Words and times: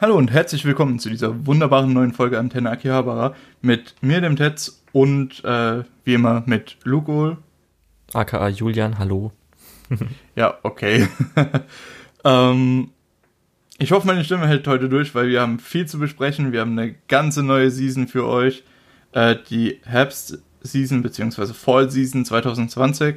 Hallo 0.00 0.16
und 0.16 0.30
herzlich 0.30 0.64
willkommen 0.64 1.00
zu 1.00 1.10
dieser 1.10 1.44
wunderbaren 1.44 1.92
neuen 1.92 2.12
Folge 2.12 2.38
Antenne 2.38 2.70
Akihabara 2.70 3.34
mit 3.62 3.96
mir, 4.00 4.20
dem 4.20 4.36
Tetz 4.36 4.80
und 4.92 5.44
äh, 5.44 5.82
wie 6.04 6.14
immer 6.14 6.44
mit 6.46 6.76
Lugol. 6.84 7.38
AKA 8.12 8.46
Julian, 8.46 9.00
hallo. 9.00 9.32
ja, 10.36 10.56
okay. 10.62 11.08
ähm, 12.24 12.90
ich 13.78 13.90
hoffe, 13.90 14.06
meine 14.06 14.22
Stimme 14.22 14.46
hält 14.46 14.68
heute 14.68 14.88
durch, 14.88 15.16
weil 15.16 15.30
wir 15.30 15.40
haben 15.40 15.58
viel 15.58 15.86
zu 15.86 15.98
besprechen. 15.98 16.52
Wir 16.52 16.60
haben 16.60 16.78
eine 16.78 16.94
ganze 17.08 17.42
neue 17.42 17.72
Season 17.72 18.06
für 18.06 18.24
euch. 18.24 18.62
Äh, 19.10 19.34
die 19.50 19.80
Herbst-Season 19.82 21.02
bzw. 21.02 21.54
Fall-Season 21.54 22.24
2020. 22.24 23.16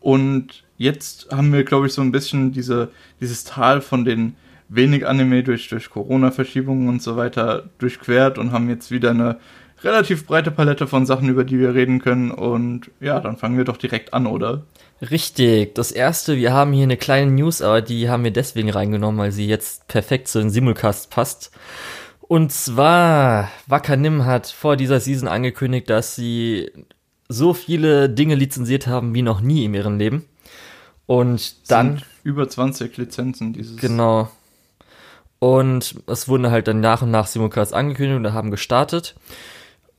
Und 0.00 0.64
jetzt 0.76 1.30
haben 1.30 1.52
wir, 1.52 1.62
glaube 1.62 1.86
ich, 1.86 1.92
so 1.92 2.02
ein 2.02 2.10
bisschen 2.10 2.50
diese, 2.50 2.90
dieses 3.20 3.44
Tal 3.44 3.80
von 3.80 4.04
den 4.04 4.34
wenig 4.68 5.06
Anime 5.06 5.42
durch, 5.42 5.68
durch 5.68 5.90
Corona-Verschiebungen 5.90 6.88
und 6.88 7.02
so 7.02 7.16
weiter 7.16 7.64
durchquert 7.78 8.38
und 8.38 8.52
haben 8.52 8.68
jetzt 8.68 8.90
wieder 8.90 9.10
eine 9.10 9.38
relativ 9.82 10.26
breite 10.26 10.50
Palette 10.50 10.86
von 10.86 11.06
Sachen, 11.06 11.28
über 11.28 11.44
die 11.44 11.58
wir 11.58 11.74
reden 11.74 12.00
können. 12.00 12.30
Und 12.30 12.90
ja, 13.00 13.20
dann 13.20 13.36
fangen 13.36 13.56
wir 13.56 13.64
doch 13.64 13.76
direkt 13.76 14.14
an, 14.14 14.26
oder? 14.26 14.62
Richtig. 15.00 15.74
Das 15.74 15.92
erste, 15.92 16.36
wir 16.36 16.52
haben 16.52 16.72
hier 16.72 16.84
eine 16.84 16.96
kleine 16.96 17.30
News, 17.30 17.62
aber 17.62 17.82
die 17.82 18.08
haben 18.08 18.24
wir 18.24 18.30
deswegen 18.30 18.70
reingenommen, 18.70 19.20
weil 19.20 19.32
sie 19.32 19.46
jetzt 19.46 19.88
perfekt 19.88 20.28
zu 20.28 20.38
den 20.38 20.50
Simulcast 20.50 21.10
passt. 21.10 21.50
Und 22.20 22.50
zwar, 22.50 23.48
Wakanim 23.66 24.24
hat 24.24 24.48
vor 24.48 24.76
dieser 24.76 24.98
Season 24.98 25.28
angekündigt, 25.28 25.88
dass 25.90 26.16
sie 26.16 26.70
so 27.28 27.54
viele 27.54 28.08
Dinge 28.08 28.34
lizenziert 28.34 28.86
haben 28.86 29.14
wie 29.14 29.22
noch 29.22 29.40
nie 29.40 29.64
in 29.64 29.74
ihrem 29.74 29.98
Leben. 29.98 30.24
Und 31.06 31.70
dann. 31.70 32.02
über 32.24 32.48
20 32.48 32.96
Lizenzen 32.96 33.52
dieses. 33.52 33.76
Genau. 33.76 34.28
Und 35.38 35.96
es 36.06 36.28
wurden 36.28 36.50
halt 36.50 36.68
dann 36.68 36.80
nach 36.80 37.02
und 37.02 37.10
nach 37.10 37.26
Simulcasts 37.26 37.74
angekündigt 37.74 38.16
und 38.16 38.32
haben 38.32 38.50
gestartet. 38.50 39.14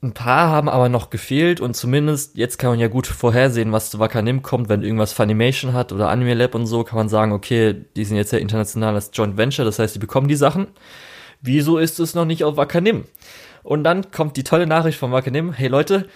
Ein 0.01 0.13
paar 0.13 0.49
haben 0.49 0.69
aber 0.69 0.89
noch 0.89 1.09
gefehlt 1.09 1.59
und 1.59 1.75
zumindest 1.75 2.37
jetzt 2.37 2.59
kann 2.59 2.69
man 2.69 2.79
ja 2.79 2.87
gut 2.87 3.07
vorhersehen, 3.07 3.71
was 3.71 3.89
zu 3.89 3.97
Wakanim 3.97 4.43
kommt, 4.43 4.69
wenn 4.69 4.83
irgendwas 4.83 5.11
Funimation 5.11 5.73
hat 5.73 5.91
oder 5.91 6.09
Anime 6.09 6.35
Lab 6.35 6.53
und 6.53 6.67
so, 6.67 6.83
kann 6.83 6.97
man 6.97 7.09
sagen, 7.09 7.31
okay, 7.31 7.85
die 7.95 8.05
sind 8.05 8.15
jetzt 8.15 8.31
ja 8.31 8.37
international 8.37 8.93
als 8.93 9.09
Joint 9.11 9.37
Venture, 9.37 9.65
das 9.65 9.79
heißt, 9.79 9.95
die 9.95 9.99
bekommen 9.99 10.27
die 10.27 10.35
Sachen. 10.35 10.67
Wieso 11.41 11.79
ist 11.79 11.99
es 11.99 12.13
noch 12.13 12.25
nicht 12.25 12.43
auf 12.43 12.57
Wakanim? 12.57 13.05
Und 13.63 13.83
dann 13.83 14.11
kommt 14.11 14.37
die 14.37 14.43
tolle 14.43 14.67
Nachricht 14.67 14.99
von 14.99 15.11
Wakanim, 15.11 15.51
hey 15.51 15.67
Leute, 15.67 16.07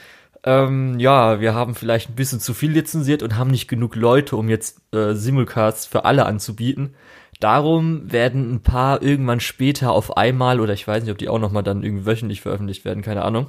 ähm, 0.43 0.99
ja, 0.99 1.39
wir 1.39 1.53
haben 1.55 1.73
vielleicht 1.73 2.09
ein 2.09 2.15
bisschen 2.15 2.39
zu 2.39 2.53
viel 2.53 2.71
lizenziert 2.71 3.23
und 3.23 3.35
haben 3.35 3.51
nicht 3.51 3.67
genug 3.67 3.95
Leute, 3.95 4.35
um 4.35 4.47
jetzt 4.47 4.81
äh, 4.93 5.13
Simulcasts 5.13 5.87
für 5.87 6.05
alle 6.05 6.25
anzubieten. 6.25 6.95
Darum 7.41 8.11
werden 8.11 8.53
ein 8.53 8.61
paar 8.61 9.01
irgendwann 9.01 9.39
später 9.39 9.91
auf 9.91 10.15
einmal, 10.15 10.59
oder 10.59 10.73
ich 10.73 10.87
weiß 10.87 11.03
nicht, 11.03 11.11
ob 11.11 11.17
die 11.17 11.27
auch 11.27 11.39
nochmal 11.39 11.63
dann 11.63 11.83
irgendwie 11.83 12.05
wöchentlich 12.05 12.39
veröffentlicht 12.39 12.85
werden, 12.85 13.01
keine 13.01 13.23
Ahnung. 13.23 13.47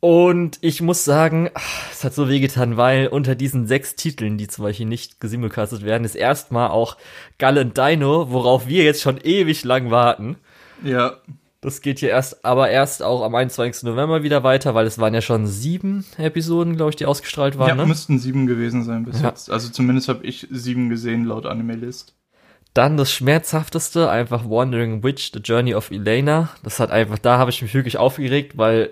Und 0.00 0.58
ich 0.60 0.82
muss 0.82 1.02
sagen, 1.02 1.48
es 1.90 2.04
hat 2.04 2.12
so 2.12 2.28
wehgetan, 2.28 2.76
weil 2.76 3.06
unter 3.06 3.34
diesen 3.34 3.66
sechs 3.66 3.96
Titeln, 3.96 4.36
die 4.36 4.48
zum 4.48 4.64
Beispiel 4.64 4.84
nicht 4.84 5.18
gesimulcastet 5.18 5.82
werden, 5.82 6.04
ist 6.04 6.14
erstmal 6.14 6.68
auch 6.68 6.98
Gallant 7.38 7.78
Dino, 7.78 8.30
worauf 8.30 8.68
wir 8.68 8.84
jetzt 8.84 9.00
schon 9.00 9.16
ewig 9.16 9.64
lang 9.64 9.90
warten. 9.90 10.36
Ja. 10.84 11.14
Das 11.62 11.80
geht 11.80 12.00
hier 12.00 12.10
erst, 12.10 12.44
aber 12.44 12.68
erst 12.68 13.02
auch 13.02 13.22
am 13.22 13.34
21. 13.34 13.84
November 13.84 14.22
wieder 14.22 14.42
weiter, 14.42 14.74
weil 14.74 14.86
es 14.86 14.98
waren 14.98 15.14
ja 15.14 15.22
schon 15.22 15.46
sieben 15.46 16.04
Episoden, 16.18 16.76
glaube 16.76 16.90
ich, 16.90 16.96
die 16.96 17.06
ausgestrahlt 17.06 17.56
waren. 17.56 17.68
Ja, 17.68 17.74
ne? 17.74 17.86
müssten 17.86 18.18
sieben 18.18 18.46
gewesen 18.46 18.84
sein 18.84 19.06
bis 19.06 19.22
ja. 19.22 19.30
jetzt. 19.30 19.50
Also 19.50 19.70
zumindest 19.70 20.10
habe 20.10 20.26
ich 20.26 20.46
sieben 20.50 20.90
gesehen 20.90 21.24
laut 21.24 21.46
Anime 21.46 21.76
List. 21.76 22.12
Dann 22.74 22.96
das 22.96 23.12
schmerzhafteste, 23.12 24.10
einfach 24.10 24.50
Wandering 24.50 25.04
Witch, 25.04 25.30
The 25.32 25.38
Journey 25.38 25.74
of 25.74 25.92
Elena. 25.92 26.50
Das 26.64 26.80
hat 26.80 26.90
einfach, 26.90 27.18
da 27.18 27.38
habe 27.38 27.50
ich 27.50 27.62
mich 27.62 27.72
wirklich 27.72 27.98
aufgeregt, 27.98 28.58
weil 28.58 28.90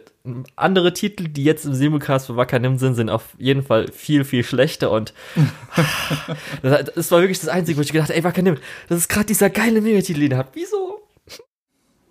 andere 0.54 0.92
Titel, 0.92 1.26
die 1.26 1.42
jetzt 1.42 1.64
im 1.64 1.74
Simulcast 1.74 2.28
für 2.28 2.36
Wakanim 2.36 2.78
sind, 2.78 2.94
sind 2.94 3.10
auf 3.10 3.34
jeden 3.38 3.64
Fall 3.64 3.90
viel, 3.90 4.24
viel 4.24 4.44
schlechter 4.44 4.92
und 4.92 5.12
das, 6.62 7.10
war 7.10 7.20
wirklich 7.20 7.40
das 7.40 7.48
Einzige, 7.48 7.76
wo 7.76 7.82
ich 7.82 7.90
gedacht 7.90 8.10
habe, 8.10 8.18
ey 8.18 8.22
Wakanim, 8.22 8.56
das 8.88 8.98
ist 8.98 9.08
gerade 9.08 9.26
dieser 9.26 9.50
geile 9.50 9.80
Mega-Titel, 9.80 10.20
den 10.20 10.30
ihr 10.30 10.38
habt. 10.38 10.54
Wieso? 10.54 11.02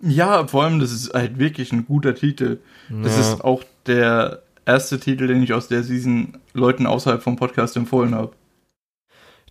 Ja, 0.02 0.46
vor 0.48 0.64
allem, 0.64 0.80
das 0.80 0.92
ist 0.92 1.14
halt 1.14 1.40
wirklich 1.40 1.72
ein 1.72 1.86
guter 1.86 2.16
Titel. 2.16 2.58
Das 2.90 3.14
ja. 3.16 3.22
ist 3.22 3.46
auch 3.46 3.64
der 3.86 4.42
erste 4.66 5.00
Titel, 5.00 5.28
den 5.28 5.44
ich 5.44 5.54
aus 5.54 5.70
der 5.70 5.84
Season 5.84 6.38
Leuten 6.54 6.86
außerhalb 6.86 7.22
vom 7.24 7.38
Podcast 7.38 7.78
empfohlen 7.78 8.14
habe. 8.14 8.34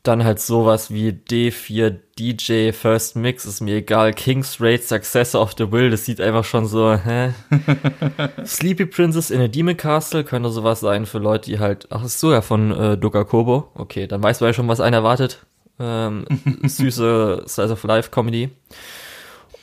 Dann 0.03 0.25
halt 0.25 0.41
sowas 0.41 0.91
wie 0.91 1.11
D4 1.11 1.94
DJ 2.19 2.72
First 2.72 3.16
Mix, 3.16 3.44
ist 3.44 3.61
mir 3.61 3.77
egal. 3.77 4.15
King's 4.15 4.59
Raid 4.59 4.83
Successor 4.83 5.43
of 5.43 5.53
the 5.59 5.71
Will, 5.71 5.91
das 5.91 6.06
sieht 6.06 6.22
einfach 6.22 6.44
schon 6.44 6.66
so, 6.66 6.94
hä? 6.94 7.34
Sleepy 8.47 8.87
Princess 8.87 9.31
in 9.31 9.43
a 9.43 9.49
Demon 9.49 9.77
Castle 9.77 10.25
könnte 10.25 10.49
sowas 10.49 10.81
sein 10.81 11.05
für 11.05 11.19
Leute, 11.19 11.50
die 11.50 11.59
halt, 11.59 11.87
ach, 11.91 12.03
ist 12.03 12.19
so 12.19 12.33
ja 12.33 12.41
von 12.41 12.71
äh, 12.72 12.97
Doka 12.97 13.25
Kobo. 13.25 13.69
Okay, 13.75 14.06
dann 14.06 14.22
weiß 14.22 14.41
man 14.41 14.49
ja 14.49 14.55
schon, 14.55 14.69
was 14.69 14.81
einen 14.81 14.94
erwartet. 14.94 15.44
Ähm, 15.78 16.25
süße 16.62 17.44
Slice 17.47 17.72
of 17.72 17.84
Life 17.84 18.11
Comedy. 18.11 18.49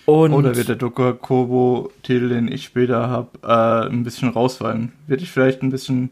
Und 0.06 0.34
Oder 0.34 0.56
wird 0.56 0.70
der 0.70 0.76
Doka 0.76 1.14
Kobo 1.14 1.92
Titel, 2.04 2.30
den 2.30 2.52
ich 2.52 2.64
später 2.64 3.10
habe, 3.10 3.30
äh, 3.44 3.92
ein 3.92 4.04
bisschen 4.04 4.30
rausfallen? 4.30 4.94
Wird 5.08 5.22
ich 5.22 5.32
vielleicht 5.32 5.64
ein 5.64 5.72
bisschen 5.72 6.12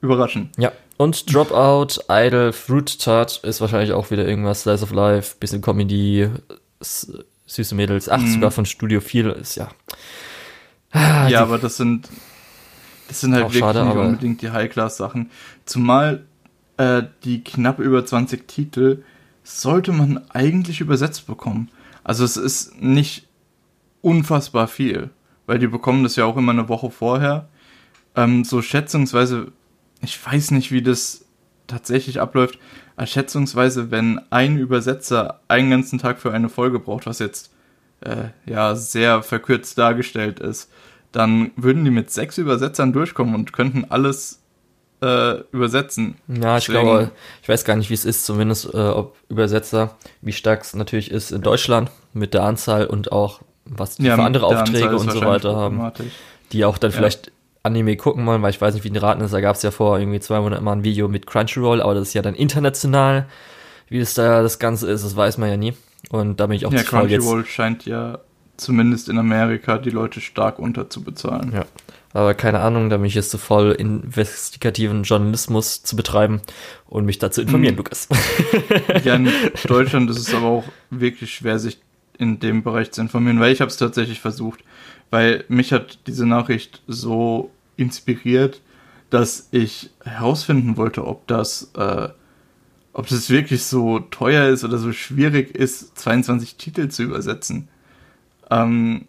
überraschen. 0.00 0.50
Ja, 0.56 0.70
und 0.98 1.32
Dropout, 1.32 2.02
Idol, 2.10 2.52
Fruit 2.52 3.00
Tart 3.00 3.40
ist 3.44 3.60
wahrscheinlich 3.60 3.92
auch 3.92 4.10
wieder 4.10 4.26
irgendwas, 4.26 4.62
Slice 4.62 4.82
of 4.82 4.92
Life, 4.92 5.36
bisschen 5.40 5.62
Comedy, 5.62 6.28
süße 6.80 7.74
Mädels, 7.74 8.08
ach, 8.08 8.20
mm. 8.20 8.34
sogar 8.34 8.50
von 8.50 8.66
Studio 8.66 9.00
4 9.00 9.36
ist 9.36 9.54
ja. 9.54 9.68
Ah, 10.90 11.28
ja, 11.28 11.42
aber 11.42 11.58
das 11.58 11.76
sind, 11.76 12.08
das 13.08 13.20
sind 13.20 13.32
halt 13.32 13.44
wirklich 13.44 13.60
schade, 13.60 13.84
nicht 13.84 13.96
unbedingt 13.96 14.42
die 14.42 14.50
High-Class-Sachen. 14.50 15.30
Zumal 15.64 16.24
äh, 16.78 17.02
die 17.24 17.44
knapp 17.44 17.78
über 17.78 18.04
20 18.04 18.48
Titel 18.48 19.02
sollte 19.44 19.92
man 19.92 20.28
eigentlich 20.30 20.80
übersetzt 20.80 21.26
bekommen. 21.26 21.70
Also 22.04 22.24
es 22.24 22.36
ist 22.36 22.80
nicht 22.80 23.26
unfassbar 24.00 24.68
viel, 24.68 25.10
weil 25.46 25.58
die 25.58 25.66
bekommen 25.66 26.02
das 26.02 26.16
ja 26.16 26.24
auch 26.24 26.36
immer 26.36 26.52
eine 26.52 26.68
Woche 26.68 26.90
vorher. 26.90 27.48
Ähm, 28.16 28.44
so 28.44 28.62
schätzungsweise 28.62 29.52
ich 30.00 30.24
weiß 30.24 30.52
nicht, 30.52 30.70
wie 30.70 30.82
das 30.82 31.24
tatsächlich 31.66 32.20
abläuft, 32.20 32.58
schätzungsweise, 33.04 33.90
wenn 33.90 34.20
ein 34.30 34.58
Übersetzer 34.58 35.40
einen 35.48 35.70
ganzen 35.70 35.98
Tag 35.98 36.18
für 36.18 36.32
eine 36.32 36.48
Folge 36.48 36.78
braucht, 36.78 37.06
was 37.06 37.18
jetzt 37.18 37.52
äh, 38.00 38.30
ja 38.46 38.74
sehr 38.74 39.22
verkürzt 39.22 39.78
dargestellt 39.78 40.40
ist, 40.40 40.70
dann 41.12 41.52
würden 41.56 41.84
die 41.84 41.90
mit 41.90 42.10
sechs 42.10 42.38
Übersetzern 42.38 42.92
durchkommen 42.92 43.34
und 43.34 43.52
könnten 43.52 43.86
alles 43.88 44.42
äh, 45.00 45.40
übersetzen. 45.52 46.16
Ja, 46.26 46.58
ich 46.58 46.66
Deswegen, 46.66 46.84
glaube, 46.84 47.10
ich 47.42 47.48
weiß 47.48 47.64
gar 47.64 47.76
nicht, 47.76 47.90
wie 47.90 47.94
es 47.94 48.04
ist, 48.04 48.26
zumindest 48.26 48.74
äh, 48.74 48.78
ob 48.78 49.16
Übersetzer, 49.28 49.96
wie 50.20 50.32
stark 50.32 50.62
es 50.62 50.74
natürlich 50.74 51.10
ist 51.10 51.30
in 51.30 51.42
Deutschland 51.42 51.90
mit 52.12 52.34
der 52.34 52.42
Anzahl 52.42 52.86
und 52.86 53.12
auch 53.12 53.40
was 53.64 53.96
die 53.96 54.04
ja, 54.04 54.16
für 54.16 54.22
andere 54.22 54.46
Aufträge 54.46 54.96
und 54.96 55.10
so 55.10 55.20
weiter 55.20 55.54
haben, 55.54 55.92
die 56.52 56.64
auch 56.64 56.78
dann 56.78 56.90
ja. 56.90 56.96
vielleicht 56.96 57.30
Anime 57.68 57.96
gucken 57.96 58.26
wollen, 58.26 58.42
weil 58.42 58.50
ich 58.50 58.60
weiß 58.60 58.74
nicht, 58.74 58.84
wie 58.84 58.90
die 58.90 58.98
Raten 58.98 59.20
ist. 59.20 59.32
Da 59.32 59.40
gab 59.40 59.56
es 59.56 59.62
ja 59.62 59.70
vor 59.70 59.98
irgendwie 59.98 60.20
zwei 60.20 60.40
Monaten 60.40 60.64
mal 60.64 60.72
ein 60.72 60.84
Video 60.84 61.08
mit 61.08 61.26
Crunchyroll, 61.26 61.80
aber 61.80 61.94
das 61.94 62.08
ist 62.08 62.14
ja 62.14 62.22
dann 62.22 62.34
international. 62.34 63.26
Wie 63.88 64.00
das 64.00 64.14
da 64.14 64.42
das 64.42 64.58
Ganze 64.58 64.90
ist, 64.90 65.04
das 65.04 65.16
weiß 65.16 65.38
man 65.38 65.48
ja 65.48 65.56
nie. 65.56 65.74
Und 66.10 66.40
da 66.40 66.46
bin 66.46 66.56
ich 66.56 66.66
auch 66.66 66.72
ja, 66.72 66.82
Crunchyroll 66.82 67.44
scheint 67.46 67.86
ja 67.86 68.18
zumindest 68.56 69.08
in 69.08 69.18
Amerika 69.18 69.78
die 69.78 69.90
Leute 69.90 70.20
stark 70.20 70.58
unterzubezahlen. 70.58 71.52
Ja. 71.52 71.64
Aber 72.12 72.34
keine 72.34 72.60
Ahnung, 72.60 72.90
da 72.90 72.96
bin 72.96 73.06
ich 73.06 73.14
jetzt 73.14 73.30
zu 73.30 73.38
voll, 73.38 73.72
investigativen 73.72 75.02
Journalismus 75.02 75.82
zu 75.82 75.94
betreiben 75.94 76.40
und 76.86 77.04
mich 77.04 77.18
dazu 77.18 77.42
informieren, 77.42 77.74
hm. 77.74 77.78
Lukas. 77.78 78.08
ja, 79.04 79.14
in 79.14 79.30
Deutschland 79.66 80.10
ist 80.10 80.18
es 80.18 80.34
aber 80.34 80.46
auch 80.46 80.64
wirklich 80.90 81.34
schwer, 81.34 81.58
sich 81.58 81.78
in 82.18 82.40
dem 82.40 82.62
Bereich 82.62 82.90
zu 82.90 83.00
informieren, 83.00 83.40
weil 83.40 83.52
ich 83.52 83.60
habe 83.60 83.70
es 83.70 83.76
tatsächlich 83.76 84.20
versucht, 84.20 84.60
weil 85.10 85.44
mich 85.48 85.72
hat 85.72 85.98
diese 86.06 86.26
Nachricht 86.26 86.82
so 86.86 87.50
inspiriert, 87.78 88.60
dass 89.10 89.48
ich 89.52 89.90
herausfinden 90.04 90.76
wollte, 90.76 91.06
ob 91.06 91.26
das, 91.26 91.70
äh, 91.76 92.08
ob 92.92 93.06
das 93.08 93.30
wirklich 93.30 93.64
so 93.64 94.00
teuer 94.00 94.48
ist 94.48 94.64
oder 94.64 94.78
so 94.78 94.92
schwierig 94.92 95.54
ist, 95.54 95.96
22 95.98 96.56
Titel 96.56 96.88
zu 96.88 97.04
übersetzen. 97.04 97.68
Ähm, 98.50 99.06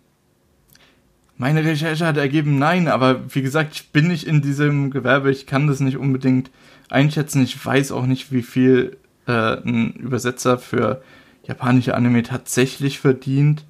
meine 1.37 1.63
Recherche 1.63 2.05
hat 2.05 2.17
ergeben, 2.17 2.59
nein, 2.59 2.87
aber 2.87 3.33
wie 3.33 3.41
gesagt, 3.41 3.73
ich 3.73 3.89
bin 3.91 4.09
nicht 4.09 4.27
in 4.27 4.41
diesem 4.41 4.91
Gewerbe, 4.91 5.31
ich 5.31 5.45
kann 5.45 5.67
das 5.67 5.79
nicht 5.79 5.97
unbedingt 5.97 6.51
einschätzen. 6.89 7.41
Ich 7.41 7.65
weiß 7.65 7.93
auch 7.93 8.05
nicht, 8.05 8.31
wie 8.31 8.41
viel 8.41 8.97
äh, 9.25 9.57
ein 9.61 9.93
Übersetzer 9.93 10.57
für 10.57 11.01
japanische 11.43 11.95
Anime 11.95 12.23
tatsächlich 12.23 12.99
verdient. 12.99 13.65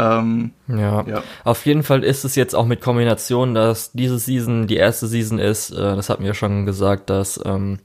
Ähm, 0.00 0.52
ja. 0.66 1.04
ja. 1.06 1.22
auf 1.44 1.66
jeden 1.66 1.82
Fall 1.82 2.04
ist 2.04 2.24
es 2.24 2.34
jetzt 2.34 2.54
auch 2.54 2.64
mit 2.64 2.80
Kombination, 2.80 3.54
dass 3.54 3.92
diese 3.92 4.18
Season 4.18 4.66
die 4.66 4.76
erste 4.76 5.06
Season 5.06 5.38
ist. 5.38 5.70
Äh, 5.70 5.96
das 5.96 6.08
hat 6.08 6.20
mir 6.20 6.32
schon 6.32 6.64
gesagt, 6.64 7.10
dass 7.10 7.38
ähm, 7.44 7.80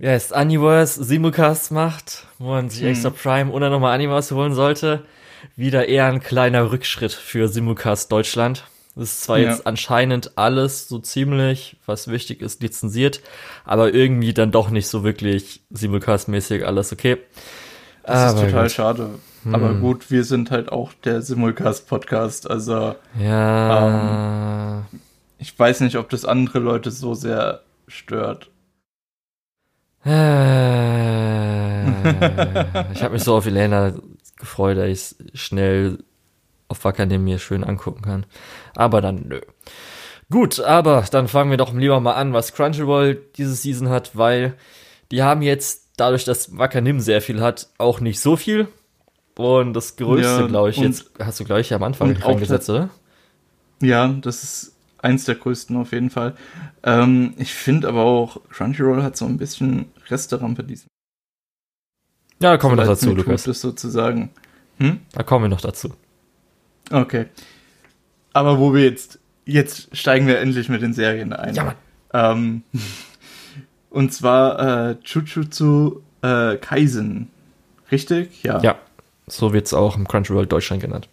ja, 0.00 0.12
es 0.12 0.32
Universe 0.32 1.04
Simulcast 1.04 1.70
macht, 1.70 2.26
wo 2.38 2.48
man 2.48 2.70
sich 2.70 2.82
hm. 2.82 2.88
extra 2.88 3.10
Prime 3.10 3.52
oder 3.52 3.70
nochmal 3.70 3.94
Animas 3.94 4.32
holen 4.32 4.54
sollte. 4.54 5.04
wieder 5.54 5.88
eher 5.88 6.06
ein 6.06 6.20
kleiner 6.20 6.72
Rückschritt 6.72 7.12
für 7.12 7.46
Simulcast 7.48 8.10
Deutschland. 8.10 8.64
Das 8.96 9.04
ist 9.04 9.22
zwar 9.22 9.38
ja. 9.38 9.50
jetzt 9.50 9.66
anscheinend 9.66 10.36
alles 10.36 10.88
so 10.88 10.98
ziemlich, 10.98 11.76
was 11.86 12.08
wichtig 12.08 12.42
ist, 12.42 12.62
lizenziert, 12.62 13.20
aber 13.64 13.94
irgendwie 13.94 14.34
dann 14.34 14.50
doch 14.50 14.70
nicht 14.70 14.88
so 14.88 15.04
wirklich 15.04 15.60
Simulcast-mäßig 15.72 16.64
alles 16.64 16.92
okay. 16.92 17.18
Das 18.02 18.32
aber 18.32 18.40
ist 18.40 18.46
total 18.46 18.62
gut. 18.64 18.72
schade. 18.72 19.10
Hm. 19.44 19.54
Aber 19.54 19.74
gut, 19.74 20.10
wir 20.10 20.24
sind 20.24 20.50
halt 20.50 20.70
auch 20.70 20.92
der 21.04 21.22
Simulcast-Podcast, 21.22 22.50
also. 22.50 22.94
Ja. 23.18 24.78
Ähm, 24.78 25.00
ich 25.38 25.58
weiß 25.58 25.80
nicht, 25.80 25.96
ob 25.96 26.08
das 26.10 26.24
andere 26.24 26.58
Leute 26.58 26.90
so 26.90 27.14
sehr 27.14 27.62
stört. 27.86 28.50
Äh, 30.04 31.82
ich 32.92 33.02
habe 33.02 33.14
mich 33.14 33.24
so 33.24 33.36
auf 33.36 33.46
Elena 33.46 33.92
gefreut, 34.38 34.78
dass 34.78 34.88
ich 34.88 35.14
schnell 35.38 35.98
auf 36.68 36.84
Wackernem 36.84 37.24
mir 37.24 37.38
schön 37.38 37.64
angucken 37.64 38.02
kann. 38.02 38.26
Aber 38.74 39.00
dann 39.00 39.24
nö. 39.28 39.40
Gut, 40.30 40.60
aber 40.60 41.04
dann 41.10 41.26
fangen 41.26 41.50
wir 41.50 41.58
doch 41.58 41.74
lieber 41.74 41.98
mal 42.00 42.14
an, 42.14 42.32
was 42.32 42.54
Crunchyroll 42.54 43.20
diese 43.36 43.54
Season 43.54 43.88
hat, 43.88 44.16
weil 44.16 44.54
die 45.10 45.22
haben 45.22 45.42
jetzt, 45.42 45.88
dadurch, 45.96 46.24
dass 46.24 46.56
Wakanim 46.56 47.00
sehr 47.00 47.20
viel 47.20 47.40
hat, 47.40 47.68
auch 47.78 48.00
nicht 48.00 48.20
so 48.20 48.36
viel. 48.36 48.68
Und 49.40 49.72
das 49.72 49.96
Größte, 49.96 50.42
ja, 50.42 50.46
glaube 50.46 50.70
ich, 50.70 50.76
jetzt 50.76 51.10
hast 51.18 51.40
du 51.40 51.44
gleich 51.44 51.72
am 51.72 51.82
Anfang 51.82 52.16
reingesetzt, 52.16 52.68
oder? 52.70 52.90
Ja, 53.82 54.08
das 54.08 54.42
ist 54.42 54.76
eins 54.98 55.24
der 55.24 55.34
größten 55.34 55.76
auf 55.76 55.92
jeden 55.92 56.10
Fall. 56.10 56.34
Ähm, 56.82 57.34
ich 57.38 57.54
finde 57.54 57.88
aber 57.88 58.04
auch, 58.04 58.40
Crunchyroll 58.50 59.02
hat 59.02 59.16
so 59.16 59.24
ein 59.24 59.38
bisschen 59.38 59.86
Resterampe 60.08 60.62
diesem. 60.64 60.88
Ja, 62.42 62.52
da 62.52 62.58
kommen 62.58 62.76
wir 62.76 62.84
noch 62.84 62.90
dazu, 62.90 63.14
Lukas. 63.14 63.44
Das 63.44 63.60
sozusagen. 63.60 64.30
Hm? 64.78 65.00
Da 65.12 65.22
kommen 65.22 65.44
wir 65.44 65.48
noch 65.48 65.60
dazu. 65.60 65.94
Okay. 66.90 67.26
Aber 68.32 68.58
wo 68.58 68.72
wir 68.74 68.84
jetzt, 68.84 69.18
jetzt 69.44 69.94
steigen 69.96 70.26
wir 70.26 70.38
endlich 70.38 70.68
mit 70.68 70.82
den 70.82 70.94
Serien 70.94 71.32
ein. 71.32 71.54
Ja, 71.54 71.64
Mann. 71.64 71.74
Ähm, 72.12 72.62
und 73.90 74.12
zwar 74.12 74.90
äh, 74.90 75.00
Chuchutsu 75.02 76.00
äh, 76.22 76.56
Kaisen. 76.56 77.30
Richtig? 77.90 78.42
Ja. 78.42 78.60
Ja. 78.62 78.78
So 79.30 79.52
wird 79.52 79.66
es 79.66 79.74
auch 79.74 79.96
im 79.96 80.08
Crunchyroll 80.08 80.46
Deutschland 80.46 80.82
genannt. 80.82 81.08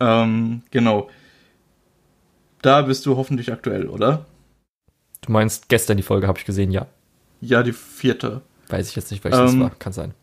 Ähm, 0.00 0.62
genau. 0.70 1.10
Da 2.62 2.82
bist 2.82 3.06
du 3.06 3.16
hoffentlich 3.16 3.52
aktuell, 3.52 3.88
oder? 3.88 4.26
Du 5.20 5.32
meinst 5.32 5.68
gestern 5.68 5.96
die 5.96 6.02
Folge, 6.02 6.26
habe 6.26 6.38
ich 6.38 6.44
gesehen, 6.44 6.70
ja. 6.70 6.86
Ja, 7.40 7.62
die 7.62 7.72
vierte. 7.72 8.42
Weiß 8.68 8.88
ich 8.88 8.96
jetzt 8.96 9.10
nicht, 9.10 9.22
welches 9.24 9.38
ähm, 9.38 9.46
das 9.46 9.58
war. 9.58 9.70
Kann 9.78 9.92
sein. 9.92 10.14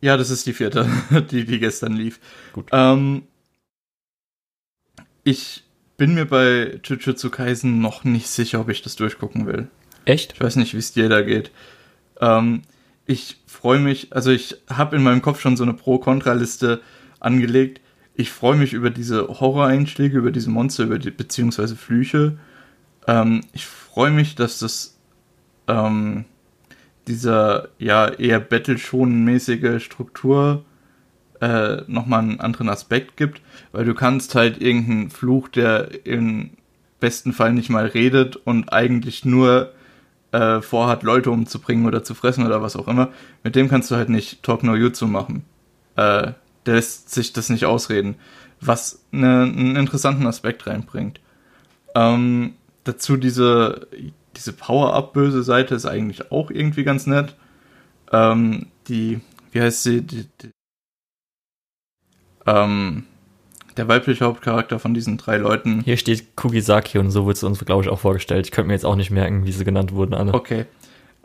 Ja, 0.00 0.16
das 0.16 0.30
ist 0.30 0.46
die 0.46 0.52
vierte, 0.52 0.88
die, 1.30 1.44
die 1.44 1.58
gestern 1.58 1.92
lief. 1.92 2.20
Gut. 2.52 2.68
Ähm, 2.72 3.24
ich 5.24 5.64
bin 5.96 6.14
mir 6.14 6.24
bei 6.24 6.80
Jujutsu 6.82 7.30
Kaisen 7.30 7.80
noch 7.80 8.04
nicht 8.04 8.28
sicher, 8.28 8.60
ob 8.60 8.68
ich 8.68 8.82
das 8.82 8.96
durchgucken 8.96 9.46
will. 9.46 9.68
Echt? 10.04 10.32
Ich 10.32 10.40
weiß 10.40 10.56
nicht, 10.56 10.74
wie 10.74 10.78
es 10.78 10.92
dir 10.92 11.08
da 11.08 11.22
geht. 11.22 11.50
Ähm, 12.20 12.62
ich 13.08 13.38
freue 13.46 13.80
mich, 13.80 14.12
also 14.12 14.30
ich 14.30 14.54
habe 14.68 14.96
in 14.96 15.02
meinem 15.02 15.22
Kopf 15.22 15.40
schon 15.40 15.56
so 15.56 15.64
eine 15.64 15.72
Pro-Kontra-Liste 15.72 16.82
angelegt. 17.18 17.80
Ich 18.14 18.30
freue 18.30 18.56
mich 18.56 18.74
über 18.74 18.90
diese 18.90 19.26
Horror-Einschläge, 19.28 20.18
über 20.18 20.30
diese 20.30 20.50
Monster, 20.50 20.84
über 20.84 20.98
die, 20.98 21.10
beziehungsweise 21.10 21.74
Flüche. 21.74 22.38
Ähm, 23.06 23.40
ich 23.54 23.66
freue 23.66 24.10
mich, 24.10 24.34
dass 24.34 24.58
das 24.58 24.98
ähm, 25.68 26.26
dieser 27.06 27.70
ja 27.78 28.08
eher 28.08 28.40
Battle-Schonen-mäßige 28.40 29.82
Struktur 29.82 30.66
äh, 31.40 31.78
nochmal 31.86 32.20
einen 32.20 32.40
anderen 32.40 32.68
Aspekt 32.68 33.16
gibt, 33.16 33.40
weil 33.72 33.86
du 33.86 33.94
kannst 33.94 34.34
halt 34.34 34.60
irgendeinen 34.60 35.08
Fluch, 35.08 35.48
der 35.48 36.04
im 36.04 36.50
besten 37.00 37.32
Fall 37.32 37.54
nicht 37.54 37.70
mal 37.70 37.86
redet 37.86 38.36
und 38.36 38.70
eigentlich 38.70 39.24
nur 39.24 39.72
äh, 40.32 40.60
vorhat, 40.60 41.02
Leute 41.02 41.30
umzubringen 41.30 41.86
oder 41.86 42.04
zu 42.04 42.14
fressen 42.14 42.44
oder 42.44 42.62
was 42.62 42.76
auch 42.76 42.88
immer, 42.88 43.08
mit 43.44 43.56
dem 43.56 43.68
kannst 43.68 43.90
du 43.90 43.96
halt 43.96 44.08
nicht 44.08 44.42
Talk 44.42 44.62
No 44.62 44.74
Jutsu 44.74 45.06
machen. 45.06 45.44
Äh, 45.96 46.32
der 46.66 46.74
lässt 46.74 47.10
sich 47.10 47.32
das 47.32 47.48
nicht 47.48 47.64
ausreden, 47.64 48.16
was 48.60 49.04
ne, 49.10 49.42
einen 49.42 49.76
interessanten 49.76 50.26
Aspekt 50.26 50.66
reinbringt. 50.66 51.20
Ähm, 51.94 52.54
dazu 52.84 53.16
diese 53.16 53.88
diese 54.38 54.52
Power-Up-böse 54.52 55.42
Seite 55.42 55.74
ist 55.74 55.84
eigentlich 55.84 56.30
auch 56.30 56.50
irgendwie 56.50 56.84
ganz 56.84 57.06
nett. 57.06 57.34
Ähm, 58.12 58.66
die, 58.86 59.20
wie 59.50 59.60
heißt 59.60 59.82
sie? 59.82 60.02
Die, 60.02 60.28
die, 60.40 60.50
ähm, 62.46 63.04
der 63.78 63.88
weibliche 63.88 64.24
Hauptcharakter 64.24 64.78
von 64.78 64.92
diesen 64.92 65.16
drei 65.16 65.38
Leuten. 65.38 65.82
Hier 65.84 65.96
steht 65.96 66.36
Kugisaki 66.36 66.98
und 66.98 67.10
so 67.10 67.26
wird 67.26 67.36
es 67.36 67.44
uns, 67.44 67.64
glaube 67.64 67.84
ich, 67.84 67.88
auch 67.88 68.00
vorgestellt. 68.00 68.46
Ich 68.46 68.52
könnte 68.52 68.68
mir 68.68 68.74
jetzt 68.74 68.84
auch 68.84 68.96
nicht 68.96 69.10
merken, 69.10 69.46
wie 69.46 69.52
sie 69.52 69.64
genannt 69.64 69.92
wurden, 69.92 70.14
alle. 70.14 70.34
Okay. 70.34 70.66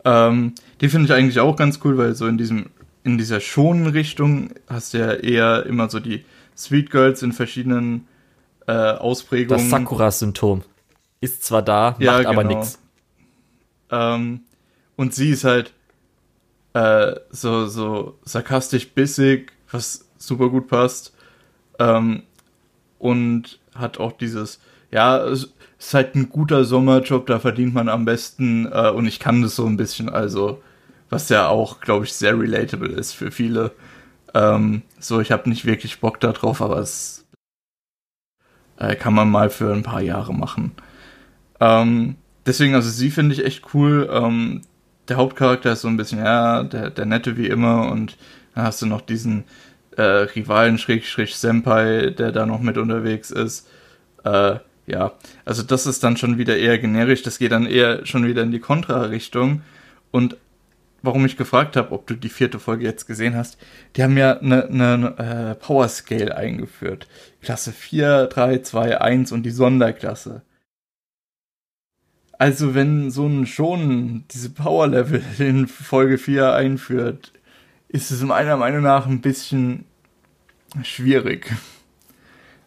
Ähm, 0.04 0.54
die 0.80 0.88
finde 0.88 1.06
ich 1.06 1.12
eigentlich 1.12 1.40
auch 1.40 1.56
ganz 1.56 1.80
cool, 1.84 1.98
weil 1.98 2.14
so 2.14 2.26
in 2.26 2.38
diesem, 2.38 2.66
in 3.02 3.18
dieser 3.18 3.40
schonen 3.40 3.86
Richtung 3.88 4.50
hast 4.68 4.94
du 4.94 4.98
ja 4.98 5.12
eher 5.12 5.66
immer 5.66 5.90
so 5.90 6.00
die 6.00 6.24
Sweet 6.56 6.90
Girls 6.90 7.22
in 7.22 7.32
verschiedenen 7.32 8.06
äh, 8.66 8.72
Ausprägungen. 8.72 9.70
Das 9.70 9.70
Sakura-Symptom 9.70 10.62
ist 11.20 11.42
zwar 11.42 11.62
da, 11.62 11.96
ja, 11.98 12.12
macht 12.12 12.26
aber 12.26 12.44
genau. 12.44 12.58
nichts. 12.58 12.78
Ähm, 13.90 14.40
und 14.96 15.14
sie 15.14 15.30
ist 15.30 15.44
halt 15.44 15.72
äh, 16.74 17.14
so, 17.30 17.66
so 17.66 18.18
sarkastisch 18.24 18.90
bissig, 18.90 19.52
was 19.70 20.06
super 20.18 20.50
gut 20.50 20.68
passt. 20.68 21.14
Ähm, 21.78 22.22
und 23.04 23.58
hat 23.74 24.00
auch 24.00 24.12
dieses, 24.12 24.60
ja, 24.90 25.18
es 25.18 25.52
ist 25.78 25.92
halt 25.92 26.14
ein 26.14 26.30
guter 26.30 26.64
Sommerjob, 26.64 27.26
da 27.26 27.38
verdient 27.38 27.74
man 27.74 27.90
am 27.90 28.06
besten 28.06 28.66
äh, 28.72 28.88
und 28.88 29.06
ich 29.06 29.20
kann 29.20 29.42
das 29.42 29.56
so 29.56 29.66
ein 29.66 29.76
bisschen, 29.76 30.08
also, 30.08 30.62
was 31.10 31.28
ja 31.28 31.48
auch, 31.48 31.82
glaube 31.82 32.06
ich, 32.06 32.14
sehr 32.14 32.38
relatable 32.38 32.88
ist 32.88 33.12
für 33.12 33.30
viele. 33.30 33.72
Ähm, 34.32 34.80
so, 34.98 35.20
ich 35.20 35.32
habe 35.32 35.50
nicht 35.50 35.66
wirklich 35.66 36.00
Bock 36.00 36.18
darauf, 36.18 36.62
aber 36.62 36.78
es 36.78 37.26
äh, 38.78 38.96
kann 38.96 39.12
man 39.12 39.30
mal 39.30 39.50
für 39.50 39.74
ein 39.74 39.82
paar 39.82 40.00
Jahre 40.00 40.32
machen. 40.32 40.72
Ähm, 41.60 42.16
deswegen, 42.46 42.74
also 42.74 42.88
sie 42.88 43.10
finde 43.10 43.34
ich 43.34 43.44
echt 43.44 43.74
cool. 43.74 44.08
Ähm, 44.10 44.62
der 45.08 45.18
Hauptcharakter 45.18 45.72
ist 45.72 45.82
so 45.82 45.88
ein 45.88 45.98
bisschen, 45.98 46.20
ja, 46.20 46.62
der, 46.62 46.88
der 46.88 47.04
Nette 47.04 47.36
wie 47.36 47.48
immer 47.48 47.92
und 47.92 48.16
dann 48.54 48.64
hast 48.64 48.80
du 48.80 48.86
noch 48.86 49.02
diesen 49.02 49.44
äh, 49.96 50.02
Rivalen 50.02 50.78
Schrägstrich 50.78 51.36
Senpai, 51.36 52.10
der 52.10 52.32
da 52.32 52.46
noch 52.46 52.60
mit 52.60 52.78
unterwegs 52.78 53.30
ist. 53.30 53.68
Äh, 54.24 54.56
ja, 54.86 55.12
also 55.44 55.62
das 55.62 55.86
ist 55.86 56.04
dann 56.04 56.16
schon 56.16 56.38
wieder 56.38 56.56
eher 56.56 56.78
generisch, 56.78 57.22
das 57.22 57.38
geht 57.38 57.52
dann 57.52 57.66
eher 57.66 58.04
schon 58.04 58.26
wieder 58.26 58.42
in 58.42 58.50
die 58.50 58.60
Kontra-Richtung. 58.60 59.62
Und 60.10 60.36
warum 61.02 61.24
ich 61.26 61.36
gefragt 61.36 61.76
habe, 61.76 61.92
ob 61.92 62.06
du 62.06 62.14
die 62.14 62.28
vierte 62.28 62.58
Folge 62.58 62.84
jetzt 62.84 63.06
gesehen 63.06 63.36
hast, 63.36 63.58
die 63.96 64.02
haben 64.02 64.16
ja 64.16 64.38
eine, 64.38 64.66
eine 64.66 65.18
äh, 65.18 65.54
Power 65.54 65.88
Scale 65.88 66.36
eingeführt. 66.36 67.06
Klasse 67.42 67.72
4, 67.72 68.26
3, 68.26 68.58
2, 68.58 69.00
1 69.00 69.32
und 69.32 69.42
die 69.44 69.50
Sonderklasse. 69.50 70.42
Also 72.38 72.74
wenn 72.74 73.10
so 73.10 73.26
ein 73.26 73.46
schon 73.46 74.24
diese 74.30 74.50
Power 74.50 74.88
Level 74.88 75.22
in 75.38 75.68
Folge 75.68 76.18
4 76.18 76.52
einführt, 76.52 77.32
ist 77.94 78.10
es 78.10 78.22
meiner 78.22 78.56
Meinung 78.56 78.82
nach 78.82 79.06
ein 79.06 79.20
bisschen 79.20 79.84
schwierig. 80.82 81.54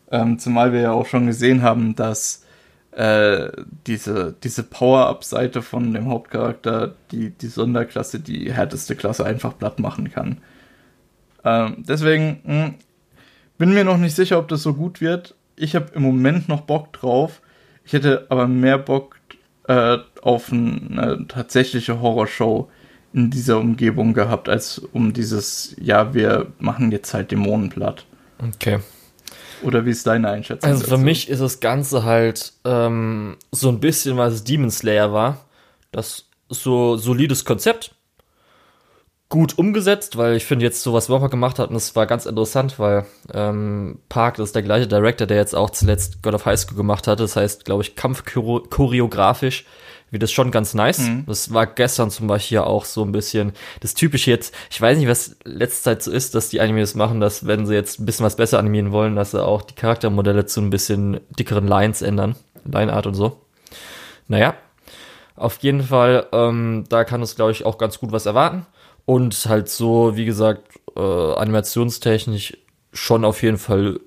Ähm, 0.09 0.39
zumal 0.39 0.71
wir 0.71 0.79
ja 0.79 0.91
auch 0.93 1.05
schon 1.05 1.27
gesehen 1.27 1.63
haben, 1.63 1.97
dass 1.97 2.45
äh, 2.91 3.51
diese, 3.85 4.35
diese 4.41 4.63
Power-Up-Seite 4.63 5.61
von 5.61 5.93
dem 5.93 6.07
Hauptcharakter 6.07 6.95
die, 7.11 7.31
die 7.31 7.47
Sonderklasse, 7.47 8.21
die 8.21 8.53
härteste 8.53 8.95
Klasse 8.95 9.25
einfach 9.25 9.57
platt 9.57 9.79
machen 9.79 10.09
kann. 10.09 10.37
Ähm, 11.43 11.83
deswegen 11.85 12.39
mh, 12.45 12.63
hm, 12.63 12.75
bin 13.57 13.73
mir 13.73 13.83
noch 13.83 13.97
nicht 13.97 14.15
sicher, 14.15 14.39
ob 14.39 14.47
das 14.47 14.63
so 14.63 14.75
gut 14.75 15.01
wird. 15.01 15.35
Ich 15.57 15.75
habe 15.75 15.91
im 15.93 16.03
Moment 16.03 16.47
noch 16.47 16.61
Bock 16.61 16.93
drauf. 16.93 17.41
Ich 17.83 17.91
hätte 17.91 18.27
aber 18.29 18.47
mehr 18.47 18.77
Bock 18.77 19.17
äh, 19.67 19.97
auf 20.21 20.53
eine 20.53 21.25
tatsächliche 21.27 21.99
Horrorshow 21.99 22.69
in 23.17 23.31
dieser 23.31 23.57
Umgebung 23.57 24.13
gehabt, 24.13 24.47
als 24.47 24.77
um 24.77 25.11
dieses, 25.11 25.75
ja, 25.81 26.13
wir 26.13 26.53
machen 26.59 26.91
jetzt 26.91 27.13
halt 27.15 27.31
Dämonen 27.31 27.69
platt. 27.69 28.05
Okay. 28.47 28.77
Oder 29.63 29.85
wie 29.87 29.89
ist 29.89 30.05
deine 30.05 30.29
Einschätzung? 30.29 30.69
Also 30.69 30.83
für 30.83 30.91
dazu? 30.91 31.03
mich 31.03 31.27
ist 31.27 31.41
das 31.41 31.59
Ganze 31.59 32.03
halt 32.03 32.53
ähm, 32.63 33.37
so 33.51 33.69
ein 33.69 33.79
bisschen, 33.79 34.17
was 34.17 34.43
Demon 34.43 34.69
Slayer 34.69 35.11
war. 35.13 35.45
Das 35.91 36.25
so 36.47 36.95
solides 36.95 37.43
Konzept. 37.43 37.95
Gut 39.29 39.57
umgesetzt, 39.57 40.15
weil 40.15 40.35
ich 40.35 40.45
finde 40.45 40.63
jetzt 40.63 40.83
so, 40.83 40.93
was 40.93 41.09
Wopper 41.09 41.27
gemacht 41.27 41.59
hat, 41.59 41.69
und 41.69 41.73
das 41.73 41.95
war 41.97 42.05
ganz 42.05 42.27
interessant, 42.27 42.79
weil 42.79 43.05
ähm, 43.33 43.99
Park, 44.07 44.35
das 44.35 44.49
ist 44.49 44.55
der 44.55 44.61
gleiche 44.61 44.87
Director, 44.87 45.27
der 45.27 45.37
jetzt 45.37 45.55
auch 45.55 45.71
zuletzt 45.71 46.21
God 46.21 46.35
of 46.35 46.45
High 46.45 46.59
School 46.59 46.77
gemacht 46.77 47.07
hat. 47.07 47.19
Das 47.19 47.35
heißt, 47.35 47.65
glaube 47.65 47.81
ich, 47.81 47.95
kampfchoreografisch 47.95 49.65
wie 50.09 50.19
das 50.19 50.31
schon 50.31 50.51
ganz 50.51 50.73
nice. 50.73 50.99
Mhm. 50.99 51.25
Das 51.27 51.53
war 51.53 51.67
gestern 51.67 52.09
zum 52.11 52.27
Beispiel 52.27 52.59
auch 52.59 52.85
so 52.85 53.03
ein 53.03 53.11
bisschen 53.11 53.53
das 53.81 53.93
Typische 53.93 54.31
jetzt. 54.31 54.53
Ich 54.69 54.79
weiß 54.79 54.97
nicht, 54.97 55.07
was 55.07 55.35
letzte 55.43 55.83
Zeit 55.83 56.03
so 56.03 56.11
ist, 56.11 56.35
dass 56.35 56.49
die 56.49 56.61
Animes 56.61 56.95
machen, 56.95 57.19
dass 57.19 57.45
wenn 57.45 57.65
sie 57.65 57.73
jetzt 57.73 57.99
ein 57.99 58.05
bisschen 58.05 58.25
was 58.25 58.35
besser 58.35 58.59
animieren 58.59 58.91
wollen, 58.91 59.15
dass 59.15 59.31
sie 59.31 59.43
auch 59.43 59.61
die 59.61 59.75
Charaktermodelle 59.75 60.45
zu 60.45 60.61
ein 60.61 60.69
bisschen 60.69 61.19
dickeren 61.37 61.67
Lines 61.67 62.01
ändern. 62.01 62.35
Lineart 62.65 63.07
und 63.07 63.13
so. 63.13 63.41
Naja, 64.27 64.55
auf 65.35 65.57
jeden 65.61 65.83
Fall, 65.83 66.27
ähm, 66.31 66.85
da 66.89 67.03
kann 67.03 67.21
es, 67.21 67.35
glaube 67.35 67.51
ich, 67.51 67.65
auch 67.65 67.77
ganz 67.77 67.99
gut 67.99 68.11
was 68.11 68.25
erwarten. 68.25 68.65
Und 69.05 69.45
halt 69.47 69.69
so, 69.69 70.17
wie 70.17 70.25
gesagt, 70.25 70.63
äh, 70.95 70.99
animationstechnisch 70.99 72.57
schon 72.91 73.23
auf 73.23 73.41
jeden 73.43 73.57
Fall 73.57 73.99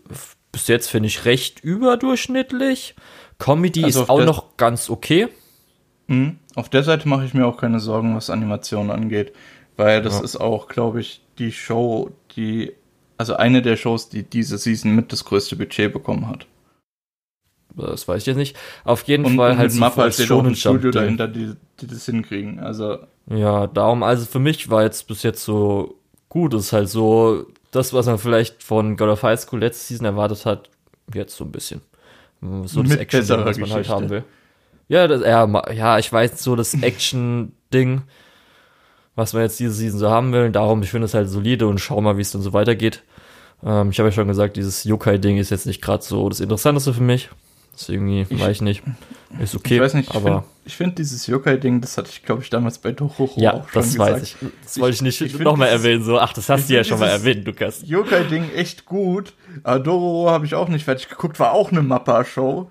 bis 0.52 0.66
jetzt 0.66 0.88
finde 0.88 1.06
ich 1.06 1.24
recht 1.24 1.60
überdurchschnittlich. 1.60 2.94
Comedy 3.38 3.84
also 3.84 4.02
ist 4.02 4.10
auch 4.10 4.24
noch 4.24 4.56
ganz 4.56 4.90
okay. 4.90 5.28
Mh, 6.10 6.32
auf 6.56 6.68
der 6.68 6.82
Seite 6.82 7.08
mache 7.08 7.24
ich 7.24 7.34
mir 7.34 7.46
auch 7.46 7.56
keine 7.56 7.78
Sorgen, 7.78 8.16
was 8.16 8.30
Animationen 8.30 8.90
angeht, 8.90 9.32
weil 9.76 10.02
das 10.02 10.18
ja. 10.18 10.24
ist 10.24 10.36
auch, 10.36 10.66
glaube 10.66 11.00
ich, 11.00 11.22
die 11.38 11.52
Show, 11.52 12.10
die, 12.34 12.72
also 13.16 13.36
eine 13.36 13.62
der 13.62 13.76
Shows, 13.76 14.08
die 14.08 14.24
diese 14.24 14.58
Season 14.58 14.94
mit 14.94 15.12
das 15.12 15.24
größte 15.24 15.54
Budget 15.54 15.92
bekommen 15.92 16.28
hat. 16.28 16.46
Das 17.76 18.08
weiß 18.08 18.22
ich 18.22 18.26
jetzt 18.26 18.36
nicht. 18.36 18.56
Auf 18.82 19.04
jeden 19.04 19.24
und, 19.24 19.36
Fall 19.36 19.52
und 19.52 19.58
halt 19.58 19.70
so 19.70 19.78
Mappa 19.78 20.02
als 20.02 20.24
schon 20.24 20.46
ein 20.46 20.56
Studio 20.56 20.90
dahinter, 20.90 21.28
die, 21.28 21.52
die 21.80 21.86
das 21.86 22.06
hinkriegen. 22.06 22.58
Also 22.58 22.98
ja, 23.28 23.68
darum, 23.68 24.02
also 24.02 24.26
für 24.26 24.40
mich 24.40 24.68
war 24.68 24.82
jetzt 24.82 25.06
bis 25.06 25.22
jetzt 25.22 25.44
so 25.44 25.94
gut, 26.28 26.52
ist 26.54 26.72
halt 26.72 26.88
so 26.88 27.46
das, 27.70 27.92
was 27.92 28.06
man 28.06 28.18
vielleicht 28.18 28.64
von 28.64 28.96
God 28.96 29.10
of 29.10 29.22
High 29.22 29.38
School 29.38 29.60
letzte 29.60 29.86
Season 29.86 30.06
erwartet 30.06 30.44
hat, 30.44 30.70
jetzt 31.14 31.36
so 31.36 31.44
ein 31.44 31.52
bisschen. 31.52 31.82
So 32.64 32.82
das 32.82 32.96
Action, 32.96 33.20
was 33.20 33.28
man 33.28 33.44
Geschichte. 33.44 33.72
halt 33.74 33.88
haben 33.88 34.10
will. 34.10 34.24
Ja, 34.90 35.06
das, 35.06 35.22
ja, 35.22 35.72
ja, 35.72 35.98
ich 36.00 36.12
weiß 36.12 36.42
so 36.42 36.56
das 36.56 36.74
Action-Ding, 36.74 38.02
was 39.14 39.32
man 39.32 39.42
jetzt 39.42 39.60
diese 39.60 39.70
Season 39.70 40.00
so 40.00 40.10
haben 40.10 40.32
will. 40.32 40.50
Darum, 40.50 40.82
ich 40.82 40.90
finde 40.90 41.04
es 41.04 41.14
halt 41.14 41.28
solide 41.28 41.68
und 41.68 41.78
schau 41.78 42.00
mal, 42.00 42.16
wie 42.16 42.22
es 42.22 42.32
dann 42.32 42.42
so 42.42 42.52
weitergeht. 42.52 43.04
Ähm, 43.64 43.90
ich 43.90 44.00
habe 44.00 44.08
ja 44.08 44.12
schon 44.12 44.26
gesagt, 44.26 44.56
dieses 44.56 44.82
Yokai-Ding 44.82 45.38
ist 45.38 45.50
jetzt 45.50 45.66
nicht 45.66 45.80
gerade 45.80 46.02
so 46.02 46.28
das 46.28 46.40
Interessanteste 46.40 46.92
für 46.92 47.04
mich. 47.04 47.30
Das 47.72 47.88
irgendwie, 47.88 48.26
weiß 48.28 48.56
ich 48.56 48.62
nicht. 48.62 48.82
Ist 49.40 49.54
okay. 49.54 49.76
Ich 49.76 49.80
weiß 49.80 49.94
nicht, 49.94 50.12
aber. 50.12 50.44
Ich 50.64 50.74
finde 50.74 50.90
find 50.90 50.98
dieses 50.98 51.28
Yokai-Ding, 51.28 51.80
das 51.80 51.96
hatte 51.96 52.10
ich, 52.10 52.24
glaube 52.24 52.42
ich, 52.42 52.50
damals 52.50 52.78
bei 52.78 52.90
Dororo 52.90 53.40
ja, 53.40 53.54
auch 53.54 53.68
schon 53.68 53.82
das 53.82 53.92
gesagt. 53.92 54.12
weiß 54.12 54.22
ich. 54.24 54.36
Das 54.64 54.80
wollte 54.80 54.94
ich 54.94 55.02
nicht 55.02 55.38
nochmal 55.38 55.68
erwähnen, 55.68 56.02
so. 56.02 56.18
Ach, 56.18 56.32
das 56.32 56.48
hast 56.48 56.68
du 56.68 56.74
ja 56.74 56.82
schon 56.82 56.98
mal 56.98 57.10
erwähnt, 57.10 57.46
Lukas. 57.46 57.82
Yokai-Ding 57.86 58.50
echt 58.56 58.86
gut. 58.86 59.34
Aber 59.62 59.78
Dororo 59.78 60.30
habe 60.30 60.46
ich 60.46 60.56
auch 60.56 60.68
nicht 60.68 60.84
fertig 60.84 61.08
geguckt, 61.08 61.38
war 61.38 61.52
auch 61.52 61.70
eine 61.70 61.80
Mappa-Show. 61.80 62.68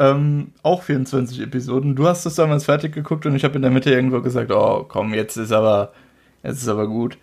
Ähm, 0.00 0.52
auch 0.62 0.82
24 0.82 1.40
Episoden. 1.40 1.94
Du 1.94 2.08
hast 2.08 2.24
es 2.24 2.34
damals 2.34 2.64
fertig 2.64 2.94
geguckt 2.94 3.26
und 3.26 3.36
ich 3.36 3.44
habe 3.44 3.56
in 3.56 3.62
der 3.62 3.70
Mitte 3.70 3.90
irgendwo 3.90 4.22
gesagt, 4.22 4.50
oh 4.50 4.86
komm, 4.88 5.12
jetzt 5.12 5.36
ist 5.36 5.52
aber, 5.52 5.92
jetzt 6.42 6.62
ist 6.62 6.68
aber 6.68 6.86
gut. 6.86 7.18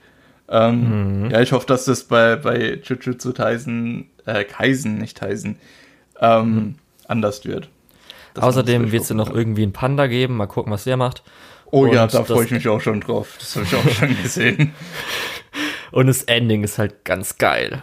Ähm, 0.48 1.24
mhm. 1.24 1.32
Ja, 1.32 1.42
ich 1.42 1.54
hoffe, 1.54 1.66
dass 1.66 1.86
das 1.86 2.04
bei, 2.04 2.36
bei 2.36 2.80
Jujutsu 2.84 3.34
Kaisen, 3.34 4.12
äh, 4.28 4.44
Kaisen, 4.44 5.00
nicht 5.00 5.20
Kaisen, 5.20 5.58
ähm, 6.22 6.54
mhm. 6.54 6.76
anders 7.08 7.46
wird. 7.46 7.68
Das 8.36 8.44
Außerdem 8.44 8.92
wird 8.92 9.02
es 9.02 9.10
ja 9.10 9.16
noch 9.16 9.34
irgendwie 9.34 9.64
einen 9.64 9.74
Panda 9.74 10.06
geben, 10.06 10.38
mal 10.38 10.46
gucken, 10.46 10.72
was 10.72 10.84
der 10.84 10.98
macht. 10.98 11.24
Oh 11.72 11.86
und 11.86 11.94
ja, 11.94 12.06
da 12.06 12.24
freue 12.24 12.46
ich 12.46 12.52
mich 12.52 12.68
auch 12.68 12.80
schon 12.80 13.02
drauf. 13.02 13.38
Das 13.40 13.56
habe 13.56 13.66
ich 13.66 13.76
auch 13.76 13.90
schon 13.90 14.16
gesehen. 14.22 14.74
und 15.92 16.06
das 16.06 16.22
Ending 16.24 16.64
ist 16.64 16.78
halt 16.78 17.04
ganz 17.06 17.40
geil. 17.40 17.82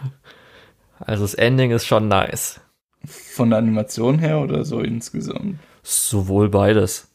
Also 0.99 1.25
das 1.25 1.33
Ending 1.33 1.71
ist 1.71 1.85
schon 1.85 2.07
nice. 2.07 2.61
Von 3.07 3.49
der 3.49 3.59
Animation 3.59 4.19
her 4.19 4.39
oder 4.39 4.65
so 4.65 4.79
insgesamt? 4.79 5.59
Sowohl 5.83 6.49
beides. 6.49 7.07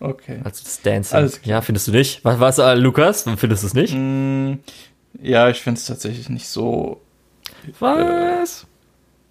Okay. 0.00 0.40
Also 0.42 0.64
das 0.64 0.82
Dancing. 0.82 1.16
Alles 1.16 1.40
Ja, 1.44 1.60
findest 1.60 1.88
du 1.88 1.92
nicht? 1.92 2.24
Was, 2.24 2.40
was 2.40 2.58
äh, 2.58 2.74
Lukas? 2.74 3.24
Findest 3.36 3.62
du 3.62 3.66
es 3.68 3.74
nicht? 3.74 3.94
Mm, 3.94 4.54
ja, 5.20 5.48
ich 5.48 5.60
finde 5.60 5.78
es 5.78 5.86
tatsächlich 5.86 6.28
nicht 6.28 6.48
so. 6.48 7.00
Was? 7.78 8.64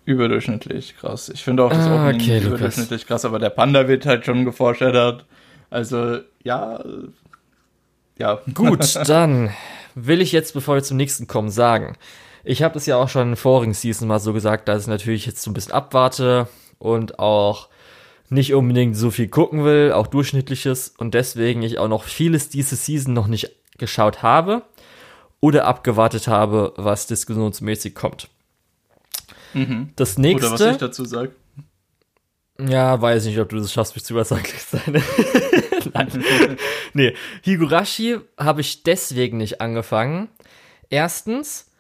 Äh, 0.06 0.12
überdurchschnittlich 0.12 0.96
krass. 0.98 1.30
Ich 1.30 1.44
finde 1.44 1.64
auch 1.64 1.70
das 1.72 1.86
ah, 1.86 2.08
Opening 2.08 2.22
okay, 2.22 2.46
überdurchschnittlich 2.46 3.06
krass, 3.06 3.26
aber 3.26 3.40
der 3.40 3.50
Panda 3.50 3.88
wird 3.88 4.06
halt 4.06 4.26
schon 4.26 4.46
geforschert. 4.46 5.26
Also, 5.70 6.20
ja. 6.44 6.84
Ja. 8.18 8.40
Gut, 8.54 8.96
dann 9.08 9.52
will 9.96 10.22
ich 10.22 10.32
jetzt, 10.32 10.54
bevor 10.54 10.76
wir 10.76 10.84
zum 10.84 10.98
nächsten 10.98 11.28
kommen, 11.28 11.50
sagen, 11.50 11.98
ich 12.44 12.64
habe 12.64 12.74
das 12.74 12.86
ja 12.86 12.98
auch 12.98 13.10
schon 13.10 13.30
in 13.30 13.36
vorigen 13.36 13.74
Season 13.74 14.08
mal 14.08 14.20
so 14.20 14.34
gesagt, 14.34 14.68
dass 14.68 14.84
ich 14.84 14.88
natürlich 14.88 15.26
jetzt 15.26 15.42
so 15.42 15.52
ein 15.52 15.54
bisschen 15.54 15.74
abwarte 15.74 16.48
und 16.80 17.20
auch 17.20 17.70
nicht 18.30 18.54
unbedingt 18.54 18.96
so 18.96 19.12
viel 19.12 19.28
gucken 19.28 19.66
will, 19.66 19.92
auch 19.92 20.08
durchschnittliches 20.08 20.94
und 20.98 21.14
deswegen 21.14 21.64
ich 21.64 21.80
auch 21.80 21.90
noch 21.90 22.04
vieles 22.04 22.50
diese 22.50 22.76
Season 22.76 23.14
noch 23.14 23.28
nicht 23.28 23.52
geschaut 23.78 24.24
habe 24.24 24.64
oder 25.42 25.66
abgewartet 25.66 26.28
habe, 26.28 26.74
was 26.78 27.08
diskussionsmäßig 27.08 27.94
kommt. 27.94 28.30
Mhm. 29.54 29.90
Das 29.96 30.18
nächste. 30.18 30.48
Oder 30.48 30.54
was 30.54 30.62
ich 30.62 30.78
dazu 30.78 31.04
sage. 31.04 31.36
Ja, 32.60 33.02
weiß 33.02 33.26
nicht, 33.26 33.40
ob 33.40 33.50
du 33.50 33.58
das 33.58 33.74
schaffst, 33.74 33.96
mich 33.96 34.06
zu 34.06 34.14
überzeugen. 34.14 34.46
Nein. 35.94 36.24
nee, 36.94 37.16
Higurashi 37.44 38.20
habe 38.38 38.62
ich 38.62 38.84
deswegen 38.84 39.38
nicht 39.38 39.62
angefangen. 39.62 40.30
Erstens, 40.90 41.71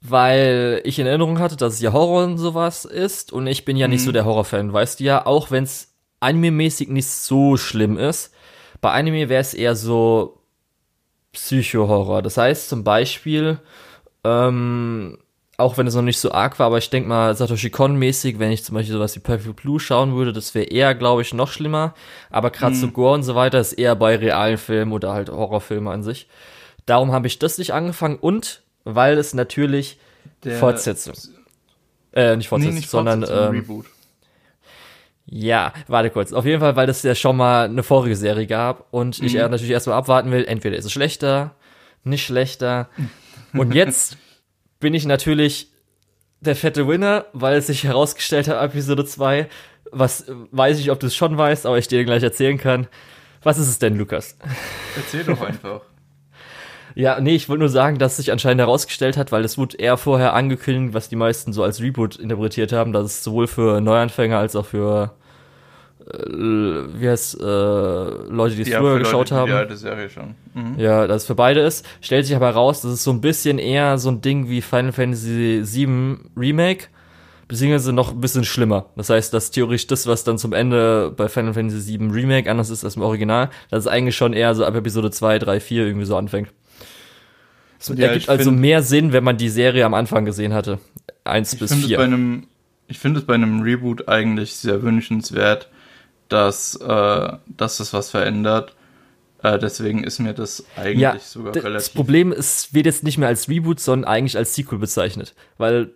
weil 0.00 0.80
ich 0.84 0.98
in 0.98 1.06
Erinnerung 1.06 1.38
hatte, 1.38 1.56
dass 1.56 1.74
es 1.74 1.80
ja 1.80 1.92
Horror 1.92 2.24
und 2.24 2.38
sowas 2.38 2.84
ist 2.84 3.32
und 3.32 3.46
ich 3.46 3.64
bin 3.64 3.76
ja 3.76 3.86
mhm. 3.86 3.92
nicht 3.92 4.02
so 4.02 4.10
mhm. 4.10 4.14
der 4.14 4.24
Horrorfan, 4.24 4.72
weißt 4.72 5.00
du 5.00 5.04
ja, 5.04 5.26
auch 5.26 5.50
wenn 5.50 5.64
es 5.64 5.94
anime-mäßig 6.20 6.88
nicht 6.88 7.08
so 7.08 7.56
schlimm 7.56 7.98
ist. 7.98 8.32
Bei 8.80 8.92
Anime 8.92 9.28
wäre 9.28 9.40
es 9.40 9.54
eher 9.54 9.74
so 9.74 10.42
Psycho-Horror. 11.32 12.22
Das 12.22 12.36
heißt 12.36 12.68
zum 12.68 12.84
Beispiel, 12.84 13.58
ähm, 14.24 15.18
auch 15.56 15.76
wenn 15.76 15.86
es 15.86 15.94
noch 15.94 16.02
nicht 16.02 16.18
so 16.18 16.32
arg 16.32 16.58
war, 16.58 16.66
aber 16.66 16.78
ich 16.78 16.88
denke 16.88 17.08
mal 17.08 17.34
Satoshi 17.36 17.70
Kon-mäßig, 17.70 18.38
wenn 18.38 18.52
ich 18.52 18.64
zum 18.64 18.74
Beispiel 18.74 18.94
sowas 18.94 19.14
wie 19.16 19.20
Perfect 19.20 19.56
Blue 19.56 19.78
schauen 19.78 20.14
würde, 20.14 20.32
das 20.32 20.54
wäre 20.54 20.66
eher, 20.66 20.94
glaube 20.94 21.22
ich, 21.22 21.34
noch 21.34 21.50
schlimmer. 21.50 21.94
Aber 22.30 22.50
gerade 22.50 22.74
mhm. 22.74 22.80
so 22.80 22.88
Gore 22.88 23.14
und 23.14 23.22
so 23.22 23.34
weiter 23.34 23.60
ist 23.60 23.74
eher 23.74 23.94
bei 23.96 24.16
realen 24.16 24.58
Filmen 24.58 24.92
oder 24.92 25.12
halt 25.12 25.28
Horrorfilmen 25.28 25.92
an 25.92 26.02
sich. 26.02 26.28
Darum 26.86 27.12
habe 27.12 27.26
ich 27.26 27.38
das 27.38 27.58
nicht 27.58 27.74
angefangen 27.74 28.16
und 28.16 28.62
weil 28.94 29.18
es 29.18 29.34
natürlich 29.34 29.98
der 30.44 30.58
Fortsetzung. 30.58 31.14
Äh, 32.12 32.36
nicht 32.36 32.48
Fortsetzung, 32.48 32.74
nee, 32.74 32.80
nicht 32.80 32.90
sondern 32.90 33.22
ähm, 33.22 33.50
Reboot. 33.52 33.86
Ja, 35.26 35.72
warte 35.86 36.10
kurz. 36.10 36.32
Auf 36.32 36.44
jeden 36.44 36.60
Fall, 36.60 36.74
weil 36.74 36.88
es 36.88 37.02
ja 37.04 37.14
schon 37.14 37.36
mal 37.36 37.66
eine 37.66 37.84
vorige 37.84 38.16
Serie 38.16 38.46
gab 38.46 38.92
und 38.92 39.20
mhm. 39.20 39.26
ich 39.26 39.34
natürlich 39.34 39.70
erstmal 39.70 39.96
abwarten 39.96 40.32
will, 40.32 40.44
entweder 40.44 40.76
ist 40.76 40.86
es 40.86 40.92
schlechter, 40.92 41.54
nicht 42.02 42.24
schlechter. 42.24 42.88
und 43.52 43.74
jetzt 43.74 44.16
bin 44.80 44.92
ich 44.92 45.06
natürlich 45.06 45.70
der 46.40 46.56
fette 46.56 46.88
Winner, 46.88 47.26
weil 47.32 47.58
es 47.58 47.68
sich 47.68 47.84
herausgestellt 47.84 48.48
hat, 48.48 48.60
Episode 48.62 49.04
2, 49.04 49.48
was 49.92 50.24
weiß 50.50 50.80
ich, 50.80 50.90
ob 50.90 50.98
du 50.98 51.06
es 51.06 51.14
schon 51.14 51.36
weißt, 51.36 51.66
aber 51.66 51.78
ich 51.78 51.86
dir 51.86 52.04
gleich 52.04 52.22
erzählen 52.22 52.58
kann. 52.58 52.88
Was 53.42 53.58
ist 53.58 53.68
es 53.68 53.78
denn, 53.78 53.96
Lukas? 53.96 54.36
Erzähl 54.96 55.24
doch 55.24 55.40
einfach. 55.40 55.82
Ja, 56.94 57.20
nee, 57.20 57.34
ich 57.34 57.48
wollte 57.48 57.60
nur 57.60 57.68
sagen, 57.68 57.98
dass 57.98 58.16
sich 58.16 58.32
anscheinend 58.32 58.60
herausgestellt 58.60 59.16
hat, 59.16 59.32
weil 59.32 59.44
es 59.44 59.58
wurde 59.58 59.76
eher 59.76 59.96
vorher 59.96 60.34
angekündigt, 60.34 60.94
was 60.94 61.08
die 61.08 61.16
meisten 61.16 61.52
so 61.52 61.62
als 61.62 61.80
Reboot 61.80 62.16
interpretiert 62.16 62.72
haben, 62.72 62.92
dass 62.92 63.04
es 63.06 63.24
sowohl 63.24 63.46
für 63.46 63.80
Neuanfänger 63.80 64.38
als 64.38 64.56
auch 64.56 64.66
für 64.66 65.12
äh, 66.10 67.00
wie 67.00 67.08
heißt 67.08 67.40
äh, 67.40 67.44
Leute, 67.44 68.56
die 68.56 68.62
es 68.62 68.68
ja, 68.68 68.80
früher 68.80 68.98
geschaut 68.98 69.30
Leute, 69.30 69.34
haben. 69.36 69.50
Ja, 69.50 69.64
das 69.64 69.80
Serie 69.80 70.08
schon. 70.08 70.34
Mhm. 70.54 70.78
Ja, 70.78 71.06
dass 71.06 71.22
es 71.22 71.26
für 71.26 71.34
beide 71.34 71.60
ist. 71.60 71.86
Stellt 72.00 72.26
sich 72.26 72.34
aber 72.34 72.46
heraus, 72.46 72.82
dass 72.82 72.92
es 72.92 73.04
so 73.04 73.10
ein 73.10 73.20
bisschen 73.20 73.58
eher 73.58 73.98
so 73.98 74.10
ein 74.10 74.20
Ding 74.20 74.48
wie 74.48 74.60
Final 74.60 74.92
Fantasy 74.92 75.62
VII 75.64 76.18
Remake, 76.36 76.86
beziehungsweise 77.48 77.92
noch 77.92 78.12
ein 78.12 78.20
bisschen 78.20 78.44
schlimmer. 78.44 78.86
Das 78.96 79.10
heißt, 79.10 79.32
dass 79.34 79.50
theoretisch 79.50 79.86
das, 79.86 80.06
was 80.06 80.24
dann 80.24 80.38
zum 80.38 80.52
Ende 80.52 81.12
bei 81.16 81.28
Final 81.28 81.54
Fantasy 81.54 81.98
VII 81.98 82.10
Remake 82.10 82.50
anders 82.50 82.70
ist 82.70 82.84
als 82.84 82.96
im 82.96 83.02
Original, 83.02 83.50
dass 83.70 83.80
es 83.80 83.86
eigentlich 83.86 84.16
schon 84.16 84.32
eher 84.32 84.54
so 84.54 84.64
ab 84.64 84.74
Episode 84.74 85.10
2, 85.10 85.38
3, 85.38 85.60
4 85.60 85.86
irgendwie 85.86 86.06
so 86.06 86.16
anfängt. 86.16 86.48
Es 87.80 87.88
ja, 87.88 88.08
ergibt 88.08 88.28
also 88.28 88.50
find, 88.50 88.60
mehr 88.60 88.82
Sinn, 88.82 89.12
wenn 89.12 89.24
man 89.24 89.38
die 89.38 89.48
Serie 89.48 89.86
am 89.86 89.94
Anfang 89.94 90.26
gesehen 90.26 90.52
hatte. 90.52 90.78
Eins 91.24 91.56
bis 91.56 91.72
vier. 91.72 91.98
Einem, 92.00 92.46
ich 92.86 92.98
finde 92.98 93.20
es 93.20 93.26
bei 93.26 93.34
einem 93.34 93.62
Reboot 93.62 94.06
eigentlich 94.06 94.54
sehr 94.54 94.82
wünschenswert, 94.82 95.70
dass, 96.28 96.76
äh, 96.76 97.32
dass 97.46 97.78
das 97.78 97.92
was 97.94 98.10
verändert. 98.10 98.76
Äh, 99.42 99.58
deswegen 99.58 100.04
ist 100.04 100.18
mir 100.18 100.34
das 100.34 100.64
eigentlich 100.76 101.00
ja, 101.00 101.18
sogar 101.18 101.54
relativ. 101.54 101.72
Das 101.72 101.88
Problem 101.88 102.32
ist, 102.32 102.74
wird 102.74 102.84
jetzt 102.84 103.02
nicht 103.02 103.16
mehr 103.16 103.28
als 103.28 103.48
Reboot, 103.48 103.80
sondern 103.80 104.10
eigentlich 104.10 104.36
als 104.36 104.54
Sequel 104.54 104.78
bezeichnet. 104.78 105.34
Weil, 105.56 105.92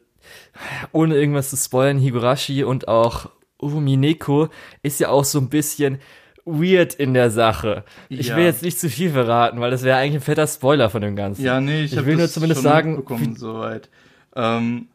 ohne 0.93 1.17
irgendwas 1.17 1.51
zu 1.51 1.57
spoilern, 1.59 1.99
Higurashi 1.99 2.65
und 2.65 2.89
auch 2.89 3.29
Umineko 3.59 4.49
ist 4.83 5.01
ja 5.01 5.11
auch 5.11 5.25
so 5.25 5.39
ein 5.39 5.51
bisschen, 5.51 5.99
weird 6.45 6.95
in 6.95 7.15
der 7.15 7.31
Sache. 7.31 7.85
Ich 8.09 8.29
ja. 8.29 8.37
will 8.37 8.45
jetzt 8.45 8.63
nicht 8.63 8.79
zu 8.79 8.91
viel 8.91 9.11
verraten, 9.11 9.61
weil 9.61 9.71
das 9.71 9.83
wäre 9.83 9.99
eigentlich 9.99 10.17
ein 10.17 10.21
fetter 10.21 10.47
Spoiler 10.47 10.91
von 10.91 11.03
dem 11.03 11.17
Ganzen. 11.17 11.43
Ja, 11.43 11.61
nee, 11.61 11.85
ich, 11.85 11.95
ich 11.95 12.05
will 12.05 12.17
nur 12.17 12.29
zumindest 12.29 12.63
sagen, 12.63 12.97
bekommen 12.97 13.37
soweit. 13.37 13.89
Ähm, 14.37 14.89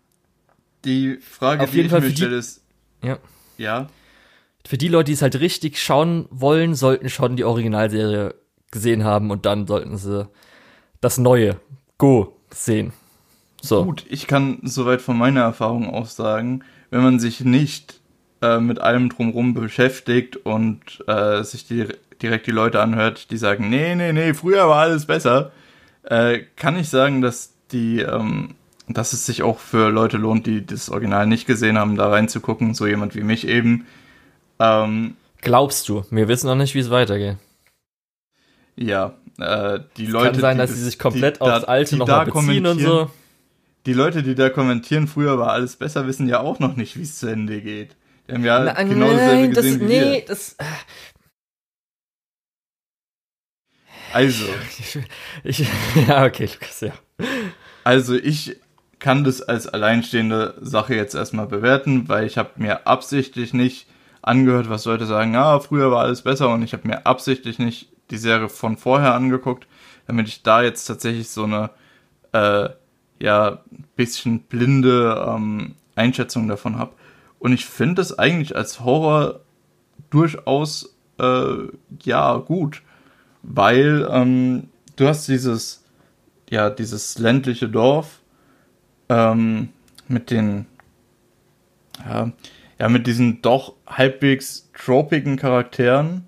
die 0.85 1.17
Frage, 1.17 1.63
auf 1.63 1.73
jeden 1.73 1.87
die 1.87 1.89
Fall 1.89 2.03
ich 2.03 2.09
mir 2.11 2.17
stelle, 2.17 2.37
ist, 2.37 2.63
ja. 3.03 3.17
Ja. 3.57 3.87
für 4.65 4.77
die 4.77 4.87
Leute, 4.87 5.05
die 5.05 5.13
es 5.13 5.21
halt 5.21 5.39
richtig 5.39 5.81
schauen 5.81 6.27
wollen, 6.29 6.75
sollten 6.75 7.09
schon 7.09 7.35
die 7.35 7.43
Originalserie 7.43 8.35
gesehen 8.71 9.03
haben 9.03 9.31
und 9.31 9.45
dann 9.45 9.67
sollten 9.67 9.97
sie 9.97 10.29
das 11.01 11.17
Neue 11.17 11.59
Go 11.97 12.37
sehen. 12.51 12.93
So. 13.61 13.83
Gut, 13.83 14.05
ich 14.09 14.27
kann 14.27 14.59
soweit 14.63 15.01
von 15.01 15.17
meiner 15.17 15.41
Erfahrung 15.41 15.89
aus 15.89 16.15
sagen, 16.15 16.63
wenn 16.91 17.03
man 17.03 17.19
sich 17.19 17.41
nicht 17.41 17.98
äh, 18.41 18.59
mit 18.59 18.79
allem 18.79 19.09
drumherum 19.09 19.53
beschäftigt 19.53 20.37
und 20.37 21.03
äh, 21.07 21.43
sich 21.43 21.67
die, 21.67 21.87
direkt 22.21 22.47
die 22.47 22.51
Leute 22.51 22.81
anhört, 22.81 23.31
die 23.31 23.37
sagen, 23.37 23.69
nee, 23.69 23.95
nee, 23.95 24.13
nee, 24.13 24.33
früher 24.33 24.67
war 24.67 24.81
alles 24.81 25.05
besser, 25.05 25.51
äh, 26.03 26.39
kann 26.55 26.77
ich 26.77 26.89
sagen, 26.89 27.21
dass 27.21 27.53
die, 27.71 27.99
ähm, 27.99 28.55
dass 28.87 29.13
es 29.13 29.25
sich 29.25 29.43
auch 29.43 29.59
für 29.59 29.89
Leute 29.89 30.17
lohnt, 30.17 30.47
die 30.47 30.65
das 30.65 30.89
Original 30.89 31.27
nicht 31.27 31.45
gesehen 31.45 31.77
haben, 31.77 31.95
da 31.95 32.09
reinzugucken, 32.09 32.73
so 32.73 32.87
jemand 32.87 33.15
wie 33.15 33.23
mich 33.23 33.47
eben. 33.47 33.85
Ähm, 34.59 35.15
Glaubst 35.41 35.87
du? 35.87 36.03
Wir 36.09 36.27
wissen 36.27 36.47
noch 36.47 36.55
nicht, 36.55 36.75
wie 36.75 36.79
es 36.79 36.89
weitergeht. 36.89 37.37
Ja, 38.75 39.13
äh, 39.39 39.79
die 39.97 40.05
es 40.05 40.11
Leute. 40.11 40.31
Kann 40.31 40.41
sein, 40.41 40.57
dass 40.57 40.71
sie 40.71 40.83
sich 40.83 40.97
komplett 40.99 41.37
die, 41.37 41.41
aufs 41.41 41.65
Alte 41.65 41.97
nochmal 41.97 42.25
beziehen 42.25 42.65
und 42.65 42.79
so. 42.79 43.09
Die 43.85 43.93
Leute, 43.93 44.23
die 44.23 44.35
da 44.35 44.49
kommentieren, 44.49 45.07
früher 45.07 45.37
war 45.39 45.51
alles 45.51 45.75
besser, 45.75 46.05
wissen 46.05 46.27
ja 46.27 46.39
auch 46.41 46.59
noch 46.59 46.75
nicht, 46.75 46.97
wie 46.97 47.03
es 47.03 47.17
zu 47.17 47.27
Ende 47.27 47.61
geht. 47.61 47.95
Die 48.29 48.35
haben 48.35 48.45
ja 48.45 48.59
Na, 48.59 48.83
genau 48.83 49.11
dasselbe 49.11 49.49
gesehen 49.49 49.79
das, 49.79 49.79
wie 49.79 49.85
nee, 49.85 50.11
wir. 50.11 50.25
Das, 50.25 50.53
äh, 50.53 50.63
also. 54.13 54.45
Ich, 55.43 55.59
ja, 56.07 56.25
okay, 56.25 56.49
Lukas, 56.53 56.81
ja. 56.81 56.93
Also 57.83 58.15
ich 58.15 58.57
kann 58.99 59.23
das 59.23 59.41
als 59.41 59.67
alleinstehende 59.67 60.55
Sache 60.61 60.93
jetzt 60.93 61.15
erstmal 61.15 61.47
bewerten, 61.47 62.07
weil 62.07 62.27
ich 62.27 62.37
habe 62.37 62.51
mir 62.57 62.85
absichtlich 62.85 63.53
nicht 63.53 63.87
angehört, 64.21 64.69
was 64.69 64.85
Leute 64.85 65.05
sagen, 65.05 65.35
ah, 65.35 65.59
früher 65.59 65.91
war 65.91 66.01
alles 66.01 66.21
besser 66.21 66.49
und 66.49 66.61
ich 66.61 66.73
habe 66.73 66.87
mir 66.87 67.05
absichtlich 67.07 67.57
nicht 67.57 67.89
die 68.11 68.17
Serie 68.17 68.49
von 68.49 68.77
vorher 68.77 69.13
angeguckt, 69.13 69.67
damit 70.05 70.27
ich 70.27 70.43
da 70.43 70.61
jetzt 70.61 70.85
tatsächlich 70.85 71.29
so 71.29 71.45
eine 71.45 71.69
äh, 72.33 72.69
ja 73.19 73.63
bisschen 73.95 74.41
blinde 74.41 75.25
ähm, 75.27 75.75
Einschätzung 75.95 76.47
davon 76.47 76.77
habe. 76.77 76.91
Und 77.39 77.53
ich 77.53 77.65
finde 77.65 78.01
es 78.01 78.17
eigentlich 78.17 78.55
als 78.55 78.81
Horror 78.81 79.41
durchaus 80.09 80.95
äh, 81.19 81.67
ja 82.03 82.37
gut 82.37 82.81
weil 83.41 84.07
ähm, 84.11 84.69
du 84.95 85.07
hast 85.07 85.27
dieses, 85.27 85.83
ja, 86.49 86.69
dieses 86.69 87.17
ländliche 87.17 87.69
Dorf 87.69 88.21
ähm, 89.09 89.69
mit 90.07 90.31
den, 90.31 90.65
ja, 92.05 92.31
ja, 92.79 92.89
mit 92.89 93.07
diesen 93.07 93.41
doch 93.41 93.75
halbwegs 93.85 94.69
tropigen 94.77 95.37
Charakteren, 95.37 96.25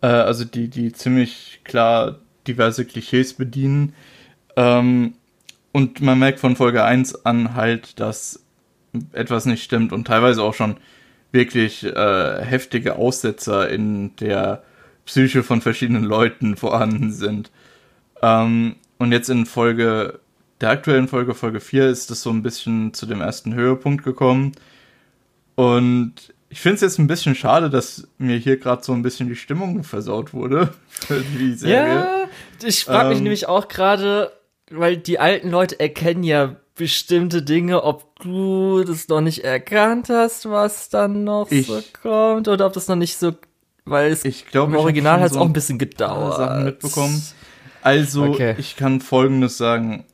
äh, 0.00 0.06
also 0.06 0.44
die, 0.44 0.68
die 0.68 0.92
ziemlich 0.92 1.60
klar 1.64 2.18
diverse 2.46 2.84
Klischees 2.84 3.34
bedienen. 3.34 3.94
Ähm, 4.56 5.14
und 5.72 6.00
man 6.00 6.18
merkt 6.18 6.40
von 6.40 6.56
Folge 6.56 6.84
1 6.84 7.26
an 7.26 7.54
halt, 7.54 8.00
dass 8.00 8.45
etwas 9.12 9.46
nicht 9.46 9.62
stimmt 9.62 9.92
und 9.92 10.06
teilweise 10.06 10.42
auch 10.42 10.54
schon 10.54 10.76
wirklich 11.32 11.84
äh, 11.84 12.44
heftige 12.44 12.96
Aussetzer 12.96 13.68
in 13.68 14.14
der 14.16 14.62
Psyche 15.04 15.42
von 15.42 15.60
verschiedenen 15.60 16.04
Leuten 16.04 16.56
vorhanden 16.56 17.12
sind. 17.12 17.50
Ähm, 18.22 18.76
und 18.98 19.12
jetzt 19.12 19.28
in 19.28 19.46
Folge, 19.46 20.20
der 20.60 20.70
aktuellen 20.70 21.08
Folge, 21.08 21.34
Folge 21.34 21.60
4, 21.60 21.88
ist 21.88 22.10
das 22.10 22.22
so 22.22 22.30
ein 22.30 22.42
bisschen 22.42 22.94
zu 22.94 23.06
dem 23.06 23.20
ersten 23.20 23.54
Höhepunkt 23.54 24.04
gekommen. 24.04 24.52
Und 25.54 26.34
ich 26.48 26.60
finde 26.60 26.76
es 26.76 26.80
jetzt 26.80 26.98
ein 26.98 27.06
bisschen 27.06 27.34
schade, 27.34 27.70
dass 27.70 28.08
mir 28.18 28.36
hier 28.36 28.56
gerade 28.56 28.82
so 28.82 28.92
ein 28.92 29.02
bisschen 29.02 29.28
die 29.28 29.36
Stimmung 29.36 29.84
versaut 29.84 30.32
wurde 30.32 30.72
für 30.88 31.20
die 31.20 31.54
Serie. 31.54 31.94
Ja, 31.94 32.28
ich 32.64 32.84
frage 32.84 33.04
ähm, 33.04 33.08
mich 33.10 33.20
nämlich 33.20 33.48
auch 33.48 33.68
gerade, 33.68 34.32
weil 34.70 34.96
die 34.96 35.18
alten 35.18 35.50
Leute 35.50 35.78
erkennen 35.78 36.22
ja 36.22 36.56
bestimmte 36.74 37.42
Dinge, 37.42 37.82
ob 37.82 38.05
du 38.20 38.84
das 38.84 39.08
noch 39.08 39.20
nicht 39.20 39.44
erkannt 39.44 40.08
hast, 40.08 40.48
was 40.48 40.88
dann 40.88 41.24
noch 41.24 41.50
ich, 41.50 41.66
so 41.66 41.80
kommt, 42.02 42.48
oder 42.48 42.66
ob 42.66 42.72
das 42.72 42.88
noch 42.88 42.96
nicht 42.96 43.18
so 43.18 43.32
weil 43.86 44.10
es 44.10 44.24
ich 44.24 44.46
glaub, 44.46 44.68
im 44.68 44.76
Original 44.76 45.20
hat 45.20 45.28
es 45.28 45.34
so 45.34 45.40
auch 45.40 45.46
ein 45.46 45.52
bisschen 45.52 45.78
gedauert. 45.78 46.36
Sachen 46.36 46.64
mitbekommen. 46.64 47.22
Also, 47.82 48.24
okay. 48.24 48.56
ich 48.58 48.76
kann 48.76 49.00
folgendes 49.00 49.56
sagen. 49.56 50.04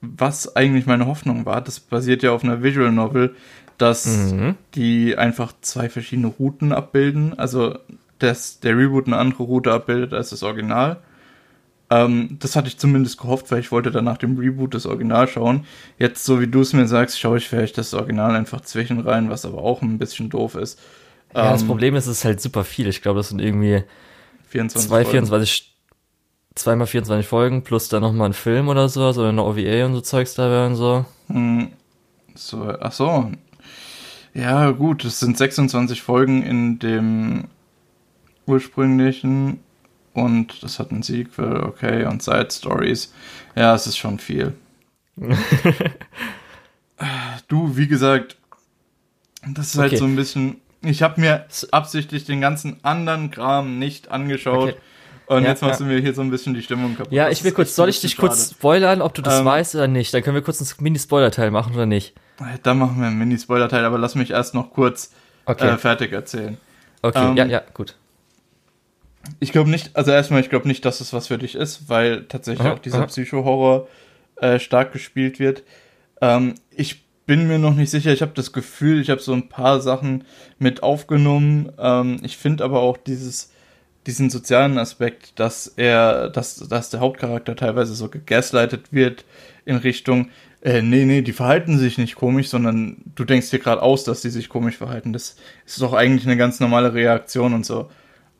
Was 0.00 0.54
eigentlich 0.54 0.86
meine 0.86 1.06
Hoffnung 1.06 1.46
war, 1.46 1.60
das 1.60 1.80
basiert 1.80 2.22
ja 2.22 2.30
auf 2.30 2.44
einer 2.44 2.62
Visual 2.62 2.92
Novel, 2.92 3.34
dass 3.78 4.06
mhm. 4.06 4.54
die 4.74 5.16
einfach 5.16 5.52
zwei 5.62 5.88
verschiedene 5.88 6.28
Routen 6.28 6.72
abbilden. 6.72 7.36
Also, 7.36 7.76
dass 8.20 8.60
der 8.60 8.78
Reboot 8.78 9.08
eine 9.08 9.16
andere 9.16 9.42
Route 9.42 9.72
abbildet 9.72 10.12
als 10.12 10.30
das 10.30 10.44
Original. 10.44 10.98
Ähm, 11.88 12.36
das 12.40 12.56
hatte 12.56 12.68
ich 12.68 12.78
zumindest 12.78 13.18
gehofft, 13.18 13.50
weil 13.50 13.60
ich 13.60 13.70
wollte 13.70 13.90
dann 13.90 14.04
nach 14.04 14.18
dem 14.18 14.38
Reboot 14.38 14.74
das 14.74 14.86
Original 14.86 15.28
schauen. 15.28 15.64
Jetzt, 15.98 16.24
so 16.24 16.40
wie 16.40 16.48
du 16.48 16.60
es 16.60 16.72
mir 16.72 16.88
sagst, 16.88 17.20
schaue 17.20 17.38
ich 17.38 17.48
vielleicht 17.48 17.78
das 17.78 17.94
Original 17.94 18.34
einfach 18.34 18.60
zwischen 18.62 19.00
rein, 19.00 19.30
was 19.30 19.44
aber 19.44 19.58
auch 19.58 19.82
ein 19.82 19.98
bisschen 19.98 20.28
doof 20.28 20.56
ist. 20.56 20.80
Ja, 21.34 21.52
das 21.52 21.62
ähm, 21.62 21.68
Problem 21.68 21.94
ist, 21.94 22.06
es 22.06 22.18
ist 22.18 22.24
halt 22.24 22.40
super 22.40 22.64
viel. 22.64 22.88
Ich 22.88 23.02
glaube, 23.02 23.20
das 23.20 23.28
sind 23.28 23.40
irgendwie 23.40 23.84
24 24.48 24.88
zwei, 24.88 25.04
24, 25.04 25.76
zweimal 26.56 26.86
24 26.86 27.26
Folgen 27.26 27.62
plus 27.62 27.88
dann 27.88 28.02
nochmal 28.02 28.30
ein 28.30 28.34
Film 28.34 28.68
oder 28.68 28.88
sowas 28.88 29.16
oder 29.18 29.28
eine 29.28 29.44
OVA 29.44 29.84
und 29.86 29.94
so 29.94 30.00
Zeugs 30.00 30.34
da 30.34 30.50
wären 30.50 30.74
so. 30.74 31.04
Hm, 31.28 31.70
so, 32.34 32.74
ach 32.80 32.92
so. 32.92 33.30
Ja, 34.34 34.70
gut, 34.72 35.04
es 35.04 35.20
sind 35.20 35.38
26 35.38 36.02
Folgen 36.02 36.42
in 36.42 36.78
dem 36.78 37.44
ursprünglichen 38.46 39.60
und 40.16 40.62
das 40.62 40.78
hat 40.78 40.90
ein 40.90 41.02
Sequel, 41.02 41.62
okay, 41.62 42.04
und 42.06 42.22
Side 42.22 42.48
Stories. 42.50 43.12
Ja, 43.54 43.74
es 43.74 43.86
ist 43.86 43.96
schon 43.96 44.18
viel. 44.18 44.54
du, 47.48 47.76
wie 47.76 47.86
gesagt, 47.86 48.36
das 49.46 49.68
ist 49.68 49.78
halt 49.78 49.92
okay. 49.92 49.96
halt 49.96 49.98
so 50.00 50.04
ein 50.06 50.16
bisschen 50.16 50.60
ich 50.82 51.02
habe 51.02 51.20
mir 51.20 51.46
absichtlich 51.72 52.24
den 52.24 52.40
ganzen 52.40 52.78
anderen 52.82 53.30
Kram 53.30 53.78
nicht 53.78 54.10
angeschaut. 54.10 54.70
Okay. 54.70 54.80
Und 55.26 55.42
ja, 55.42 55.50
jetzt 55.50 55.62
machst 55.62 55.80
ja. 55.80 55.86
du 55.86 55.92
mir 55.92 56.00
hier 56.00 56.14
so 56.14 56.22
ein 56.22 56.30
bisschen 56.30 56.54
die 56.54 56.62
Stimmung 56.62 56.96
kaputt. 56.96 57.12
Ja, 57.12 57.28
ich 57.28 57.42
will 57.42 57.50
kurz, 57.50 57.74
soll 57.74 57.88
ich 57.88 58.00
dich 58.00 58.16
kurz 58.16 58.50
spoilern, 58.52 59.02
ob 59.02 59.12
du 59.12 59.22
das 59.22 59.40
ähm, 59.40 59.44
weißt 59.44 59.74
oder 59.74 59.88
nicht? 59.88 60.14
Dann 60.14 60.22
können 60.22 60.36
wir 60.36 60.42
kurz 60.42 60.60
einen 60.60 60.70
Mini-Spoiler-Teil 60.78 61.50
machen 61.50 61.74
oder 61.74 61.86
nicht? 61.86 62.14
Dann 62.62 62.78
machen 62.78 63.00
wir 63.00 63.08
einen 63.08 63.18
Mini-Spoiler-Teil, 63.18 63.84
aber 63.84 63.98
lass 63.98 64.14
mich 64.14 64.30
erst 64.30 64.54
noch 64.54 64.70
kurz 64.70 65.12
okay. 65.46 65.70
äh, 65.70 65.78
fertig 65.78 66.12
erzählen. 66.12 66.58
Okay, 67.02 67.30
ähm, 67.30 67.36
ja, 67.36 67.44
ja, 67.46 67.62
gut. 67.74 67.96
Ich 69.40 69.52
glaube 69.52 69.70
nicht, 69.70 69.94
also 69.94 70.10
erstmal, 70.10 70.40
ich 70.40 70.50
glaube 70.50 70.68
nicht, 70.68 70.84
dass 70.84 71.00
es 71.00 71.12
was 71.12 71.28
für 71.28 71.38
dich 71.38 71.54
ist, 71.54 71.88
weil 71.88 72.24
tatsächlich 72.24 72.66
aha, 72.66 72.74
auch 72.74 72.78
dieser 72.78 73.06
Psycho-Horror 73.06 73.88
äh, 74.36 74.58
stark 74.58 74.92
gespielt 74.92 75.38
wird. 75.38 75.62
Ähm, 76.20 76.54
ich 76.70 77.04
bin 77.26 77.48
mir 77.48 77.58
noch 77.58 77.74
nicht 77.74 77.90
sicher. 77.90 78.12
Ich 78.12 78.22
habe 78.22 78.32
das 78.34 78.52
Gefühl, 78.52 79.00
ich 79.00 79.10
habe 79.10 79.20
so 79.20 79.32
ein 79.32 79.48
paar 79.48 79.80
Sachen 79.80 80.24
mit 80.58 80.82
aufgenommen. 80.82 81.72
Ähm, 81.78 82.18
ich 82.22 82.36
finde 82.36 82.64
aber 82.64 82.80
auch 82.80 82.96
dieses, 82.96 83.52
diesen 84.06 84.30
sozialen 84.30 84.78
Aspekt, 84.78 85.38
dass 85.38 85.66
er, 85.66 86.30
dass, 86.30 86.56
dass 86.56 86.90
der 86.90 87.00
Hauptcharakter 87.00 87.56
teilweise 87.56 87.94
so 87.94 88.08
gegaslightet 88.08 88.92
wird 88.92 89.24
in 89.64 89.76
Richtung, 89.76 90.30
äh, 90.62 90.82
nee, 90.82 91.04
nee, 91.04 91.22
die 91.22 91.32
verhalten 91.32 91.78
sich 91.78 91.98
nicht 91.98 92.14
komisch, 92.14 92.48
sondern 92.48 92.96
du 93.14 93.24
denkst 93.24 93.50
dir 93.50 93.58
gerade 93.58 93.82
aus, 93.82 94.04
dass 94.04 94.22
sie 94.22 94.30
sich 94.30 94.48
komisch 94.48 94.76
verhalten. 94.76 95.12
Das 95.12 95.36
ist 95.66 95.82
doch 95.82 95.92
eigentlich 95.92 96.26
eine 96.26 96.36
ganz 96.36 96.60
normale 96.60 96.94
Reaktion 96.94 97.54
und 97.54 97.66
so. 97.66 97.90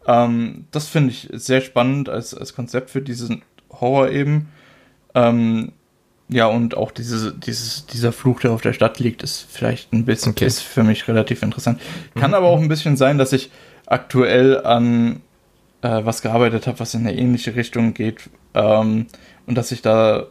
Ähm, 0.07 0.66
das 0.71 0.88
finde 0.88 1.11
ich 1.11 1.29
sehr 1.33 1.61
spannend 1.61 2.09
als, 2.09 2.35
als 2.35 2.55
Konzept 2.55 2.90
für 2.90 3.03
diesen 3.03 3.42
Horror 3.71 4.11
eben. 4.11 4.49
Ähm, 5.14 5.73
ja, 6.29 6.47
und 6.47 6.77
auch 6.77 6.90
diese, 6.90 7.33
dieses, 7.33 7.87
dieser 7.87 8.12
Fluch, 8.12 8.40
der 8.40 8.53
auf 8.53 8.61
der 8.61 8.73
Stadt 8.73 8.99
liegt, 8.99 9.23
ist 9.23 9.47
vielleicht 9.49 9.92
ein 9.92 10.05
bisschen, 10.05 10.33
okay. 10.33 10.47
ist 10.47 10.61
für 10.61 10.83
mich 10.83 11.07
relativ 11.07 11.42
interessant. 11.42 11.81
Kann 12.14 12.31
mhm. 12.31 12.35
aber 12.35 12.47
auch 12.49 12.61
ein 12.61 12.69
bisschen 12.69 12.97
sein, 12.97 13.19
dass 13.19 13.33
ich 13.33 13.51
aktuell 13.87 14.64
an 14.64 15.21
äh, 15.83 16.05
was 16.05 16.23
gearbeitet 16.23 16.66
habe, 16.66 16.81
was 16.81 16.95
in 16.95 17.07
eine 17.07 17.16
ähnliche 17.16 17.55
Richtung 17.55 17.95
geht. 17.95 18.29
Ähm, 18.55 19.07
und 19.47 19.57
dass 19.57 19.71
ich 19.71 19.83
da 19.83 20.27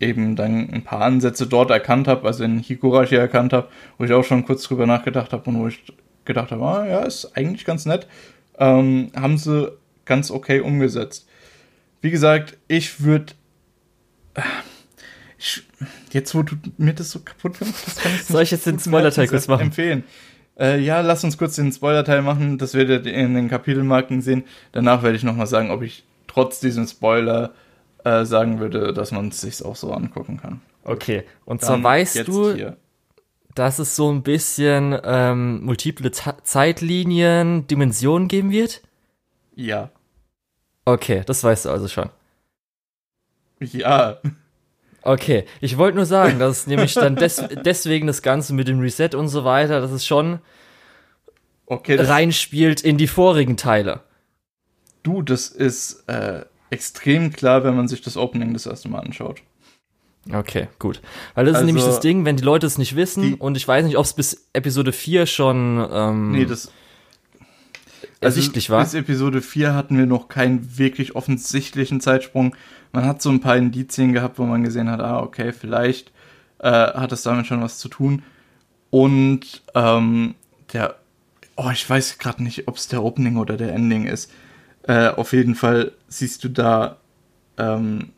eben 0.00 0.36
dann 0.36 0.68
ein 0.70 0.82
paar 0.82 1.00
Ansätze 1.00 1.46
dort 1.46 1.70
erkannt 1.70 2.08
habe, 2.08 2.26
also 2.26 2.44
in 2.44 2.58
Higurashi 2.58 3.14
erkannt 3.14 3.52
habe, 3.52 3.68
wo 3.96 4.04
ich 4.04 4.12
auch 4.12 4.24
schon 4.24 4.44
kurz 4.44 4.64
drüber 4.64 4.86
nachgedacht 4.86 5.32
habe 5.32 5.48
und 5.48 5.60
wo 5.60 5.68
ich 5.68 5.82
gedacht 6.24 6.50
habe, 6.50 6.62
ah, 6.64 6.86
ja, 6.86 7.00
ist 7.00 7.36
eigentlich 7.36 7.64
ganz 7.64 7.86
nett. 7.86 8.06
Ähm, 8.62 9.10
haben 9.16 9.38
sie 9.38 9.72
ganz 10.04 10.30
okay 10.30 10.60
umgesetzt. 10.60 11.28
Wie 12.00 12.12
gesagt, 12.12 12.56
ich 12.68 13.02
würde 13.02 13.32
ich, 15.36 15.64
jetzt, 16.12 16.32
wo 16.36 16.42
du 16.42 16.54
mir 16.78 16.94
das 16.94 17.10
so 17.10 17.18
kaputt 17.20 17.60
machst, 17.60 18.00
kann 18.00 18.12
ich 18.14 18.24
Soll 18.24 18.42
ich 18.42 18.52
jetzt 18.52 18.66
den 18.66 18.78
Spoiler-Teil 18.78 19.26
kurz 19.26 19.48
machen? 19.48 19.62
Empfehlen. 19.62 20.04
Äh, 20.56 20.78
ja, 20.78 21.00
lass 21.00 21.24
uns 21.24 21.36
kurz 21.36 21.56
den 21.56 21.72
Spoiler-Teil 21.72 22.22
machen. 22.22 22.58
Das 22.58 22.74
werdet 22.74 23.06
ihr 23.06 23.14
in 23.14 23.34
den 23.34 23.48
Kapitelmarken 23.48 24.22
sehen. 24.22 24.44
Danach 24.70 25.02
werde 25.02 25.16
ich 25.16 25.24
nochmal 25.24 25.48
sagen, 25.48 25.72
ob 25.72 25.82
ich 25.82 26.04
trotz 26.28 26.60
diesem 26.60 26.86
Spoiler 26.86 27.52
äh, 28.04 28.24
sagen 28.24 28.60
würde, 28.60 28.92
dass 28.92 29.10
man 29.10 29.28
es 29.28 29.40
sich 29.40 29.64
auch 29.64 29.74
so 29.74 29.92
angucken 29.92 30.38
kann. 30.40 30.60
Okay. 30.84 31.24
Und 31.44 31.62
zwar 31.62 31.82
weißt 31.82 32.28
du, 32.28 32.54
hier. 32.54 32.76
Dass 33.54 33.78
es 33.78 33.96
so 33.96 34.10
ein 34.10 34.22
bisschen 34.22 34.98
ähm, 35.04 35.64
multiple 35.64 36.10
Z 36.10 36.36
Zeitlinien, 36.44 37.66
Dimensionen 37.66 38.28
geben 38.28 38.50
wird? 38.50 38.82
Ja. 39.54 39.90
Okay, 40.84 41.22
das 41.26 41.44
weißt 41.44 41.66
du 41.66 41.70
also 41.70 41.88
schon. 41.88 42.10
Ja. 43.60 44.18
Okay, 45.02 45.44
ich 45.60 45.78
wollte 45.78 45.96
nur 45.96 46.06
sagen, 46.06 46.38
dass 46.38 46.58
es 46.58 46.66
nämlich 46.66 46.94
dann 46.94 47.16
des 47.16 47.44
deswegen 47.64 48.06
das 48.06 48.22
Ganze 48.22 48.54
mit 48.54 48.68
dem 48.68 48.80
Reset 48.80 49.10
und 49.14 49.28
so 49.28 49.44
weiter, 49.44 49.80
dass 49.80 49.90
es 49.90 50.06
schon 50.06 50.38
okay, 51.66 51.96
reinspielt 51.96 52.80
in 52.80 52.98
die 52.98 53.08
vorigen 53.08 53.56
Teile. 53.56 54.00
Du, 55.02 55.22
das 55.22 55.48
ist 55.48 56.08
äh, 56.08 56.44
extrem 56.70 57.32
klar, 57.32 57.64
wenn 57.64 57.76
man 57.76 57.88
sich 57.88 58.00
das 58.00 58.16
Opening 58.16 58.52
das 58.52 58.66
erste 58.66 58.88
Mal 58.88 59.00
anschaut. 59.00 59.42
Okay, 60.30 60.68
gut. 60.78 61.00
Weil 61.34 61.46
das 61.46 61.54
also, 61.54 61.64
ist 61.64 61.66
nämlich 61.66 61.84
das 61.84 62.00
Ding, 62.00 62.24
wenn 62.24 62.36
die 62.36 62.44
Leute 62.44 62.66
es 62.66 62.78
nicht 62.78 62.94
wissen 62.94 63.34
und 63.34 63.56
ich 63.56 63.66
weiß 63.66 63.84
nicht, 63.84 63.96
ob 63.96 64.04
es 64.04 64.12
bis 64.12 64.46
Episode 64.52 64.92
4 64.92 65.26
schon 65.26 65.84
ähm, 65.90 66.30
nee, 66.30 66.44
das, 66.44 66.70
also 68.20 68.38
ersichtlich 68.38 68.70
war. 68.70 68.84
Bis 68.84 68.94
Episode 68.94 69.42
4 69.42 69.74
hatten 69.74 69.98
wir 69.98 70.06
noch 70.06 70.28
keinen 70.28 70.78
wirklich 70.78 71.16
offensichtlichen 71.16 72.00
Zeitsprung. 72.00 72.54
Man 72.92 73.04
hat 73.04 73.20
so 73.20 73.30
ein 73.30 73.40
paar 73.40 73.56
Indizien 73.56 74.12
gehabt, 74.12 74.38
wo 74.38 74.44
man 74.44 74.62
gesehen 74.62 74.90
hat, 74.90 75.00
ah, 75.00 75.20
okay, 75.20 75.52
vielleicht 75.52 76.12
äh, 76.58 76.70
hat 76.70 77.10
es 77.10 77.22
damit 77.22 77.46
schon 77.46 77.62
was 77.62 77.78
zu 77.78 77.88
tun. 77.88 78.22
Und 78.90 79.62
ähm, 79.74 80.34
der, 80.72 80.96
oh, 81.56 81.70
ich 81.72 81.88
weiß 81.88 82.18
gerade 82.18 82.42
nicht, 82.42 82.68
ob 82.68 82.76
es 82.76 82.88
der 82.88 83.02
Opening 83.02 83.38
oder 83.38 83.56
der 83.56 83.72
Ending 83.72 84.06
ist. 84.06 84.30
Äh, 84.84 85.08
auf 85.08 85.32
jeden 85.32 85.54
Fall 85.54 85.92
siehst 86.08 86.44
du 86.44 86.48
da 86.48 86.98
ähm, 87.58 88.10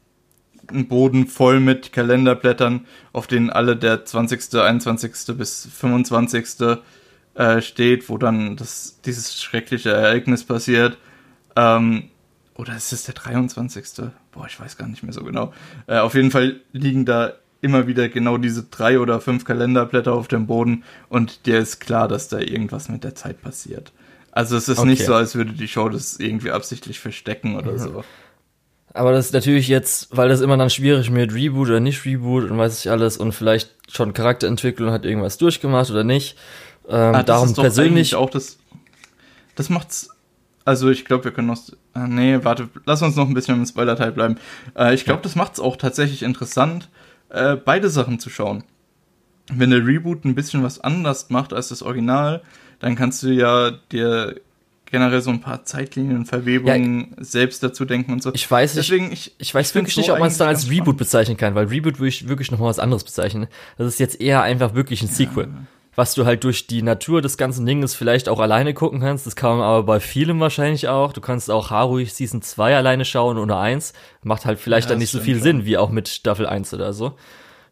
einen 0.70 0.88
Boden 0.88 1.27
voll 1.27 1.61
mit 1.61 1.92
Kalenderblättern, 1.92 2.87
auf 3.12 3.27
denen 3.27 3.50
alle 3.50 3.77
der 3.77 4.05
20., 4.05 4.55
21. 4.55 5.37
bis 5.37 5.68
25. 5.72 6.46
Äh, 7.35 7.62
steht, 7.62 8.09
wo 8.09 8.16
dann 8.16 8.57
das, 8.57 9.00
dieses 9.05 9.42
schreckliche 9.42 9.90
Ereignis 9.90 10.44
passiert. 10.44 10.98
Ähm, 11.57 12.11
oder 12.55 12.77
ist 12.77 12.92
es 12.92 13.05
der 13.05 13.14
23.? 13.14 14.05
Boah, 14.31 14.46
ich 14.46 14.61
weiß 14.61 14.77
gar 14.77 14.87
nicht 14.87 15.03
mehr 15.03 15.12
so 15.12 15.24
genau. 15.24 15.53
Äh, 15.88 15.98
auf 15.98 16.14
jeden 16.14 16.31
Fall 16.31 16.61
liegen 16.72 17.05
da 17.05 17.33
immer 17.61 17.87
wieder 17.87 18.09
genau 18.09 18.37
diese 18.37 18.64
drei 18.64 19.00
oder 19.00 19.20
fünf 19.20 19.44
Kalenderblätter 19.44 20.12
auf 20.12 20.29
dem 20.29 20.46
Boden 20.46 20.85
und 21.09 21.46
dir 21.46 21.59
ist 21.59 21.81
klar, 21.81 22.09
dass 22.09 22.29
da 22.29 22.38
irgendwas 22.38 22.88
mit 22.88 23.05
der 23.05 23.14
Zeit 23.14 23.40
passiert. 23.40 23.92
Also 24.31 24.57
es 24.57 24.68
ist 24.68 24.79
okay. 24.79 24.90
nicht 24.90 25.05
so, 25.05 25.14
als 25.14 25.35
würde 25.35 25.53
die 25.53 25.68
Show 25.68 25.88
das 25.88 26.18
irgendwie 26.20 26.50
absichtlich 26.50 27.00
verstecken 27.00 27.57
oder 27.57 27.72
mhm. 27.72 27.79
so. 27.79 28.05
Aber 28.94 29.11
das 29.11 29.26
ist 29.26 29.33
natürlich 29.33 29.66
jetzt, 29.66 30.16
weil 30.16 30.28
das 30.28 30.40
immer 30.40 30.57
dann 30.57 30.70
schwierig 30.70 31.11
mit 31.11 31.35
Reboot 31.35 31.68
oder 31.68 31.80
nicht 31.80 32.04
Reboot 32.04 32.48
und 32.48 32.57
weiß 32.57 32.78
ich 32.78 32.90
alles 32.90 33.16
und 33.16 33.33
vielleicht 33.33 33.74
schon 33.92 34.12
Charakterentwicklung 34.12 34.92
hat 34.92 35.04
irgendwas 35.04 35.37
durchgemacht 35.37 35.90
oder 35.90 36.04
nicht. 36.04 36.38
Ähm, 36.88 37.14
ah, 37.14 37.22
darum 37.24 37.52
persönlich 37.54 38.14
auch 38.14 38.30
das. 38.30 38.57
Das 39.57 39.68
macht's. 39.68 40.11
Also 40.64 40.90
ich 40.90 41.04
glaube, 41.04 41.24
wir 41.24 41.33
können 41.33 41.48
noch. 41.48 41.59
Ah, 41.92 42.07
nee, 42.07 42.38
warte, 42.42 42.68
lass 42.87 43.02
uns 43.02 43.16
noch 43.16 43.26
ein 43.26 43.35
bisschen 43.35 43.57
im 43.57 43.66
Spoiler-Teil 43.66 44.12
bleiben. 44.12 44.37
Äh, 44.76 44.94
ich 44.94 45.04
glaube, 45.04 45.18
ja. 45.18 45.22
das 45.24 45.35
macht's 45.35 45.59
auch 45.59 45.76
tatsächlich 45.76 46.22
interessant, 46.22 46.88
äh, 47.30 47.57
beide 47.57 47.90
Sachen 47.90 48.20
zu 48.20 48.30
schauen. 48.30 48.62
Wenn 49.52 49.70
der 49.70 49.85
Reboot 49.85 50.24
ein 50.24 50.37
bisschen 50.37 50.62
was 50.62 50.80
anders 50.80 51.30
macht 51.30 51.52
als 51.52 51.68
das 51.68 51.83
Original, 51.83 52.42
dann 52.78 52.94
kannst 52.94 53.24
du 53.24 53.28
ja 53.28 53.72
dir 53.90 54.40
generell 54.94 55.20
so 55.20 55.30
ein 55.30 55.40
paar 55.40 55.64
Zeitlinien, 55.64 56.24
Verwebungen 56.24 57.14
ja, 57.18 57.24
selbst 57.24 57.64
dazu 57.64 57.85
denken 57.85 58.12
und 58.12 58.22
so. 58.22 58.33
Ich 58.33 58.48
weiß 58.48 58.74
Deswegen, 58.74 59.11
ich, 59.11 59.35
ich 59.38 59.52
weiß 59.52 59.70
ich 59.70 59.74
wirklich 59.74 59.96
nicht, 59.96 60.12
ob 60.12 60.20
man 60.20 60.28
es 60.28 60.37
dann 60.37 60.46
als 60.46 60.70
Reboot 60.70 60.96
bezeichnen 60.96 61.37
kann, 61.37 61.57
weil 61.57 61.66
Reboot 61.66 61.98
würde 61.98 62.11
ich 62.11 62.28
wirklich 62.28 62.52
noch 62.52 62.61
mal 62.61 62.66
was 62.66 62.78
anderes 62.78 63.02
bezeichnen. 63.02 63.48
Das 63.76 63.88
ist 63.88 63.98
jetzt 63.98 64.20
eher 64.20 64.42
einfach 64.42 64.74
wirklich 64.74 65.02
ein 65.02 65.09
Sequel. 65.09 65.46
Ja. 65.46 65.66
Was 65.96 66.14
du 66.14 66.26
halt 66.26 66.44
durch 66.44 66.68
die 66.68 66.83
Natur 66.83 67.22
des 67.22 67.37
ganzen 67.37 67.66
Dinges 67.66 67.96
vielleicht 67.96 68.28
auch 68.28 68.38
alleine 68.38 68.72
gucken 68.72 69.00
kannst. 69.00 69.26
Das 69.26 69.35
kann 69.35 69.59
man 69.59 69.66
aber 69.66 69.83
bei 69.83 69.98
vielem 69.98 70.38
wahrscheinlich 70.38 70.87
auch. 70.87 71.12
Du 71.12 71.20
kannst 71.20 71.50
auch 71.50 71.70
Haru 71.70 72.04
Season 72.04 72.40
2 72.40 72.76
alleine 72.76 73.04
schauen 73.04 73.37
oder 73.37 73.59
1. 73.59 73.94
Macht 74.22 74.44
halt 74.44 74.61
vielleicht 74.61 74.87
ja, 74.87 74.90
dann 74.90 75.00
nicht 75.00 75.11
so 75.11 75.18
viel 75.18 75.35
schon. 75.35 75.42
Sinn 75.42 75.64
wie 75.64 75.76
auch 75.76 75.90
mit 75.90 76.07
Staffel 76.07 76.46
1 76.46 76.72
oder 76.72 76.92
so. 76.92 77.14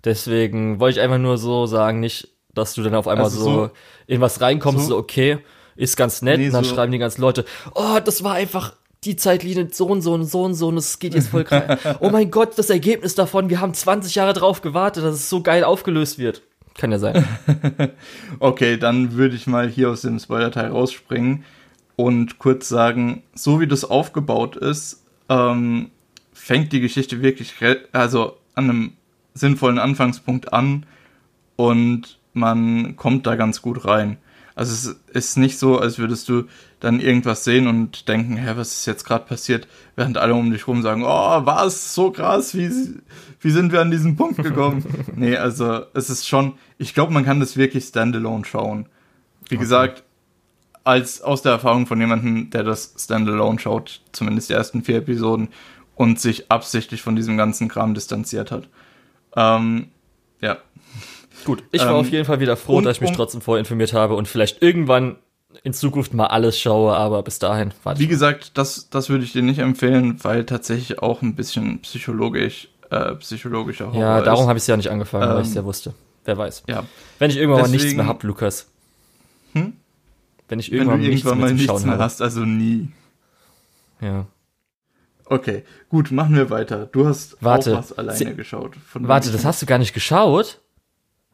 Deswegen 0.05 0.81
wollte 0.81 0.99
ich 0.99 1.05
einfach 1.05 1.19
nur 1.19 1.39
so 1.39 1.67
sagen, 1.67 2.01
nicht, 2.01 2.29
dass 2.53 2.75
du 2.75 2.83
dann 2.83 2.97
auf 2.97 3.07
einmal 3.07 3.27
also 3.27 3.39
so, 3.39 3.51
so, 3.51 3.71
in 4.09 4.21
was 4.21 4.41
reinkommst, 4.41 4.87
so, 4.87 4.95
so 4.95 4.99
okay, 4.99 5.39
ist 5.77 5.97
ganz 5.97 6.23
nett. 6.23 6.39
Nee, 6.39 6.47
und 6.47 6.53
dann 6.53 6.65
so 6.65 6.75
schreiben 6.75 6.93
die 6.93 6.99
ganzen 6.99 7.21
Leute, 7.21 7.45
oh, 7.75 7.99
das 8.05 8.23
war 8.25 8.35
einfach 8.35 8.75
die 9.05 9.17
Zeitlinie 9.17 9.69
so 9.73 9.87
und 9.87 10.03
so 10.03 10.13
und 10.13 10.25
so 10.25 10.43
und 10.43 10.55
so 10.55 10.69
und 10.69 10.77
es 10.77 10.99
geht 10.99 11.15
jetzt 11.15 11.29
voll 11.29 11.45
krass. 11.45 11.79
oh 12.01 12.11
mein 12.11 12.31
Gott, 12.31 12.57
das 12.57 12.71
Ergebnis 12.71 13.15
davon, 13.15 13.51
wir 13.51 13.61
haben 13.61 13.75
20 13.75 14.15
Jahre 14.15 14.33
drauf 14.33 14.63
gewartet, 14.63 15.05
dass 15.05 15.15
es 15.15 15.29
so 15.29 15.43
geil 15.43 15.65
aufgelöst 15.65 16.19
wird. 16.19 16.43
Kann 16.75 16.93
ja 16.93 16.99
sein. 16.99 17.27
okay, 18.39 18.77
dann 18.79 19.13
würde 19.13 19.35
ich 19.37 19.47
mal 19.47 19.69
hier 19.69 19.91
aus 19.91 20.03
dem 20.03 20.19
Spoiler-Teil 20.19 20.69
rausspringen 20.69 21.45
und 21.97 22.39
kurz 22.39 22.69
sagen, 22.69 23.23
so 23.35 23.61
wie 23.61 23.67
das 23.67 23.85
aufgebaut 23.85 24.57
ist, 24.57 25.03
ähm, 25.29 25.91
fängt 26.33 26.73
die 26.73 26.81
Geschichte 26.81 27.23
wirklich 27.23 27.55
also 27.93 28.37
an 28.55 28.65
einem 28.65 28.93
sinnvollen 29.35 29.79
Anfangspunkt 29.79 30.53
an 30.53 30.87
und 31.57 32.19
man 32.33 32.97
kommt 32.97 33.27
da 33.27 33.37
ganz 33.37 33.63
gut 33.63 33.85
rein. 33.85 34.19
Also 34.55 34.73
es 34.91 34.97
ist 35.13 35.37
nicht 35.39 35.59
so, 35.59 35.79
als 35.79 35.99
würdest 35.99 36.29
du 36.29 36.45
dann 36.81 37.01
irgendwas 37.01 37.45
sehen 37.45 37.67
und 37.67 38.09
denken, 38.09 38.37
hä, 38.37 38.53
was 38.57 38.73
ist 38.73 38.87
jetzt 38.87 39.05
gerade 39.05 39.25
passiert, 39.25 39.69
während 39.97 40.19
alle 40.19 40.35
um 40.35 40.51
dich 40.51 40.67
rum 40.67 40.83
sagen, 40.83 41.05
oh, 41.05 41.07
war 41.07 41.65
es 41.65 41.95
so 41.95 42.11
krass, 42.11 42.55
wie, 42.55 42.71
wie 43.41 43.51
sind 43.51 43.73
wir 43.73 43.81
an 43.81 43.91
diesen 43.91 44.17
Punkt 44.17 44.43
gekommen? 44.43 44.85
nee, 45.17 45.37
also 45.37 45.83
es 45.95 46.11
ist 46.11 46.29
schon, 46.29 46.55
ich 46.79 46.93
glaube, 46.95 47.13
man 47.13 47.25
kann 47.25 47.41
das 47.41 47.57
wirklich 47.57 47.85
standalone 47.85 48.45
schauen. 48.45 48.87
Wie 49.49 49.55
okay. 49.55 49.63
gesagt, 49.63 50.03
als 50.85 51.23
aus 51.23 51.43
der 51.43 51.53
Erfahrung 51.53 51.87
von 51.87 52.01
jemandem, 52.01 52.51
der 52.51 52.65
das 52.65 52.95
standalone 52.99 53.59
schaut, 53.59 54.03
zumindest 54.13 54.51
die 54.51 54.55
ersten 54.55 54.83
vier 54.83 54.97
Episoden, 54.97 55.49
und 55.95 56.19
sich 56.21 56.51
absichtlich 56.51 57.03
von 57.03 57.17
diesem 57.17 57.37
ganzen 57.37 57.69
Kram 57.69 57.95
distanziert 57.95 58.51
hat. 58.51 58.69
Ähm, 59.37 59.89
Gut, 61.45 61.65
ich 61.73 61.83
war 61.83 61.91
ähm, 61.91 61.97
auf 61.97 62.11
jeden 62.11 62.25
Fall 62.25 62.41
wieder 62.41 62.57
froh, 62.57 62.77
und, 62.79 62.85
dass 62.85 62.97
ich 62.97 63.01
mich 63.01 63.11
um, 63.11 63.17
trotzdem 63.17 63.41
vorinformiert 63.41 63.93
habe 63.93 64.15
und 64.15 64.29
vielleicht 64.29 64.63
irgendwann 64.63 65.17
in 65.63 65.73
Zukunft 65.73 66.15
mal 66.15 66.27
alles 66.27 66.59
schaue, 66.59 66.95
aber 66.97 67.23
bis 67.23 67.39
dahin 67.39 67.73
warte 67.83 68.01
Wie 68.01 68.07
gesagt, 68.07 68.57
das, 68.57 68.89
das 68.89 69.09
würde 69.09 69.25
ich 69.25 69.33
dir 69.33 69.43
nicht 69.43 69.59
empfehlen, 69.59 70.19
weil 70.23 70.45
tatsächlich 70.45 71.01
auch 71.01 71.23
ein 71.23 71.35
bisschen 71.35 71.81
psychologisch, 71.81 72.69
äh, 72.91 73.15
psychologischer 73.17 73.93
Horror 73.93 74.01
Ja, 74.01 74.21
darum 74.23 74.47
habe 74.47 74.57
ich 74.57 74.63
es 74.63 74.67
ja 74.67 74.77
nicht 74.77 74.91
angefangen, 74.91 75.25
ähm, 75.25 75.35
weil 75.35 75.43
ich 75.43 75.49
es 75.49 75.55
ja 75.55 75.65
wusste. 75.65 75.95
Wer 76.25 76.39
weiß. 76.39 76.65
Ja. 76.69 76.85
Wenn 77.19 77.31
ich 77.31 77.39
irgendwann 77.39 77.65
Deswegen, 77.65 77.79
mal 77.79 77.85
nichts 77.85 77.97
mehr 77.97 78.07
hab, 78.07 78.23
Lukas. 78.23 78.69
Hm? 79.53 79.75
Wenn 80.49 80.59
ich 80.59 80.73
irgendwann, 80.73 81.03
Wenn 81.03 81.11
du 81.11 81.13
irgendwann 81.13 81.55
nichts 81.55 81.69
mal 81.69 81.75
nichts 81.75 81.87
mehr 81.87 81.99
hast, 81.99 82.23
also 82.23 82.41
nie. 82.41 82.89
Ja. 84.01 84.27
Okay, 85.25 85.65
gut, 85.89 86.11
machen 86.11 86.35
wir 86.35 86.51
weiter. 86.51 86.87
Du 86.87 87.07
hast 87.07 87.37
warte, 87.41 87.75
auch 87.75 87.79
was 87.79 87.97
alleine 87.97 88.35
geschaut. 88.35 88.75
warte, 88.93 89.31
das 89.31 89.45
hast 89.45 89.63
du 89.63 89.67
gar 89.67 89.79
nicht 89.79 89.95
geschaut? 89.95 90.61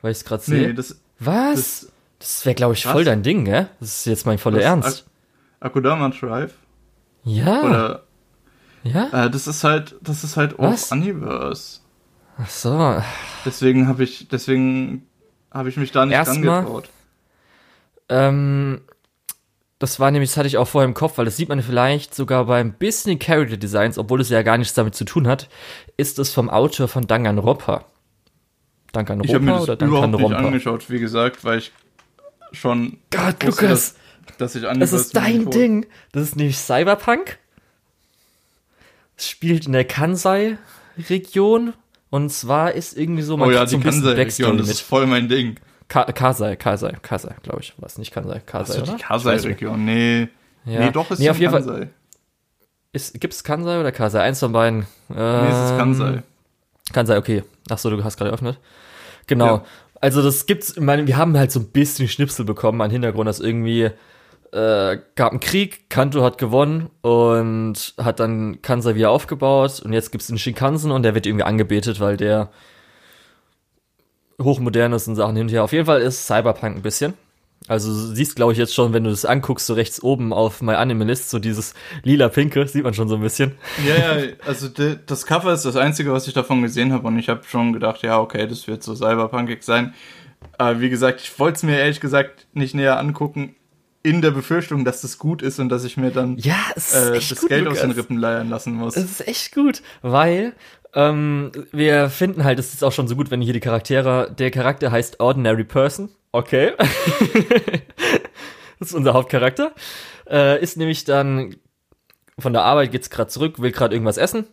Weil 0.03 0.13
ich 0.13 0.19
es 0.19 0.25
gerade 0.25 0.43
sehe. 0.43 0.69
Nee, 0.69 0.73
das, 0.75 1.01
Was? 1.19 1.55
Das, 1.55 1.93
das 2.19 2.47
wäre, 2.47 2.55
glaube 2.55 2.75
ich, 2.75 2.85
voll 2.85 3.03
was? 3.03 3.07
dein 3.07 3.23
Ding, 3.23 3.45
gell? 3.45 3.69
Das 3.81 4.01
ist 4.01 4.07
jetzt 4.07 4.27
mein 4.27 4.39
voller 4.39 4.61
Ernst. 4.61 5.07
Ak 5.61 5.71
Akudama 5.71 6.09
Drive? 6.11 6.55
Ja. 7.25 7.63
Oder. 7.63 8.03
Ja? 8.85 9.27
Äh, 9.27 9.31
das 9.31 9.47
ist 9.47 9.65
halt, 9.65 9.97
das 10.01 10.25
ist 10.25 10.37
halt 10.37 10.59
auch 10.59 10.93
Universe. 10.93 11.81
Ach 12.39 12.49
so. 12.49 13.03
Deswegen 13.45 13.89
habe 13.89 14.05
ich, 14.05 14.29
deswegen 14.29 15.07
habe 15.51 15.69
ich 15.69 15.77
mich 15.77 15.91
da 15.91 16.07
nicht 16.07 16.15
Erstmal, 16.15 16.63
getraut. 16.63 16.89
Ähm, 18.09 18.83
das 19.79 20.01
war 20.01 20.11
nämlich, 20.11 20.31
das 20.31 20.37
hatte 20.37 20.49
ich 20.49 20.57
auch 20.57 20.69
vorher 20.69 20.89
im 20.89 20.95
Kopf, 20.95 21.19
weil 21.19 21.25
das 21.25 21.37
sieht 21.37 21.49
man 21.49 21.63
vielleicht 21.63 22.15
sogar 22.15 22.47
beim 22.47 22.73
bisschen 22.73 23.19
Character 23.19 23.57
Designs, 23.57 23.99
obwohl 23.99 24.21
es 24.21 24.29
ja 24.29 24.43
gar 24.43 24.59
nichts 24.59 24.75
damit 24.75 24.95
zu 24.95 25.05
tun 25.05 25.27
hat, 25.27 25.49
ist 25.97 26.19
es 26.19 26.33
vom 26.33 26.49
Autor 26.49 26.89
von 26.89 27.07
Danganronpa. 27.07 27.85
Dank 28.93 29.11
ich 29.23 29.35
habe 29.35 29.45
mir 29.45 29.53
das 29.53 29.69
oder 29.69 29.87
überhaupt 29.87 30.19
nicht 30.19 30.35
angeschaut, 30.35 30.89
wie 30.91 30.99
gesagt, 30.99 31.45
weil 31.45 31.59
ich 31.59 31.73
schon 32.53 32.99
Gott, 33.11 33.45
wusste, 33.47 33.67
Lukas, 33.67 33.97
dass, 34.27 34.37
dass 34.39 34.55
ich 34.55 34.63
Das 34.63 34.93
ist 34.93 35.15
dein 35.17 35.51
Ding. 35.51 35.87
Das 36.13 36.23
ist 36.23 36.37
nämlich 36.37 36.59
Cyberpunk. 36.59 37.39
Es 39.17 39.29
spielt 39.29 39.67
in 39.67 39.73
der 39.73 39.85
Kansai-Region 39.85 41.75
und 42.11 42.31
zwar 42.31 42.73
ist 42.73 42.97
irgendwie 42.97 43.23
so 43.23 43.37
man 43.37 43.49
oh 43.49 43.53
ja, 43.53 43.65
die 43.65 43.73
so 43.73 43.81
Kansai-Region, 43.81 44.59
das 44.59 44.69
ist 44.69 44.81
voll 44.81 45.07
mein 45.07 45.29
Ding. 45.29 45.57
Ka 45.89 46.05
Kasai, 46.05 46.57
Kasai, 46.57 46.97
Kasai, 47.03 47.35
glaube 47.43 47.61
ich. 47.61 47.75
Was 47.79 47.99
nicht 47.99 48.13
Kansai, 48.13 48.41
Kasai, 48.41 48.83
oder? 48.83 48.93
die 48.97 49.03
Kasai-Region, 49.03 49.85
nee. 49.85 50.29
Ja. 50.65 50.81
Nee, 50.81 50.91
doch 50.93 51.11
ist 51.11 51.19
nee, 51.19 51.31
auf 51.31 51.39
jeden 51.39 51.53
Kansai. 51.53 51.73
Fall. 51.73 51.91
Ist, 52.93 53.21
gibt's 53.21 53.43
Kansai 53.43 53.81
oder 53.81 53.93
Kasai? 53.93 54.23
Eins 54.23 54.41
von 54.41 54.53
beiden. 54.53 54.87
Ähm, 55.11 55.45
nee, 55.45 55.49
es 55.49 55.71
ist 55.71 55.79
Kansai. 55.79 56.23
Ähm, 56.89 56.95
Kansai, 56.95 57.19
okay. 57.19 57.45
Ach 57.71 57.79
so, 57.79 57.91
du 57.91 58.03
hast 58.03 58.17
gerade 58.17 58.31
eröffnet. 58.31 58.59
Genau. 59.27 59.47
Ja. 59.47 59.65
Also 60.01 60.23
das 60.23 60.47
gibt's, 60.47 60.77
ich 60.77 60.83
meine, 60.83 61.07
wir 61.07 61.17
haben 61.17 61.37
halt 61.37 61.51
so 61.51 61.61
ein 61.61 61.67
bisschen 61.67 62.09
Schnipsel 62.09 62.45
bekommen 62.45 62.81
an 62.81 62.91
Hintergrund, 62.91 63.29
dass 63.29 63.41
irgendwie 63.41 63.91
äh, 64.53 64.99
gab 65.17 65.33
einen 65.33 65.41
Krieg, 65.41 65.91
Kanto 65.91 66.23
hat 66.23 66.39
gewonnen 66.39 66.89
und 67.03 67.95
hat 67.99 68.21
dann 68.21 68.63
Kansai 68.63 68.95
wieder 68.95 69.11
aufgebaut 69.11 69.81
und 69.85 69.93
jetzt 69.93 70.13
gibt's 70.13 70.29
den 70.29 70.39
Shinkansen 70.39 70.91
und 70.91 71.03
der 71.03 71.15
wird 71.15 71.27
irgendwie 71.27 71.45
angebetet, 71.45 72.01
weil 72.01 72.17
der 72.17 72.51
hochmodernesten 74.41 75.17
Sachen 75.17 75.37
hin 75.37 75.47
und 75.47 75.53
her. 75.53 75.65
Auf 75.65 75.73
jeden 75.73 75.87
Fall 75.87 76.01
ist 76.01 76.27
Cyberpunk 76.27 76.77
ein 76.77 76.83
bisschen. 76.83 77.15
Also 77.67 77.93
du 77.93 78.15
siehst, 78.15 78.37
glaube 78.37 78.53
ich, 78.53 78.59
jetzt 78.59 78.75
schon, 78.75 78.93
wenn 78.93 79.05
du 79.05 79.11
das 79.11 79.25
anguckst, 79.25 79.67
so 79.67 79.75
rechts 79.75 80.03
oben 80.03 80.33
auf 80.33 80.63
My 80.63 80.75
Animalist, 80.75 81.29
so 81.29 81.39
dieses 81.39 81.75
lila-pinke, 82.03 82.67
sieht 82.67 82.85
man 82.85 82.95
schon 82.95 83.09
so 83.09 83.17
ein 83.17 83.21
bisschen. 83.21 83.57
Ja, 83.87 84.17
ja, 84.17 84.27
also 84.47 84.69
das 84.69 85.27
Cover 85.27 85.53
ist 85.53 85.65
das 85.65 85.77
Einzige, 85.77 86.13
was 86.13 86.27
ich 86.27 86.35
davon 86.35 86.63
gesehen 86.63 86.93
habe 86.93 87.07
und 87.07 87.19
ich 87.19 87.29
habe 87.29 87.43
schon 87.47 87.73
gedacht, 87.73 88.03
ja, 88.03 88.21
okay, 88.21 88.47
das 88.47 88.67
wird 88.69 88.83
so 88.83 88.95
cyberpunkig 88.95 89.63
sein. 89.63 89.95
Aber 90.57 90.81
wie 90.81 90.89
gesagt, 90.89 91.21
ich 91.21 91.39
wollte 91.39 91.57
es 91.57 91.63
mir 91.63 91.79
ehrlich 91.79 92.01
gesagt 92.01 92.47
nicht 92.55 92.75
näher 92.75 92.99
angucken, 92.99 93.55
in 94.03 94.23
der 94.23 94.31
Befürchtung, 94.31 94.85
dass 94.85 95.03
das 95.03 95.19
gut 95.19 95.43
ist 95.43 95.59
und 95.59 95.69
dass 95.69 95.85
ich 95.85 95.97
mir 95.97 96.11
dann 96.11 96.39
ja, 96.39 96.55
äh, 96.77 97.15
das 97.15 97.41
gut, 97.41 97.49
Geld 97.49 97.65
Lukas. 97.65 97.79
aus 97.79 97.83
den 97.83 97.91
Rippen 97.91 98.17
leiern 98.17 98.49
lassen 98.49 98.75
muss. 98.75 98.97
Es 98.97 99.05
ist 99.05 99.29
echt 99.29 99.55
gut, 99.55 99.83
weil 100.03 100.55
ähm, 100.95 101.53
wir 101.73 102.09
finden 102.09 102.45
halt, 102.45 102.59
es 102.59 102.73
ist 102.73 102.83
auch 102.83 102.93
schon 102.93 103.09
so 103.09 103.17
gut, 103.17 103.31
wenn 103.31 103.43
hier 103.43 103.53
die 103.53 103.61
Charaktere, 103.61 104.35
der 104.37 104.51
Charakter 104.51 104.91
heißt 104.91 105.21
Ordinary 105.21 105.65
Person. 105.65 106.11
Okay. 106.33 106.73
das 108.79 108.91
ist 108.91 108.95
unser 108.95 109.15
Hauptcharakter. 109.15 109.73
Äh, 110.29 110.63
ist 110.63 110.77
nämlich 110.77 111.05
dann 111.05 111.57
von 112.39 112.53
der 112.53 112.63
Arbeit 112.63 112.93
geht's 112.93 113.11
gerade 113.11 113.31
zurück, 113.31 113.61
will 113.61 113.73
gerade 113.73 113.95
irgendwas 113.95 114.19
essen. 114.19 114.47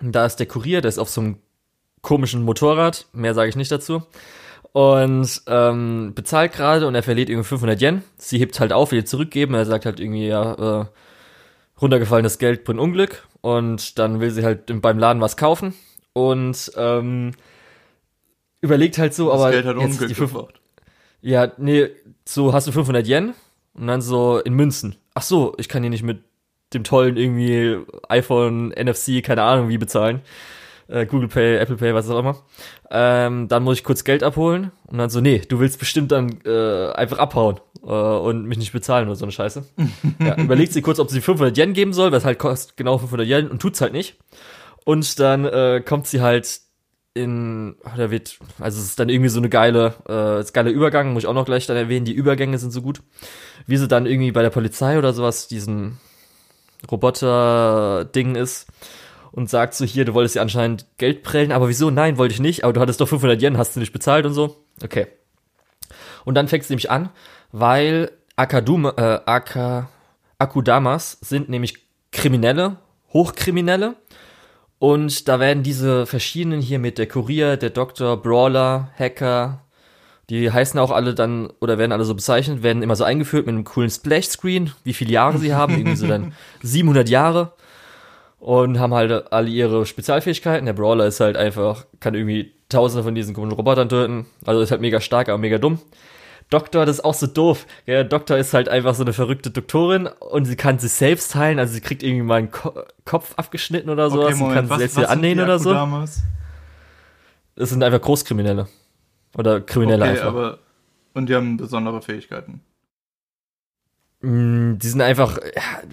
Und 0.00 0.12
da 0.12 0.26
ist 0.26 0.36
der 0.36 0.46
Kurier, 0.46 0.80
der 0.80 0.88
ist 0.88 0.98
auf 0.98 1.08
so 1.08 1.20
einem 1.20 1.38
komischen 2.02 2.42
Motorrad, 2.42 3.06
mehr 3.12 3.34
sage 3.34 3.48
ich 3.48 3.56
nicht 3.56 3.70
dazu. 3.70 4.02
Und 4.72 5.42
ähm, 5.46 6.12
bezahlt 6.14 6.52
gerade 6.52 6.86
und 6.86 6.94
er 6.94 7.02
verliert 7.02 7.28
irgendwie 7.28 7.48
500 7.48 7.80
Yen. 7.80 8.02
Sie 8.16 8.38
hebt 8.38 8.60
halt 8.60 8.72
auf, 8.72 8.92
will 8.92 9.04
zurückgeben. 9.04 9.54
Er 9.54 9.66
sagt 9.66 9.84
halt 9.84 9.98
irgendwie, 9.98 10.28
ja, 10.28 10.82
äh, 10.82 10.86
runtergefallenes 11.80 12.38
Geld 12.38 12.64
bringt 12.64 12.78
Unglück. 12.78 13.26
Und 13.40 13.98
dann 13.98 14.20
will 14.20 14.30
sie 14.30 14.44
halt 14.44 14.80
beim 14.80 14.98
Laden 14.98 15.20
was 15.20 15.36
kaufen. 15.36 15.74
Und 16.12 16.70
ähm, 16.76 17.32
überlegt 18.60 18.98
halt 18.98 19.14
so, 19.14 19.30
das 19.30 19.40
aber 19.40 19.50
Geld 19.50 19.66
hat 19.66 19.76
Unglück 19.76 20.08
die 20.08 20.14
5, 20.14 20.36
Ja, 21.22 21.52
nee, 21.58 21.88
so 22.24 22.52
hast 22.52 22.66
du 22.66 22.72
500 22.72 23.06
Yen 23.06 23.34
und 23.74 23.86
dann 23.86 24.02
so 24.02 24.38
in 24.38 24.54
Münzen. 24.54 24.96
Ach 25.14 25.22
so, 25.22 25.54
ich 25.58 25.68
kann 25.68 25.82
hier 25.82 25.90
nicht 25.90 26.02
mit 26.02 26.22
dem 26.72 26.84
tollen 26.84 27.16
irgendwie 27.16 27.78
iPhone, 28.08 28.68
NFC, 28.70 29.22
keine 29.22 29.42
Ahnung 29.42 29.68
wie 29.68 29.78
bezahlen 29.78 30.22
äh, 30.90 31.06
Google 31.06 31.28
Pay, 31.28 31.58
Apple 31.58 31.76
Pay, 31.76 31.94
was 31.94 32.10
auch 32.10 32.18
immer. 32.18 32.36
Ähm, 32.90 33.48
dann 33.48 33.62
muss 33.62 33.78
ich 33.78 33.84
kurz 33.84 34.04
Geld 34.04 34.22
abholen 34.22 34.72
und 34.86 34.98
dann 34.98 35.10
so, 35.10 35.20
nee, 35.20 35.40
du 35.48 35.60
willst 35.60 35.78
bestimmt 35.78 36.12
dann 36.12 36.40
äh, 36.44 36.90
einfach 36.92 37.18
abhauen 37.18 37.60
äh, 37.82 37.86
und 37.86 38.46
mich 38.46 38.58
nicht 38.58 38.72
bezahlen 38.72 39.06
oder 39.06 39.16
so 39.16 39.24
eine 39.24 39.32
Scheiße. 39.32 39.64
ja, 40.18 40.36
überlegt 40.36 40.72
sie 40.72 40.82
kurz, 40.82 40.98
ob 40.98 41.10
sie 41.10 41.20
500 41.20 41.56
Yen 41.56 41.72
geben 41.72 41.92
soll, 41.92 42.12
was 42.12 42.24
halt 42.24 42.38
kostet 42.38 42.76
genau 42.76 42.98
500 42.98 43.26
Yen 43.26 43.48
und 43.48 43.62
tut's 43.62 43.80
halt 43.80 43.92
nicht. 43.92 44.16
Und 44.84 45.18
dann 45.20 45.44
äh, 45.44 45.82
kommt 45.84 46.06
sie 46.06 46.20
halt 46.20 46.60
in, 47.14 47.76
da 47.96 48.10
wird, 48.10 48.38
also 48.60 48.78
es 48.78 48.86
ist 48.86 49.00
dann 49.00 49.08
irgendwie 49.08 49.30
so 49.30 49.40
eine 49.40 49.48
geile, 49.48 49.94
äh, 50.08 50.40
ist 50.40 50.54
geiler 50.54 50.70
Übergang, 50.70 51.12
muss 51.12 51.24
ich 51.24 51.28
auch 51.28 51.34
noch 51.34 51.44
gleich 51.44 51.66
dann 51.66 51.76
erwähnen, 51.76 52.04
die 52.04 52.12
Übergänge 52.12 52.58
sind 52.58 52.70
so 52.70 52.82
gut. 52.82 53.02
Wie 53.66 53.76
sie 53.76 53.88
dann 53.88 54.06
irgendwie 54.06 54.32
bei 54.32 54.42
der 54.42 54.50
Polizei 54.50 54.96
oder 54.96 55.12
sowas 55.12 55.48
diesen 55.48 55.98
Roboter-Ding 56.90 58.36
ist 58.36 58.68
und 59.32 59.50
sagt 59.50 59.74
so, 59.74 59.84
hier, 59.84 60.04
du 60.04 60.14
wolltest 60.14 60.36
ja 60.36 60.42
anscheinend 60.42 60.86
Geld 60.98 61.22
prellen, 61.22 61.52
aber 61.52 61.68
wieso? 61.68 61.90
Nein, 61.90 62.16
wollte 62.16 62.34
ich 62.34 62.40
nicht, 62.40 62.64
aber 62.64 62.72
du 62.72 62.80
hattest 62.80 63.00
doch 63.00 63.08
500 63.08 63.42
Yen, 63.42 63.58
hast 63.58 63.76
du 63.76 63.80
nicht 63.80 63.92
bezahlt 63.92 64.24
und 64.24 64.32
so. 64.32 64.64
Okay. 64.82 65.06
Und 66.24 66.34
dann 66.34 66.48
fängst 66.48 66.70
du 66.70 66.72
nämlich 66.72 66.90
an, 66.90 67.10
weil 67.52 68.12
Akaduma, 68.36 68.94
äh, 68.96 69.20
Aka, 69.26 69.88
Akudamas 70.38 71.18
sind 71.20 71.48
nämlich 71.48 71.86
Kriminelle, 72.12 72.76
Hochkriminelle. 73.12 73.96
Und 74.80 75.28
da 75.28 75.38
werden 75.38 75.62
diese 75.62 76.06
verschiedenen 76.06 76.62
hier 76.62 76.78
mit 76.78 76.96
der 76.96 77.06
Kurier, 77.06 77.58
der 77.58 77.68
Doktor, 77.68 78.16
Brawler, 78.16 78.88
Hacker, 78.98 79.60
die 80.30 80.50
heißen 80.50 80.80
auch 80.80 80.90
alle 80.90 81.14
dann, 81.14 81.50
oder 81.60 81.76
werden 81.76 81.92
alle 81.92 82.04
so 82.04 82.14
bezeichnet, 82.14 82.62
werden 82.62 82.82
immer 82.82 82.96
so 82.96 83.04
eingeführt 83.04 83.44
mit 83.44 83.54
einem 83.54 83.64
coolen 83.64 83.90
Splash-Screen, 83.90 84.72
wie 84.82 84.94
viele 84.94 85.12
Jahre 85.12 85.36
sie 85.36 85.54
haben, 85.54 85.74
irgendwie 85.74 85.96
so 85.96 86.06
dann 86.06 86.32
700 86.62 87.10
Jahre 87.10 87.52
und 88.38 88.78
haben 88.78 88.94
halt 88.94 89.32
alle 89.32 89.50
ihre 89.50 89.84
Spezialfähigkeiten. 89.84 90.64
Der 90.64 90.72
Brawler 90.72 91.06
ist 91.06 91.20
halt 91.20 91.36
einfach, 91.36 91.84
kann 92.00 92.14
irgendwie 92.14 92.54
tausende 92.70 93.04
von 93.04 93.14
diesen 93.14 93.34
komischen 93.34 93.56
Robotern 93.56 93.90
töten. 93.90 94.24
Also 94.46 94.62
ist 94.62 94.70
halt 94.70 94.80
mega 94.80 95.02
stark, 95.02 95.28
aber 95.28 95.36
mega 95.36 95.58
dumm. 95.58 95.78
Doktor, 96.50 96.84
das 96.84 96.98
ist 96.98 97.04
auch 97.04 97.14
so 97.14 97.28
doof. 97.28 97.66
Ja, 97.86 98.02
Doktor 98.02 98.36
ist 98.36 98.52
halt 98.54 98.68
einfach 98.68 98.94
so 98.94 99.04
eine 99.04 99.12
verrückte 99.12 99.50
Doktorin 99.50 100.06
und 100.06 100.44
sie 100.44 100.56
kann 100.56 100.80
sich 100.80 100.92
selbst 100.92 101.36
heilen. 101.36 101.60
Also 101.60 101.74
sie 101.74 101.80
kriegt 101.80 102.02
irgendwie 102.02 102.24
mal 102.24 102.36
einen 102.36 102.50
Ko 102.50 102.74
Kopf 103.04 103.34
abgeschnitten 103.36 103.88
oder 103.88 104.10
sowas 104.10 104.34
okay, 104.34 104.44
und 104.44 104.54
kann 104.54 104.66
sich 104.66 104.76
selbst 104.76 104.96
wieder 104.96 105.10
annähen 105.10 105.40
oder 105.40 105.58
so. 105.60 105.72
Das 107.54 107.70
sind 107.70 107.82
einfach 107.82 108.00
Großkriminelle. 108.00 108.68
Oder 109.36 109.60
Kriminelle 109.60 110.02
okay, 110.02 110.10
einfach. 110.10 110.26
Aber, 110.26 110.58
und 111.14 111.28
die 111.28 111.34
haben 111.34 111.56
besondere 111.56 112.02
Fähigkeiten. 112.02 112.62
Mm, 114.20 114.74
die 114.78 114.88
sind 114.88 115.00
einfach, 115.00 115.38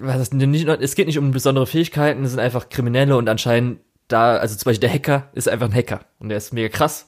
was 0.00 0.32
nicht, 0.32 0.68
es 0.68 0.94
geht 0.96 1.06
nicht 1.06 1.18
um 1.18 1.30
besondere 1.30 1.66
Fähigkeiten, 1.66 2.24
es 2.24 2.30
sind 2.32 2.40
einfach 2.40 2.68
Kriminelle 2.68 3.16
und 3.16 3.28
anscheinend 3.28 3.80
da, 4.08 4.36
also 4.36 4.56
zum 4.56 4.70
Beispiel 4.70 4.88
der 4.88 4.92
Hacker 4.92 5.28
ist 5.34 5.48
einfach 5.48 5.66
ein 5.66 5.74
Hacker 5.74 6.00
und 6.18 6.30
der 6.30 6.38
ist 6.38 6.52
mega 6.52 6.68
krass. 6.68 7.06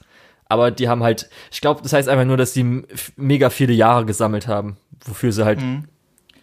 Aber 0.50 0.72
die 0.72 0.88
haben 0.88 1.04
halt, 1.04 1.30
ich 1.52 1.60
glaube, 1.60 1.80
das 1.80 1.92
heißt 1.92 2.08
einfach 2.08 2.24
nur, 2.24 2.36
dass 2.36 2.52
die 2.52 2.82
mega 3.16 3.50
viele 3.50 3.72
Jahre 3.72 4.04
gesammelt 4.04 4.48
haben, 4.48 4.78
wofür 5.04 5.30
sie 5.30 5.44
halt 5.44 5.60
mhm. 5.60 5.84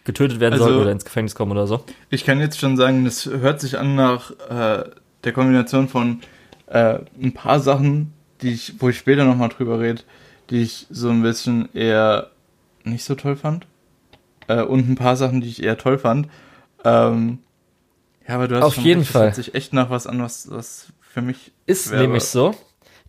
getötet 0.04 0.40
werden 0.40 0.54
also, 0.54 0.64
sollen 0.64 0.80
oder 0.80 0.92
ins 0.92 1.04
Gefängnis 1.04 1.34
kommen 1.34 1.52
oder 1.52 1.66
so. 1.66 1.84
Ich 2.08 2.24
kann 2.24 2.40
jetzt 2.40 2.58
schon 2.58 2.78
sagen, 2.78 3.04
das 3.04 3.26
hört 3.26 3.60
sich 3.60 3.78
an 3.78 3.96
nach 3.96 4.30
äh, 4.48 4.84
der 5.24 5.32
Kombination 5.34 5.88
von 5.88 6.20
äh, 6.68 7.00
ein 7.20 7.34
paar 7.34 7.60
Sachen, 7.60 8.14
die 8.40 8.52
ich, 8.54 8.76
wo 8.78 8.88
ich 8.88 8.96
später 8.96 9.26
nochmal 9.26 9.50
drüber 9.50 9.78
rede, 9.78 10.00
die 10.48 10.62
ich 10.62 10.86
so 10.88 11.10
ein 11.10 11.20
bisschen 11.20 11.68
eher 11.74 12.30
nicht 12.84 13.04
so 13.04 13.14
toll 13.14 13.36
fand 13.36 13.66
äh, 14.46 14.62
und 14.62 14.88
ein 14.88 14.94
paar 14.94 15.16
Sachen, 15.16 15.42
die 15.42 15.48
ich 15.48 15.62
eher 15.62 15.76
toll 15.76 15.98
fand. 15.98 16.28
Ähm, 16.82 17.40
ja, 18.26 18.36
aber 18.36 18.48
du 18.48 18.56
hast 18.56 18.64
auf 18.64 18.76
jeden 18.78 19.00
recht, 19.00 19.12
Fall. 19.12 19.26
Das 19.26 19.36
hört 19.36 19.44
sich 19.44 19.54
echt 19.54 19.74
nach 19.74 19.90
was 19.90 20.06
an, 20.06 20.22
was, 20.22 20.50
was 20.50 20.86
für 21.00 21.20
mich 21.20 21.52
ist 21.66 21.90
wäre. 21.90 22.00
nämlich 22.00 22.24
so, 22.24 22.54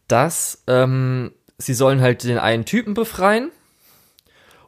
dass 0.09 0.63
ähm, 0.67 1.31
sie 1.57 1.73
sollen 1.73 2.01
halt 2.01 2.23
den 2.23 2.37
einen 2.37 2.65
Typen 2.65 2.93
befreien 2.93 3.51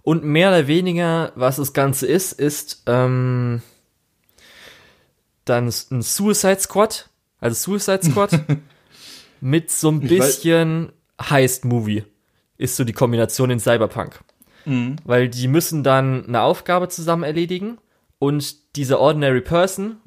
und 0.03 0.23
mehr 0.23 0.49
oder 0.49 0.67
weniger, 0.67 1.33
was 1.35 1.57
das 1.57 1.73
Ganze 1.73 2.07
ist, 2.07 2.33
ist 2.33 2.83
ähm, 2.87 3.61
dann 5.45 5.65
ein 5.67 6.01
Suicide 6.01 6.59
Squad, 6.59 7.09
also 7.39 7.55
Suicide 7.55 8.09
Squad 8.09 8.39
mit 9.41 9.69
so 9.71 9.89
ein 9.89 9.99
bisschen 9.99 10.91
Heist-Movie 11.19 12.05
ist 12.57 12.75
so 12.75 12.83
die 12.83 12.93
Kombination 12.93 13.49
in 13.49 13.59
Cyberpunk. 13.59 14.19
Mhm. 14.65 14.97
Weil 15.03 15.29
die 15.29 15.47
müssen 15.47 15.83
dann 15.83 16.25
eine 16.27 16.41
Aufgabe 16.41 16.87
zusammen 16.89 17.23
erledigen 17.23 17.79
und 18.19 18.75
diese 18.75 18.99
Ordinary 18.99 19.41
Person 19.41 19.97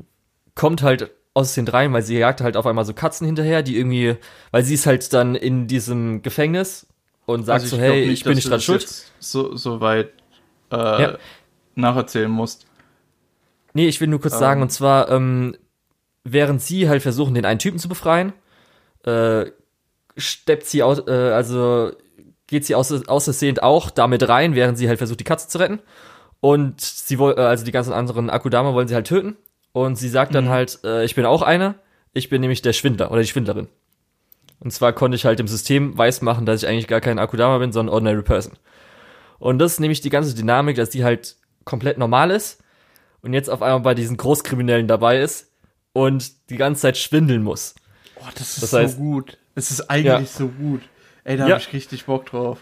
kommt 0.55 0.83
halt 0.83 1.11
aus 1.35 1.55
den 1.55 1.67
dreien, 1.67 1.93
weil 1.93 2.03
sie 2.03 2.17
jagt 2.17 2.41
halt 2.41 2.57
auf 2.57 2.67
einmal 2.67 2.85
so 2.85 2.95
Katzen 2.95 3.27
hinterher, 3.27 3.63
die 3.63 3.77
irgendwie, 3.77 4.17
weil 4.53 4.63
sie 4.63 4.75
ist 4.75 4.87
halt 4.87 5.13
dann 5.13 5.35
in 5.35 5.67
diesem 5.67 6.23
Gefängnis 6.23 6.87
und 7.27 7.45
sagt 7.45 7.63
also 7.63 7.77
so, 7.77 7.83
hey, 7.83 8.07
nicht, 8.07 8.21
ich 8.21 8.25
bin 8.25 8.35
nicht 8.35 8.49
dran 8.49 8.61
schuld. 8.61 8.89
So, 9.19 9.57
so 9.57 9.81
weit 9.81 10.13
äh, 10.71 10.77
ja. 10.77 11.19
nacherzählen 11.75 12.31
musst. 12.31 12.67
Nee, 13.73 13.89
ich 13.89 14.01
will 14.01 14.09
nur 14.09 14.21
kurz 14.21 14.35
ähm. 14.35 14.41
sagen, 14.41 14.63
und 14.63 14.71
zwar, 14.71 15.11
ähm, 15.11 15.57
während 16.23 16.63
sie 16.63 16.89
halt 16.89 17.03
versuchen, 17.03 17.35
den 17.35 17.45
einen 17.45 17.59
Typen 17.59 17.81
zu 17.81 17.89
befreien, 17.89 18.33
äh, 19.05 19.47
steppt 20.17 20.67
sie 20.67 20.85
aus, 20.85 21.01
äh, 21.09 21.11
also 21.11 21.91
geht 22.47 22.65
sie 22.65 22.77
aus, 22.77 22.93
außersehend 22.93 23.63
auch 23.63 23.91
damit 23.91 24.29
rein, 24.29 24.55
während 24.55 24.79
sie 24.79 24.89
halt 24.89 24.99
versucht, 24.99 25.19
die 25.19 25.25
Katze 25.25 25.49
zu 25.49 25.59
retten. 25.59 25.81
Und 26.41 26.81
sie 26.81 27.19
wollen, 27.19 27.39
äh, 27.39 27.41
also 27.41 27.65
die 27.65 27.73
ganzen 27.73 27.93
anderen 27.93 28.31
Akudama 28.31 28.75
wollen 28.75 28.87
sie 28.87 28.95
halt 28.95 29.09
töten. 29.09 29.37
Und 29.75 29.97
sie 29.97 30.09
sagt 30.09 30.37
dann 30.37 30.45
mhm. 30.45 30.51
halt, 30.51 30.79
äh, 30.85 31.05
ich 31.05 31.17
bin 31.17 31.25
auch 31.25 31.43
einer. 31.43 31.75
Ich 32.13 32.29
bin 32.29 32.41
nämlich 32.41 32.63
der 32.63 32.73
Schwindler 32.73 33.11
oder 33.11 33.23
die 33.23 33.27
Schwindlerin. 33.27 33.67
Und 34.61 34.71
zwar 34.71 34.93
konnte 34.93 35.17
ich 35.17 35.25
halt 35.25 35.41
dem 35.41 35.49
System 35.49 35.99
weismachen, 35.99 36.47
dass 36.47 36.63
ich 36.63 36.69
eigentlich 36.69 36.87
gar 36.87 37.01
kein 37.01 37.19
Akudama 37.19 37.59
bin, 37.59 37.73
sondern 37.73 37.93
Ordinary 37.93 38.23
Person. 38.23 38.53
Und 39.41 39.59
das 39.59 39.73
ist 39.73 39.81
nämlich 39.81 40.01
die 40.01 40.11
ganze 40.11 40.33
Dynamik, 40.37 40.77
dass 40.77 40.91
die 40.91 41.03
halt 41.03 41.35
komplett 41.65 41.99
normal 41.99 42.31
ist 42.31 42.63
und 43.21 43.33
jetzt 43.33 43.51
auf 43.51 43.63
einmal 43.63 43.81
bei 43.81 43.95
diesen 43.95 44.17
Großkriminellen 44.17 44.87
dabei 44.87 45.21
ist 45.21 45.51
und 45.93 46.51
die 46.51 46.57
ganze 46.57 46.83
Zeit 46.83 46.97
schwindeln 46.97 47.43
muss. 47.43 47.75
Oh, 48.15 48.29
das 48.33 48.55
ist 48.55 48.63
das 48.63 48.73
heißt, 48.75 48.97
so 48.97 49.03
gut. 49.03 49.39
Es 49.57 49.73
ist 49.73 49.91
eigentlich 49.91 50.31
ja. 50.31 50.39
so 50.39 50.47
gut. 50.47 50.83
Ey, 51.25 51.37
da 51.37 51.49
ja. 51.49 51.55
habe 51.55 51.61
ich 51.61 51.73
richtig 51.73 52.05
Bock 52.05 52.27
drauf. 52.27 52.59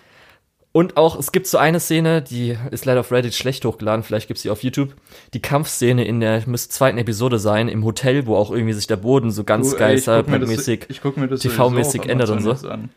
Und 0.73 0.97
auch, 0.97 1.19
es 1.19 1.33
gibt 1.33 1.47
so 1.47 1.59
eine 1.59 1.81
Szene, 1.81 2.23
die 2.23 2.57
ist 2.71 2.87
leider 2.87 3.01
auf 3.01 3.13
Reddit 3.13 3.35
schlecht 3.35 3.65
hochgeladen, 3.67 4.03
vielleicht 4.03 4.27
gibt's 4.27 4.43
sie 4.43 4.49
auf 4.49 4.63
YouTube. 4.63 4.95
Die 5.35 5.43
Kampfszene 5.43 6.05
in 6.05 6.21
der, 6.21 6.43
müsste 6.47 6.71
zweiten 6.71 6.97
Episode 6.97 7.39
sein, 7.39 7.69
im 7.69 7.85
Hotel, 7.85 8.27
wo 8.27 8.37
auch 8.37 8.51
irgendwie 8.51 8.73
sich 8.73 8.87
der 8.87 8.97
Boden 8.97 9.31
so 9.31 9.45
ganz 9.45 9.77
geil 9.77 9.99
cyberpunk-mäßig, 9.99 10.87
TV-mäßig 10.89 12.09
ändert 12.09 12.31
und 12.31 12.43
so. 12.43 12.53
An. 12.69 12.89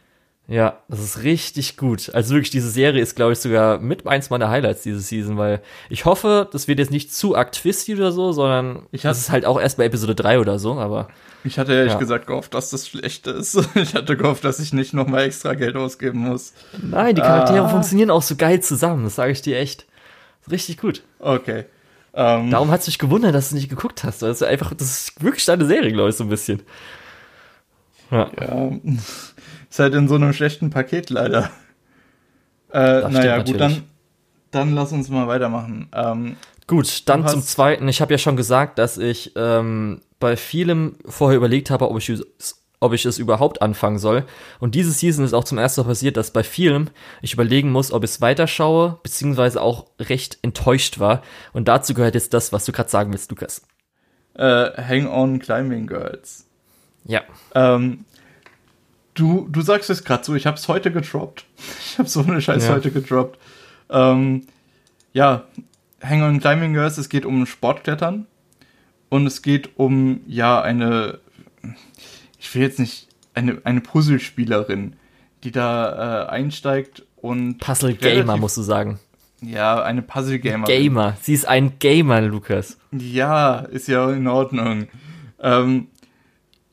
Ja, 0.48 0.78
das 0.88 1.00
ist 1.00 1.24
richtig 1.24 1.76
gut. 1.76 2.14
Also 2.14 2.36
wirklich, 2.36 2.52
diese 2.52 2.70
Serie 2.70 3.02
ist, 3.02 3.16
glaube 3.16 3.34
ich, 3.34 3.40
sogar 3.40 3.80
mit 3.80 4.06
eins 4.06 4.30
meiner 4.30 4.50
Highlights 4.50 4.84
diese 4.84 5.00
Season, 5.00 5.38
weil 5.38 5.62
ich 5.90 6.06
hoffe, 6.06 6.48
das 6.52 6.68
wird 6.68 6.78
jetzt 6.78 6.92
nicht 6.92 7.14
zu 7.14 7.34
twisty 7.34 7.96
oder 7.96 8.12
so, 8.12 8.32
sondern 8.32 8.86
ich 8.92 9.02
das 9.02 9.18
ist 9.18 9.32
halt 9.32 9.46
auch 9.46 9.60
erst 9.60 9.78
bei 9.78 9.86
Episode 9.86 10.14
3 10.14 10.40
oder 10.40 10.60
so, 10.60 10.74
aber. 10.74 11.08
Ich 11.44 11.58
hatte 11.58 11.74
ehrlich 11.74 11.94
ja. 11.94 12.00
gesagt 12.00 12.28
gehofft, 12.28 12.54
dass 12.54 12.70
das 12.70 12.88
schlecht 12.88 13.26
ist. 13.28 13.56
Ich 13.76 13.96
hatte 13.96 14.16
gehofft, 14.18 14.44
dass 14.44 14.60
ich 14.60 14.72
nicht 14.72 14.94
nochmal 14.94 15.24
extra 15.24 15.56
Geld 15.56 15.76
ausgeben 15.76 16.20
muss. 16.20 16.54
Nein, 16.80 17.16
die 17.16 17.22
Charaktere 17.22 17.66
ah. 17.66 17.70
funktionieren 17.70 18.12
auch 18.12 18.22
so 18.22 18.36
geil 18.36 18.62
zusammen, 18.62 19.04
das 19.04 19.16
sage 19.16 19.32
ich 19.32 19.42
dir 19.42 19.58
echt. 19.58 19.86
Richtig 20.50 20.78
gut. 20.78 21.02
Okay. 21.20 21.66
Um. 22.14 22.22
Ähm. 22.22 22.52
Darum 22.52 22.70
hat 22.70 22.82
es 22.82 22.88
mich 22.88 23.00
gewundert, 23.00 23.34
dass 23.34 23.50
du 23.50 23.56
nicht 23.56 23.70
geguckt 23.70 24.04
hast. 24.04 24.22
Das 24.22 24.42
ist 24.42 24.44
einfach, 24.44 24.74
das 24.76 24.90
ist 24.90 25.24
wirklich 25.24 25.46
deine 25.46 25.66
Serie, 25.66 25.92
glaube 25.92 26.10
ich, 26.10 26.16
so 26.16 26.24
ein 26.24 26.30
bisschen. 26.30 26.62
Ja. 28.12 28.30
ja. 28.40 28.72
Ist 29.76 29.80
halt 29.80 29.94
in 29.94 30.08
so 30.08 30.16
einem 30.16 30.32
schlechten 30.32 30.70
Paket 30.70 31.10
leider. 31.10 31.52
Äh, 32.72 33.10
naja, 33.10 33.44
gut, 33.44 33.60
dann, 33.60 33.84
dann 34.50 34.74
lass 34.74 34.94
uns 34.94 35.10
mal 35.10 35.28
weitermachen. 35.28 35.90
Ähm, 35.94 36.38
gut, 36.66 37.10
dann 37.10 37.28
zum 37.28 37.42
zweiten. 37.42 37.86
Ich 37.90 38.00
habe 38.00 38.14
ja 38.14 38.18
schon 38.18 38.38
gesagt, 38.38 38.80
dass 38.80 38.98
ich 38.98 39.34
ähm, 39.36 40.00
bei 40.18 40.38
vielem 40.38 40.96
vorher 41.06 41.36
überlegt 41.36 41.72
habe, 41.72 41.90
ob 41.92 41.98
ich, 41.98 42.10
ob 42.80 42.94
ich 42.94 43.06
es 43.06 43.18
überhaupt 43.18 43.62
anfangen 43.62 44.00
soll. 44.00 44.24
Und 44.62 44.76
diese 44.76 44.92
Season 44.92 45.26
ist 45.26 45.34
auch 45.34 45.44
zum 45.44 45.58
ersten 45.58 45.82
Mal 45.82 45.88
passiert, 45.88 46.16
dass 46.16 46.32
bei 46.32 46.44
vielem 46.44 46.90
ich 47.22 47.34
überlegen 47.34 47.74
muss, 47.74 47.92
ob 47.92 48.06
ich 48.06 48.12
es 48.12 48.22
weiterschaue, 48.22 49.00
beziehungsweise 49.04 49.62
auch 49.62 49.88
recht 50.00 50.38
enttäuscht 50.42 51.00
war. 51.00 51.22
Und 51.52 51.68
dazu 51.68 51.94
gehört 51.94 52.16
jetzt 52.16 52.34
das, 52.34 52.54
was 52.54 52.64
du 52.64 52.72
gerade 52.72 52.90
sagen 52.90 53.12
willst, 53.12 53.30
Lukas. 53.30 53.62
Äh, 54.36 54.72
Hang 54.82 55.08
on 55.08 55.40
Climbing 55.40 55.86
Girls. 55.86 56.46
Ja. 57.04 57.24
Ähm, 57.54 58.06
du, 59.16 59.48
du 59.50 59.62
sagst 59.62 59.90
es 59.90 60.04
gerade 60.04 60.24
so, 60.24 60.36
ich 60.36 60.46
habe 60.46 60.58
es 60.58 60.68
heute 60.68 60.92
gedroppt. 60.92 61.46
Ich 61.80 61.98
habe 61.98 62.10
so 62.10 62.22
eine 62.22 62.42
Scheiße 62.42 62.68
ja. 62.68 62.74
heute 62.74 62.92
gedroppt. 62.92 63.40
Ähm, 63.90 64.44
ja, 65.14 65.46
Hang 66.04 66.22
on 66.22 66.40
Climbing 66.40 66.74
Girls, 66.74 66.98
es 66.98 67.10
geht 67.10 67.26
um 67.26 67.46
Sportklettern 67.46 68.28
und 69.10 69.26
es 69.26 69.42
geht 69.42 69.72
um, 69.78 70.20
ja, 70.28 70.62
eine, 70.62 71.20
ich 72.38 72.54
will 72.54 72.62
jetzt 72.62 72.80
nicht, 72.80 73.08
eine, 73.34 73.62
eine 73.64 73.82
Puzzlespielerin, 73.82 74.98
die 75.44 75.52
da 75.52 76.26
äh, 76.26 76.30
einsteigt 76.30 77.04
und. 77.16 77.60
Puzzle 77.60 77.94
Gamer, 77.94 78.38
musst 78.38 78.58
du 78.58 78.62
sagen. 78.62 79.00
Ja, 79.42 79.82
eine 79.82 80.02
Puzzle 80.02 80.40
Gamer. 80.40 80.66
Gamer. 80.66 81.18
Sie 81.22 81.34
ist 81.34 81.48
ein 81.48 81.80
Gamer, 81.80 82.22
Lukas. 82.22 82.78
Ja, 82.92 83.60
ist 83.60 83.88
ja 83.88 84.12
in 84.12 84.28
Ordnung. 84.28 84.88
Ähm, 85.40 85.88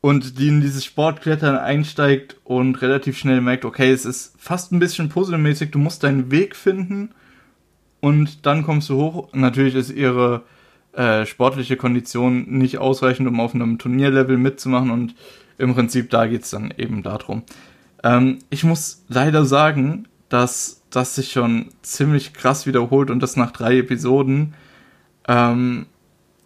und 0.02 0.38
die 0.38 0.48
in 0.48 0.60
dieses 0.60 0.84
Sportklettern 0.84 1.56
einsteigt 1.56 2.36
und 2.44 2.82
relativ 2.82 3.16
schnell 3.16 3.40
merkt, 3.40 3.64
okay, 3.64 3.90
es 3.90 4.04
ist 4.04 4.34
fast 4.36 4.72
ein 4.72 4.80
bisschen 4.80 5.08
puzzlemäßig, 5.08 5.70
du 5.70 5.78
musst 5.78 6.02
deinen 6.02 6.30
Weg 6.30 6.56
finden 6.56 7.10
und 8.00 8.44
dann 8.44 8.64
kommst 8.64 8.90
du 8.90 8.96
hoch. 8.96 9.28
Natürlich 9.32 9.76
ist 9.76 9.90
ihre 9.90 10.42
äh, 10.92 11.24
sportliche 11.24 11.76
Kondition 11.76 12.46
nicht 12.50 12.78
ausreichend, 12.78 13.28
um 13.28 13.38
auf 13.38 13.54
einem 13.54 13.78
Turnierlevel 13.78 14.38
mitzumachen 14.38 14.90
und 14.90 15.14
im 15.56 15.72
Prinzip 15.72 16.10
da 16.10 16.26
geht's 16.26 16.50
dann 16.50 16.74
eben 16.76 17.04
darum. 17.04 17.44
Ähm, 18.02 18.40
ich 18.50 18.64
muss 18.64 19.04
leider 19.06 19.44
sagen, 19.44 20.08
dass 20.28 20.82
das 20.90 21.14
sich 21.14 21.30
schon 21.30 21.68
ziemlich 21.82 22.34
krass 22.34 22.66
wiederholt 22.66 23.08
und 23.08 23.22
das 23.22 23.36
nach 23.36 23.52
drei 23.52 23.78
Episoden. 23.78 24.54
Ähm, 25.28 25.86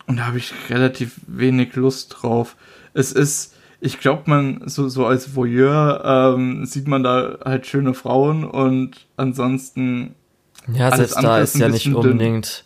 und 0.06 0.18
da 0.18 0.26
habe 0.26 0.38
ich 0.38 0.52
relativ 0.70 1.20
wenig 1.26 1.74
Lust 1.74 2.16
drauf 2.18 2.56
es 2.96 3.12
ist, 3.12 3.54
ich 3.80 4.00
glaube, 4.00 4.22
man, 4.26 4.62
so, 4.66 4.88
so 4.88 5.06
als 5.06 5.36
Voyeur 5.36 6.02
ähm, 6.04 6.64
sieht 6.64 6.88
man 6.88 7.02
da 7.02 7.38
halt 7.44 7.66
schöne 7.66 7.94
Frauen 7.94 8.44
und 8.44 9.06
ansonsten. 9.16 10.14
Ja, 10.72 10.96
selbst 10.96 11.22
da 11.22 11.38
ist 11.38 11.56
ja 11.58 11.68
nicht 11.68 11.94
unbedingt 11.94 12.64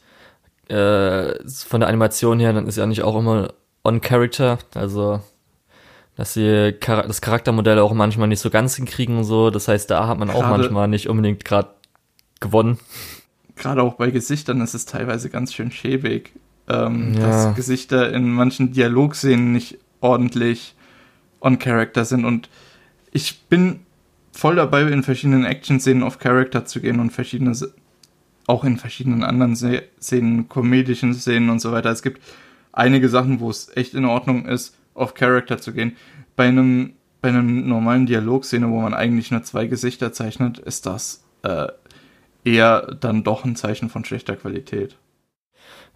äh, 0.68 1.34
von 1.66 1.80
der 1.80 1.88
Animation 1.88 2.38
her, 2.38 2.52
dann 2.52 2.66
ist 2.66 2.78
ja 2.78 2.86
nicht 2.86 3.02
auch 3.02 3.18
immer 3.18 3.52
on 3.84 4.00
Character, 4.00 4.58
also 4.74 5.20
dass 6.16 6.34
sie 6.34 6.74
das 6.80 7.20
Charaktermodell 7.20 7.78
auch 7.78 7.92
manchmal 7.92 8.28
nicht 8.28 8.40
so 8.40 8.50
ganz 8.50 8.76
hinkriegen 8.76 9.18
und 9.18 9.24
so. 9.24 9.50
Das 9.50 9.68
heißt, 9.68 9.90
da 9.90 10.06
hat 10.06 10.18
man 10.18 10.28
grade, 10.28 10.44
auch 10.44 10.48
manchmal 10.50 10.86
nicht 10.86 11.08
unbedingt 11.08 11.44
gerade 11.44 11.70
gewonnen. 12.40 12.78
Gerade 13.56 13.82
auch 13.82 13.94
bei 13.94 14.10
Gesichtern 14.10 14.60
ist 14.60 14.74
es 14.74 14.84
teilweise 14.84 15.30
ganz 15.30 15.54
schön 15.54 15.70
schäbig, 15.70 16.32
ähm, 16.70 17.14
ja. 17.14 17.20
dass 17.20 17.56
Gesichter 17.56 18.12
in 18.12 18.30
manchen 18.32 18.72
Dialogszenen 18.72 19.52
nicht 19.52 19.78
ordentlich 20.00 20.74
on 21.40 21.58
Character 21.58 22.04
sind. 22.04 22.24
Und 22.24 22.48
ich 23.12 23.42
bin 23.48 23.80
voll 24.32 24.56
dabei, 24.56 24.82
in 24.82 25.02
verschiedenen 25.02 25.44
Action-Szenen 25.44 26.02
auf 26.02 26.18
Character 26.18 26.64
zu 26.64 26.80
gehen 26.80 27.00
und 27.00 27.10
verschiedene, 27.10 27.52
auch 28.46 28.64
in 28.64 28.78
verschiedenen 28.78 29.24
anderen 29.24 29.56
Szenen, 29.56 30.48
komedischen 30.48 31.14
Szenen 31.14 31.50
und 31.50 31.60
so 31.60 31.72
weiter. 31.72 31.90
Es 31.90 32.02
gibt 32.02 32.20
einige 32.72 33.08
Sachen, 33.08 33.40
wo 33.40 33.50
es 33.50 33.74
echt 33.76 33.94
in 33.94 34.04
Ordnung 34.04 34.46
ist, 34.46 34.76
auf 34.94 35.14
Character 35.14 35.58
zu 35.58 35.72
gehen. 35.72 35.96
Bei 36.36 36.48
einem, 36.48 36.92
bei 37.20 37.30
einem 37.30 37.68
normalen 37.68 38.06
Dialogszene, 38.06 38.68
wo 38.70 38.80
man 38.80 38.94
eigentlich 38.94 39.30
nur 39.30 39.42
zwei 39.42 39.66
Gesichter 39.66 40.12
zeichnet, 40.12 40.58
ist 40.58 40.86
das 40.86 41.24
äh, 41.42 41.68
eher 42.44 42.96
dann 43.00 43.24
doch 43.24 43.44
ein 43.44 43.56
Zeichen 43.56 43.88
von 43.88 44.04
schlechter 44.04 44.36
Qualität. 44.36 44.96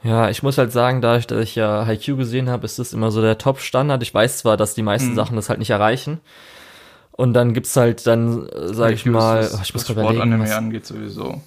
Ja, 0.02 0.28
ich 0.28 0.42
muss 0.42 0.58
halt 0.58 0.70
sagen, 0.72 1.00
dadurch, 1.00 1.26
dass 1.26 1.42
ich 1.42 1.54
ja 1.54 1.86
Haikyuu 1.86 2.16
gesehen 2.16 2.50
habe, 2.50 2.66
ist 2.66 2.78
das 2.78 2.92
immer 2.92 3.10
so 3.10 3.22
der 3.22 3.38
Top-Standard. 3.38 4.02
Ich 4.02 4.12
weiß 4.12 4.38
zwar, 4.38 4.56
dass 4.56 4.74
die 4.74 4.82
meisten 4.82 5.12
mhm. 5.12 5.16
Sachen 5.16 5.36
das 5.36 5.48
halt 5.48 5.58
nicht 5.58 5.70
erreichen. 5.70 6.20
Und 7.12 7.32
dann 7.32 7.54
gibt's 7.54 7.76
halt 7.76 8.06
dann, 8.06 8.48
äh, 8.48 8.74
sag 8.74 8.92
ich 8.92 9.06
mal, 9.06 9.40
ist, 9.40 9.54
oh, 9.54 9.60
ich 9.62 9.72
muss 9.72 9.86
gerade 9.86 10.00
überlegen. 10.00 10.40
Was 10.40 10.52
angeht 10.52 10.84
sowieso. 10.84 11.40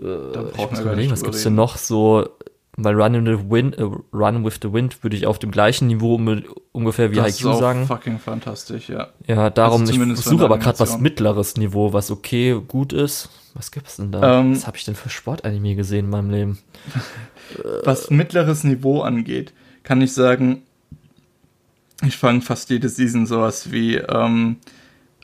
Äh, 0.00 0.48
ich 0.56 0.70
muss 0.70 0.80
überlegen, 0.80 1.12
was 1.12 1.22
gibt's 1.22 1.42
denn 1.42 1.54
noch 1.54 1.76
so, 1.76 2.28
weil 2.76 2.94
Run, 2.94 3.14
in 3.14 3.26
the 3.26 3.50
Wind, 3.50 3.78
uh, 3.78 4.02
Run 4.12 4.44
with 4.44 4.58
the 4.62 4.72
Wind 4.72 5.02
würde 5.02 5.16
ich 5.16 5.26
auf 5.26 5.38
dem 5.38 5.50
gleichen 5.50 5.88
Niveau 5.88 6.14
um, 6.14 6.42
ungefähr 6.72 7.10
wie 7.10 7.16
das 7.16 7.26
Haikyuu 7.26 7.54
sagen. 7.54 7.80
Das 7.80 7.90
ist 7.90 7.96
fucking 7.96 8.18
fantastisch, 8.18 8.88
ja. 8.88 9.08
Ja, 9.26 9.50
darum, 9.50 9.82
also 9.82 9.92
ich 9.92 10.16
suche 10.20 10.44
aber 10.44 10.58
gerade 10.58 10.78
was 10.80 10.98
mittleres 10.98 11.56
Niveau, 11.56 11.92
was 11.92 12.10
okay, 12.10 12.60
gut 12.66 12.92
ist. 12.92 13.28
Was 13.54 13.70
gibt's 13.70 13.96
denn 13.96 14.12
da? 14.12 14.40
Ähm, 14.40 14.56
was 14.56 14.66
habe 14.66 14.78
ich 14.78 14.84
denn 14.86 14.94
für 14.94 15.10
Sportanime 15.10 15.74
gesehen 15.74 16.06
in 16.06 16.10
meinem 16.10 16.30
Leben? 16.30 16.58
Was 17.84 18.08
mittleres 18.08 18.64
Niveau 18.64 19.02
angeht, 19.02 19.52
kann 19.82 20.00
ich 20.00 20.14
sagen, 20.14 20.62
ich 22.02 22.16
fange 22.16 22.40
fast 22.40 22.70
jede 22.70 22.88
Season 22.88 23.26
sowas 23.26 23.70
wie 23.70 23.96
ähm, 23.96 24.56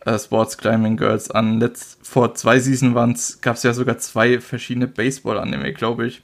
äh, 0.05 0.19
Sports 0.19 0.59
Climbing 0.59 0.99
Girls 0.99 1.31
an. 1.31 1.59
Letzt, 1.59 1.99
vor 2.03 2.35
zwei 2.35 2.61
Seasons 2.61 3.41
gab 3.41 3.57
es 3.57 3.63
ja 3.63 3.73
sogar 3.73 3.97
zwei 3.97 4.41
verschiedene 4.41 4.89
Baseball-Anime, 4.89 5.73
glaube 5.73 6.07
ich. 6.07 6.23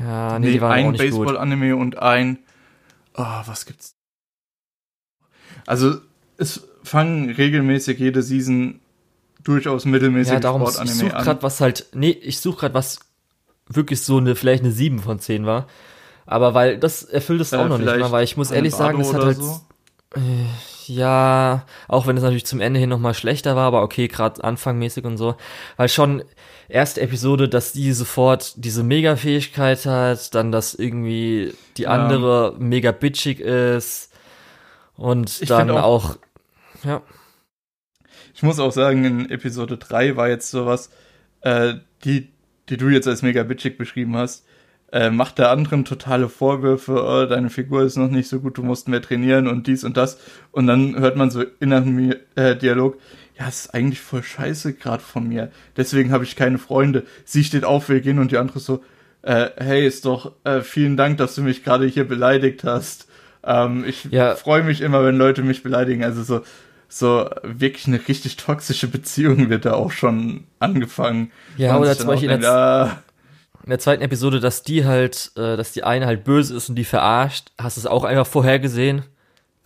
Ja, 0.00 0.38
nee, 0.38 0.46
nee 0.46 0.52
die 0.54 0.60
waren 0.60 0.78
ein 0.78 0.92
Baseball-Anime 0.92 1.76
und 1.76 1.98
ein. 1.98 2.38
Oh, 3.14 3.24
was 3.46 3.66
gibt's? 3.66 3.94
Also, 5.66 5.96
es 6.36 6.68
fangen 6.82 7.30
regelmäßig 7.30 7.98
jede 7.98 8.22
Season 8.22 8.80
durchaus 9.42 9.84
mittelmäßig 9.84 10.34
ja, 10.34 10.40
darum, 10.40 10.62
Sportanime 10.62 10.92
ich 10.92 11.12
such 11.12 11.24
grad 11.24 11.42
was 11.42 11.60
halt, 11.60 11.86
nee, 11.94 12.10
ich 12.10 12.40
suche 12.40 12.60
gerade 12.60 12.74
was 12.74 13.00
wirklich 13.68 14.00
so 14.02 14.18
eine, 14.18 14.34
vielleicht 14.34 14.62
eine 14.62 14.72
7 14.72 14.98
von 15.00 15.18
10 15.18 15.46
war. 15.46 15.66
Aber 16.26 16.54
weil 16.54 16.78
das 16.78 17.04
erfüllt 17.04 17.40
es 17.40 17.52
äh, 17.52 17.56
auch 17.56 17.68
noch 17.68 17.78
nicht 17.78 17.86
mal, 17.86 18.10
weil 18.10 18.24
ich 18.24 18.36
muss 18.36 18.50
ehrlich 18.50 18.74
sagen, 18.74 19.00
es 19.00 19.14
hat 19.14 19.24
halt. 19.24 19.36
So? 19.36 19.60
Äh, 20.14 20.20
ja, 20.86 21.64
auch 21.88 22.06
wenn 22.06 22.16
es 22.16 22.22
natürlich 22.22 22.46
zum 22.46 22.60
Ende 22.60 22.78
hin 22.78 22.88
nochmal 22.88 23.14
schlechter 23.14 23.56
war, 23.56 23.66
aber 23.66 23.82
okay, 23.82 24.08
gerade 24.08 24.42
anfangmäßig 24.42 25.04
und 25.04 25.16
so. 25.16 25.36
Weil 25.76 25.88
schon 25.88 26.22
erste 26.68 27.00
Episode, 27.00 27.48
dass 27.48 27.72
die 27.72 27.92
sofort 27.92 28.54
diese 28.56 28.82
Mega-Fähigkeit 28.82 29.86
hat, 29.86 30.34
dann 30.34 30.52
dass 30.52 30.74
irgendwie 30.74 31.54
die 31.76 31.82
ja. 31.82 31.90
andere 31.90 32.54
mega 32.58 32.92
bitchig 32.92 33.40
ist 33.40 34.12
und 34.96 35.40
ich 35.40 35.48
dann 35.48 35.70
auch, 35.70 36.10
auch, 36.10 36.16
ja. 36.84 37.02
Ich 38.34 38.42
muss 38.42 38.58
auch 38.58 38.72
sagen, 38.72 39.04
in 39.04 39.30
Episode 39.30 39.78
3 39.78 40.16
war 40.16 40.28
jetzt 40.28 40.50
sowas, 40.50 40.90
äh, 41.40 41.74
die 42.04 42.28
die 42.68 42.76
du 42.76 42.88
jetzt 42.88 43.08
als 43.08 43.22
mega 43.22 43.42
bitchig 43.42 43.78
beschrieben 43.78 44.16
hast, 44.16 44.44
äh, 44.92 45.10
macht 45.10 45.38
der 45.38 45.50
anderen 45.50 45.84
totale 45.84 46.28
Vorwürfe, 46.28 47.02
oh, 47.04 47.26
deine 47.26 47.50
Figur 47.50 47.82
ist 47.82 47.96
noch 47.96 48.10
nicht 48.10 48.28
so 48.28 48.40
gut, 48.40 48.58
du 48.58 48.62
musst 48.62 48.88
mehr 48.88 49.02
trainieren 49.02 49.48
und 49.48 49.66
dies 49.66 49.84
und 49.84 49.96
das. 49.96 50.18
Und 50.52 50.66
dann 50.66 50.98
hört 50.98 51.16
man 51.16 51.30
so 51.30 51.42
inneren 51.60 52.14
äh, 52.34 52.56
Dialog, 52.56 52.98
ja, 53.38 53.48
es 53.48 53.66
ist 53.66 53.74
eigentlich 53.74 54.00
voll 54.00 54.22
scheiße 54.22 54.74
gerade 54.74 55.02
von 55.02 55.28
mir. 55.28 55.50
Deswegen 55.76 56.10
habe 56.10 56.24
ich 56.24 56.36
keine 56.36 56.58
Freunde. 56.58 57.04
Sie 57.24 57.44
steht 57.44 57.64
auf, 57.64 57.88
will 57.88 58.00
gehen 58.00 58.18
und 58.18 58.32
die 58.32 58.38
andere 58.38 58.60
so, 58.60 58.82
äh, 59.22 59.50
hey, 59.56 59.86
ist 59.86 60.04
doch, 60.04 60.32
äh, 60.44 60.62
vielen 60.62 60.96
Dank, 60.96 61.18
dass 61.18 61.34
du 61.34 61.42
mich 61.42 61.62
gerade 61.62 61.86
hier 61.86 62.08
beleidigt 62.08 62.64
hast. 62.64 63.08
Ähm, 63.44 63.84
ich 63.86 64.04
ja. 64.04 64.36
freue 64.36 64.62
mich 64.62 64.80
immer, 64.80 65.04
wenn 65.04 65.16
Leute 65.16 65.42
mich 65.42 65.62
beleidigen. 65.62 66.02
Also 66.02 66.22
so, 66.22 66.40
so 66.88 67.28
wirklich 67.42 67.86
eine 67.86 68.00
richtig 68.08 68.36
toxische 68.36 68.88
Beziehung 68.88 69.50
wird 69.50 69.66
da 69.66 69.74
auch 69.74 69.92
schon 69.92 70.44
angefangen. 70.58 71.30
Ja, 71.58 71.78
oder 71.78 71.96
zum 71.96 72.06
Beispiel 72.06 72.30
in 72.30 72.40
der, 72.40 73.02
in 73.64 73.70
der, 73.70 73.78
zweiten 73.78 74.02
Episode, 74.02 74.40
dass 74.40 74.62
die 74.62 74.86
halt, 74.86 75.32
äh, 75.36 75.56
dass 75.56 75.72
die 75.72 75.84
eine 75.84 76.06
halt 76.06 76.24
böse 76.24 76.56
ist 76.56 76.70
und 76.70 76.76
die 76.76 76.84
verarscht. 76.84 77.48
Hast 77.58 77.76
du 77.76 77.80
es 77.80 77.86
auch 77.86 78.04
einfach 78.04 78.26
vorher 78.26 78.58
gesehen? 78.58 79.02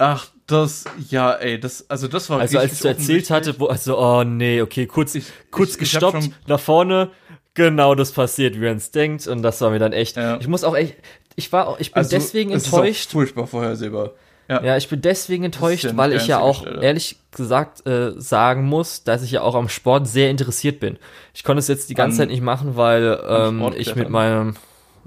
Ach, 0.00 0.28
das, 0.46 0.86
ja, 1.10 1.34
ey, 1.34 1.60
das, 1.60 1.88
also 1.90 2.08
das 2.08 2.30
war 2.30 2.40
Also 2.40 2.58
als 2.58 2.78
du 2.78 2.88
erzählt 2.88 3.28
hatte, 3.28 3.60
wo, 3.60 3.66
also, 3.66 3.98
oh 3.98 4.24
nee, 4.24 4.62
okay, 4.62 4.86
kurz, 4.86 5.14
ich, 5.14 5.26
kurz 5.50 5.72
ich, 5.72 5.78
gestoppt, 5.78 6.24
ich 6.24 6.32
nach 6.46 6.58
vorne, 6.58 7.10
genau 7.52 7.94
das 7.94 8.10
passiert, 8.12 8.54
wie 8.56 8.64
man 8.64 8.78
es 8.78 8.92
denkt, 8.92 9.26
und 9.26 9.42
das 9.42 9.60
war 9.60 9.68
mir 9.68 9.78
dann 9.78 9.92
echt, 9.92 10.16
ja. 10.16 10.38
ich 10.40 10.48
muss 10.48 10.64
auch 10.64 10.74
echt, 10.74 10.96
ich 11.36 11.52
war, 11.52 11.78
ich 11.80 11.92
bin 11.92 11.98
also, 11.98 12.16
deswegen 12.16 12.50
enttäuscht. 12.50 13.00
Ist 13.00 13.12
furchtbar 13.12 13.46
vorhersehbar. 13.46 14.12
Ja. 14.48 14.62
ja, 14.64 14.76
ich 14.78 14.88
bin 14.88 15.02
deswegen 15.02 15.44
enttäuscht, 15.44 15.84
ja 15.84 15.96
weil 15.98 16.14
ich 16.14 16.26
ja 16.26 16.40
auch 16.40 16.62
Stelle. 16.62 16.82
ehrlich 16.82 17.18
gesagt 17.30 17.86
äh, 17.86 18.12
sagen 18.16 18.64
muss, 18.64 19.04
dass 19.04 19.22
ich 19.22 19.32
ja 19.32 19.42
auch 19.42 19.54
am 19.54 19.68
Sport 19.68 20.08
sehr 20.08 20.30
interessiert 20.30 20.80
bin. 20.80 20.96
Ich 21.34 21.44
konnte 21.44 21.58
es 21.58 21.68
jetzt 21.68 21.90
die 21.90 21.94
ganze 21.94 22.14
An, 22.14 22.18
Zeit 22.20 22.28
nicht 22.30 22.42
machen, 22.42 22.74
weil 22.74 23.20
ähm, 23.28 23.70
ich 23.76 23.94
mit 23.94 24.08
meinem 24.08 24.56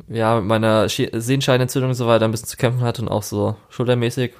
ja, 0.07 0.35
mit 0.35 0.45
meiner 0.45 0.87
Sehenscheinentzündung 0.87 1.91
und 1.91 1.95
so 1.95 2.07
weiter 2.07 2.25
ein 2.25 2.31
bisschen 2.31 2.47
zu 2.47 2.57
kämpfen 2.57 2.81
hatte 2.81 3.01
und 3.01 3.09
auch 3.09 3.23
so 3.23 3.55
schultermäßig 3.69 4.33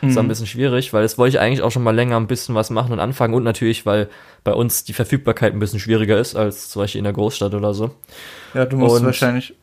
das 0.00 0.14
war 0.14 0.22
ein 0.22 0.26
mhm. 0.26 0.28
bisschen 0.28 0.46
schwierig, 0.46 0.92
weil 0.92 1.02
das 1.02 1.18
wollte 1.18 1.36
ich 1.36 1.40
eigentlich 1.40 1.62
auch 1.62 1.70
schon 1.70 1.82
mal 1.82 1.94
länger 1.94 2.16
ein 2.16 2.26
bisschen 2.26 2.54
was 2.54 2.70
machen 2.70 2.92
und 2.92 3.00
anfangen 3.00 3.34
und 3.34 3.42
natürlich, 3.42 3.86
weil 3.86 4.08
bei 4.44 4.52
uns 4.52 4.84
die 4.84 4.92
Verfügbarkeit 4.92 5.52
ein 5.52 5.58
bisschen 5.58 5.80
schwieriger 5.80 6.18
ist 6.18 6.36
als 6.36 6.68
zum 6.70 6.82
Beispiel 6.82 6.98
in 6.98 7.04
der 7.04 7.12
Großstadt 7.12 7.54
oder 7.54 7.74
so. 7.74 7.90
Ja, 8.54 8.64
du 8.64 8.76
musst 8.76 9.00
und, 9.00 9.06
wahrscheinlich 9.06 9.54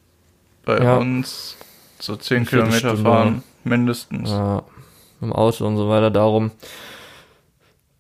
bei 0.66 0.82
ja, 0.82 0.98
uns 0.98 1.58
so 2.00 2.16
10 2.16 2.46
Kilometer 2.46 2.98
fahren, 2.98 3.44
mindestens. 3.64 4.30
Ja, 4.30 4.64
im 5.22 5.34
Auto 5.34 5.66
und 5.66 5.78
so 5.78 5.90
weiter. 5.90 6.12
Darum 6.12 6.52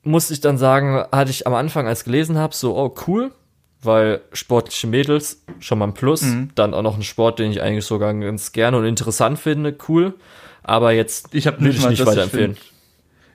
musste 0.04 0.34
ich 0.34 0.42
dann 0.42 0.58
sagen, 0.58 1.04
hatte 1.12 1.32
ich 1.32 1.48
am 1.48 1.54
Anfang, 1.54 1.88
als 1.88 2.00
ich 2.00 2.06
gelesen 2.06 2.38
habe, 2.38 2.54
so, 2.54 2.76
oh 2.78 2.94
cool, 3.08 3.32
weil 3.82 4.22
sportliche 4.34 4.88
Mädels 4.88 5.44
schon 5.60 5.80
mal 5.80 5.88
ein 5.88 5.94
Plus, 5.94 6.22
mhm. 6.22 6.50
dann 6.56 6.74
auch 6.74 6.82
noch 6.82 6.98
ein 6.98 7.04
Sport, 7.04 7.40
den 7.40 7.52
ich 7.52 7.62
eigentlich 7.62 7.86
sogar 7.86 8.14
ganz 8.14 8.52
gerne 8.52 8.78
und 8.78 8.86
interessant 8.86 9.40
finde, 9.40 9.76
cool. 9.88 10.14
Aber 10.64 10.92
jetzt 10.92 11.28
ich 11.34 11.46
will 11.46 11.54
nicht 11.60 11.80
ich 11.80 11.90
nicht 11.90 12.06
weiterempfehlen. 12.06 12.58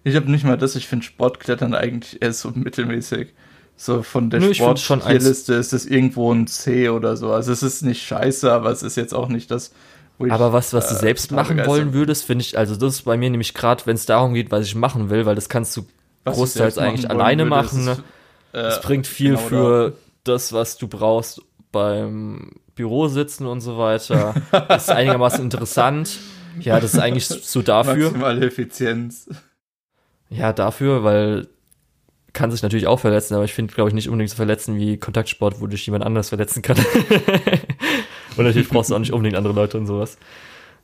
Ich, 0.04 0.12
ich 0.12 0.16
habe 0.16 0.30
nicht 0.30 0.44
mal 0.44 0.56
das, 0.56 0.74
ich 0.76 0.88
finde 0.88 1.04
Sportklettern 1.04 1.74
eigentlich 1.74 2.22
eher 2.22 2.32
so 2.32 2.50
mittelmäßig. 2.54 3.34
So 3.76 4.02
von 4.02 4.28
der 4.28 4.40
Sportliste 4.54 5.54
ist 5.54 5.72
es 5.72 5.86
irgendwo 5.86 6.32
ein 6.32 6.48
C 6.48 6.88
oder 6.88 7.16
so. 7.16 7.32
Also 7.32 7.52
es 7.52 7.62
ist 7.62 7.82
nicht 7.82 8.02
scheiße, 8.02 8.50
aber 8.50 8.70
es 8.70 8.82
ist 8.82 8.96
jetzt 8.96 9.14
auch 9.14 9.28
nicht 9.28 9.52
das, 9.52 9.72
wo 10.18 10.26
ich. 10.26 10.32
Aber 10.32 10.52
was, 10.52 10.72
was 10.72 10.88
du 10.88 10.96
äh, 10.96 10.98
selbst 10.98 11.30
machen 11.30 11.64
wollen 11.64 11.92
würdest, 11.92 12.24
finde 12.24 12.42
ich, 12.42 12.58
also 12.58 12.74
das 12.74 12.94
ist 12.94 13.02
bei 13.02 13.16
mir 13.16 13.30
nämlich 13.30 13.54
gerade, 13.54 13.86
wenn 13.86 13.94
es 13.94 14.04
darum 14.04 14.34
geht, 14.34 14.50
was 14.50 14.66
ich 14.66 14.74
machen 14.74 15.10
will, 15.10 15.26
weil 15.26 15.36
das 15.36 15.48
kannst 15.48 15.76
du 15.76 15.86
was 16.24 16.34
großteils 16.36 16.76
eigentlich 16.76 17.08
alleine 17.08 17.44
würde, 17.44 17.50
machen. 17.50 17.84
Ne? 17.84 17.98
Es 18.52 18.78
äh, 18.78 18.80
bringt 18.82 19.06
viel 19.06 19.36
genau 19.36 19.46
für 19.46 19.92
das, 20.24 20.52
was 20.52 20.76
du 20.76 20.88
brauchst 20.88 21.42
beim 21.70 22.50
Büro 22.74 23.06
sitzen 23.06 23.46
und 23.46 23.60
so 23.60 23.78
weiter. 23.78 24.34
ist 24.76 24.90
einigermaßen 24.90 25.42
interessant. 25.44 26.18
Ja, 26.60 26.80
das 26.80 26.94
ist 26.94 27.00
eigentlich 27.00 27.26
so 27.28 27.62
dafür. 27.62 28.10
Maximale 28.10 28.46
Effizienz. 28.46 29.28
Ja, 30.30 30.52
dafür, 30.52 31.04
weil 31.04 31.48
kann 32.32 32.50
sich 32.50 32.62
natürlich 32.62 32.86
auch 32.86 33.00
verletzen, 33.00 33.34
aber 33.34 33.44
ich 33.44 33.54
finde, 33.54 33.74
glaube 33.74 33.90
ich, 33.90 33.94
nicht 33.94 34.08
unbedingt 34.08 34.30
so 34.30 34.36
verletzen 34.36 34.76
wie 34.76 34.96
Kontaktsport, 34.96 35.60
wo 35.60 35.66
dich 35.66 35.84
jemand 35.86 36.04
anders 36.04 36.28
verletzen 36.28 36.62
kann. 36.62 36.76
und 38.36 38.44
natürlich 38.44 38.68
brauchst 38.68 38.90
du 38.90 38.94
auch 38.94 39.00
nicht 39.00 39.12
unbedingt 39.12 39.36
andere 39.36 39.54
Leute 39.54 39.78
und 39.78 39.86
sowas. 39.86 40.18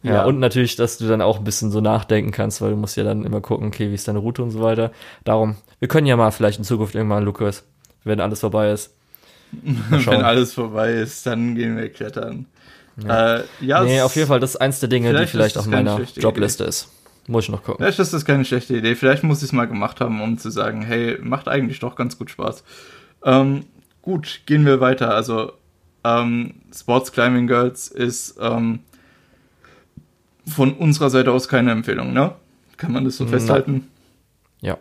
Ja, 0.03 0.15
ja, 0.15 0.25
und 0.25 0.39
natürlich, 0.39 0.77
dass 0.77 0.99
du 0.99 1.07
dann 1.07 1.23
auch 1.23 1.39
ein 1.39 1.45
bisschen 1.45 1.71
so 1.71 1.81
nachdenken 1.81 2.31
kannst, 2.31 2.61
weil 2.61 2.71
du 2.71 2.77
musst 2.77 2.97
ja 2.97 3.05
dann 3.05 3.25
immer 3.25 3.41
gucken, 3.41 3.69
okay, 3.69 3.89
wie 3.91 3.95
ist 3.95 4.09
deine 4.09 4.19
Route 4.19 4.43
und 4.43 4.51
so 4.51 4.63
weiter. 4.63 4.91
Darum, 5.25 5.57
wir 5.79 5.89
können 5.89 6.07
ja 6.07 6.17
mal 6.17 6.31
vielleicht 6.31 6.59
in 6.59 6.65
Zukunft 6.65 6.95
irgendwann, 6.95 7.25
Lukas, 7.25 7.65
wenn 8.05 8.21
alles 8.21 8.41
vorbei 8.41 8.71
ist. 8.71 8.95
wenn 9.53 10.23
alles 10.23 10.55
vorbei 10.55 10.93
ist, 10.93 11.25
dann 11.25 11.55
gehen 11.55 11.77
wir 11.77 11.89
klettern. 11.89 12.47
Ja. 12.97 13.37
Äh, 13.37 13.45
ja, 13.61 13.85
nee, 13.85 14.01
auf 14.01 14.15
jeden 14.15 14.29
Fall, 14.29 14.41
das 14.41 14.51
ist 14.51 14.57
eins 14.57 14.81
der 14.81 14.89
Dinge, 14.89 15.13
die 15.19 15.27
vielleicht 15.27 15.59
auf 15.59 15.67
meiner 15.67 16.01
Jobliste 16.17 16.65
Idee. 16.65 16.71
ist. 16.71 16.89
Muss 17.27 17.45
ich 17.45 17.51
noch 17.51 17.63
gucken. 17.63 17.83
Vielleicht 17.83 17.99
ist 17.99 18.13
das 18.13 18.25
keine 18.25 18.45
schlechte 18.45 18.77
Idee. 18.77 18.95
Vielleicht 18.95 19.25
muss 19.25 19.39
ich 19.39 19.45
es 19.45 19.53
mal 19.53 19.65
gemacht 19.67 20.01
haben, 20.01 20.21
um 20.21 20.37
zu 20.39 20.51
sagen, 20.51 20.83
hey, 20.83 21.19
macht 21.23 21.49
eigentlich 21.49 21.81
doch 21.81 21.97
ganz 21.97 22.19
gut 22.19 22.31
Spaß. 22.31 22.63
Ähm, 23.25 23.65
gut, 24.03 24.43
gehen 24.47 24.67
wir 24.67 24.81
weiter. 24.81 25.15
Also, 25.15 25.53
ähm, 26.05 26.57
Sports 26.75 27.13
Climbing 27.13 27.47
Girls 27.47 27.89
ist 27.89 28.37
ähm, 28.41 28.81
von 30.47 30.75
unserer 30.75 31.09
Seite 31.09 31.33
aus 31.33 31.49
keine 31.49 31.73
Empfehlung, 31.73 32.13
ne? 32.13 32.35
Kann 32.77 32.93
man 32.93 33.05
das 33.05 33.17
so 33.17 33.27
festhalten? 33.27 33.89
Ja. 34.61 34.77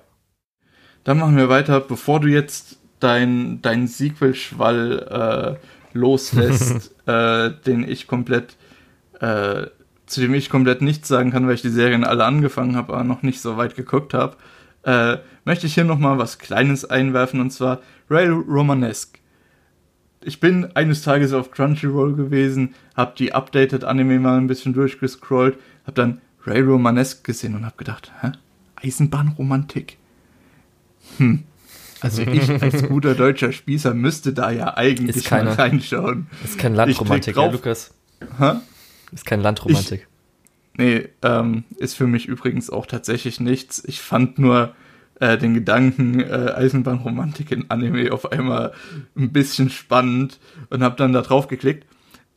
Dann 1.06 1.20
machen 1.20 1.38
wir 1.38 1.48
weiter. 1.48 1.80
Bevor 1.80 2.20
du 2.20 2.28
jetzt 2.28 2.78
dein, 3.00 3.62
dein 3.62 3.88
Sequel-Schwall 3.88 5.58
äh, 5.60 5.66
loslässt, 5.94 6.94
äh, 7.08 7.52
den 7.66 7.88
ich 7.88 8.08
komplett, 8.08 8.56
äh, 9.20 9.68
zu 10.06 10.22
dem 10.22 10.34
ich 10.34 10.50
komplett 10.50 10.82
nichts 10.82 11.08
sagen 11.08 11.32
kann, 11.32 11.48
weil 11.48 11.56
ich 11.56 11.62
die 11.62 11.70
Serien 11.70 12.04
alle 12.04 12.26
angefangen 12.26 12.76
habe, 12.76 12.94
aber 12.94 13.04
noch 13.04 13.24
nicht 13.24 13.42
so 13.42 13.58
weit 13.58 13.76
geguckt 13.76 14.14
habe, 14.14 14.38
äh, 14.84 15.18
möchte 15.46 15.68
ich 15.68 15.74
hier 15.74 15.86
nochmal 15.86 16.18
was 16.18 16.40
Kleines 16.40 16.86
einwerfen 16.86 17.40
und 17.40 17.52
zwar 17.52 17.80
Ray 18.10 18.28
Romanesque. 18.28 19.20
Ich 20.26 20.40
bin 20.40 20.70
eines 20.76 21.02
Tages 21.02 21.34
auf 21.34 21.52
Crunchyroll 21.52 22.16
gewesen, 22.16 22.76
habe 22.96 23.14
die 23.18 23.34
Updated 23.34 23.84
Anime 23.84 24.20
mal 24.20 24.38
ein 24.38 24.48
bisschen 24.48 24.74
durchgescrollt, 24.74 25.58
habe 25.84 25.94
dann 25.94 26.22
Ray 26.46 26.62
Romanesque 26.62 27.24
gesehen 27.24 27.56
und 27.56 27.66
habe 27.66 27.76
gedacht, 27.78 28.12
hä? 28.22 28.32
Eisenbahnromantik? 28.76 29.98
Hm, 31.18 31.44
also 32.04 32.22
ich 32.22 32.50
als 32.62 32.84
guter 32.84 33.16
deutscher 33.16 33.52
Spießer 33.52 33.94
müsste 33.94 34.34
da 34.34 34.52
ja 34.52 34.76
eigentlich 34.76 35.16
ist 35.16 35.26
keine, 35.26 35.52
mal 35.52 35.56
reinschauen. 35.56 36.28
Ist 36.44 36.58
kein 36.58 36.76
Landromantik, 36.76 37.36
ja, 37.36 37.50
Lukas. 37.50 37.94
Hä? 38.38 38.54
Ist 39.12 39.26
kein 39.26 39.42
Landromantik. 39.42 40.08
Ich, 40.74 40.78
nee, 40.78 41.10
ähm, 41.22 41.64
ist 41.78 41.96
für 41.96 42.08
mich 42.08 42.28
übrigens 42.28 42.70
auch 42.70 42.86
tatsächlich 42.86 43.40
nichts. 43.40 43.84
Ich 43.86 44.02
fand 44.02 44.38
nur 44.38 44.76
äh, 45.20 45.38
den 45.38 45.54
Gedanken 45.54 46.20
äh, 46.20 46.54
Eisenbahnromantik 46.56 47.52
in 47.52 47.70
Anime 47.70 48.12
auf 48.12 48.32
einmal 48.32 48.74
ein 49.16 49.32
bisschen 49.32 49.70
spannend 49.70 50.40
und 50.70 50.84
habe 50.84 50.96
dann 50.98 51.14
da 51.14 51.22
drauf 51.22 51.48
geklickt. 51.48 51.88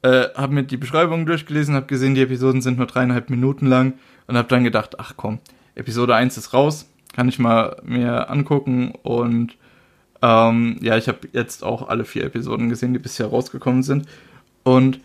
Äh, 0.02 0.28
habe 0.36 0.54
mir 0.54 0.62
die 0.62 0.76
Beschreibung 0.76 1.26
durchgelesen, 1.26 1.74
habe 1.74 1.86
gesehen, 1.86 2.14
die 2.14 2.20
Episoden 2.20 2.62
sind 2.62 2.78
nur 2.78 2.86
dreieinhalb 2.86 3.30
Minuten 3.30 3.66
lang 3.66 3.94
und 4.28 4.36
habe 4.36 4.48
dann 4.48 4.62
gedacht, 4.62 5.00
ach 5.00 5.14
komm, 5.16 5.40
Episode 5.74 6.14
1 6.14 6.36
ist 6.36 6.52
raus, 6.54 6.88
kann 7.16 7.30
ich 7.30 7.38
mal 7.38 7.78
mir 7.82 8.28
angucken 8.28 8.92
und 9.02 9.56
ähm, 10.20 10.76
ja, 10.82 10.98
ich 10.98 11.08
habe 11.08 11.28
jetzt 11.32 11.64
auch 11.64 11.88
alle 11.88 12.04
vier 12.04 12.24
Episoden 12.24 12.68
gesehen, 12.68 12.92
die 12.92 12.98
bisher 12.98 13.26
rausgekommen 13.26 13.82
sind. 13.82 14.06
Und 14.64 15.00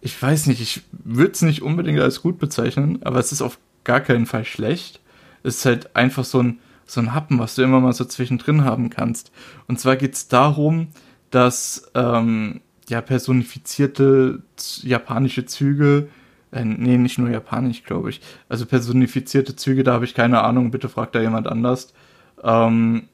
ich 0.00 0.20
weiß 0.20 0.48
nicht, 0.48 0.60
ich 0.60 0.82
würde 0.90 1.32
es 1.32 1.42
nicht 1.42 1.62
unbedingt 1.62 2.00
als 2.00 2.20
gut 2.20 2.40
bezeichnen, 2.40 3.00
aber 3.04 3.20
es 3.20 3.30
ist 3.30 3.42
auf 3.42 3.58
gar 3.84 4.00
keinen 4.00 4.26
Fall 4.26 4.44
schlecht. 4.44 5.00
Es 5.44 5.58
ist 5.58 5.64
halt 5.64 5.94
einfach 5.94 6.24
so 6.24 6.42
ein, 6.42 6.58
so 6.84 7.00
ein 7.00 7.14
Happen, 7.14 7.38
was 7.38 7.54
du 7.54 7.62
immer 7.62 7.80
mal 7.80 7.92
so 7.92 8.04
zwischendrin 8.04 8.64
haben 8.64 8.90
kannst. 8.90 9.30
Und 9.68 9.78
zwar 9.78 9.94
geht 9.94 10.14
es 10.14 10.26
darum, 10.26 10.88
dass 11.30 11.90
ähm, 11.94 12.60
ja 12.88 13.00
personifizierte 13.00 14.42
japanische 14.82 15.46
Züge 15.46 16.08
äh, 16.52 16.64
nee, 16.64 16.98
nicht 16.98 17.18
nur 17.18 17.30
japanisch, 17.30 17.82
glaube 17.82 18.10
ich. 18.10 18.20
Also 18.48 18.66
personifizierte 18.66 19.56
Züge, 19.56 19.82
da 19.82 19.94
habe 19.94 20.04
ich 20.04 20.14
keine 20.14 20.42
Ahnung, 20.42 20.70
bitte 20.70 20.88
fragt 20.88 21.14
da 21.14 21.20
jemand 21.20 21.46
anders. 21.46 21.92
Ähm, 22.42 23.08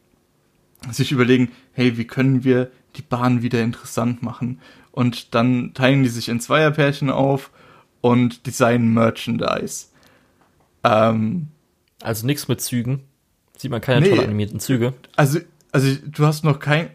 sich 0.90 1.12
überlegen, 1.12 1.50
hey, 1.72 1.96
wie 1.96 2.06
können 2.06 2.44
wir 2.44 2.70
die 2.96 3.02
Bahn 3.02 3.42
wieder 3.42 3.62
interessant 3.62 4.22
machen? 4.22 4.60
Und 4.90 5.34
dann 5.34 5.72
teilen 5.74 6.02
die 6.02 6.08
sich 6.08 6.28
in 6.28 6.40
Zweierpärchen 6.40 7.10
auf 7.10 7.50
und 8.00 8.46
designen 8.46 8.92
Merchandise. 8.92 9.86
Ähm, 10.84 11.48
also 12.02 12.26
nichts 12.26 12.48
mit 12.48 12.60
Zügen. 12.60 13.04
Sieht 13.56 13.70
man 13.70 13.80
keine 13.80 14.00
nee, 14.00 14.14
toll 14.14 14.24
animierten 14.24 14.60
Züge. 14.60 14.94
Also, 15.16 15.40
also 15.72 15.94
du 16.06 16.26
hast 16.26 16.44
noch 16.44 16.60
kein. 16.60 16.90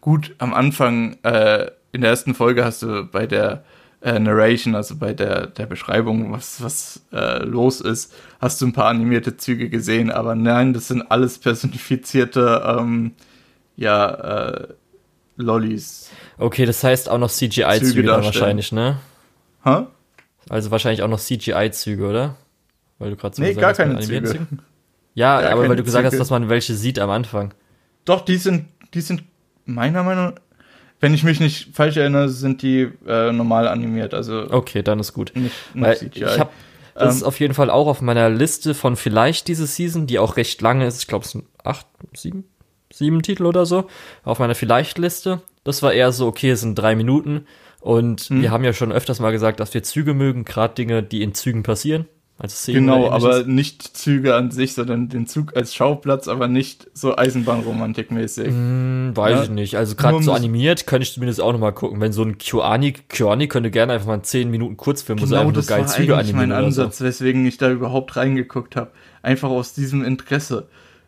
Gut, 0.00 0.34
am 0.38 0.52
Anfang, 0.52 1.16
äh, 1.22 1.70
in 1.92 2.02
der 2.02 2.10
ersten 2.10 2.34
Folge 2.34 2.64
hast 2.64 2.82
du 2.82 3.04
bei 3.04 3.26
der 3.26 3.64
äh, 4.02 4.18
Narration, 4.18 4.74
also 4.74 4.96
bei 4.96 5.12
der, 5.12 5.46
der 5.46 5.66
Beschreibung, 5.66 6.32
was, 6.32 6.62
was 6.62 7.02
äh, 7.12 7.44
los 7.44 7.80
ist, 7.80 8.14
hast 8.40 8.60
du 8.60 8.66
ein 8.66 8.72
paar 8.72 8.86
animierte 8.86 9.36
Züge 9.36 9.68
gesehen, 9.68 10.10
aber 10.10 10.34
nein, 10.34 10.72
das 10.72 10.88
sind 10.88 11.02
alles 11.10 11.38
personifizierte, 11.38 12.62
ähm, 12.64 13.12
ja, 13.76 14.10
äh, 14.10 14.68
Lollis. 15.36 16.10
Okay, 16.38 16.66
das 16.66 16.84
heißt 16.84 17.08
auch 17.08 17.18
noch 17.18 17.30
CGI-Züge 17.30 18.02
dann 18.02 18.24
wahrscheinlich, 18.24 18.72
ne? 18.72 18.98
Hä? 19.64 19.86
Also 20.48 20.70
wahrscheinlich 20.70 21.02
auch 21.02 21.08
noch 21.08 21.20
CGI-Züge, 21.20 22.06
oder? 22.06 22.36
Weil 22.98 23.10
du 23.10 23.16
gerade 23.16 23.36
so 23.36 23.42
nee, 23.42 23.54
gesagt 23.54 23.78
gar 23.78 23.86
hast, 23.86 24.08
keine 24.08 24.22
Züge. 24.22 24.46
Ja, 25.12 25.40
gar 25.40 25.52
aber 25.52 25.68
weil 25.68 25.76
du 25.76 25.82
gesagt 25.82 26.04
Züge. 26.04 26.12
hast, 26.12 26.20
dass 26.20 26.30
man 26.30 26.48
welche 26.48 26.74
sieht 26.74 26.98
am 26.98 27.10
Anfang. 27.10 27.52
Doch, 28.04 28.24
die 28.24 28.36
sind, 28.36 28.66
die 28.94 29.00
sind 29.00 29.24
meiner 29.64 30.02
Meinung 30.04 30.26
nach 30.26 30.34
wenn 31.00 31.14
ich 31.14 31.24
mich 31.24 31.40
nicht 31.40 31.74
falsch 31.74 31.96
erinnere, 31.96 32.28
sind 32.28 32.62
die 32.62 32.88
äh, 33.06 33.32
normal 33.32 33.66
animiert. 33.66 34.14
Also 34.14 34.46
okay, 34.50 34.82
dann 34.82 35.00
ist 35.00 35.12
gut. 35.12 35.32
Nicht, 35.34 35.74
nicht 35.74 36.16
Ich 36.16 36.38
habe 36.38 36.50
das 36.94 37.14
ähm, 37.14 37.16
ist 37.18 37.22
auf 37.22 37.40
jeden 37.40 37.54
Fall 37.54 37.70
auch 37.70 37.86
auf 37.86 38.02
meiner 38.02 38.28
Liste 38.28 38.74
von 38.74 38.96
vielleicht 38.96 39.48
diese 39.48 39.66
Season, 39.66 40.06
die 40.06 40.18
auch 40.18 40.36
recht 40.36 40.60
lange 40.60 40.86
ist. 40.86 41.00
Ich 41.00 41.06
glaube, 41.06 41.24
es 41.24 41.32
sind 41.32 41.44
acht, 41.64 41.86
sieben, 42.14 42.44
sieben 42.92 43.22
Titel 43.22 43.46
oder 43.46 43.66
so 43.66 43.86
auf 44.24 44.38
meiner 44.38 44.54
Vielleicht-Liste. 44.54 45.40
Das 45.64 45.82
war 45.82 45.92
eher 45.92 46.12
so, 46.12 46.26
okay, 46.26 46.50
es 46.50 46.60
sind 46.60 46.74
drei 46.74 46.94
Minuten. 46.94 47.46
Und 47.80 48.22
hm. 48.22 48.42
wir 48.42 48.50
haben 48.50 48.64
ja 48.64 48.72
schon 48.72 48.92
öfters 48.92 49.20
mal 49.20 49.32
gesagt, 49.32 49.60
dass 49.60 49.72
wir 49.72 49.82
Züge 49.82 50.14
mögen, 50.14 50.44
gerade 50.44 50.74
Dinge, 50.74 51.02
die 51.02 51.22
in 51.22 51.34
Zügen 51.34 51.62
passieren. 51.62 52.06
Also 52.42 52.72
genau, 52.72 53.10
aber 53.10 53.44
nicht 53.44 53.82
Züge 53.82 54.34
an 54.34 54.50
sich, 54.50 54.72
sondern 54.72 55.10
den 55.10 55.26
Zug 55.26 55.54
als 55.56 55.74
Schauplatz, 55.74 56.26
aber 56.26 56.48
nicht 56.48 56.86
so 56.94 57.14
Eisenbahnromantik-mäßig. 57.14 58.46
Hm, 58.46 59.12
weiß 59.14 59.36
ja? 59.36 59.42
ich 59.42 59.50
nicht. 59.50 59.76
Also 59.76 59.94
gerade 59.94 60.22
so 60.22 60.32
animiert 60.32 60.86
könnte 60.86 61.02
ich 61.02 61.12
zumindest 61.12 61.42
auch 61.42 61.52
nochmal 61.52 61.74
gucken. 61.74 62.00
Wenn 62.00 62.12
so 62.12 62.22
ein 62.22 62.38
Kyoani, 62.38 62.92
Kyoani 62.92 63.46
könnte 63.46 63.70
gerne 63.70 63.92
einfach 63.92 64.06
mal 64.06 64.14
einen 64.14 64.24
10 64.24 64.50
Minuten 64.50 64.78
Kurzfilm, 64.78 65.18
genau, 65.18 65.28
wo 65.28 65.34
sie 65.34 65.38
einfach 65.38 65.52
das 65.52 65.66
geil 65.66 65.86
Züge 65.86 66.16
animieren. 66.16 66.48
mein 66.48 66.52
Ansatz, 66.52 66.96
so. 66.96 67.04
weswegen 67.04 67.44
ich 67.44 67.58
da 67.58 67.70
überhaupt 67.70 68.16
reingeguckt 68.16 68.74
habe. 68.74 68.90
Einfach 69.20 69.50
aus 69.50 69.74
diesem 69.74 70.02
Interesse. 70.02 70.66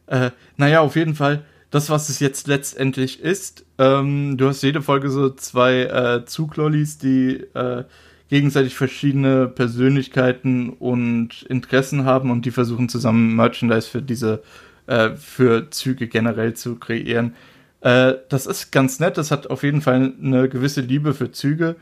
Äh, 0.08 0.32
naja, 0.58 0.82
auf 0.82 0.96
jeden 0.96 1.14
Fall, 1.14 1.46
das, 1.70 1.88
was 1.88 2.10
es 2.10 2.20
jetzt 2.20 2.46
letztendlich 2.46 3.20
ist, 3.20 3.64
ähm, 3.78 4.36
du 4.36 4.48
hast 4.48 4.62
jede 4.62 4.82
Folge 4.82 5.08
so 5.08 5.30
zwei 5.30 5.84
äh, 5.84 6.26
Zuglollis, 6.26 6.98
die 6.98 7.36
äh, 7.54 7.84
gegenseitig 8.32 8.74
verschiedene 8.74 9.46
Persönlichkeiten 9.46 10.70
und 10.70 11.42
Interessen 11.50 12.06
haben 12.06 12.30
und 12.30 12.46
die 12.46 12.50
versuchen 12.50 12.88
zusammen 12.88 13.36
Merchandise 13.36 13.86
für 13.86 14.00
diese, 14.00 14.42
äh, 14.86 15.10
für 15.16 15.68
Züge 15.68 16.08
generell 16.08 16.54
zu 16.54 16.76
kreieren. 16.76 17.34
Äh, 17.82 18.14
das 18.30 18.46
ist 18.46 18.72
ganz 18.72 19.00
nett, 19.00 19.18
das 19.18 19.32
hat 19.32 19.50
auf 19.50 19.62
jeden 19.62 19.82
Fall 19.82 20.14
eine 20.18 20.48
gewisse 20.48 20.80
Liebe 20.80 21.12
für 21.12 21.30
Züge. 21.30 21.76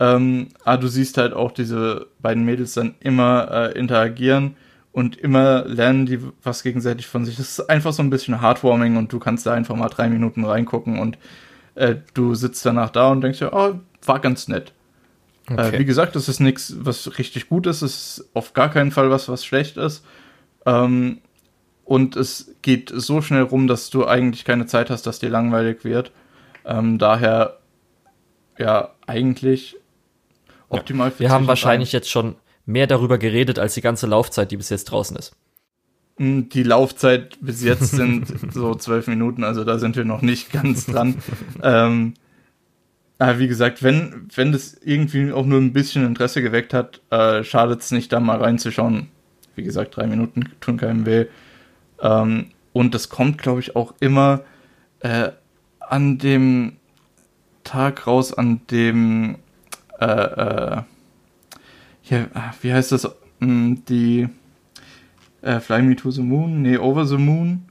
Ähm, 0.00 0.48
aber 0.64 0.80
du 0.80 0.88
siehst 0.88 1.18
halt 1.18 1.34
auch 1.34 1.52
diese 1.52 2.06
beiden 2.20 2.46
Mädels 2.46 2.72
dann 2.72 2.94
immer 3.00 3.50
äh, 3.50 3.78
interagieren 3.78 4.56
und 4.92 5.16
immer 5.18 5.66
lernen 5.66 6.06
die 6.06 6.20
was 6.42 6.62
gegenseitig 6.62 7.08
von 7.08 7.26
sich. 7.26 7.36
Das 7.36 7.58
ist 7.58 7.68
einfach 7.68 7.92
so 7.92 8.02
ein 8.02 8.08
bisschen 8.08 8.40
heartwarming 8.40 8.96
und 8.96 9.12
du 9.12 9.18
kannst 9.18 9.44
da 9.44 9.52
einfach 9.52 9.76
mal 9.76 9.90
drei 9.90 10.08
Minuten 10.08 10.46
reingucken 10.46 10.98
und 10.98 11.18
äh, 11.74 11.96
du 12.14 12.34
sitzt 12.34 12.64
danach 12.64 12.88
da 12.88 13.10
und 13.10 13.20
denkst 13.20 13.42
ja, 13.42 13.52
oh, 13.52 13.78
war 14.06 14.20
ganz 14.20 14.48
nett. 14.48 14.72
Äh, 15.50 15.52
okay. 15.52 15.76
Äh, 15.76 15.78
wie 15.80 15.84
gesagt, 15.84 16.16
das 16.16 16.28
ist 16.28 16.40
nichts, 16.40 16.74
was 16.78 17.18
richtig 17.18 17.48
gut 17.48 17.66
ist. 17.66 17.82
Es 17.82 18.18
ist 18.18 18.30
auf 18.34 18.54
gar 18.54 18.70
keinen 18.70 18.90
Fall 18.90 19.10
was, 19.10 19.28
was 19.28 19.44
schlecht 19.44 19.76
ist. 19.76 20.04
Ähm, 20.66 21.18
und 21.84 22.16
es 22.16 22.54
geht 22.62 22.92
so 22.94 23.20
schnell 23.20 23.42
rum, 23.42 23.66
dass 23.66 23.90
du 23.90 24.06
eigentlich 24.06 24.44
keine 24.44 24.66
Zeit 24.66 24.90
hast, 24.90 25.06
dass 25.06 25.18
dir 25.18 25.28
langweilig 25.28 25.84
wird. 25.84 26.12
Ähm, 26.64 26.98
daher, 26.98 27.58
ja, 28.58 28.90
eigentlich 29.06 29.76
optimal 30.68 31.10
für 31.10 31.20
Wir 31.20 31.30
haben 31.30 31.48
wahrscheinlich 31.48 31.92
jetzt 31.92 32.08
schon 32.08 32.36
mehr 32.64 32.86
darüber 32.86 33.18
geredet 33.18 33.58
als 33.58 33.74
die 33.74 33.80
ganze 33.80 34.06
Laufzeit, 34.06 34.50
die 34.52 34.56
bis 34.56 34.68
jetzt 34.68 34.84
draußen 34.84 35.16
ist. 35.16 35.34
Hm, 36.18 36.48
die 36.48 36.62
Laufzeit 36.62 37.38
bis 37.40 37.64
jetzt 37.64 37.90
sind 37.90 38.26
so 38.52 38.74
zwölf 38.76 39.08
Minuten, 39.08 39.42
also 39.42 39.64
da 39.64 39.78
sind 39.78 39.96
wir 39.96 40.04
noch 40.04 40.22
nicht 40.22 40.52
ganz 40.52 40.86
dran. 40.86 41.16
ähm, 41.62 42.14
aber 43.20 43.38
wie 43.38 43.48
gesagt, 43.48 43.82
wenn, 43.82 44.28
wenn 44.34 44.50
das 44.50 44.72
irgendwie 44.82 45.30
auch 45.30 45.44
nur 45.44 45.60
ein 45.60 45.74
bisschen 45.74 46.06
Interesse 46.06 46.40
geweckt 46.40 46.72
hat, 46.72 47.02
äh, 47.10 47.44
schadet 47.44 47.82
es 47.82 47.90
nicht, 47.90 48.10
da 48.14 48.18
mal 48.18 48.38
reinzuschauen. 48.38 49.08
Wie 49.54 49.62
gesagt, 49.62 49.94
drei 49.94 50.06
Minuten 50.06 50.44
tun 50.60 50.78
keinem 50.78 51.04
weh. 51.04 51.26
Ähm, 52.00 52.46
und 52.72 52.94
das 52.94 53.10
kommt, 53.10 53.36
glaube 53.36 53.60
ich, 53.60 53.76
auch 53.76 53.92
immer 54.00 54.40
äh, 55.00 55.32
an 55.80 56.16
dem 56.16 56.76
Tag 57.62 58.06
raus, 58.06 58.32
an 58.32 58.62
dem 58.70 59.36
äh, 59.98 60.06
äh, 60.06 60.82
hier, 62.00 62.30
ah, 62.32 62.54
wie 62.62 62.72
heißt 62.72 62.92
das? 62.92 63.06
Hm, 63.40 63.84
die 63.84 64.28
äh, 65.42 65.60
Fly 65.60 65.82
Me 65.82 65.94
to 65.94 66.10
the 66.10 66.22
Moon? 66.22 66.62
Nee, 66.62 66.78
Over 66.78 67.04
the 67.04 67.18
Moon. 67.18 67.66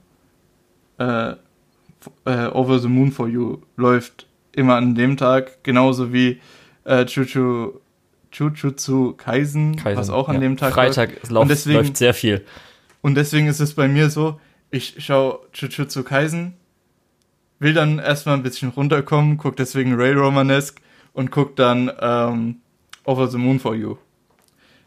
Äh, 0.98 1.32
äh, 2.24 2.46
Over 2.52 2.78
the 2.78 2.88
Moon 2.88 3.10
for 3.10 3.26
You 3.26 3.58
läuft 3.76 4.28
immer 4.54 4.76
an 4.76 4.94
dem 4.94 5.16
Tag, 5.16 5.62
genauso 5.62 6.12
wie 6.12 6.40
äh, 6.84 7.04
Chuchu, 7.04 7.72
Chuchutsu 8.30 9.14
Kaisen, 9.14 9.76
Kaisen, 9.76 9.98
was 9.98 10.10
auch 10.10 10.28
an 10.28 10.36
ja. 10.36 10.40
dem 10.40 10.56
Tag 10.56 10.74
Freitag 10.74 11.28
läuft. 11.28 11.50
Deswegen, 11.50 11.78
läuft 11.78 11.96
sehr 11.96 12.14
viel. 12.14 12.44
Und 13.00 13.14
deswegen 13.14 13.46
ist 13.46 13.60
es 13.60 13.74
bei 13.74 13.88
mir 13.88 14.10
so, 14.10 14.40
ich 14.70 14.96
schaue 14.98 15.40
Chuchutsu 15.52 16.02
Kaisen, 16.02 16.54
will 17.58 17.74
dann 17.74 17.98
erstmal 17.98 18.36
ein 18.36 18.42
bisschen 18.42 18.70
runterkommen, 18.70 19.36
guck 19.36 19.56
deswegen 19.56 19.94
Ray 19.94 20.12
Romanesque 20.12 20.80
und 21.12 21.30
guck 21.30 21.56
dann 21.56 21.90
ähm, 22.00 22.56
Over 23.04 23.28
the 23.28 23.38
Moon 23.38 23.58
for 23.58 23.74
You. 23.74 23.96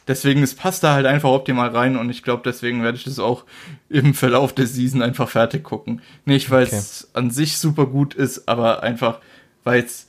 Deswegen, 0.08 0.44
es 0.44 0.54
passt 0.54 0.84
da 0.84 0.94
halt 0.94 1.06
einfach 1.06 1.30
optimal 1.30 1.70
rein 1.70 1.96
und 1.96 2.10
ich 2.10 2.24
glaube, 2.24 2.44
deswegen 2.44 2.84
werde 2.84 2.98
ich 2.98 3.06
das 3.06 3.20
auch 3.20 3.46
im 3.88 4.14
Verlauf 4.14 4.54
der 4.54 4.68
Season 4.68 5.02
einfach 5.02 5.30
fertig 5.30 5.64
gucken. 5.64 6.02
Nicht, 6.26 6.52
weil 6.52 6.64
es 6.64 7.08
okay. 7.10 7.20
an 7.20 7.32
sich 7.32 7.58
super 7.58 7.86
gut 7.86 8.14
ist, 8.14 8.50
aber 8.50 8.84
einfach, 8.84 9.20
weil 9.64 9.84
es 9.84 10.08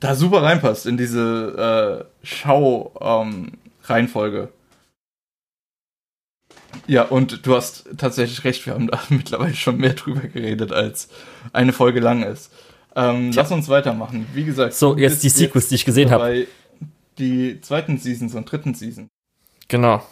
da 0.00 0.14
super 0.14 0.42
reinpasst 0.42 0.86
in 0.86 0.96
diese 0.96 2.06
äh, 2.22 2.26
Schau-Reihenfolge. 2.26 4.40
Ähm, 4.40 4.48
ja, 6.86 7.02
und 7.02 7.46
du 7.46 7.54
hast 7.54 7.88
tatsächlich 7.96 8.44
recht, 8.44 8.66
wir 8.66 8.74
haben 8.74 8.88
da 8.88 9.00
mittlerweile 9.08 9.54
schon 9.54 9.78
mehr 9.78 9.94
drüber 9.94 10.28
geredet, 10.28 10.72
als 10.72 11.08
eine 11.52 11.72
Folge 11.72 12.00
lang 12.00 12.22
ist. 12.22 12.52
Ähm, 12.96 13.32
lass 13.32 13.50
uns 13.50 13.68
weitermachen. 13.68 14.26
Wie 14.34 14.44
gesagt, 14.44 14.74
so 14.74 14.96
jetzt 14.96 15.24
die 15.24 15.28
Sequels, 15.28 15.68
die 15.68 15.74
ich 15.76 15.84
gesehen 15.84 16.10
habe. 16.10 16.46
Die 17.18 17.60
zweiten 17.60 17.98
Seasons 17.98 18.34
und 18.34 18.50
dritten 18.50 18.74
Season. 18.74 19.08
Genau. 19.68 20.02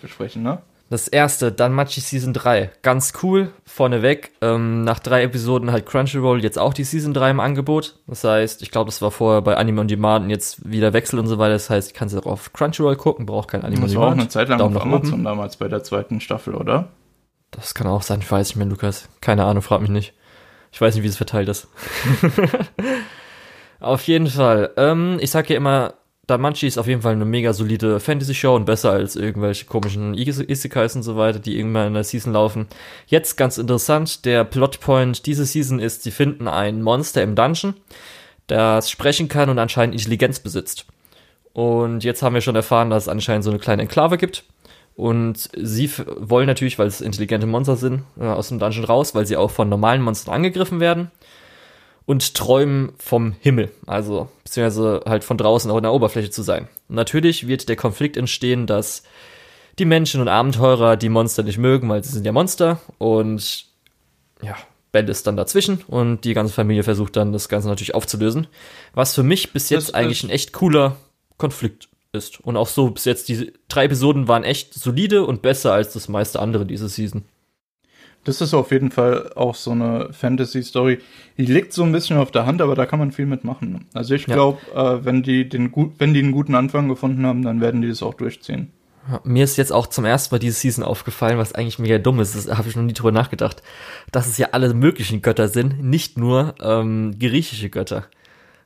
Besprechen, 0.00 0.42
ne? 0.42 0.62
Das 0.88 1.08
erste, 1.08 1.50
dann 1.50 1.72
Machi 1.72 2.00
Season 2.00 2.32
3. 2.32 2.70
Ganz 2.82 3.12
cool, 3.22 3.52
vorneweg. 3.64 4.30
Ähm, 4.40 4.84
nach 4.84 5.00
drei 5.00 5.24
Episoden 5.24 5.72
hat 5.72 5.84
Crunchyroll 5.84 6.44
jetzt 6.44 6.60
auch 6.60 6.72
die 6.72 6.84
Season 6.84 7.12
3 7.12 7.30
im 7.30 7.40
Angebot. 7.40 7.98
Das 8.06 8.22
heißt, 8.22 8.62
ich 8.62 8.70
glaube, 8.70 8.86
das 8.86 9.02
war 9.02 9.10
vorher 9.10 9.42
bei 9.42 9.56
Anime 9.56 9.80
on 9.80 9.88
Demand 9.88 10.26
und 10.26 10.30
jetzt 10.30 10.70
wieder 10.70 10.92
Wechsel 10.92 11.18
und 11.18 11.26
so 11.26 11.38
weiter. 11.38 11.54
Das 11.54 11.70
heißt, 11.70 11.88
ich 11.88 11.94
kann 11.94 12.06
es 12.06 12.14
auch 12.14 12.26
auf 12.26 12.52
Crunchyroll 12.52 12.94
gucken, 12.94 13.26
braucht 13.26 13.48
kein 13.48 13.62
Anime 13.62 13.82
on 13.82 13.88
Demand. 13.88 13.94
Das 13.94 14.00
war 14.00 14.08
auch 14.08 14.12
eine 14.12 14.28
Zeit 14.28 14.48
lang 14.48 14.58
Daumen 14.58 14.76
auf 14.76 14.82
Amazon 14.82 15.14
oben. 15.14 15.24
damals 15.24 15.56
bei 15.56 15.66
der 15.66 15.82
zweiten 15.82 16.20
Staffel, 16.20 16.54
oder? 16.54 16.90
Das 17.50 17.74
kann 17.74 17.88
auch 17.88 18.02
sein, 18.02 18.20
ich 18.20 18.30
weiß 18.30 18.48
nicht 18.48 18.56
mehr, 18.56 18.66
Lukas. 18.66 19.08
Keine 19.20 19.44
Ahnung, 19.44 19.62
frag 19.62 19.80
mich 19.80 19.90
nicht. 19.90 20.14
Ich 20.70 20.80
weiß 20.80 20.94
nicht, 20.94 21.02
wie 21.02 21.08
es 21.08 21.16
verteilt 21.16 21.48
ist. 21.48 21.66
auf 23.80 24.02
jeden 24.02 24.28
Fall. 24.28 24.70
Ähm, 24.76 25.18
ich 25.20 25.32
sag 25.32 25.50
ja 25.50 25.56
immer, 25.56 25.94
Damanchi 26.26 26.66
ist 26.66 26.76
auf 26.76 26.88
jeden 26.88 27.02
Fall 27.02 27.12
eine 27.12 27.24
mega 27.24 27.52
solide 27.52 28.00
Fantasy-Show 28.00 28.56
und 28.56 28.64
besser 28.64 28.90
als 28.90 29.14
irgendwelche 29.14 29.66
komischen 29.66 30.14
Isekais 30.14 30.96
und 30.96 31.04
so 31.04 31.16
weiter, 31.16 31.38
die 31.38 31.56
irgendwann 31.56 31.88
in 31.88 31.94
der 31.94 32.02
Season 32.02 32.32
laufen. 32.32 32.66
Jetzt 33.06 33.36
ganz 33.36 33.58
interessant, 33.58 34.24
der 34.24 34.42
Plotpoint 34.42 35.26
diese 35.26 35.46
Season 35.46 35.78
ist, 35.78 36.02
sie 36.02 36.10
finden 36.10 36.48
ein 36.48 36.82
Monster 36.82 37.22
im 37.22 37.36
Dungeon, 37.36 37.74
das 38.48 38.90
sprechen 38.90 39.28
kann 39.28 39.50
und 39.50 39.60
anscheinend 39.60 39.94
Intelligenz 39.94 40.40
besitzt. 40.40 40.86
Und 41.52 42.02
jetzt 42.02 42.22
haben 42.22 42.34
wir 42.34 42.40
schon 42.40 42.56
erfahren, 42.56 42.90
dass 42.90 43.04
es 43.04 43.08
anscheinend 43.08 43.44
so 43.44 43.50
eine 43.50 43.60
kleine 43.60 43.82
Enklave 43.82 44.18
gibt. 44.18 44.44
Und 44.96 45.48
sie 45.56 45.90
wollen 46.18 46.46
natürlich, 46.46 46.78
weil 46.78 46.88
es 46.88 47.00
intelligente 47.00 47.46
Monster 47.46 47.76
sind, 47.76 48.02
äh, 48.18 48.24
aus 48.24 48.48
dem 48.48 48.58
Dungeon 48.58 48.84
raus, 48.84 49.14
weil 49.14 49.26
sie 49.26 49.36
auch 49.36 49.50
von 49.50 49.68
normalen 49.68 50.02
Monstern 50.02 50.34
angegriffen 50.34 50.80
werden 50.80 51.10
und 52.06 52.34
träumen 52.34 52.92
vom 52.98 53.34
Himmel, 53.40 53.70
also 53.86 54.28
beziehungsweise 54.44 55.02
halt 55.06 55.24
von 55.24 55.36
draußen 55.36 55.70
auch 55.70 55.76
in 55.76 55.82
der 55.82 55.92
Oberfläche 55.92 56.30
zu 56.30 56.42
sein. 56.42 56.68
Und 56.88 56.94
natürlich 56.94 57.48
wird 57.48 57.68
der 57.68 57.76
Konflikt 57.76 58.16
entstehen, 58.16 58.66
dass 58.66 59.02
die 59.78 59.84
Menschen 59.84 60.20
und 60.20 60.28
Abenteurer 60.28 60.96
die 60.96 61.08
Monster 61.08 61.42
nicht 61.42 61.58
mögen, 61.58 61.88
weil 61.88 62.02
sie 62.02 62.12
sind 62.12 62.24
ja 62.24 62.32
Monster 62.32 62.80
und 62.98 63.66
ja, 64.42 64.56
Bell 64.92 65.08
ist 65.08 65.26
dann 65.26 65.36
dazwischen 65.36 65.82
und 65.88 66.24
die 66.24 66.32
ganze 66.32 66.54
Familie 66.54 66.84
versucht 66.84 67.16
dann 67.16 67.32
das 67.32 67.48
Ganze 67.48 67.68
natürlich 67.68 67.94
aufzulösen. 67.94 68.46
Was 68.94 69.14
für 69.14 69.22
mich 69.22 69.52
bis 69.52 69.68
jetzt 69.68 69.88
das, 69.88 69.94
eigentlich 69.94 70.22
ein 70.22 70.30
echt 70.30 70.52
cooler 70.52 70.96
Konflikt 71.36 71.88
ist. 72.12 72.40
Und 72.40 72.56
auch 72.56 72.68
so 72.68 72.90
bis 72.90 73.04
jetzt, 73.04 73.28
die 73.28 73.52
drei 73.68 73.84
Episoden 73.84 74.28
waren 74.28 74.44
echt 74.44 74.72
solide 74.74 75.26
und 75.26 75.42
besser 75.42 75.72
als 75.72 75.92
das 75.92 76.08
meiste 76.08 76.40
andere 76.40 76.64
diese 76.64 76.88
Season. 76.88 77.24
Das 78.26 78.40
ist 78.40 78.54
auf 78.54 78.72
jeden 78.72 78.90
Fall 78.90 79.30
auch 79.36 79.54
so 79.54 79.70
eine 79.70 80.08
Fantasy-Story. 80.12 80.98
Die 81.38 81.46
liegt 81.46 81.72
so 81.72 81.84
ein 81.84 81.92
bisschen 81.92 82.18
auf 82.18 82.32
der 82.32 82.44
Hand, 82.44 82.60
aber 82.60 82.74
da 82.74 82.84
kann 82.84 82.98
man 82.98 83.12
viel 83.12 83.24
mitmachen. 83.24 83.86
Also 83.94 84.14
ich 84.14 84.24
glaube, 84.24 84.58
ja. 84.74 84.94
äh, 84.94 85.04
wenn 85.04 85.22
die 85.22 85.48
den 85.48 85.70
gut, 85.70 85.92
wenn 85.98 86.12
die 86.12 86.18
einen 86.18 86.32
guten 86.32 86.56
Anfang 86.56 86.88
gefunden 86.88 87.24
haben, 87.24 87.42
dann 87.42 87.60
werden 87.60 87.82
die 87.82 87.88
das 87.88 88.02
auch 88.02 88.14
durchziehen. 88.14 88.72
Mir 89.22 89.44
ist 89.44 89.56
jetzt 89.56 89.72
auch 89.72 89.86
zum 89.86 90.04
ersten 90.04 90.34
Mal 90.34 90.40
diese 90.40 90.58
Season 90.58 90.82
aufgefallen, 90.82 91.38
was 91.38 91.54
eigentlich 91.54 91.78
mega 91.78 91.98
dumm 91.98 92.18
ist. 92.18 92.34
Das 92.34 92.48
habe 92.58 92.68
ich 92.68 92.74
noch 92.74 92.82
nie 92.82 92.94
drüber 92.94 93.12
nachgedacht, 93.12 93.62
dass 94.10 94.26
es 94.26 94.38
ja 94.38 94.48
alle 94.50 94.74
möglichen 94.74 95.22
Götter 95.22 95.46
sind, 95.46 95.80
nicht 95.84 96.18
nur 96.18 96.56
ähm, 96.60 97.16
griechische 97.20 97.70
Götter. 97.70 98.06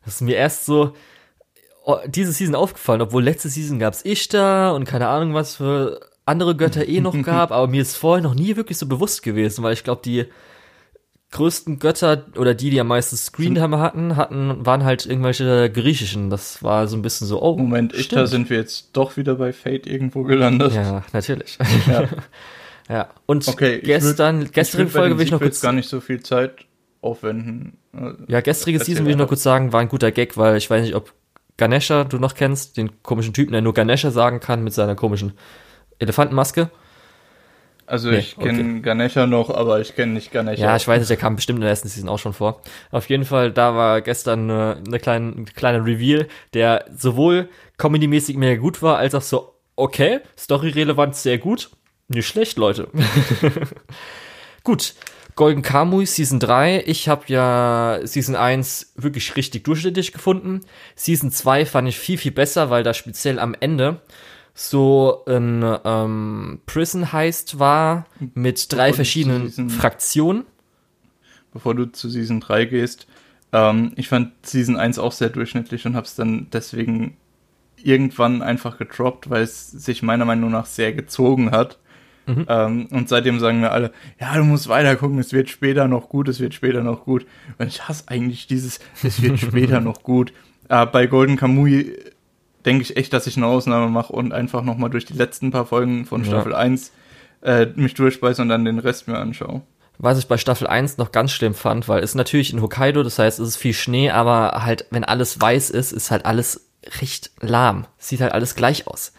Das 0.06 0.14
ist 0.14 0.20
mir 0.22 0.36
erst 0.36 0.64
so 0.64 0.94
oh, 1.84 1.98
diese 2.06 2.32
Season 2.32 2.54
aufgefallen, 2.54 3.02
obwohl 3.02 3.22
letzte 3.22 3.50
Season 3.50 3.78
gab 3.78 3.92
es 3.92 4.06
Ishtar 4.06 4.74
und 4.74 4.86
keine 4.86 5.08
Ahnung 5.08 5.34
was 5.34 5.56
für 5.56 6.00
andere 6.24 6.56
Götter 6.56 6.86
eh 6.86 7.00
noch 7.00 7.20
gab, 7.22 7.52
aber 7.52 7.66
mir 7.66 7.82
ist 7.82 7.96
vorher 7.96 8.22
noch 8.22 8.34
nie 8.34 8.56
wirklich 8.56 8.78
so 8.78 8.86
bewusst 8.86 9.22
gewesen, 9.22 9.62
weil 9.62 9.72
ich 9.72 9.84
glaube, 9.84 10.02
die 10.04 10.26
größten 11.32 11.78
Götter 11.78 12.26
oder 12.36 12.54
die, 12.54 12.70
die 12.70 12.80
am 12.80 12.88
meisten 12.88 13.16
Screentime 13.16 13.78
hatten, 13.78 14.16
hatten, 14.16 14.66
waren 14.66 14.84
halt 14.84 15.06
irgendwelche 15.06 15.70
griechischen. 15.70 16.28
Das 16.28 16.62
war 16.62 16.88
so 16.88 16.96
ein 16.96 17.02
bisschen 17.02 17.26
so, 17.26 17.40
oh. 17.40 17.56
Moment, 17.56 17.94
ich, 17.94 18.08
da 18.08 18.26
sind 18.26 18.50
wir 18.50 18.56
jetzt 18.56 18.90
doch 18.94 19.16
wieder 19.16 19.36
bei 19.36 19.52
Fate 19.52 19.86
irgendwo 19.86 20.24
gelandet. 20.24 20.74
Ja, 20.74 21.04
natürlich. 21.12 21.58
Ja. 21.86 22.08
ja. 22.88 23.08
Und 23.26 23.46
okay, 23.46 23.80
gestern, 23.80 24.40
würd, 24.40 24.52
gestrige 24.52 24.90
Folge 24.90 25.18
will 25.18 25.24
ich 25.24 25.30
noch 25.30 25.40
kurz. 25.40 25.60
gar 25.60 25.72
nicht 25.72 25.88
so 25.88 26.00
viel 26.00 26.20
Zeit 26.20 26.66
aufwenden. 27.00 27.78
Ja, 28.26 28.40
gestrige 28.40 28.80
Season 28.80 29.04
will 29.04 29.12
ich 29.12 29.18
noch 29.18 29.28
kurz 29.28 29.42
sagen, 29.42 29.72
war 29.72 29.80
ein 29.80 29.88
guter 29.88 30.10
Gag, 30.10 30.36
weil 30.36 30.56
ich 30.56 30.68
weiß 30.68 30.82
nicht, 30.82 30.94
ob 30.94 31.12
Ganesha 31.56 32.04
du 32.04 32.18
noch 32.18 32.34
kennst, 32.34 32.76
den 32.76 33.02
komischen 33.02 33.34
Typen, 33.34 33.52
der 33.52 33.62
nur 33.62 33.74
Ganesha 33.74 34.10
sagen 34.10 34.40
kann 34.40 34.64
mit 34.64 34.72
seiner 34.72 34.96
komischen 34.96 35.34
Elefantenmaske? 36.00 36.70
Also 37.86 38.10
nee, 38.10 38.18
ich 38.18 38.36
kenne 38.36 38.60
okay. 38.60 38.80
Ganesha 38.82 39.26
noch, 39.26 39.50
aber 39.50 39.80
ich 39.80 39.96
kenne 39.96 40.12
nicht 40.12 40.30
Ganesha. 40.30 40.62
Ja, 40.62 40.76
ich 40.76 40.86
weiß 40.86 41.00
nicht, 41.00 41.10
der 41.10 41.16
kam 41.16 41.34
bestimmt 41.34 41.56
in 41.56 41.62
der 41.62 41.70
ersten 41.70 41.88
Season 41.88 42.08
auch 42.08 42.20
schon 42.20 42.32
vor. 42.32 42.62
Auf 42.92 43.08
jeden 43.08 43.24
Fall, 43.24 43.50
da 43.50 43.74
war 43.74 44.00
gestern 44.00 44.48
eine, 44.48 44.76
eine 44.86 45.00
kleine, 45.00 45.32
ein 45.32 45.44
kleiner 45.46 45.84
Reveal, 45.84 46.28
der 46.54 46.84
sowohl 46.96 47.48
comedy-mäßig 47.78 48.36
mehr 48.36 48.58
gut 48.58 48.80
war, 48.80 48.98
als 48.98 49.16
auch 49.16 49.22
so, 49.22 49.54
okay, 49.74 50.20
story-relevant 50.38 51.16
sehr 51.16 51.38
gut. 51.38 51.70
Nicht 52.06 52.28
schlecht, 52.28 52.58
Leute. 52.58 52.88
gut, 54.62 54.94
Golden 55.34 55.62
Kamui 55.62 56.06
Season 56.06 56.38
3. 56.38 56.84
Ich 56.86 57.08
habe 57.08 57.24
ja 57.26 58.00
Season 58.04 58.36
1 58.36 58.92
wirklich 58.96 59.34
richtig 59.36 59.64
durchschnittlich 59.64 60.12
gefunden. 60.12 60.60
Season 60.94 61.32
2 61.32 61.66
fand 61.66 61.88
ich 61.88 61.98
viel, 61.98 62.18
viel 62.18 62.32
besser, 62.32 62.70
weil 62.70 62.82
da 62.84 62.94
speziell 62.94 63.38
am 63.38 63.56
Ende 63.58 64.00
so 64.54 65.24
ein 65.26 65.64
ähm, 65.84 66.60
Prison 66.66 67.12
Heist 67.12 67.58
war 67.58 68.06
mit 68.34 68.72
drei 68.72 68.92
verschiedenen 68.92 69.48
Season, 69.48 69.70
Fraktionen. 69.70 70.44
Bevor 71.52 71.74
du 71.74 71.86
zu 71.86 72.08
Season 72.08 72.40
3 72.40 72.66
gehst, 72.66 73.06
ähm, 73.52 73.92
ich 73.96 74.08
fand 74.08 74.32
Season 74.46 74.76
1 74.76 74.98
auch 74.98 75.12
sehr 75.12 75.30
durchschnittlich 75.30 75.86
und 75.86 75.96
habe 75.96 76.06
es 76.06 76.14
dann 76.14 76.48
deswegen 76.52 77.16
irgendwann 77.82 78.42
einfach 78.42 78.78
gedroppt, 78.78 79.30
weil 79.30 79.42
es 79.42 79.70
sich 79.70 80.02
meiner 80.02 80.24
Meinung 80.24 80.50
nach 80.50 80.66
sehr 80.66 80.92
gezogen 80.92 81.50
hat. 81.50 81.78
Mhm. 82.26 82.46
Ähm, 82.48 82.86
und 82.90 83.08
seitdem 83.08 83.40
sagen 83.40 83.62
wir 83.62 83.72
alle, 83.72 83.92
ja, 84.20 84.36
du 84.36 84.44
musst 84.44 84.68
weiter 84.68 84.94
gucken, 84.96 85.18
es 85.18 85.32
wird 85.32 85.48
später 85.48 85.88
noch 85.88 86.08
gut, 86.08 86.28
es 86.28 86.38
wird 86.40 86.54
später 86.54 86.82
noch 86.82 87.04
gut. 87.04 87.26
Und 87.58 87.66
ich 87.66 87.88
hasse 87.88 88.04
eigentlich 88.06 88.46
dieses, 88.46 88.78
es 89.02 89.22
wird 89.22 89.38
später 89.40 89.80
noch 89.80 90.02
gut. 90.02 90.32
Äh, 90.68 90.86
bei 90.86 91.06
Golden 91.06 91.36
Kamui 91.36 91.96
denke 92.64 92.82
ich 92.82 92.96
echt, 92.96 93.12
dass 93.12 93.26
ich 93.26 93.36
eine 93.36 93.46
Ausnahme 93.46 93.88
mache 93.88 94.12
und 94.12 94.32
einfach 94.32 94.62
nochmal 94.62 94.90
durch 94.90 95.04
die 95.04 95.14
letzten 95.14 95.50
paar 95.50 95.66
Folgen 95.66 96.04
von 96.04 96.24
Staffel 96.24 96.52
ja. 96.52 96.58
1 96.58 96.92
äh, 97.42 97.66
mich 97.74 97.94
durchspeise 97.94 98.42
und 98.42 98.48
dann 98.48 98.64
den 98.64 98.78
Rest 98.78 99.08
mir 99.08 99.18
anschaue. 99.18 99.62
Was 99.98 100.18
ich 100.18 100.28
bei 100.28 100.38
Staffel 100.38 100.66
1 100.66 100.96
noch 100.96 101.12
ganz 101.12 101.30
schlimm 101.32 101.54
fand, 101.54 101.88
weil 101.88 102.02
es 102.02 102.14
natürlich 102.14 102.52
in 102.52 102.62
Hokkaido, 102.62 103.02
das 103.02 103.18
heißt, 103.18 103.38
es 103.38 103.48
ist 103.48 103.56
viel 103.56 103.74
Schnee, 103.74 104.10
aber 104.10 104.62
halt, 104.64 104.86
wenn 104.90 105.04
alles 105.04 105.40
weiß 105.40 105.70
ist, 105.70 105.92
ist 105.92 106.10
halt 106.10 106.24
alles 106.24 106.68
recht 107.00 107.30
lahm. 107.40 107.86
Sieht 107.98 108.22
halt 108.22 108.32
alles 108.32 108.54
gleich 108.54 108.86
aus. 108.86 109.12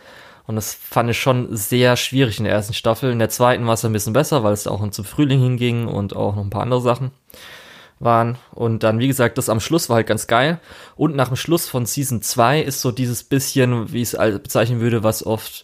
Und 0.47 0.55
das 0.55 0.73
fand 0.73 1.09
ich 1.11 1.19
schon 1.19 1.55
sehr 1.55 1.95
schwierig 1.97 2.39
in 2.39 2.45
der 2.45 2.53
ersten 2.53 2.73
Staffel. 2.73 3.11
In 3.11 3.19
der 3.19 3.29
zweiten 3.29 3.67
war 3.67 3.75
es 3.75 3.85
ein 3.85 3.93
bisschen 3.93 4.13
besser, 4.13 4.43
weil 4.43 4.53
es 4.53 4.65
auch 4.65 4.87
zum 4.89 5.05
Frühling 5.05 5.39
hinging 5.39 5.87
und 5.87 6.15
auch 6.15 6.35
noch 6.35 6.43
ein 6.43 6.49
paar 6.49 6.63
andere 6.63 6.81
Sachen 6.81 7.11
waren. 8.03 8.37
Und 8.51 8.83
dann, 8.83 8.99
wie 8.99 9.07
gesagt, 9.07 9.37
das 9.37 9.49
am 9.49 9.59
Schluss 9.59 9.89
war 9.89 9.97
halt 9.97 10.07
ganz 10.07 10.27
geil. 10.27 10.59
Und 10.95 11.15
nach 11.15 11.29
dem 11.29 11.37
Schluss 11.37 11.69
von 11.69 11.85
Season 11.85 12.21
2 12.21 12.61
ist 12.61 12.81
so 12.81 12.91
dieses 12.91 13.23
bisschen, 13.23 13.93
wie 13.93 14.01
ich 14.01 14.13
es 14.13 14.39
bezeichnen 14.41 14.81
würde, 14.81 15.03
was 15.03 15.25
oft, 15.25 15.63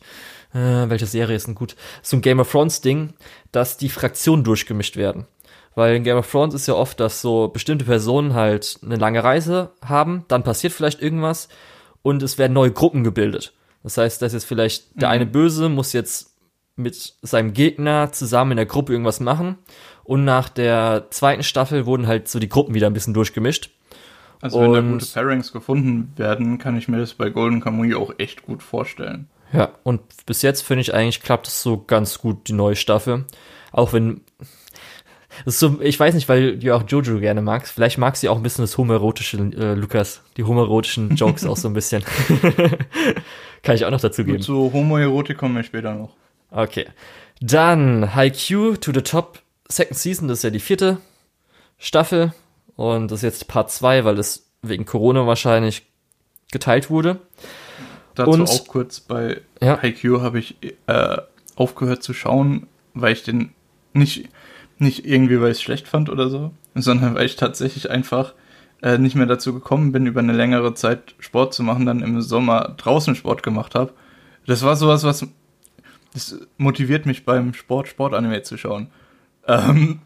äh, 0.53 0.89
welche 0.89 1.05
Serie 1.05 1.35
ist 1.35 1.47
denn 1.47 1.55
gut, 1.55 1.75
so 2.01 2.15
ein 2.15 2.21
Game 2.21 2.39
of 2.39 2.51
Thrones 2.51 2.81
Ding, 2.81 3.13
dass 3.51 3.77
die 3.77 3.89
Fraktionen 3.89 4.43
durchgemischt 4.43 4.95
werden. 4.95 5.27
Weil 5.75 5.95
in 5.95 6.03
Game 6.03 6.17
of 6.17 6.31
Thrones 6.31 6.53
ist 6.53 6.67
ja 6.67 6.73
oft, 6.73 6.99
dass 6.99 7.21
so 7.21 7.49
bestimmte 7.49 7.85
Personen 7.85 8.33
halt 8.33 8.79
eine 8.83 8.95
lange 8.95 9.23
Reise 9.23 9.73
haben, 9.83 10.25
dann 10.27 10.43
passiert 10.43 10.73
vielleicht 10.73 11.01
irgendwas 11.01 11.49
und 12.01 12.23
es 12.23 12.37
werden 12.37 12.53
neue 12.53 12.71
Gruppen 12.71 13.03
gebildet. 13.03 13.53
Das 13.83 13.97
heißt, 13.97 14.21
dass 14.21 14.33
jetzt 14.33 14.45
vielleicht 14.45 14.99
der 14.99 15.09
mhm. 15.09 15.13
eine 15.13 15.25
Böse 15.25 15.69
muss 15.69 15.93
jetzt 15.93 16.31
mit 16.75 17.15
seinem 17.21 17.53
Gegner 17.53 18.11
zusammen 18.11 18.51
in 18.51 18.57
der 18.57 18.65
Gruppe 18.65 18.91
irgendwas 18.91 19.19
machen 19.19 19.57
und 20.07 20.23
nach 20.23 20.47
der 20.49 21.07
zweiten 21.09 21.43
Staffel 21.43 21.85
wurden 21.85 22.07
halt 22.07 22.29
so 22.29 22.39
die 22.39 22.49
Gruppen 22.49 22.73
wieder 22.73 22.87
ein 22.87 22.93
bisschen 22.93 23.13
durchgemischt. 23.13 23.69
Also 24.41 24.61
wenn 24.61 24.69
und, 24.69 24.75
da 24.75 24.81
gute 24.81 25.05
Pairings 25.05 25.51
gefunden 25.51 26.13
werden, 26.15 26.57
kann 26.57 26.77
ich 26.77 26.87
mir 26.87 26.97
das 26.97 27.13
bei 27.13 27.29
Golden 27.29 27.59
Kamui 27.59 27.93
auch 27.93 28.13
echt 28.17 28.43
gut 28.43 28.63
vorstellen. 28.63 29.27
Ja, 29.51 29.69
und 29.83 30.01
bis 30.25 30.41
jetzt 30.41 30.61
finde 30.61 30.81
ich 30.81 30.93
eigentlich 30.93 31.21
klappt 31.21 31.47
es 31.47 31.61
so 31.61 31.83
ganz 31.85 32.19
gut, 32.19 32.47
die 32.47 32.53
neue 32.53 32.75
Staffel. 32.75 33.25
Auch 33.71 33.93
wenn 33.93 34.21
so, 35.45 35.79
ich 35.81 35.99
weiß 35.99 36.15
nicht, 36.15 36.29
weil 36.29 36.57
du 36.57 36.73
auch 36.73 36.83
Jojo 36.87 37.19
gerne 37.19 37.41
magst. 37.41 37.73
Vielleicht 37.73 37.97
magst 37.97 38.23
du 38.23 38.29
auch 38.29 38.37
ein 38.37 38.43
bisschen 38.43 38.63
das 38.63 38.77
homoerotische, 38.77 39.37
äh, 39.37 39.73
Lukas. 39.73 40.21
Die 40.37 40.43
homoerotischen 40.43 41.15
Jokes 41.15 41.45
auch 41.45 41.57
so 41.57 41.67
ein 41.67 41.73
bisschen. 41.73 42.03
Kann 43.63 43.75
ich 43.75 43.85
auch 43.85 43.91
noch 43.91 44.01
dazu 44.01 44.23
geben. 44.23 44.41
zu 44.41 44.71
Homoerotik 44.71 45.37
kommen 45.37 45.55
wir 45.55 45.63
später 45.63 45.93
noch. 45.93 46.15
Okay. 46.49 46.85
Dann 47.41 48.15
Haikyuu 48.15 48.77
to 48.77 48.91
the 48.93 49.01
Top 49.01 49.39
Second 49.69 49.97
Season, 49.97 50.27
das 50.27 50.39
ist 50.39 50.43
ja 50.43 50.49
die 50.49 50.59
vierte 50.59 50.97
Staffel 51.77 52.33
und 52.75 53.11
das 53.11 53.19
ist 53.19 53.23
jetzt 53.23 53.47
Part 53.47 53.71
2, 53.71 54.05
weil 54.05 54.17
es 54.19 54.49
wegen 54.61 54.85
Corona 54.85 55.27
wahrscheinlich 55.27 55.83
geteilt 56.51 56.89
wurde. 56.89 57.19
Dazu 58.15 58.31
und, 58.31 58.49
auch 58.49 58.67
kurz, 58.67 58.99
bei 58.99 59.41
ja. 59.61 59.81
Haikyuu 59.81 60.21
habe 60.21 60.39
ich 60.39 60.55
äh, 60.87 61.17
aufgehört 61.55 62.03
zu 62.03 62.13
schauen, 62.13 62.67
weil 62.93 63.13
ich 63.13 63.23
den 63.23 63.51
nicht, 63.93 64.29
nicht 64.77 65.05
irgendwie, 65.05 65.39
weil 65.41 65.51
ich 65.51 65.57
es 65.57 65.61
schlecht 65.61 65.87
fand 65.87 66.09
oder 66.09 66.29
so, 66.29 66.51
sondern 66.73 67.15
weil 67.15 67.25
ich 67.25 67.35
tatsächlich 67.35 67.91
einfach 67.91 68.33
äh, 68.81 68.97
nicht 68.97 69.15
mehr 69.15 69.25
dazu 69.25 69.53
gekommen 69.53 69.91
bin, 69.91 70.05
über 70.05 70.19
eine 70.19 70.33
längere 70.33 70.73
Zeit 70.73 71.15
Sport 71.19 71.53
zu 71.53 71.63
machen, 71.63 71.85
dann 71.85 72.01
im 72.01 72.21
Sommer 72.21 72.75
draußen 72.77 73.15
Sport 73.15 73.43
gemacht 73.43 73.75
habe. 73.75 73.93
Das 74.45 74.63
war 74.63 74.75
sowas, 74.75 75.03
was 75.03 75.25
das 76.13 76.39
motiviert 76.57 77.05
mich 77.05 77.25
beim 77.25 77.53
Sport, 77.53 77.87
Sportanime 77.87 78.41
zu 78.43 78.57
schauen. 78.57 78.89
Ähm, 79.47 79.99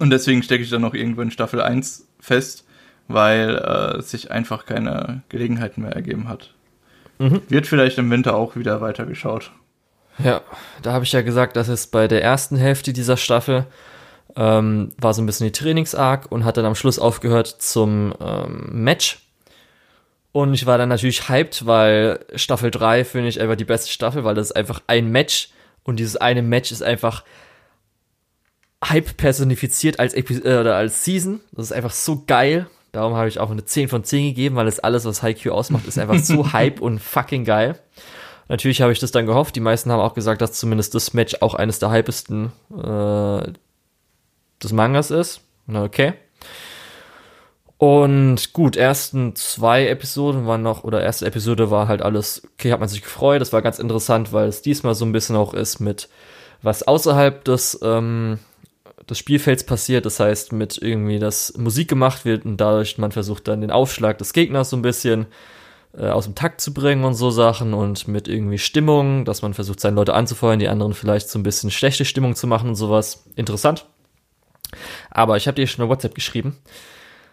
und 0.00 0.10
deswegen 0.10 0.42
stecke 0.42 0.62
ich 0.62 0.70
dann 0.70 0.82
noch 0.82 0.94
irgendwo 0.94 1.22
in 1.22 1.30
Staffel 1.30 1.60
1 1.60 2.06
fest, 2.20 2.66
weil 3.06 3.56
äh, 3.56 4.02
sich 4.02 4.30
einfach 4.30 4.66
keine 4.66 5.22
Gelegenheiten 5.28 5.82
mehr 5.82 5.92
ergeben 5.92 6.28
hat. 6.28 6.54
Mhm. 7.18 7.42
Wird 7.48 7.66
vielleicht 7.66 7.98
im 7.98 8.10
Winter 8.10 8.36
auch 8.36 8.56
wieder 8.56 8.80
weitergeschaut. 8.80 9.50
Ja, 10.22 10.42
da 10.82 10.92
habe 10.92 11.04
ich 11.04 11.12
ja 11.12 11.22
gesagt, 11.22 11.56
dass 11.56 11.68
es 11.68 11.86
bei 11.86 12.08
der 12.08 12.22
ersten 12.22 12.56
Hälfte 12.56 12.92
dieser 12.92 13.16
Staffel 13.16 13.66
ähm, 14.36 14.90
war 14.98 15.14
so 15.14 15.22
ein 15.22 15.26
bisschen 15.26 15.46
die 15.46 15.52
Trainingsarg 15.52 16.30
und 16.30 16.44
hat 16.44 16.56
dann 16.56 16.64
am 16.64 16.74
Schluss 16.74 16.98
aufgehört 16.98 17.46
zum 17.46 18.14
ähm, 18.20 18.68
Match. 18.72 19.20
Und 20.32 20.54
ich 20.54 20.66
war 20.66 20.76
dann 20.76 20.88
natürlich 20.88 21.28
hyped, 21.28 21.66
weil 21.66 22.20
Staffel 22.34 22.70
3 22.70 23.04
finde 23.04 23.28
ich 23.28 23.40
einfach 23.40 23.56
die 23.56 23.64
beste 23.64 23.90
Staffel, 23.90 24.24
weil 24.24 24.34
das 24.34 24.48
ist 24.48 24.56
einfach 24.56 24.82
ein 24.86 25.10
Match 25.10 25.50
und 25.82 25.98
dieses 25.98 26.16
eine 26.16 26.42
Match 26.42 26.70
ist 26.70 26.82
einfach 26.82 27.24
Hype 28.84 29.16
personifiziert 29.16 29.98
als, 29.98 30.14
Epi 30.14 30.34
äh, 30.36 30.60
oder 30.60 30.76
als 30.76 31.04
Season. 31.04 31.40
Das 31.52 31.66
ist 31.66 31.72
einfach 31.72 31.92
so 31.92 32.24
geil. 32.26 32.68
Darum 32.92 33.14
habe 33.14 33.28
ich 33.28 33.38
auch 33.38 33.50
eine 33.50 33.64
10 33.64 33.88
von 33.88 34.04
10 34.04 34.28
gegeben, 34.28 34.56
weil 34.56 34.66
es 34.66 34.80
alles, 34.80 35.04
was 35.04 35.22
Haikyuu 35.22 35.52
ausmacht, 35.52 35.86
ist 35.86 35.98
einfach 35.98 36.18
so 36.18 36.52
Hype 36.52 36.80
und 36.80 37.00
fucking 37.00 37.44
geil. 37.44 37.78
Natürlich 38.48 38.80
habe 38.80 38.92
ich 38.92 38.98
das 38.98 39.12
dann 39.12 39.26
gehofft. 39.26 39.56
Die 39.56 39.60
meisten 39.60 39.90
haben 39.92 40.00
auch 40.00 40.14
gesagt, 40.14 40.40
dass 40.40 40.52
zumindest 40.52 40.94
das 40.94 41.12
Match 41.12 41.36
auch 41.40 41.54
eines 41.54 41.78
der 41.80 41.90
hypesten 41.90 42.52
äh, 42.72 43.52
des 44.62 44.72
Mangas 44.72 45.10
ist. 45.10 45.42
Na, 45.66 45.84
okay. 45.84 46.14
Und 47.76 48.52
gut, 48.54 48.74
ersten 48.74 49.36
zwei 49.36 49.86
Episoden 49.86 50.46
waren 50.46 50.62
noch, 50.62 50.82
oder 50.82 51.02
erste 51.02 51.26
Episode 51.26 51.70
war 51.70 51.86
halt 51.86 52.02
alles, 52.02 52.42
okay, 52.54 52.72
hat 52.72 52.80
man 52.80 52.88
sich 52.88 53.02
gefreut. 53.02 53.40
Das 53.40 53.52
war 53.52 53.62
ganz 53.62 53.78
interessant, 53.78 54.32
weil 54.32 54.48
es 54.48 54.62
diesmal 54.62 54.94
so 54.94 55.04
ein 55.04 55.12
bisschen 55.12 55.36
auch 55.36 55.54
ist 55.54 55.78
mit 55.78 56.08
was 56.62 56.82
außerhalb 56.82 57.44
des 57.44 57.78
ähm, 57.82 58.40
des 59.08 59.18
Spielfelds 59.18 59.64
passiert. 59.64 60.06
Das 60.06 60.20
heißt, 60.20 60.52
mit 60.52 60.78
irgendwie, 60.80 61.18
dass 61.18 61.56
Musik 61.56 61.88
gemacht 61.88 62.24
wird 62.24 62.44
und 62.44 62.58
dadurch 62.58 62.98
man 62.98 63.12
versucht 63.12 63.48
dann 63.48 63.60
den 63.60 63.70
Aufschlag 63.70 64.18
des 64.18 64.32
Gegners 64.32 64.70
so 64.70 64.76
ein 64.76 64.82
bisschen 64.82 65.26
äh, 65.96 66.08
aus 66.08 66.24
dem 66.24 66.34
Takt 66.34 66.60
zu 66.60 66.74
bringen 66.74 67.04
und 67.04 67.14
so 67.14 67.30
Sachen 67.30 67.74
und 67.74 68.08
mit 68.08 68.28
irgendwie 68.28 68.58
Stimmung, 68.58 69.24
dass 69.24 69.42
man 69.42 69.54
versucht, 69.54 69.80
seine 69.80 69.96
Leute 69.96 70.14
anzufeuern, 70.14 70.58
die 70.58 70.68
anderen 70.68 70.94
vielleicht 70.94 71.28
so 71.28 71.38
ein 71.38 71.42
bisschen 71.42 71.70
schlechte 71.70 72.04
Stimmung 72.04 72.34
zu 72.34 72.46
machen 72.46 72.68
und 72.68 72.76
sowas. 72.76 73.24
Interessant. 73.36 73.86
Aber 75.10 75.36
ich 75.36 75.46
habe 75.46 75.56
dir 75.56 75.66
schon 75.66 75.82
eine 75.82 75.90
WhatsApp 75.90 76.14
geschrieben. 76.14 76.58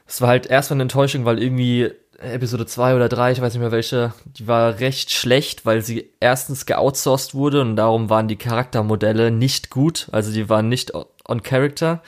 Es 0.07 0.21
war 0.21 0.29
halt 0.29 0.45
erstmal 0.45 0.75
eine 0.75 0.83
Enttäuschung, 0.83 1.25
weil 1.25 1.41
irgendwie 1.41 1.91
Episode 2.17 2.65
2 2.65 2.95
oder 2.95 3.09
3, 3.09 3.33
ich 3.33 3.41
weiß 3.41 3.53
nicht 3.53 3.61
mehr 3.61 3.71
welche, 3.71 4.13
die 4.25 4.47
war 4.47 4.79
recht 4.79 5.11
schlecht, 5.11 5.65
weil 5.65 5.81
sie 5.81 6.11
erstens 6.19 6.65
geoutsourced 6.65 7.33
wurde 7.33 7.61
und 7.61 7.75
darum 7.75 8.09
waren 8.09 8.27
die 8.27 8.37
Charaktermodelle 8.37 9.31
nicht 9.31 9.69
gut, 9.69 10.07
also 10.11 10.31
die 10.31 10.47
waren 10.47 10.69
nicht 10.69 10.93
on 11.27 11.43
Character. 11.43 12.01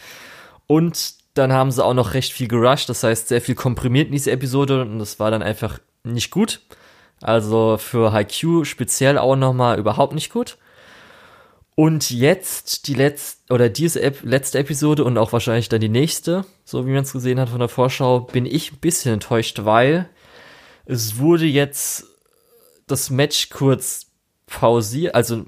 Und 0.67 1.15
dann 1.33 1.53
haben 1.53 1.71
sie 1.71 1.83
auch 1.83 1.93
noch 1.93 2.13
recht 2.13 2.33
viel 2.33 2.47
gerusht, 2.47 2.89
das 2.89 3.03
heißt 3.03 3.27
sehr 3.27 3.41
viel 3.41 3.55
komprimiert 3.55 4.07
in 4.07 4.13
diese 4.13 4.31
Episode 4.31 4.81
und 4.81 4.99
das 4.99 5.19
war 5.19 5.31
dann 5.31 5.43
einfach 5.43 5.79
nicht 6.03 6.31
gut. 6.31 6.61
Also 7.21 7.77
für 7.77 8.11
Haikyuu 8.11 8.63
speziell 8.63 9.17
auch 9.17 9.35
nochmal 9.35 9.79
überhaupt 9.79 10.13
nicht 10.13 10.31
gut. 10.31 10.57
Und 11.75 12.09
jetzt 12.09 12.87
die 12.87 12.95
letzte 12.95 13.53
oder 13.53 13.69
diese 13.69 14.01
Ep 14.01 14.23
letzte 14.23 14.57
Episode 14.57 15.03
und 15.03 15.17
auch 15.19 15.31
wahrscheinlich 15.31 15.69
dann 15.69 15.81
die 15.81 15.89
nächste, 15.89 16.43
so 16.65 16.87
wie 16.87 16.91
man 16.91 17.03
es 17.03 17.13
gesehen 17.13 17.39
hat 17.39 17.49
von 17.49 17.59
der 17.59 17.69
Vorschau, 17.69 18.21
bin 18.21 18.47
ich 18.47 18.71
ein 18.71 18.79
bisschen 18.79 19.13
enttäuscht, 19.13 19.59
weil 19.63 20.09
es 20.85 21.19
wurde 21.19 21.45
jetzt 21.45 22.05
das 22.87 23.11
Match 23.11 23.49
kurz 23.49 24.07
pausiert, 24.47 25.13
also 25.13 25.45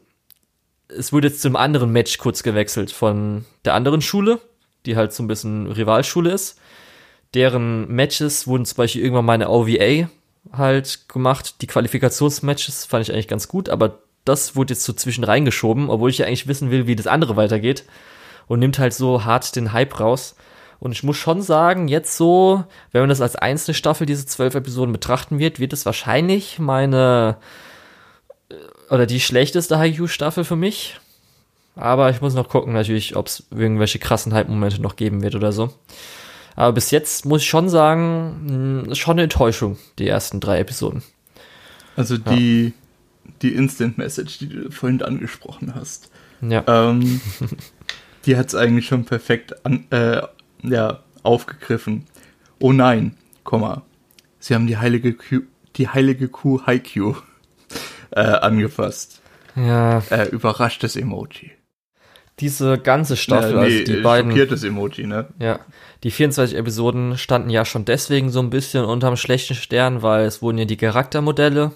es 0.89 1.13
wurde 1.13 1.27
jetzt 1.27 1.41
zum 1.41 1.55
anderen 1.55 1.91
Match 1.91 2.17
kurz 2.17 2.43
gewechselt 2.43 2.91
von 2.91 3.45
der 3.65 3.73
anderen 3.75 4.01
Schule, 4.01 4.39
die 4.85 4.95
halt 4.95 5.13
so 5.13 5.23
ein 5.23 5.27
bisschen 5.27 5.67
Rivalschule 5.71 6.31
ist. 6.31 6.59
Deren 7.33 7.87
Matches 7.93 8.47
wurden 8.47 8.65
zum 8.65 8.77
Beispiel 8.77 9.03
irgendwann 9.03 9.25
mal 9.25 9.33
eine 9.33 9.49
OVA 9.49 10.09
halt 10.51 11.07
gemacht. 11.09 11.61
Die 11.61 11.67
Qualifikationsmatches 11.67 12.85
fand 12.85 13.07
ich 13.07 13.13
eigentlich 13.13 13.27
ganz 13.27 13.47
gut, 13.47 13.69
aber 13.69 13.99
das 14.25 14.55
wurde 14.55 14.73
jetzt 14.73 14.83
so 14.83 14.93
zwischen 14.93 15.23
reingeschoben, 15.23 15.89
obwohl 15.89 16.09
ich 16.09 16.17
ja 16.17 16.25
eigentlich 16.25 16.47
wissen 16.47 16.71
will, 16.71 16.87
wie 16.87 16.95
das 16.95 17.07
andere 17.07 17.35
weitergeht. 17.35 17.85
Und 18.47 18.59
nimmt 18.59 18.79
halt 18.79 18.93
so 18.93 19.25
hart 19.25 19.55
den 19.55 19.73
Hype 19.73 19.99
raus. 19.99 20.35
Und 20.79 20.91
ich 20.93 21.03
muss 21.03 21.17
schon 21.17 21.43
sagen, 21.43 21.87
jetzt 21.87 22.17
so, 22.17 22.63
wenn 22.91 23.01
man 23.01 23.09
das 23.09 23.21
als 23.21 23.35
einzelne 23.35 23.75
Staffel, 23.75 24.07
diese 24.07 24.25
zwölf 24.25 24.55
Episoden 24.55 24.91
betrachten 24.91 25.37
wird, 25.37 25.59
wird 25.59 25.73
es 25.73 25.85
wahrscheinlich 25.85 26.57
meine 26.57 27.37
oder 28.89 29.05
die 29.05 29.19
schlechteste 29.19 29.77
Haikyuu-Staffel 29.77 30.43
für 30.43 30.55
mich. 30.55 30.99
Aber 31.75 32.09
ich 32.09 32.21
muss 32.21 32.33
noch 32.33 32.49
gucken, 32.49 32.73
natürlich, 32.73 33.15
ob 33.15 33.27
es 33.27 33.47
irgendwelche 33.51 33.99
krassen 33.99 34.33
Hype-Momente 34.33 34.81
noch 34.81 34.95
geben 34.95 35.21
wird 35.21 35.35
oder 35.35 35.51
so. 35.51 35.73
Aber 36.55 36.73
bis 36.73 36.91
jetzt 36.91 37.25
muss 37.25 37.41
ich 37.41 37.47
schon 37.47 37.69
sagen, 37.69 38.83
hm, 38.87 38.95
schon 38.95 39.13
eine 39.13 39.23
Enttäuschung, 39.23 39.77
die 39.97 40.07
ersten 40.07 40.39
drei 40.39 40.59
Episoden. 40.59 41.03
Also 41.95 42.17
die, 42.17 42.65
ja. 42.65 43.31
die 43.41 43.53
Instant 43.53 43.97
Message, 43.97 44.39
die 44.39 44.49
du 44.49 44.71
vorhin 44.71 45.01
angesprochen 45.01 45.73
hast. 45.73 46.11
Ja. 46.41 46.63
Ähm, 46.67 47.21
die 48.25 48.35
hat 48.35 48.47
es 48.47 48.55
eigentlich 48.55 48.87
schon 48.87 49.05
perfekt 49.05 49.65
an, 49.65 49.85
äh, 49.91 50.21
ja, 50.63 50.99
aufgegriffen. 51.23 52.05
Oh 52.59 52.73
nein, 52.73 53.15
Komma. 53.43 53.83
Sie 54.39 54.53
haben 54.53 54.67
die 54.67 54.77
heilige 54.77 55.13
Kuh, 55.13 55.41
die 55.75 55.87
heilige 55.87 56.27
Kuh 56.27 56.61
Haikyuu 56.65 57.15
äh, 58.11 58.21
angefasst. 58.21 59.21
Ja. 59.55 59.99
Äh, 60.09 60.29
überraschtes 60.29 60.95
Emoji 60.95 61.51
diese 62.39 62.77
ganze 62.77 63.17
Staffel, 63.17 63.55
ja, 63.55 63.61
nee, 63.61 63.79
also 63.79 63.83
die 63.83 64.01
beiden. 64.01 64.31
Emoji, 64.31 65.05
ne? 65.05 65.27
Ja. 65.39 65.59
Die 66.03 66.11
24 66.11 66.57
Episoden 66.57 67.17
standen 67.17 67.49
ja 67.49 67.65
schon 67.65 67.85
deswegen 67.85 68.29
so 68.29 68.39
ein 68.39 68.49
bisschen 68.49 68.85
unterm 68.85 69.17
schlechten 69.17 69.55
Stern, 69.55 70.01
weil 70.01 70.25
es 70.25 70.41
wurden 70.41 70.57
ja 70.57 70.65
die 70.65 70.77
Charaktermodelle 70.77 71.73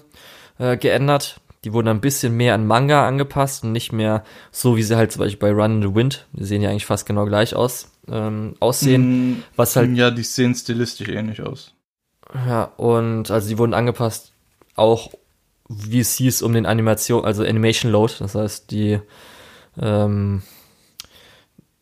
äh, 0.58 0.76
geändert. 0.76 1.40
Die 1.64 1.72
wurden 1.72 1.88
ein 1.88 2.00
bisschen 2.00 2.36
mehr 2.36 2.54
an 2.54 2.66
Manga 2.66 3.06
angepasst 3.06 3.64
und 3.64 3.72
nicht 3.72 3.92
mehr 3.92 4.22
so, 4.50 4.76
wie 4.76 4.82
sie 4.82 4.96
halt 4.96 5.12
zum 5.12 5.20
Beispiel 5.20 5.38
bei 5.38 5.62
Run 5.62 5.82
in 5.82 5.88
the 5.88 5.94
Wind, 5.94 6.26
die 6.32 6.44
sehen 6.44 6.60
ja 6.60 6.70
eigentlich 6.70 6.86
fast 6.86 7.06
genau 7.06 7.24
gleich 7.24 7.54
aus, 7.54 7.90
ähm, 8.08 8.54
aussehen. 8.60 9.30
Mm, 9.30 9.42
was 9.56 9.74
halt. 9.76 9.96
Ja, 9.96 10.10
die 10.10 10.22
sehen 10.22 10.54
stilistisch 10.54 11.08
ähnlich 11.08 11.42
aus. 11.42 11.74
Ja, 12.46 12.64
und 12.76 13.30
also 13.30 13.48
die 13.48 13.56
wurden 13.58 13.72
angepasst, 13.72 14.32
auch 14.76 15.10
wie 15.68 16.00
es 16.00 16.14
hieß, 16.16 16.42
um 16.42 16.52
den 16.52 16.66
Animation, 16.66 17.24
also 17.24 17.42
Animation 17.42 17.90
Load, 17.90 18.14
das 18.18 18.34
heißt, 18.34 18.70
die 18.70 19.00
ähm, 19.80 20.42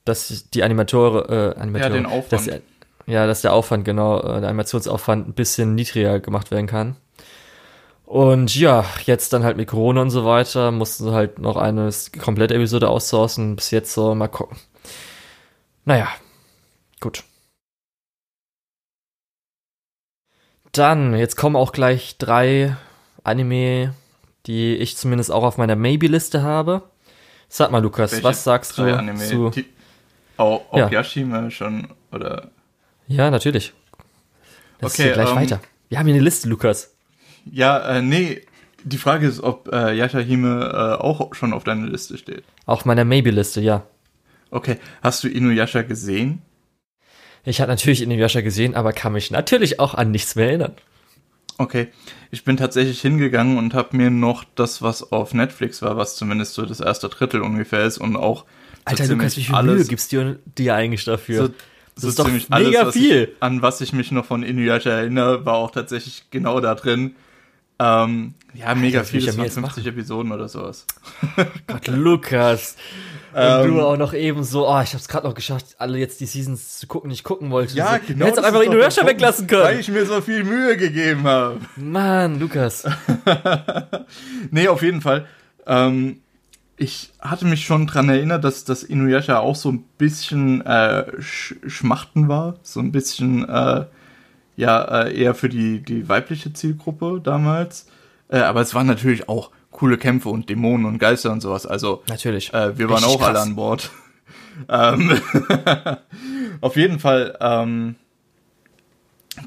dass 0.05 0.51
die 0.51 0.63
Animator, 0.63 1.31
äh, 1.31 1.55
Animator 1.59 1.89
ja, 1.89 1.95
den 1.95 2.07
Aufwand. 2.07 2.49
Dass, 2.49 2.61
ja, 3.07 3.27
dass 3.27 3.43
der 3.43 3.53
Aufwand, 3.53 3.85
genau, 3.85 4.21
äh, 4.21 4.41
der 4.41 4.49
Animationsaufwand 4.49 5.29
ein 5.29 5.35
bisschen 5.35 5.75
niedriger 5.75 6.21
gemacht 6.21 6.51
werden 6.51 6.67
kann. 6.67 6.97
Und 8.05 8.55
ja, 8.55 8.85
jetzt 9.07 9.33
dann 9.33 9.43
halt 9.43 9.57
mit 9.57 9.69
Corona 9.69 10.03
und 10.03 10.11
so 10.11 10.25
weiter, 10.25 10.71
mussten 10.71 11.05
sie 11.05 11.13
halt 11.13 11.39
noch 11.39 11.57
eine 11.57 11.91
komplette 12.21 12.55
Episode 12.55 12.89
aussourcen. 12.89 13.57
Bis 13.57 13.71
jetzt 13.71 13.95
so, 13.95 14.15
mal 14.15 14.29
gucken. 14.29 14.59
Naja, 15.85 16.09
gut. 17.01 17.25
Dann, 20.73 21.15
jetzt 21.17 21.37
kommen 21.37 21.57
auch 21.57 21.73
gleich 21.73 22.19
drei 22.19 22.77
Anime, 23.25 23.95
die 24.47 24.75
ich 24.77 24.97
zumindest 24.97 25.31
auch 25.31 25.45
auf 25.45 25.59
meiner 25.59 25.77
Maybe-Liste 25.77 26.43
habe. 26.43 26.83
Sag 27.49 27.71
mal, 27.71 27.83
Lukas, 27.83 28.13
Welche 28.13 28.25
was 28.25 28.45
sagst 28.45 28.79
du 28.79 28.83
Anime? 28.83 29.19
zu... 29.19 29.51
Die, 29.51 29.67
auch, 30.37 30.63
ja. 30.75 30.89
Yashima 30.89 31.51
schon, 31.51 31.89
oder? 32.11 32.51
Ja, 33.07 33.31
natürlich. 33.31 33.73
Das 34.79 34.95
okay, 34.95 35.05
geht 35.05 35.15
gleich 35.15 35.31
ähm, 35.31 35.37
weiter. 35.37 35.61
Wir 35.89 35.99
haben 35.99 36.07
hier 36.07 36.15
eine 36.15 36.25
Liste, 36.25 36.49
Lukas. 36.49 36.95
Ja, 37.45 37.79
äh, 37.79 38.03
nee, 38.03 38.43
die 38.85 38.99
Frage 38.99 39.27
ist, 39.27 39.43
ob 39.43 39.71
äh, 39.73 39.95
Yashahime 39.95 40.97
äh, 40.99 41.03
auch 41.03 41.35
schon 41.35 41.53
auf 41.53 41.65
deiner 41.65 41.87
Liste 41.87 42.17
steht. 42.19 42.45
Auf 42.67 42.85
meiner 42.85 43.05
Maybe-Liste, 43.05 43.61
ja. 43.61 43.85
Okay, 44.51 44.79
hast 45.03 45.23
du 45.25 45.29
Inuyasha 45.29 45.83
gesehen? 45.83 46.43
Ich 47.45 47.61
hatte 47.61 47.71
natürlich 47.71 48.03
Inuyasha 48.03 48.41
gesehen, 48.41 48.75
aber 48.75 48.93
kann 48.93 49.13
mich 49.13 49.31
natürlich 49.31 49.81
auch 49.81 49.95
an 49.95 50.11
nichts 50.11 50.35
mehr 50.37 50.49
erinnern. 50.49 50.75
Okay, 51.59 51.89
ich 52.31 52.45
bin 52.45 52.57
tatsächlich 52.57 53.01
hingegangen 53.01 53.59
und 53.59 53.75
habe 53.75 53.97
mir 53.97 54.11
noch 54.11 54.45
das, 54.55 54.83
was 54.83 55.13
auf 55.13 55.35
Netflix 55.35 55.83
war, 55.83 55.97
was 55.97 56.17
zumindest 56.17 56.55
so 56.55 56.65
das 56.65 56.81
erste 56.81 57.09
Drittel 57.09 57.43
ungefähr 57.43 57.85
ist 57.85 57.99
und 57.99 58.17
auch 58.17 58.45
Alter, 58.85 59.05
so 59.05 59.13
Lukas, 59.13 59.37
wie 59.37 59.45
viel 59.45 59.55
alles, 59.55 59.75
Mühe 59.75 59.85
gibst 59.87 60.13
du 60.13 60.39
dir 60.59 60.75
eigentlich 60.75 61.05
dafür? 61.05 61.47
So, 61.47 61.49
das 61.49 61.57
so 62.03 62.09
ist 62.09 62.19
doch 62.19 62.25
ziemlich 62.25 62.49
mega 62.49 62.81
alles, 62.83 62.95
viel. 62.95 63.23
Ich, 63.35 63.43
an 63.43 63.63
was 63.63 63.81
ich 63.81 63.93
mich 63.93 64.11
noch 64.13 64.25
von 64.25 64.43
Inuyasha 64.43 64.91
erinnere, 64.91 65.45
war 65.45 65.55
auch 65.55 65.71
tatsächlich 65.71 66.25
genau 66.31 66.61
da 66.61 66.75
drin. 66.75 67.15
Ähm, 67.79 68.35
ja, 68.55 68.67
Alter, 68.67 68.81
mega 68.81 69.05
viel, 69.05 69.25
das 69.25 69.37
waren 69.37 69.51
50 69.51 69.63
machen. 69.63 69.87
Episoden 69.87 70.33
oder 70.33 70.49
sowas. 70.49 70.87
Gott, 71.67 71.87
Lukas. 71.89 72.77
Und 73.35 73.41
ähm, 73.41 73.75
du 73.75 73.81
auch 73.81 73.97
noch 73.97 74.13
eben 74.13 74.45
so, 74.45 74.69
oh, 74.69 74.81
ich 74.83 74.93
hab's 74.93 75.09
gerade 75.09 75.27
noch 75.27 75.35
geschafft, 75.35 75.77
alle 75.79 75.99
jetzt 75.99 76.21
die 76.21 76.27
Seasons 76.27 76.79
zu 76.79 76.87
gucken, 76.87 77.09
die 77.09 77.15
ich 77.15 77.25
gucken 77.25 77.51
wollte. 77.51 77.75
Ja, 77.75 77.95
so. 77.95 78.07
genau. 78.07 78.27
Du 78.27 78.31
hättest 78.31 78.45
einfach 78.45 78.61
Inuyasha 78.63 79.07
weglassen 79.07 79.47
können. 79.47 79.63
Weil 79.63 79.81
ich 79.81 79.89
mir 79.89 80.05
so 80.05 80.21
viel 80.21 80.45
Mühe 80.45 80.77
gegeben 80.77 81.25
habe. 81.25 81.61
Mann, 81.77 82.39
Lukas. 82.39 82.85
nee, 84.51 84.69
auf 84.69 84.83
jeden 84.83 85.01
Fall. 85.01 85.27
Ähm, 85.67 86.21
ich 86.77 87.13
hatte 87.21 87.47
mich 87.47 87.65
schon 87.65 87.87
dran 87.87 88.09
erinnert, 88.09 88.45
dass 88.45 88.65
das 88.65 88.83
Inuyasha 88.83 89.39
auch 89.39 89.57
so 89.57 89.71
ein 89.71 89.85
bisschen 89.99 90.65
äh, 90.67 91.05
sch 91.23 91.55
Schmachten 91.67 92.29
war. 92.29 92.57
So 92.63 92.81
ein 92.81 92.93
bisschen, 92.93 93.49
äh, 93.49 93.87
ja, 94.57 95.05
äh, 95.05 95.19
eher 95.19 95.35
für 95.35 95.49
die, 95.49 95.81
die 95.81 96.09
weibliche 96.09 96.53
Zielgruppe 96.53 97.21
damals. 97.23 97.87
Äh, 98.29 98.41
aber 98.41 98.61
es 98.61 98.75
waren 98.75 98.87
natürlich 98.87 99.29
auch 99.29 99.51
coole 99.73 99.99
Kämpfe 99.99 100.29
und 100.29 100.49
Dämonen 100.49 100.87
und 100.87 100.99
Geister 100.99 101.33
und 101.33 101.41
sowas. 101.41 101.67
Also 101.67 102.05
natürlich. 102.09 102.55
Äh, 102.55 102.79
wir 102.79 102.89
waren 102.89 103.03
auch 103.05 103.19
krass. 103.19 103.29
alle 103.29 103.41
an 103.41 103.57
Bord. 103.57 103.91
ähm, 104.69 105.21
auf 106.61 106.77
jeden 106.77 107.01
Fall 107.01 107.37
ähm, 107.41 107.97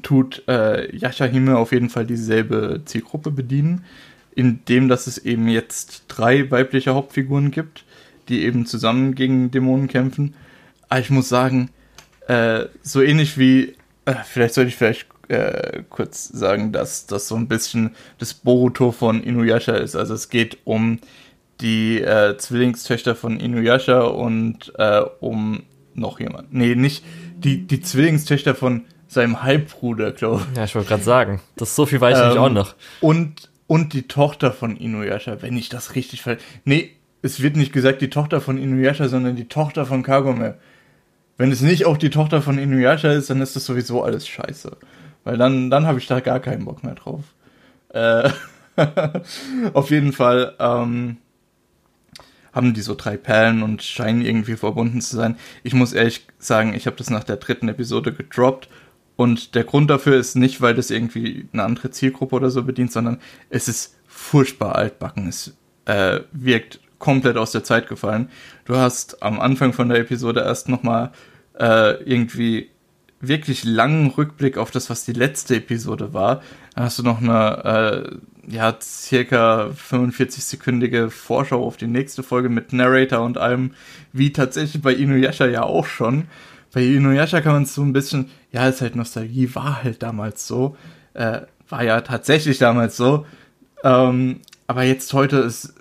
tut 0.02 0.42
äh, 0.48 0.94
Yashahime 0.94 1.56
auf 1.56 1.72
jeden 1.72 1.88
Fall 1.88 2.04
dieselbe 2.04 2.82
Zielgruppe 2.84 3.30
bedienen, 3.30 3.84
indem 4.34 4.88
dass 4.88 5.06
es 5.06 5.18
eben 5.18 5.48
jetzt 5.48 6.04
drei 6.08 6.50
weibliche 6.50 6.94
Hauptfiguren 6.94 7.50
gibt, 7.50 7.84
die 8.28 8.42
eben 8.42 8.66
zusammen 8.66 9.14
gegen 9.14 9.50
Dämonen 9.50 9.88
kämpfen. 9.88 10.34
Aber 10.88 11.00
ich 11.00 11.10
muss 11.10 11.28
sagen, 11.28 11.70
äh, 12.26 12.66
so 12.82 13.00
ähnlich 13.00 13.38
wie, 13.38 13.76
äh, 14.04 14.14
vielleicht 14.24 14.54
sollte 14.54 14.68
ich 14.68 14.76
vielleicht 14.76 15.06
äh, 15.28 15.82
kurz 15.90 16.28
sagen, 16.28 16.72
dass 16.72 17.06
das 17.06 17.28
so 17.28 17.36
ein 17.36 17.48
bisschen 17.48 17.94
das 18.18 18.34
Boruto 18.34 18.92
von 18.92 19.22
Inuyasha 19.22 19.74
ist. 19.74 19.96
Also 19.96 20.14
es 20.14 20.28
geht 20.28 20.58
um 20.64 20.98
die 21.60 22.00
äh, 22.00 22.36
Zwillingstöchter 22.36 23.14
von 23.14 23.40
Inuyasha 23.40 24.02
und 24.02 24.72
äh, 24.78 25.00
um 25.20 25.62
noch 25.94 26.20
jemand. 26.20 26.52
Nee, 26.52 26.74
nicht 26.74 27.04
die, 27.38 27.66
die 27.66 27.80
Zwillingstöchter 27.80 28.54
von 28.54 28.82
seinem 29.08 29.42
Halbbruder, 29.42 30.12
glaube 30.12 30.44
ich. 30.50 30.56
Ja, 30.56 30.64
ich 30.64 30.74
wollte 30.74 30.88
gerade 30.88 31.02
sagen. 31.02 31.40
Das 31.56 31.74
so 31.74 31.86
viel 31.86 32.00
weiß 32.00 32.18
ich 32.18 32.36
ähm, 32.36 32.42
auch 32.42 32.50
noch. 32.50 32.74
Und, 33.00 33.50
und 33.66 33.92
die 33.92 34.08
Tochter 34.08 34.52
von 34.52 34.76
Inuyasha, 34.76 35.38
wenn 35.40 35.56
ich 35.56 35.68
das 35.68 35.94
richtig 35.94 36.22
ver... 36.22 36.36
Nee, 36.64 36.90
es 37.22 37.42
wird 37.42 37.56
nicht 37.56 37.72
gesagt 37.72 38.02
die 38.02 38.10
Tochter 38.10 38.40
von 38.40 38.58
Inuyasha, 38.58 39.08
sondern 39.08 39.36
die 39.36 39.48
Tochter 39.48 39.86
von 39.86 40.02
Kagome. 40.02 40.56
Wenn 41.38 41.52
es 41.52 41.60
nicht 41.60 41.86
auch 41.86 41.96
die 41.96 42.10
Tochter 42.10 42.42
von 42.42 42.58
Inuyasha 42.58 43.12
ist, 43.12 43.30
dann 43.30 43.40
ist 43.40 43.56
das 43.56 43.64
sowieso 43.64 44.02
alles 44.02 44.26
scheiße. 44.28 44.76
Weil 45.26 45.38
dann, 45.38 45.70
dann 45.70 45.88
habe 45.88 45.98
ich 45.98 46.06
da 46.06 46.20
gar 46.20 46.38
keinen 46.38 46.64
Bock 46.64 46.84
mehr 46.84 46.94
drauf. 46.94 47.24
Äh, 47.88 48.30
auf 49.72 49.90
jeden 49.90 50.12
Fall 50.12 50.54
ähm, 50.60 51.16
haben 52.52 52.74
die 52.74 52.80
so 52.80 52.94
drei 52.94 53.16
Perlen 53.16 53.64
und 53.64 53.82
scheinen 53.82 54.20
irgendwie 54.20 54.54
verbunden 54.54 55.00
zu 55.00 55.16
sein. 55.16 55.36
Ich 55.64 55.74
muss 55.74 55.94
ehrlich 55.94 56.28
sagen, 56.38 56.74
ich 56.74 56.86
habe 56.86 56.96
das 56.96 57.10
nach 57.10 57.24
der 57.24 57.38
dritten 57.38 57.68
Episode 57.68 58.12
gedroppt. 58.12 58.68
Und 59.16 59.56
der 59.56 59.64
Grund 59.64 59.90
dafür 59.90 60.16
ist 60.16 60.36
nicht, 60.36 60.60
weil 60.60 60.74
das 60.74 60.92
irgendwie 60.92 61.48
eine 61.52 61.64
andere 61.64 61.90
Zielgruppe 61.90 62.36
oder 62.36 62.50
so 62.50 62.62
bedient, 62.62 62.92
sondern 62.92 63.18
es 63.50 63.66
ist 63.66 63.96
furchtbar 64.06 64.76
altbacken. 64.76 65.26
Es 65.26 65.56
äh, 65.86 66.20
wirkt 66.30 66.78
komplett 67.00 67.36
aus 67.36 67.50
der 67.50 67.64
Zeit 67.64 67.88
gefallen. 67.88 68.30
Du 68.64 68.76
hast 68.76 69.24
am 69.24 69.40
Anfang 69.40 69.72
von 69.72 69.88
der 69.88 69.98
Episode 69.98 70.42
erst 70.42 70.68
nochmal 70.68 71.10
äh, 71.58 72.00
irgendwie 72.04 72.70
wirklich 73.20 73.64
langen 73.64 74.08
Rückblick 74.10 74.58
auf 74.58 74.70
das, 74.70 74.90
was 74.90 75.04
die 75.04 75.12
letzte 75.12 75.56
Episode 75.56 76.12
war. 76.12 76.42
Dann 76.74 76.84
hast 76.84 76.98
du 76.98 77.02
noch 77.02 77.20
eine, 77.20 78.18
äh, 78.46 78.52
ja, 78.54 78.76
circa 78.80 79.70
45-sekündige 79.70 81.10
Vorschau 81.10 81.64
auf 81.64 81.76
die 81.76 81.86
nächste 81.86 82.22
Folge 82.22 82.48
mit 82.48 82.72
Narrator 82.72 83.24
und 83.24 83.38
allem, 83.38 83.72
wie 84.12 84.32
tatsächlich 84.32 84.82
bei 84.82 84.92
Inuyasha 84.92 85.46
ja 85.46 85.62
auch 85.62 85.86
schon. 85.86 86.24
Bei 86.72 86.82
Inuyasha 86.82 87.40
kann 87.40 87.54
man 87.54 87.62
es 87.62 87.74
so 87.74 87.82
ein 87.82 87.92
bisschen, 87.92 88.30
ja, 88.52 88.68
ist 88.68 88.82
halt 88.82 88.96
Nostalgie, 88.96 89.54
war 89.54 89.82
halt 89.82 90.02
damals 90.02 90.46
so. 90.46 90.76
Äh, 91.14 91.42
war 91.68 91.82
ja 91.82 92.00
tatsächlich 92.02 92.58
damals 92.58 92.96
so. 92.96 93.26
Ähm, 93.82 94.40
aber 94.66 94.82
jetzt 94.82 95.12
heute, 95.12 95.38
es 95.38 95.74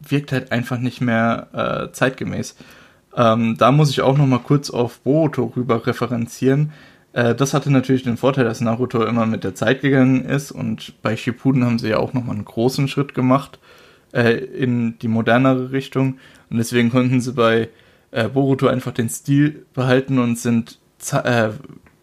wirkt 0.00 0.32
halt 0.32 0.52
einfach 0.52 0.78
nicht 0.78 1.00
mehr 1.00 1.48
äh, 1.52 1.92
zeitgemäß. 1.92 2.56
Ähm, 3.16 3.56
da 3.56 3.70
muss 3.72 3.90
ich 3.90 4.00
auch 4.00 4.18
noch 4.18 4.26
mal 4.26 4.38
kurz 4.38 4.70
auf 4.70 5.00
Boruto 5.00 5.52
rüber 5.56 5.86
referenzieren. 5.86 6.72
Äh, 7.12 7.34
das 7.34 7.54
hatte 7.54 7.70
natürlich 7.70 8.02
den 8.02 8.16
Vorteil, 8.16 8.44
dass 8.44 8.60
Naruto 8.60 9.04
immer 9.04 9.26
mit 9.26 9.44
der 9.44 9.54
Zeit 9.54 9.80
gegangen 9.80 10.24
ist 10.24 10.50
und 10.50 11.00
bei 11.02 11.16
Shippuden 11.16 11.64
haben 11.64 11.78
sie 11.78 11.90
ja 11.90 11.98
auch 11.98 12.12
noch 12.12 12.24
mal 12.24 12.32
einen 12.32 12.44
großen 12.44 12.88
Schritt 12.88 13.14
gemacht 13.14 13.58
äh, 14.12 14.32
in 14.32 14.98
die 14.98 15.08
modernere 15.08 15.72
Richtung. 15.72 16.18
Und 16.50 16.58
deswegen 16.58 16.90
konnten 16.90 17.20
sie 17.20 17.32
bei 17.32 17.68
äh, 18.10 18.28
Boruto 18.28 18.66
einfach 18.66 18.92
den 18.92 19.08
Stil 19.08 19.64
behalten 19.74 20.18
und 20.18 20.38
sind 20.38 20.78
äh, 21.12 21.50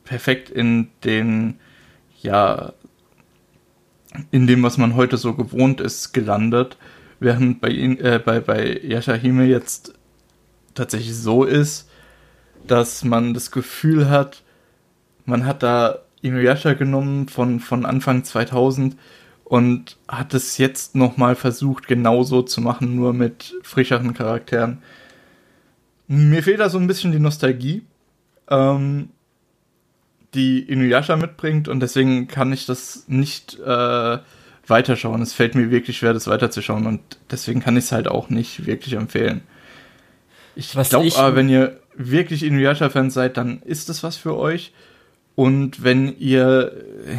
perfekt 0.05 0.49
in 0.49 0.88
den, 1.03 1.55
ja, 2.22 2.74
in 4.30 4.47
dem, 4.47 4.64
was 4.64 4.78
man 4.78 4.95
heute 4.95 5.18
so 5.18 5.34
gewohnt 5.34 5.82
ist, 5.82 6.14
gelandet. 6.14 6.78
Während 7.20 7.62
bei, 7.62 7.70
äh, 7.70 8.20
bei, 8.24 8.39
bei 8.39 8.80
Yashahime 8.82 9.45
jetzt 9.45 9.93
tatsächlich 10.74 11.15
so 11.15 11.43
ist, 11.43 11.89
dass 12.65 13.03
man 13.03 13.34
das 13.34 13.51
Gefühl 13.51 14.09
hat, 14.09 14.43
man 15.26 15.45
hat 15.45 15.63
da 15.63 15.99
Inuyasha 16.22 16.74
genommen 16.74 17.28
von, 17.28 17.59
von 17.59 17.86
Anfang 17.86 18.24
2000 18.24 18.95
und 19.43 19.97
hat 20.07 20.34
es 20.34 20.57
jetzt 20.57 20.95
nochmal 20.95 21.36
versucht, 21.36 21.88
genauso 21.88 22.41
zu 22.41 22.61
machen, 22.61 22.95
nur 22.95 23.13
mit 23.13 23.55
frischeren 23.63 24.13
Charakteren. 24.13 24.82
Mir 26.07 26.43
fehlt 26.43 26.59
da 26.59 26.69
so 26.69 26.78
ein 26.78 26.88
bisschen 26.88 27.11
die 27.11 27.19
Nostalgie, 27.19 27.84
ähm, 28.49 29.09
die 30.34 30.59
Inuyasha 30.59 31.15
mitbringt 31.15 31.67
und 31.67 31.82
deswegen 31.82 32.28
kann 32.28 32.53
ich 32.53 32.65
das 32.65 33.05
nicht 33.07 33.59
äh, 33.59 34.19
weiterschauen. 34.67 35.22
Es 35.22 35.34
fällt 35.34 35.55
mir 35.55 35.72
wirklich 35.72 35.97
schwer, 35.97 36.13
das 36.13 36.28
weiterzuschauen 36.28 36.86
und 36.86 37.01
deswegen 37.30 37.59
kann 37.59 37.76
ich 37.76 37.86
es 37.86 37.91
halt 37.91 38.07
auch 38.07 38.30
nicht 38.30 38.65
wirklich 38.65 38.93
empfehlen. 38.93 39.41
Ich 40.56 40.72
glaube 40.72 41.16
aber, 41.16 41.36
wenn 41.36 41.49
ihr 41.49 41.80
wirklich 41.95 42.43
Inuyasha-Fans 42.43 43.14
seid, 43.14 43.38
dann 43.38 43.62
ist 43.64 43.89
das 43.89 44.04
was 44.04 44.18
für 44.18 44.38
euch. 44.38 44.74
Und 45.36 45.84
wenn 45.84 46.18
ihr 46.20 46.74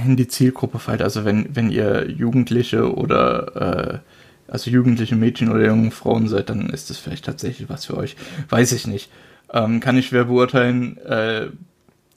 in 0.05 0.17
die 0.17 0.29
Zielgruppe 0.29 0.79
fallt, 0.79 1.03
also 1.03 1.25
wenn, 1.25 1.57
wenn 1.57 1.71
ihr 1.71 2.11
Jugendliche 2.11 2.95
oder 2.95 4.01
äh, 4.01 4.53
also 4.53 4.71
jugendliche 4.71 5.17
Mädchen 5.17 5.51
oder 5.51 5.67
junge 5.67 5.91
Frauen 5.91 6.29
seid, 6.29 6.51
dann 6.51 6.69
ist 6.69 6.91
das 6.91 6.99
vielleicht 6.99 7.25
tatsächlich 7.25 7.69
was 7.69 7.87
für 7.87 7.97
euch. 7.97 8.17
Weiß 8.51 8.73
ich 8.73 8.87
nicht. 8.87 9.11
Ähm, 9.51 9.81
kann 9.81 9.97
ich 9.97 10.09
schwer 10.09 10.25
beurteilen. 10.25 10.99
Äh, 10.99 11.49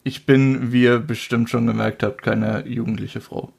ich 0.04 0.26
bin, 0.26 0.72
wie 0.72 0.84
ihr 0.84 1.00
bestimmt 1.00 1.50
schon 1.50 1.66
gemerkt 1.66 2.04
habt, 2.04 2.22
keine 2.22 2.68
jugendliche 2.68 3.22
Frau. 3.22 3.52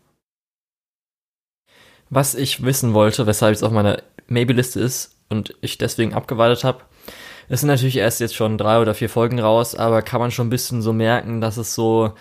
Was 2.10 2.34
ich 2.34 2.64
wissen 2.64 2.92
wollte, 2.94 3.26
weshalb 3.26 3.54
es 3.54 3.62
auf 3.62 3.72
meiner 3.72 4.02
Maybe-Liste 4.28 4.78
ist 4.78 5.16
und 5.28 5.56
ich 5.60 5.78
deswegen 5.78 6.14
abgewartet 6.14 6.62
habe, 6.62 6.82
es 7.48 7.60
sind 7.60 7.68
natürlich 7.68 7.96
erst 7.96 8.20
jetzt 8.20 8.34
schon 8.34 8.58
drei 8.58 8.80
oder 8.80 8.94
vier 8.94 9.08
Folgen 9.08 9.38
raus, 9.38 9.74
aber 9.74 10.02
kann 10.02 10.20
man 10.20 10.30
schon 10.30 10.48
ein 10.48 10.50
bisschen 10.50 10.82
so 10.82 10.92
merken, 10.92 11.40
dass 11.40 11.56
es 11.56 11.74
so 11.74 12.12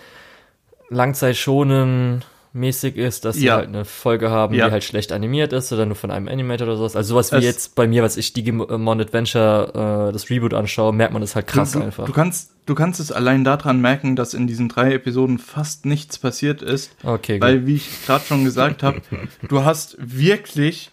Langzeitschonen 0.88 2.24
mäßig 2.56 2.96
ist, 2.96 3.24
dass 3.24 3.36
sie 3.36 3.50
halt 3.50 3.68
eine 3.68 3.84
Folge 3.84 4.30
haben, 4.30 4.54
ja. 4.54 4.66
die 4.66 4.72
halt 4.72 4.82
schlecht 4.82 5.12
animiert 5.12 5.52
ist 5.52 5.72
oder 5.72 5.86
nur 5.86 5.94
von 5.94 6.10
einem 6.10 6.26
Animator 6.26 6.66
oder 6.66 6.76
sowas. 6.76 6.96
Also 6.96 7.10
sowas 7.10 7.30
wie 7.32 7.36
es 7.36 7.44
jetzt 7.44 7.74
bei 7.74 7.86
mir, 7.86 8.02
was 8.02 8.16
ich 8.16 8.32
Digimon 8.32 9.00
Adventure, 9.00 10.08
äh, 10.08 10.12
das 10.12 10.30
Reboot 10.30 10.54
anschaue, 10.54 10.92
merkt 10.92 11.12
man 11.12 11.20
das 11.22 11.36
halt 11.36 11.46
krass 11.46 11.72
du, 11.72 11.82
einfach. 11.82 12.06
Du 12.06 12.12
kannst, 12.12 12.52
du 12.64 12.74
kannst 12.74 12.98
es 12.98 13.12
allein 13.12 13.44
daran 13.44 13.80
merken, 13.80 14.16
dass 14.16 14.34
in 14.34 14.46
diesen 14.46 14.68
drei 14.68 14.94
Episoden 14.94 15.38
fast 15.38 15.86
nichts 15.86 16.18
passiert 16.18 16.62
ist. 16.62 16.96
Okay, 17.04 17.40
Weil, 17.40 17.58
gut. 17.58 17.66
wie 17.66 17.74
ich 17.74 18.06
gerade 18.06 18.24
schon 18.24 18.44
gesagt 18.44 18.82
habe, 18.82 19.02
du 19.48 19.64
hast 19.64 19.96
wirklich 19.98 20.90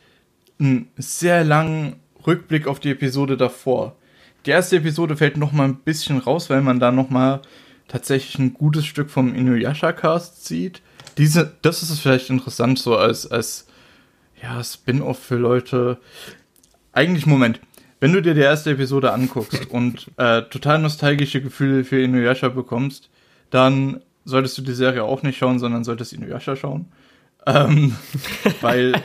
einen 0.60 0.92
sehr 0.98 1.44
langen 1.44 1.96
Rückblick 2.28 2.68
auf 2.68 2.80
die 2.80 2.92
Episode 2.92 3.38
davor. 3.38 3.96
Die 4.46 4.52
erste 4.52 4.78
Episode 4.78 5.16
fällt 5.16 5.38
noch 5.38 5.52
mal 5.52 5.66
ein 5.66 5.78
bisschen 5.78 6.18
raus, 6.18 6.50
weil 6.50 6.62
man 6.62 6.80
da 6.80 6.92
noch 6.92 7.10
mal 7.10 7.42
tatsächlich 7.88 8.38
ein 8.40 8.54
gutes 8.54 8.86
Stück 8.86 9.10
vom 9.10 9.34
Inuyasha-Cast 9.34 10.46
sieht. 10.46 10.82
Diese, 11.18 11.54
das 11.62 11.84
ist 11.84 12.00
vielleicht 12.00 12.30
interessant 12.30 12.80
so 12.80 12.98
als, 12.98 13.30
als 13.30 13.68
ja, 14.42 14.64
Spin-off 14.64 15.20
für 15.20 15.38
Leute. 15.38 15.98
Eigentlich, 16.92 17.26
Moment, 17.26 17.62
wenn 18.00 18.12
du 18.12 18.22
dir 18.22 18.34
die 18.34 18.42
erste 18.42 18.72
Episode 18.72 19.14
anguckst 19.14 19.70
und 19.70 20.12
äh, 20.18 20.42
total 20.44 20.80
nostalgische 20.80 21.42
Gefühle 21.42 21.86
für 21.86 22.02
Inuyasha 22.02 22.50
bekommst, 22.50 23.10
dann 23.50 24.02
solltest 24.26 24.58
du 24.58 24.62
die 24.62 24.74
Serie 24.74 25.04
auch 25.04 25.24
nicht 25.24 25.38
schauen, 25.38 25.60
sondern 25.60 25.84
solltest 25.86 26.12
Inuyasha 26.12 26.56
schauen. 26.58 26.88
Ähm, 27.46 27.96
weil 28.62 29.02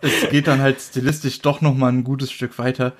es 0.00 0.30
geht 0.30 0.48
dann 0.48 0.60
halt 0.60 0.80
stilistisch 0.80 1.40
doch 1.42 1.60
noch 1.60 1.74
mal 1.74 1.92
ein 1.92 2.02
gutes 2.02 2.32
Stück 2.32 2.58
weiter 2.58 2.94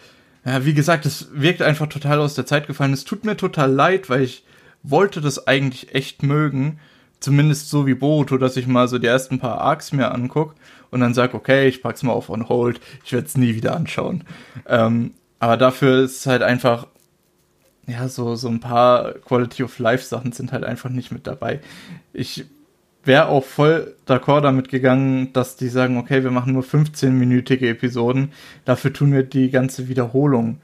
ja, 0.45 0.65
wie 0.65 0.75
gesagt, 0.75 1.07
es 1.07 1.29
wirkt 1.33 1.63
einfach 1.63 1.87
total 1.87 2.19
aus 2.19 2.35
der 2.35 2.47
Zeit 2.47 2.67
gefallen. 2.67 2.93
Es 2.93 3.05
tut 3.05 3.25
mir 3.25 3.37
total 3.37 3.73
leid, 3.73 4.09
weil 4.09 4.23
ich 4.23 4.45
wollte 4.83 5.21
das 5.21 5.47
eigentlich 5.47 5.95
echt 5.95 6.23
mögen. 6.23 6.79
Zumindest 7.21 7.69
so 7.69 7.87
wie 7.87 7.95
Boruto, 7.95 8.39
dass 8.39 8.57
ich 8.57 8.67
mal 8.67 8.89
so 8.89 8.99
die 8.99 9.07
ersten 9.07 9.39
paar 9.39 9.61
Arcs 9.61 9.93
mir 9.93 10.11
anguck 10.11 10.55
und 10.91 11.01
dann 11.01 11.13
sag, 11.13 11.35
okay, 11.35 11.69
ich 11.69 11.83
pack's 11.83 12.03
mal 12.03 12.13
auf 12.13 12.31
on 12.31 12.49
hold, 12.49 12.81
ich 13.05 13.13
werde 13.13 13.27
es 13.27 13.37
nie 13.37 13.55
wieder 13.55 13.77
anschauen. 13.77 14.25
Ähm, 14.67 15.13
aber 15.39 15.59
dafür 15.59 16.05
ist 16.05 16.27
halt 16.27 16.43
einfach, 16.43 16.87
ja, 17.87 18.09
so, 18.09 18.37
so 18.37 18.49
ein 18.49 18.61
paar 18.61 19.13
Quality 19.13 19.65
of 19.65 19.79
Life 19.79 20.05
Sachen 20.05 20.33
sind 20.33 20.53
halt 20.53 20.65
einfach 20.65 20.89
nicht 20.89 21.13
mit 21.13 21.27
dabei. 21.27 21.61
Ich 22.15 22.47
wäre 23.05 23.29
auch 23.29 23.45
voll 23.45 23.95
d'accord 24.07 24.43
damit 24.43 24.69
gegangen, 24.69 25.33
dass 25.33 25.57
die 25.57 25.69
sagen, 25.69 25.97
okay, 25.97 26.23
wir 26.23 26.31
machen 26.31 26.53
nur 26.53 26.63
15-minütige 26.63 27.69
Episoden, 27.69 28.33
dafür 28.65 28.93
tun 28.93 29.13
wir 29.13 29.23
die 29.23 29.51
ganze 29.51 29.89
Wiederholung 29.89 30.61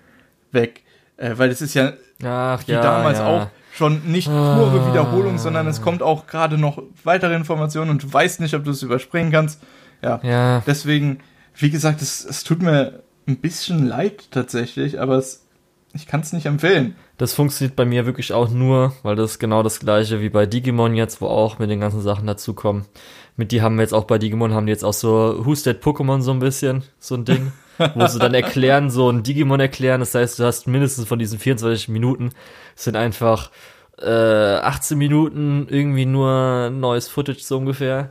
weg. 0.53 0.83
Äh, 1.17 1.33
weil 1.37 1.51
es 1.51 1.63
ist 1.63 1.75
ja 1.75 1.93
Ach, 2.23 2.63
wie 2.67 2.73
ja, 2.73 2.83
damals 2.83 3.19
ja. 3.19 3.27
auch 3.27 3.47
schon 3.73 4.03
nicht 4.07 4.29
pure 4.29 4.81
ah. 4.81 4.91
Wiederholung, 4.91 5.39
sondern 5.39 5.67
es 5.67 5.83
kommt 5.83 6.03
auch 6.03 6.27
gerade 6.27 6.59
noch 6.59 6.83
weitere 7.05 7.35
Informationen 7.35 7.91
und 7.91 8.03
du 8.03 8.13
weißt 8.13 8.41
nicht, 8.41 8.55
ob 8.55 8.65
du 8.65 8.71
es 8.71 8.83
überspringen 8.83 9.31
kannst. 9.31 9.63
Ja. 10.03 10.21
ja. 10.23 10.63
Deswegen, 10.67 11.21
wie 11.55 11.71
gesagt, 11.71 12.03
es, 12.03 12.25
es 12.25 12.45
tut 12.45 12.63
mir 12.63 13.03
ein 13.27 13.39
bisschen 13.39 13.87
leid 13.87 14.31
tatsächlich, 14.31 15.01
aber 15.01 15.17
es, 15.17 15.46
ich 15.97 16.07
kann 16.07 16.21
es 16.21 16.33
nicht 16.33 16.47
empfehlen. 16.47 16.95
Das 17.17 17.35
funktioniert 17.35 17.77
bei 17.77 17.85
mir 17.85 18.07
wirklich 18.07 18.33
auch 18.33 18.51
nur, 18.51 18.93
weil 19.03 19.17
das 19.17 19.33
ist 19.33 19.39
genau 19.39 19.63
das 19.63 19.81
gleiche 19.81 20.21
wie 20.21 20.29
bei 20.29 20.47
Digimon 20.47 20.95
jetzt, 20.95 21.21
wo 21.21 21.27
auch 21.27 21.59
mit 21.59 21.71
den 21.71 21.81
ganzen 21.81 22.03
Sachen 22.03 22.27
dazukommen. 22.27 22.85
Mit 23.37 23.53
die 23.53 23.63
haben 23.63 23.77
wir 23.77 23.83
jetzt 23.83 23.93
auch 23.95 24.05
bei 24.05 24.19
Digimon, 24.19 24.55
haben 24.55 24.67
die 24.67 24.73
jetzt 24.73 24.85
auch 24.85 24.93
so 24.93 25.45
Who's 25.45 25.63
That 25.65 25.83
Pokémon 25.83 26.21
so 26.21 26.31
ein 26.31 26.39
bisschen, 26.39 26.85
so 26.99 27.15
ein 27.17 27.25
Ding, 27.25 27.53
wo 27.95 28.07
sie 28.07 28.19
dann 28.19 28.35
erklären, 28.35 28.91
so 28.91 29.11
ein 29.11 29.23
Digimon 29.23 29.61
erklären. 29.61 30.01
Das 30.01 30.15
heißt, 30.15 30.39
du 30.39 30.45
hast 30.45 30.67
mindestens 30.67 31.09
von 31.09 31.19
diesen 31.19 31.39
24 31.39 31.89
Minuten, 31.89 32.31
sind 32.75 32.97
einfach 32.97 33.51
äh, 33.99 34.57
18 34.57 34.97
Minuten 34.97 35.67
irgendwie 35.69 36.07
nur 36.07 36.71
neues 36.71 37.09
Footage 37.09 37.43
so 37.43 37.59
ungefähr. 37.59 38.11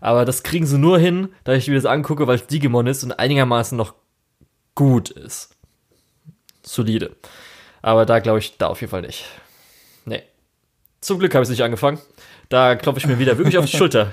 Aber 0.00 0.24
das 0.24 0.42
kriegen 0.42 0.66
sie 0.66 0.78
nur 0.78 0.98
hin, 0.98 1.28
da 1.44 1.54
ich 1.54 1.68
mir 1.68 1.74
das 1.74 1.86
angucke, 1.86 2.26
weil 2.26 2.36
es 2.36 2.46
Digimon 2.46 2.86
ist 2.86 3.02
und 3.04 3.18
einigermaßen 3.18 3.76
noch 3.76 3.94
gut 4.74 5.10
ist. 5.10 5.55
Solide. 6.66 7.16
Aber 7.82 8.04
da 8.04 8.18
glaube 8.18 8.40
ich, 8.40 8.58
da 8.58 8.66
auf 8.66 8.80
jeden 8.80 8.90
Fall 8.90 9.02
nicht. 9.02 9.24
Nee. 10.04 10.22
Zum 11.00 11.18
Glück 11.18 11.34
habe 11.34 11.42
ich 11.42 11.46
es 11.46 11.50
nicht 11.50 11.62
angefangen. 11.62 11.98
Da 12.48 12.76
klopfe 12.76 12.98
ich 12.98 13.06
mir 13.06 13.18
wieder 13.18 13.38
wirklich 13.38 13.58
auf 13.58 13.66
die 13.66 13.76
Schulter. 13.76 14.12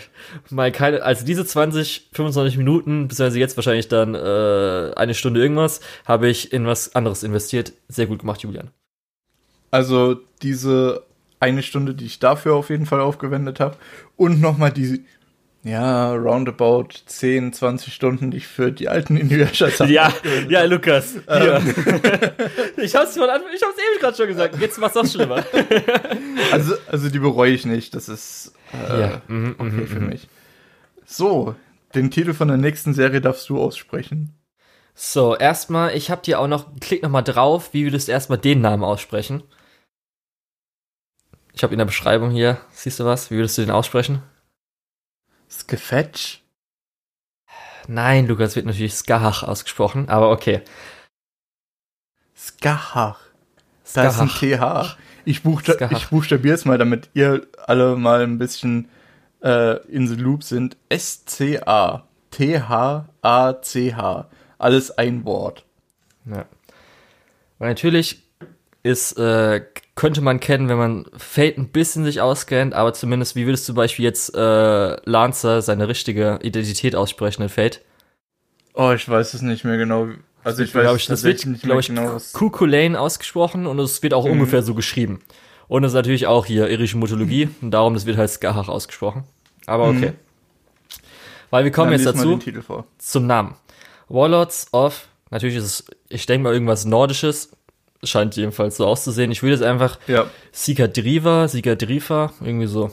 Mal 0.50 0.72
keine, 0.72 1.04
also 1.04 1.26
diese 1.26 1.46
20, 1.46 2.10
25 2.14 2.58
Minuten, 2.58 3.08
beziehungsweise 3.08 3.40
jetzt 3.40 3.58
wahrscheinlich 3.58 3.88
dann 3.88 4.16
äh, 4.16 4.92
eine 4.96 5.14
Stunde 5.14 5.42
irgendwas, 5.42 5.82
habe 6.06 6.30
ich 6.30 6.52
in 6.54 6.66
was 6.66 6.96
anderes 6.96 7.24
investiert. 7.24 7.74
Sehr 7.88 8.08
gut 8.08 8.20
gemacht, 8.20 8.42
Julian. 8.42 8.72
Also 9.72 10.20
diese 10.42 11.04
eine 11.40 11.64
Stunde, 11.64 11.94
die 11.94 12.06
ich 12.06 12.20
dafür 12.20 12.56
auf 12.56 12.70
jeden 12.70 12.86
Fall 12.86 13.02
aufgewendet 13.02 13.60
habe 13.60 13.76
und 14.16 14.40
nochmal 14.40 14.72
die 14.72 15.06
ja, 15.64 16.14
roundabout 16.14 16.90
10, 17.06 17.54
20 17.54 17.94
Stunden, 17.94 18.32
die 18.32 18.38
ich 18.38 18.48
für 18.48 18.72
die 18.72 18.90
alten 18.90 19.16
Inuyasha 19.16 19.86
Ja, 19.86 20.14
ja, 20.50 20.64
Lukas. 20.66 21.16
Ähm. 21.28 21.74
ich 22.78 22.94
hab's 22.94 23.16
von 23.16 23.30
Anfang, 23.30 23.50
ich 23.56 23.62
hab's 23.62 23.78
eben 23.78 24.00
gerade 24.02 24.18
schon 24.18 24.28
gesagt. 24.28 24.60
Jetzt 24.60 24.78
machst 24.78 24.98
du 24.98 25.02
das 25.02 25.14
schlimmer. 25.14 25.46
also, 26.52 26.76
also 26.92 27.10
die 27.10 27.20
bereue 27.20 27.54
ich 27.54 27.66
nicht. 27.66 27.96
Das 27.96 28.10
ist 28.10 28.54
äh, 28.74 29.00
ja. 29.00 29.22
Mhm, 29.28 29.56
okay 29.58 29.72
mhm, 29.72 29.88
für 29.88 30.00
mhm. 30.02 30.10
mich. 30.10 30.28
So, 31.06 31.56
den 31.96 32.12
Titel 32.12 32.34
von 32.34 32.50
der 32.50 32.58
nächsten 32.58 32.94
Serie 32.94 33.22
darfst 33.22 33.48
du 33.48 33.62
aussprechen. 33.62 34.36
So, 34.96 35.36
erstmal, 35.36 35.96
ich 35.96 36.12
hab 36.12 36.24
dir 36.24 36.40
auch 36.40 36.48
noch, 36.48 36.76
klick 36.82 37.04
noch 37.04 37.10
mal 37.10 37.22
drauf, 37.22 37.70
wie 37.74 37.86
würdest 37.86 38.10
du 38.10 38.12
erstmal 38.12 38.38
den 38.38 38.60
Namen 38.60 38.84
aussprechen? 38.84 39.44
Ich 41.54 41.64
habe 41.64 41.74
in 41.74 41.78
der 41.78 41.86
Beschreibung 41.86 42.32
hier, 42.32 42.58
siehst 42.72 43.00
du 43.00 43.06
was? 43.06 43.32
Wie 43.32 43.36
würdest 43.36 43.58
du 43.58 43.62
den 43.62 43.72
aussprechen? 43.72 44.22
Skefetch? 45.60 46.42
Nein, 47.88 48.28
Lukas 48.28 48.56
wird 48.56 48.66
natürlich 48.66 48.94
Skahach 48.96 49.44
ausgesprochen, 49.44 50.10
aber 50.10 50.32
okay. 50.32 50.62
Skahach. 52.36 53.20
Da 53.94 54.08
ist 54.08 54.20
ein 54.20 54.30
TH. 54.30 54.98
Ich, 55.26 55.44
buchsta 55.44 55.92
ich 55.92 56.08
buchstabiere 56.08 56.56
es 56.56 56.66
mal, 56.66 56.78
damit 56.78 57.10
ihr 57.14 57.48
alle 57.68 57.96
mal 57.96 58.24
ein 58.24 58.38
bisschen 58.38 58.90
äh, 59.42 59.78
in 59.88 60.08
the 60.08 60.16
loop 60.16 60.44
sind. 60.44 60.76
S-C-A. 60.90 62.08
T-H-A-C-H. 62.32 64.30
Alles 64.58 64.98
ein 64.98 65.26
Wort. 65.26 65.66
Ja. 66.26 66.46
Weil 67.60 67.70
natürlich 67.70 68.24
ist 68.82 69.18
äh, 69.18 69.62
könnte 69.96 70.22
man 70.22 70.40
kennen, 70.40 70.70
wenn 70.70 70.78
man 70.78 71.06
Fate 71.16 71.58
ein 71.58 71.70
bisschen 71.70 72.04
sich 72.04 72.20
auskennt, 72.20 72.74
aber 72.74 72.94
zumindest, 72.94 73.36
wie 73.36 73.46
würdest 73.46 73.66
du 73.66 73.68
zum 73.68 73.76
Beispiel 73.76 74.06
jetzt 74.06 74.34
äh, 74.36 75.10
Lancer 75.10 75.62
seine 75.62 75.88
richtige 75.88 76.40
Identität 76.42 76.96
aussprechen 76.96 77.44
in 77.44 77.50
Fate? 77.50 77.82
Oh, 78.74 78.92
ich 78.92 79.08
weiß 79.08 79.36
es 79.36 79.42
nicht 79.42 79.64
mehr 79.64 79.78
genau. 79.78 80.08
Also 80.44 80.64
ich 80.64 80.74
weiß 80.74 80.82
glaube 80.82 80.98
ich, 80.98 81.06
das 81.06 81.24
wird, 81.24 81.46
glaube 81.62 81.80
ich, 81.80 81.88
genau, 81.88 82.18
Kukulane 82.34 83.00
ausgesprochen 83.00 83.68
und 83.68 83.80
es 83.80 84.02
wird 84.02 84.14
auch 84.14 84.26
mhm. 84.26 84.32
ungefähr 84.32 84.64
so 84.64 84.74
geschrieben. 84.74 85.22
Und 85.68 85.84
es 85.84 85.92
ist 85.92 85.96
natürlich 85.96 86.28
auch 86.28 86.46
hier 86.46 86.70
irische 86.70 86.98
Mythologie 86.98 87.50
und 87.62 87.72
darum, 87.72 87.94
das 87.94 88.06
wird 88.06 88.18
halt 88.18 88.30
Skahach 88.30 88.68
ausgesprochen. 88.68 89.24
Aber 89.66 89.88
okay. 89.88 90.10
Mhm. 90.10 90.16
Weil 91.50 91.64
wir 91.66 91.72
kommen 91.72 91.92
Dann 91.92 92.00
jetzt 92.00 92.08
dazu 92.08 92.40
zum 92.98 93.28
Namen. 93.28 93.56
Warlords 94.10 94.68
of, 94.74 95.08
natürlich 95.30 95.56
ist 95.56 95.64
es, 95.64 95.86
ich 96.10 96.26
denke 96.26 96.44
mal 96.44 96.54
irgendwas 96.54 96.84
Nordisches, 96.84 97.52
scheint 98.04 98.36
jedenfalls 98.36 98.78
so 98.78 98.86
auszusehen. 98.86 99.32
Ich 99.32 99.44
würde 99.44 99.54
jetzt 99.54 99.64
einfach 99.64 100.00
ja. 100.08 100.30
Sikadriva, 100.52 101.48
Sikadriva, 101.48 102.34
irgendwie 102.42 102.68
so. 102.68 102.92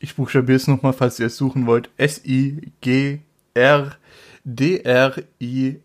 Ich 0.00 0.16
buchstabiere 0.16 0.56
es 0.56 0.66
nochmal, 0.66 0.92
falls 0.92 1.18
ihr 1.20 1.26
es 1.26 1.36
suchen 1.36 1.66
wollt. 1.66 1.90
S-I-G-R 1.98 3.96
D-R-I-F-A. 4.44 5.84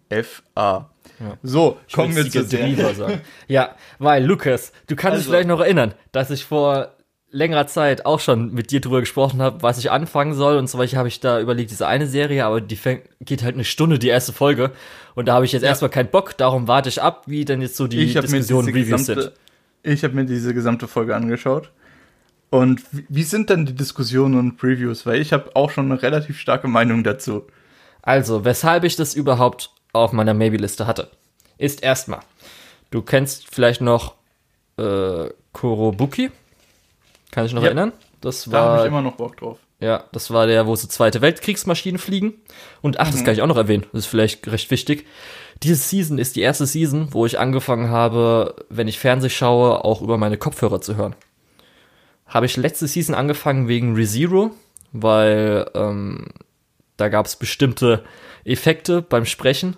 Ja. 1.19 1.37
So, 1.43 1.79
ich 1.87 1.93
kommen 1.93 2.15
wir 2.15 2.29
zu 2.29 2.43
sagen. 2.43 3.21
Ja, 3.47 3.75
weil, 3.99 4.25
Lukas, 4.25 4.71
du 4.87 4.95
kannst 4.95 5.13
also. 5.13 5.23
dich 5.23 5.27
vielleicht 5.27 5.47
noch 5.47 5.59
erinnern, 5.61 5.93
dass 6.11 6.31
ich 6.31 6.45
vor 6.45 6.94
längerer 7.35 7.67
Zeit 7.67 8.05
auch 8.05 8.19
schon 8.19 8.53
mit 8.53 8.71
dir 8.71 8.79
drüber 8.79 9.01
gesprochen 9.01 9.41
habe, 9.41 9.61
was 9.61 9.77
ich 9.77 9.91
anfangen 9.91 10.33
soll 10.33 10.57
und 10.57 10.69
so 10.69 10.77
weiter 10.77 10.97
habe 10.97 11.09
ich 11.09 11.19
da 11.19 11.39
überlegt, 11.39 11.69
diese 11.71 11.87
eine 11.87 12.07
Serie, 12.07 12.45
aber 12.45 12.61
die 12.61 12.75
fängt, 12.75 13.03
geht 13.19 13.43
halt 13.43 13.55
eine 13.55 13.65
Stunde, 13.65 13.99
die 13.99 14.07
erste 14.07 14.31
Folge 14.31 14.71
und 15.15 15.27
da 15.27 15.33
habe 15.33 15.45
ich 15.45 15.51
jetzt 15.51 15.63
ja. 15.63 15.69
erstmal 15.69 15.89
keinen 15.89 16.09
Bock, 16.09 16.37
darum 16.37 16.67
warte 16.67 16.89
ich 16.89 17.01
ab, 17.01 17.23
wie 17.27 17.43
denn 17.43 17.61
jetzt 17.61 17.75
so 17.75 17.87
die 17.87 18.05
Diskussionen 18.05 18.69
Reviews 18.69 19.05
sind. 19.05 19.31
Ich 19.83 20.03
habe 20.03 20.15
mir 20.15 20.25
diese 20.25 20.53
gesamte 20.53 20.87
Folge 20.87 21.15
angeschaut 21.15 21.71
und 22.49 22.81
wie 22.91 23.23
sind 23.23 23.49
denn 23.49 23.65
die 23.65 23.75
Diskussionen 23.75 24.39
und 24.39 24.57
Previews, 24.57 25.05
weil 25.05 25.19
ich 25.19 25.33
habe 25.33 25.55
auch 25.55 25.71
schon 25.71 25.91
eine 25.91 26.01
relativ 26.01 26.39
starke 26.39 26.67
Meinung 26.69 27.03
dazu. 27.03 27.43
Also, 28.01 28.45
weshalb 28.45 28.83
ich 28.83 28.95
das 28.95 29.13
überhaupt 29.13 29.71
auf 29.91 30.13
meiner 30.13 30.33
Maybe-Liste 30.33 30.87
hatte, 30.87 31.09
ist 31.57 31.83
erstmal, 31.83 32.19
du 32.91 33.01
kennst 33.01 33.53
vielleicht 33.53 33.81
noch 33.81 34.15
äh, 34.77 35.29
Korobuki. 35.51 36.31
Kann 37.35 37.45
ich 37.45 37.51
noch 37.51 37.63
ja. 37.63 37.67
erinnern? 37.67 37.91
Das 38.21 38.49
war. 38.49 38.61
Da 38.61 38.69
habe 38.69 38.81
ich 38.83 38.87
immer 38.87 39.01
noch 39.01 39.17
Bock 39.17 39.35
drauf. 39.35 39.57
Ja, 39.81 40.05
das 40.13 40.31
war 40.31 40.47
der, 40.47 40.67
wo 40.67 40.75
so 40.77 40.87
Zweite 40.87 41.19
Weltkriegsmaschinen 41.19 41.99
fliegen. 41.99 42.35
Und 42.81 43.01
ach, 43.01 43.09
mhm. 43.09 43.11
das 43.11 43.25
kann 43.25 43.33
ich 43.33 43.41
auch 43.41 43.47
noch 43.47 43.57
erwähnen. 43.57 43.85
Das 43.91 44.03
ist 44.03 44.05
vielleicht 44.05 44.47
recht 44.47 44.71
wichtig. 44.71 45.05
Diese 45.61 45.75
Season 45.75 46.17
ist 46.17 46.37
die 46.37 46.41
erste 46.41 46.65
Season, 46.65 47.09
wo 47.11 47.25
ich 47.25 47.37
angefangen 47.37 47.89
habe, 47.89 48.55
wenn 48.69 48.87
ich 48.87 48.99
Fernseh 48.99 49.29
schaue, 49.29 49.83
auch 49.83 50.01
über 50.01 50.17
meine 50.17 50.37
Kopfhörer 50.37 50.79
zu 50.79 50.95
hören. 50.95 51.13
Habe 52.25 52.45
ich 52.45 52.55
letzte 52.55 52.87
Season 52.87 53.13
angefangen 53.13 53.67
wegen 53.67 53.95
ReZero, 53.95 54.51
weil 54.93 55.69
ähm, 55.75 56.29
da 56.95 57.09
gab 57.09 57.25
es 57.25 57.35
bestimmte 57.35 58.05
Effekte 58.45 59.01
beim 59.01 59.25
Sprechen, 59.25 59.75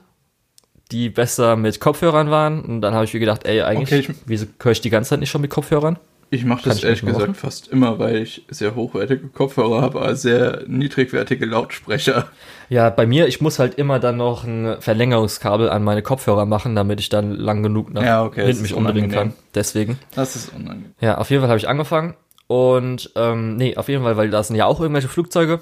die 0.92 1.10
besser 1.10 1.56
mit 1.56 1.80
Kopfhörern 1.80 2.30
waren. 2.30 2.62
Und 2.64 2.82
dann 2.82 2.94
habe 2.94 3.06
ich 3.06 3.16
mir 3.16 3.20
gedacht, 3.20 3.48
ey, 3.48 3.64
eigentlich, 3.64 4.10
okay, 4.10 4.20
wieso 4.28 4.46
höre 4.62 4.74
ich 4.74 4.82
die 4.82 4.92
ganze 4.92 5.10
Zeit 5.10 5.22
nicht 5.22 5.32
schon 5.32 5.42
mit 5.42 5.50
Kopfhörern? 5.50 5.98
Ich 6.30 6.44
mache 6.44 6.68
das 6.68 6.84
ehrlich 6.84 7.02
gesagt 7.02 7.20
machen? 7.28 7.36
fast 7.36 7.70
immer, 7.70 8.00
weil 8.00 8.18
ich 8.18 8.46
sehr 8.50 8.76
hochwertige 8.76 9.28
Kopfhörer 9.30 9.82
habe, 9.82 10.00
aber 10.02 10.16
sehr 10.16 10.64
niedrigwertige 10.68 11.46
Lautsprecher. 11.46 12.28
Ja, 12.70 12.90
bei 12.90 13.08
mir, 13.08 13.28
ich 13.28 13.40
muss 13.40 13.60
halt 13.60 13.76
immer 13.76 14.00
dann 14.00 14.18
noch 14.18 14.44
ein 14.44 14.76
Verlängerungskabel 14.82 15.70
an 15.70 15.84
meine 15.84 16.02
Kopfhörer 16.02 16.46
machen, 16.46 16.76
damit 16.76 17.00
ich 17.00 17.08
dann 17.08 17.32
lang 17.32 17.64
genug 17.64 17.94
nach 17.94 18.04
ja, 18.04 18.24
okay, 18.26 18.46
hinten 18.46 18.64
mich 18.64 18.74
umdrehen 18.74 19.10
kann. 19.10 19.34
Deswegen. 19.56 19.98
Das 20.16 20.36
ist 20.36 20.54
unangenehm. 20.54 20.92
Ja, 21.00 21.18
auf 21.18 21.30
jeden 21.30 21.42
Fall 21.42 21.50
habe 21.50 21.60
ich 21.60 21.70
angefangen. 21.70 22.16
Und 22.48 23.12
ähm, 23.16 23.56
nee, 23.56 23.78
auf 23.78 23.88
jeden 23.88 24.04
Fall, 24.04 24.18
weil 24.18 24.30
da 24.30 24.44
sind 24.44 24.58
ja 24.58 24.66
auch 24.66 24.82
irgendwelche 24.82 25.08
Flugzeuge 25.08 25.62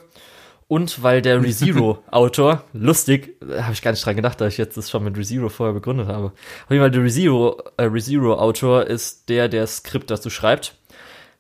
und 0.68 1.03
weil 1.03 1.22
der 1.22 1.41
ReZero-Autor, 1.43 2.63
lustig, 2.74 3.38
habe 3.41 3.74
ich 3.74 3.82
gar 3.82 3.91
nicht 3.91 4.05
dran 4.05 4.16
gedacht, 4.16 4.41
da 4.41 4.47
ich 4.47 4.57
jetzt 4.57 4.78
das 4.78 4.89
schon 4.89 5.03
mit 5.03 5.18
ReZero 5.18 5.49
vorher 5.49 5.74
begründet 5.74 6.07
habe. 6.07 6.28
Auf 6.28 6.72
jeden 6.72 6.82
Fall, 6.82 6.91
der 6.91 7.03
ReZero, 7.03 7.61
äh, 7.78 7.84
ReZero-Autor 7.84 8.86
ist 8.86 9.30
der, 9.30 9.47
der 9.47 9.61
das 9.61 9.78
Skript 9.78 10.09
dazu 10.09 10.30
schreibt. 10.30 10.76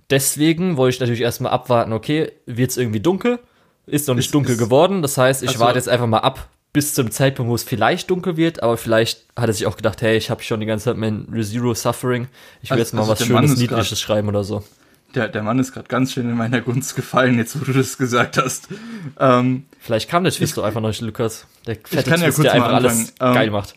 Deswegen 0.09 0.77
wollte 0.77 0.95
ich 0.95 0.99
natürlich 0.99 1.21
erstmal 1.21 1.51
abwarten, 1.51 1.93
okay, 1.93 2.31
wird 2.45 2.69
es 2.71 2.77
irgendwie 2.77 2.99
dunkel? 2.99 3.39
Ist 3.87 4.07
noch 4.07 4.15
nicht 4.15 4.25
ist, 4.25 4.33
dunkel 4.33 4.53
ist, 4.53 4.59
geworden, 4.59 5.01
das 5.01 5.17
heißt, 5.17 5.43
ich 5.43 5.49
also, 5.49 5.59
warte 5.61 5.77
jetzt 5.77 5.89
einfach 5.89 6.07
mal 6.07 6.19
ab, 6.19 6.49
bis 6.73 6.93
zum 6.93 7.09
Zeitpunkt, 7.09 7.49
wo 7.49 7.55
es 7.55 7.63
vielleicht 7.63 8.09
dunkel 8.09 8.35
wird, 8.37 8.61
aber 8.61 8.77
vielleicht 8.77 9.25
hat 9.35 9.47
er 9.47 9.53
sich 9.53 9.65
auch 9.65 9.77
gedacht, 9.77 10.01
hey, 10.01 10.17
ich 10.17 10.29
habe 10.29 10.43
schon 10.43 10.59
die 10.59 10.65
ganze 10.65 10.85
Zeit 10.85 10.97
mein 10.97 11.27
ReZero 11.31 11.73
Suffering, 11.73 12.27
ich 12.61 12.69
will 12.69 12.77
also, 12.77 12.81
jetzt 12.81 12.93
mal 12.93 13.01
also 13.01 13.11
was 13.13 13.25
Schönes, 13.25 13.57
Niedliches 13.57 13.99
schreiben 13.99 14.27
oder 14.27 14.43
so 14.43 14.63
der, 15.15 15.29
der 15.29 15.43
Mann 15.43 15.59
ist 15.59 15.73
gerade 15.73 15.87
ganz 15.87 16.13
schön 16.13 16.29
in 16.29 16.35
meiner 16.35 16.61
Gunst 16.61 16.95
gefallen, 16.95 17.37
jetzt 17.37 17.59
wo 17.59 17.65
du 17.65 17.73
das 17.73 17.97
gesagt 17.97 18.37
hast. 18.37 18.67
Ähm, 19.19 19.65
Vielleicht 19.79 20.09
kam 20.09 20.23
der 20.23 20.33
Twist 20.33 20.57
doch 20.57 20.63
einfach 20.63 20.81
noch 20.81 20.89
nicht, 20.89 21.01
Lukas. 21.01 21.47
Der 21.65 21.75
fette 21.75 22.09
Twist, 22.09 22.21
ja 22.21 22.31
kurz 22.31 22.41
der 22.41 22.53
einfach 22.53 22.73
alles 22.73 23.13
ähm, 23.19 23.33
geil 23.33 23.51
macht. 23.51 23.75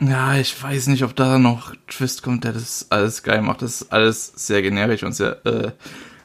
Ja, 0.00 0.36
ich 0.36 0.62
weiß 0.62 0.86
nicht, 0.86 1.04
ob 1.04 1.14
da 1.14 1.38
noch 1.38 1.74
Twist 1.86 2.22
kommt, 2.22 2.44
der 2.44 2.54
das 2.54 2.86
alles 2.88 3.22
geil 3.22 3.42
macht. 3.42 3.62
Das 3.62 3.82
ist 3.82 3.92
alles 3.92 4.32
sehr 4.34 4.62
generisch 4.62 5.02
und 5.02 5.12
sehr. 5.12 5.44
Äh, 5.44 5.72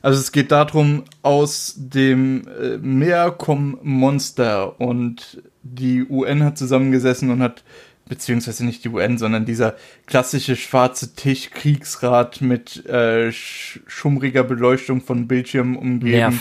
also 0.01 0.19
es 0.19 0.31
geht 0.31 0.51
darum, 0.51 1.03
aus 1.23 1.73
dem 1.75 2.47
äh, 2.47 2.77
Meer 2.77 3.31
kommen 3.31 3.77
Monster 3.81 4.79
und 4.79 5.41
die 5.63 6.05
UN 6.07 6.43
hat 6.43 6.57
zusammengesessen 6.57 7.31
und 7.31 7.41
hat 7.41 7.63
beziehungsweise 8.07 8.65
nicht 8.65 8.83
die 8.83 8.89
UN, 8.89 9.17
sondern 9.17 9.45
dieser 9.45 9.75
klassische 10.05 10.55
schwarze 10.55 11.15
Tisch 11.15 11.49
Kriegsrat 11.49 12.41
mit 12.41 12.85
äh, 12.85 13.31
schummriger 13.31 14.43
Beleuchtung 14.43 15.01
von 15.01 15.27
Bildschirmen 15.27 15.75
umgeben. 15.75 16.39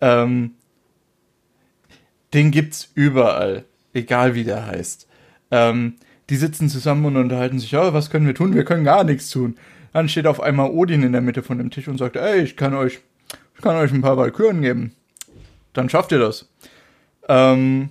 Ähm, 0.00 0.52
den 2.32 2.50
gibt's 2.50 2.90
überall, 2.94 3.64
egal 3.92 4.34
wie 4.34 4.44
der 4.44 4.66
heißt. 4.66 5.08
Ähm, 5.50 5.94
die 6.30 6.36
sitzen 6.36 6.68
zusammen 6.68 7.04
und 7.04 7.16
unterhalten 7.16 7.58
sich, 7.58 7.76
oh, 7.76 7.92
was 7.92 8.10
können 8.10 8.26
wir 8.26 8.34
tun? 8.34 8.54
Wir 8.54 8.64
können 8.64 8.84
gar 8.84 9.04
nichts 9.04 9.30
tun. 9.30 9.56
Dann 9.92 10.08
steht 10.08 10.26
auf 10.26 10.40
einmal 10.40 10.70
Odin 10.70 11.02
in 11.02 11.12
der 11.12 11.20
Mitte 11.20 11.42
von 11.42 11.58
dem 11.58 11.70
Tisch 11.70 11.86
und 11.86 11.98
sagt, 11.98 12.16
ey, 12.16 12.42
ich 12.42 12.56
kann 12.56 12.74
euch, 12.74 13.00
ich 13.54 13.62
kann 13.62 13.76
euch 13.76 13.92
ein 13.92 14.02
paar 14.02 14.16
Valkyren 14.16 14.62
geben. 14.62 14.92
Dann 15.72 15.88
schafft 15.88 16.12
ihr 16.12 16.18
das. 16.18 16.48
Ähm, 17.28 17.90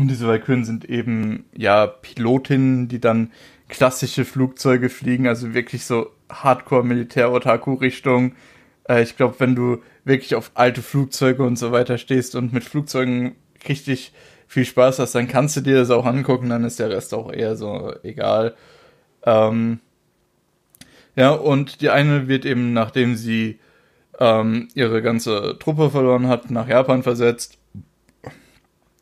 und 0.00 0.08
diese 0.08 0.26
Valkyren 0.26 0.64
sind 0.64 0.84
eben, 0.84 1.44
ja, 1.56 1.86
Pilotinnen, 1.86 2.88
die 2.88 3.00
dann 3.00 3.32
klassische 3.68 4.24
Flugzeuge 4.24 4.88
fliegen, 4.88 5.26
also 5.26 5.54
wirklich 5.54 5.84
so 5.84 6.10
Hardcore-Militär-Otaku-Richtung. 6.30 8.34
Äh, 8.88 9.02
ich 9.02 9.16
glaube, 9.16 9.36
wenn 9.38 9.54
du 9.54 9.82
wirklich 10.04 10.34
auf 10.34 10.50
alte 10.54 10.82
Flugzeuge 10.82 11.42
und 11.42 11.58
so 11.58 11.72
weiter 11.72 11.98
stehst 11.98 12.34
und 12.34 12.52
mit 12.52 12.64
Flugzeugen 12.64 13.36
richtig 13.68 14.12
viel 14.46 14.64
Spaß 14.64 14.98
hast, 14.98 15.14
dann 15.14 15.28
kannst 15.28 15.56
du 15.56 15.60
dir 15.60 15.76
das 15.76 15.90
auch 15.90 16.06
angucken, 16.06 16.48
dann 16.48 16.64
ist 16.64 16.78
der 16.78 16.90
Rest 16.90 17.12
auch 17.12 17.30
eher 17.30 17.56
so 17.56 17.92
egal. 18.02 18.54
Ähm, 19.24 19.80
ja, 21.16 21.32
und 21.32 21.82
die 21.82 21.90
eine 21.90 22.28
wird 22.28 22.46
eben, 22.46 22.72
nachdem 22.72 23.16
sie 23.16 23.58
ähm, 24.18 24.68
ihre 24.74 25.02
ganze 25.02 25.58
Truppe 25.58 25.90
verloren 25.90 26.28
hat, 26.28 26.50
nach 26.50 26.68
Japan 26.68 27.02
versetzt 27.02 27.57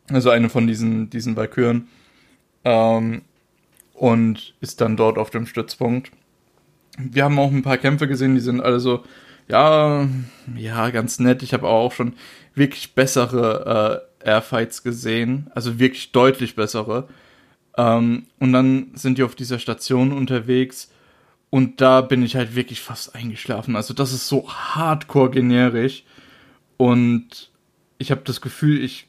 also 0.09 0.29
eine 0.29 0.49
von 0.49 0.67
diesen, 0.67 1.09
diesen 1.09 1.35
Valkyren. 1.35 1.87
Ähm, 2.63 3.21
und 3.93 4.53
ist 4.61 4.79
dann 4.81 4.95
dort 4.95 5.17
auf 5.17 5.31
dem 5.31 5.47
Stützpunkt. 5.47 6.11
Wir 6.97 7.23
haben 7.23 7.39
auch 7.39 7.51
ein 7.51 7.63
paar 7.63 7.77
Kämpfe 7.77 8.07
gesehen, 8.07 8.35
die 8.35 8.41
sind 8.41 8.61
alle 8.61 8.79
so, 8.79 9.03
ja, 9.47 10.07
ja, 10.55 10.89
ganz 10.91 11.19
nett. 11.19 11.41
Ich 11.41 11.53
habe 11.53 11.67
auch 11.67 11.91
schon 11.91 12.13
wirklich 12.53 12.93
bessere 12.93 14.03
äh, 14.23 14.29
Airfights 14.29 14.83
gesehen, 14.83 15.49
also 15.55 15.79
wirklich 15.79 16.11
deutlich 16.11 16.55
bessere. 16.55 17.07
Ähm, 17.77 18.27
und 18.39 18.53
dann 18.53 18.91
sind 18.93 19.17
die 19.17 19.23
auf 19.23 19.35
dieser 19.35 19.59
Station 19.59 20.11
unterwegs 20.11 20.91
und 21.49 21.79
da 21.81 22.01
bin 22.01 22.23
ich 22.23 22.35
halt 22.35 22.55
wirklich 22.55 22.81
fast 22.81 23.15
eingeschlafen. 23.15 23.75
Also 23.75 23.93
das 23.93 24.13
ist 24.13 24.27
so 24.27 24.49
hardcore 24.49 25.31
generisch 25.31 26.03
und 26.77 27.51
ich 27.99 28.11
habe 28.11 28.21
das 28.25 28.41
Gefühl, 28.41 28.83
ich 28.83 29.07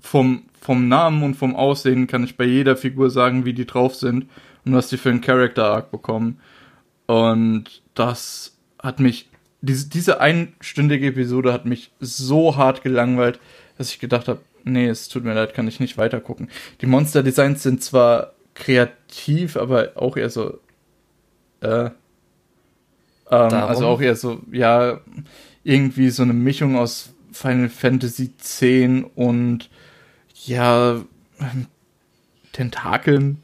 vom, 0.00 0.44
vom 0.60 0.88
Namen 0.88 1.22
und 1.22 1.34
vom 1.34 1.56
Aussehen 1.56 2.06
kann 2.06 2.24
ich 2.24 2.36
bei 2.36 2.44
jeder 2.44 2.76
Figur 2.76 3.10
sagen, 3.10 3.44
wie 3.44 3.52
die 3.52 3.66
drauf 3.66 3.94
sind 3.94 4.26
und 4.64 4.74
was 4.74 4.88
die 4.88 4.96
für 4.96 5.10
einen 5.10 5.20
Character 5.20 5.64
Arc 5.64 5.90
bekommen. 5.90 6.40
Und 7.06 7.82
das 7.94 8.56
hat 8.82 9.00
mich, 9.00 9.28
diese, 9.60 9.88
diese 9.88 10.20
einstündige 10.20 11.08
Episode 11.08 11.52
hat 11.52 11.64
mich 11.64 11.90
so 12.00 12.56
hart 12.56 12.82
gelangweilt, 12.82 13.40
dass 13.76 13.90
ich 13.90 13.98
gedacht 13.98 14.28
habe, 14.28 14.40
nee, 14.64 14.86
es 14.86 15.08
tut 15.08 15.24
mir 15.24 15.34
leid, 15.34 15.54
kann 15.54 15.68
ich 15.68 15.80
nicht 15.80 15.96
weiter 15.98 16.20
gucken. 16.20 16.50
Die 16.80 16.86
Monster 16.86 17.22
Designs 17.22 17.62
sind 17.62 17.82
zwar 17.82 18.32
kreativ, 18.54 19.56
aber 19.56 19.92
auch 19.94 20.16
eher 20.16 20.30
so, 20.30 20.58
äh, 21.60 21.90
ähm, 23.30 23.52
also 23.52 23.86
auch 23.86 24.00
eher 24.00 24.16
so, 24.16 24.40
ja, 24.52 25.00
irgendwie 25.64 26.10
so 26.10 26.22
eine 26.22 26.32
Mischung 26.32 26.76
aus 26.76 27.14
Final 27.32 27.68
Fantasy 27.68 28.30
X 28.36 28.62
und 29.14 29.70
ja, 30.46 31.02
Tentakeln. 32.52 33.42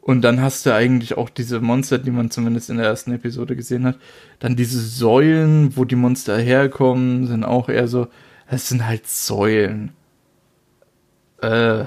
Und 0.00 0.20
dann 0.20 0.42
hast 0.42 0.66
du 0.66 0.74
eigentlich 0.74 1.16
auch 1.16 1.30
diese 1.30 1.60
Monster, 1.60 1.96
die 1.96 2.10
man 2.10 2.30
zumindest 2.30 2.68
in 2.68 2.76
der 2.76 2.86
ersten 2.86 3.12
Episode 3.12 3.56
gesehen 3.56 3.86
hat. 3.86 3.98
Dann 4.38 4.54
diese 4.54 4.80
Säulen, 4.80 5.76
wo 5.76 5.86
die 5.86 5.96
Monster 5.96 6.36
herkommen, 6.36 7.26
sind 7.26 7.42
auch 7.44 7.70
eher 7.70 7.88
so, 7.88 8.08
es 8.46 8.68
sind 8.68 8.86
halt 8.86 9.06
Säulen. 9.06 9.92
Äh, 11.40 11.86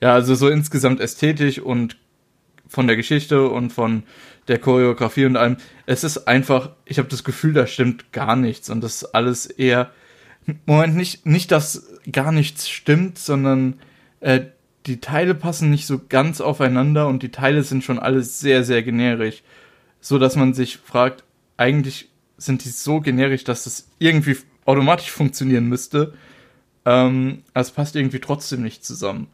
ja, 0.00 0.14
also 0.14 0.34
so 0.34 0.48
insgesamt 0.48 1.00
ästhetisch 1.00 1.60
und 1.60 1.96
von 2.66 2.86
der 2.86 2.96
Geschichte 2.96 3.48
und 3.48 3.72
von 3.72 4.02
der 4.48 4.58
Choreografie 4.58 5.26
und 5.26 5.36
allem. 5.36 5.56
Es 5.86 6.04
ist 6.04 6.26
einfach, 6.26 6.70
ich 6.84 6.98
habe 6.98 7.08
das 7.08 7.24
Gefühl, 7.24 7.52
da 7.52 7.66
stimmt 7.66 8.12
gar 8.12 8.36
nichts 8.36 8.70
und 8.70 8.82
das 8.82 9.02
ist 9.02 9.14
alles 9.14 9.46
eher. 9.46 9.92
Moment, 10.66 10.96
nicht, 10.96 11.26
nicht, 11.26 11.52
dass 11.52 11.97
gar 12.12 12.32
nichts 12.32 12.68
stimmt, 12.68 13.18
sondern 13.18 13.74
äh, 14.20 14.40
die 14.86 15.00
Teile 15.00 15.34
passen 15.34 15.70
nicht 15.70 15.86
so 15.86 16.00
ganz 16.08 16.40
aufeinander 16.40 17.08
und 17.08 17.22
die 17.22 17.30
Teile 17.30 17.62
sind 17.62 17.84
schon 17.84 17.98
alles 17.98 18.40
sehr, 18.40 18.64
sehr 18.64 18.82
generisch. 18.82 19.42
So 20.00 20.18
dass 20.18 20.36
man 20.36 20.54
sich 20.54 20.78
fragt, 20.78 21.24
eigentlich 21.56 22.08
sind 22.36 22.64
die 22.64 22.70
so 22.70 23.00
generisch, 23.00 23.44
dass 23.44 23.64
das 23.64 23.88
irgendwie 23.98 24.36
automatisch 24.64 25.10
funktionieren 25.10 25.66
müsste. 25.66 26.14
Ähm, 26.84 27.42
es 27.54 27.70
passt 27.72 27.96
irgendwie 27.96 28.20
trotzdem 28.20 28.62
nicht 28.62 28.84
zusammen. 28.84 29.28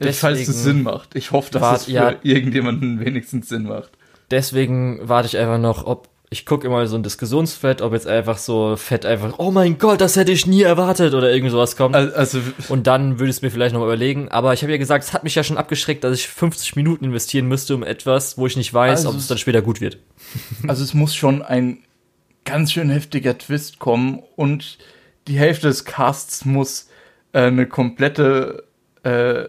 Deswegen 0.00 0.14
Falls 0.14 0.48
es 0.48 0.62
Sinn 0.62 0.82
macht. 0.82 1.14
Ich 1.16 1.32
hoffe, 1.32 1.50
dass 1.52 1.62
wart, 1.62 1.80
es 1.80 1.84
für 1.86 1.92
ja, 1.92 2.14
irgendjemanden 2.22 3.00
wenigstens 3.04 3.48
Sinn 3.48 3.64
macht. 3.64 3.90
Deswegen 4.30 5.00
warte 5.08 5.26
ich 5.26 5.38
einfach 5.38 5.58
noch, 5.58 5.84
ob 5.84 6.08
ich 6.30 6.44
gucke 6.44 6.66
immer 6.66 6.86
so 6.86 6.96
ein 6.96 7.02
Diskussionsfett, 7.02 7.80
ob 7.80 7.94
jetzt 7.94 8.06
einfach 8.06 8.36
so 8.36 8.76
fett 8.76 9.06
einfach, 9.06 9.38
oh 9.38 9.50
mein 9.50 9.78
Gott, 9.78 10.00
das 10.00 10.16
hätte 10.16 10.30
ich 10.30 10.46
nie 10.46 10.62
erwartet 10.62 11.14
oder 11.14 11.32
irgend 11.32 11.50
sowas 11.50 11.76
kommt. 11.76 11.96
Also, 11.96 12.40
und 12.68 12.86
dann 12.86 13.18
würde 13.18 13.30
ich 13.30 13.36
es 13.36 13.42
mir 13.42 13.50
vielleicht 13.50 13.74
noch 13.74 13.82
überlegen. 13.82 14.28
Aber 14.28 14.52
ich 14.52 14.62
habe 14.62 14.72
ja 14.72 14.78
gesagt, 14.78 15.04
es 15.04 15.12
hat 15.14 15.24
mich 15.24 15.34
ja 15.34 15.42
schon 15.42 15.56
abgeschreckt, 15.56 16.04
dass 16.04 16.14
ich 16.14 16.28
50 16.28 16.76
Minuten 16.76 17.06
investieren 17.06 17.46
müsste 17.46 17.74
um 17.74 17.82
etwas, 17.82 18.36
wo 18.36 18.46
ich 18.46 18.56
nicht 18.56 18.74
weiß, 18.74 19.06
also 19.06 19.10
ob 19.10 19.16
es 19.16 19.26
dann 19.26 19.38
später 19.38 19.62
gut 19.62 19.80
wird. 19.80 19.98
Also 20.66 20.84
es 20.84 20.92
muss 20.92 21.14
schon 21.14 21.40
ein 21.40 21.78
ganz 22.44 22.72
schön 22.72 22.90
heftiger 22.90 23.38
Twist 23.38 23.78
kommen 23.78 24.22
und 24.36 24.78
die 25.26 25.38
Hälfte 25.38 25.68
des 25.68 25.84
Casts 25.84 26.44
muss 26.44 26.88
äh, 27.32 27.42
eine 27.42 27.66
komplette 27.66 28.64
äh, 29.02 29.44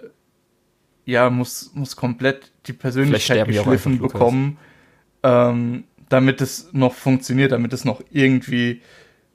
ja, 1.09 1.30
muss, 1.30 1.71
muss 1.73 1.95
komplett 1.95 2.51
die 2.67 2.73
Persönlichkeit 2.73 3.47
geschliffen 3.47 3.97
bekommen, 3.99 4.57
ähm, 5.23 5.86
damit 6.10 6.41
es 6.41 6.70
noch 6.74 6.93
funktioniert, 6.93 7.51
damit 7.51 7.74
es 7.74 7.86
noch 7.86 8.01
irgendwie 8.12 8.82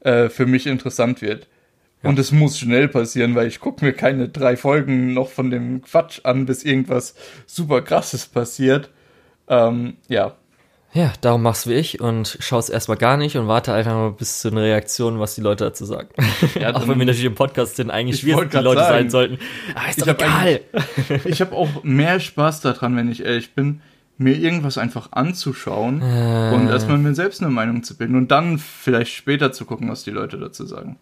äh, 0.01 0.29
für 0.29 0.47
mich 0.47 0.67
interessant 0.67 1.23
wird. 1.23 1.49
Ja. 2.03 2.11
Und 2.11 2.19
es 2.19 2.33
muss 2.33 2.59
schnell 2.59 2.89
passieren, 2.89 3.35
weil 3.35 3.49
ich 3.49 3.61
gucke 3.61 3.85
mir 3.85 3.93
keine 3.93 4.29
drei 4.29 4.57
Folgen 4.57 5.15
noch 5.15 5.31
von 5.31 5.51
dem 5.51 5.83
Quatsch 5.83 6.21
an, 6.25 6.45
bis 6.45 6.63
irgendwas 6.63 7.15
super 7.47 7.81
krasses 7.81 8.27
passiert. 8.27 8.91
Ähm, 9.49 9.97
ja. 10.09 10.37
Ja, 10.93 11.13
darum 11.23 11.43
mach's 11.43 11.67
wie 11.67 11.73
ich 11.73 12.01
und 12.01 12.37
schaue 12.39 12.63
erstmal 12.71 12.97
gar 12.97 13.17
nicht 13.17 13.37
und 13.37 13.49
warte 13.49 13.73
einfach 13.73 13.95
mal 13.95 14.13
bis 14.13 14.39
zu 14.39 14.49
einer 14.49 14.63
Reaktion, 14.63 15.19
was 15.19 15.35
die 15.35 15.41
Leute 15.41 15.65
dazu 15.65 15.85
sagen. 15.85 16.09
Ja, 16.55 16.73
auch 16.75 16.87
wenn 16.87 16.99
wir 17.01 17.07
natürlich 17.07 17.25
im 17.25 17.35
Podcast 17.35 17.77
sind, 17.77 17.91
eigentlich 17.91 18.25
wir 18.25 18.45
die 18.45 18.57
Leute 18.59 18.81
sagen, 18.81 19.11
sein 19.11 19.11
sollten. 19.11 19.39
Aber 19.75 19.89
ist 19.89 20.01
doch 20.01 20.07
ich 20.07 20.15
egal. 20.15 20.61
Hab 21.09 21.27
ich 21.27 21.41
habe 21.41 21.57
auch 21.57 21.83
mehr 21.83 22.21
Spaß 22.21 22.61
daran, 22.61 22.95
wenn 22.95 23.11
ich 23.11 23.25
ehrlich 23.25 23.55
bin, 23.55 23.81
mir 24.17 24.37
irgendwas 24.37 24.79
einfach 24.79 25.13
anzuschauen 25.13 26.01
äh. 26.01 26.53
und 26.55 26.69
erstmal 26.69 26.99
mir 26.99 27.15
selbst 27.15 27.43
eine 27.43 27.51
Meinung 27.51 27.83
zu 27.83 27.97
bilden 27.97 28.17
und 28.17 28.31
dann 28.31 28.59
vielleicht 28.59 29.13
später 29.13 29.53
zu 29.53 29.65
gucken, 29.65 29.89
was 29.89 30.05
die 30.05 30.11
Leute 30.11 30.39
dazu 30.39 30.67
sagen. 30.67 30.97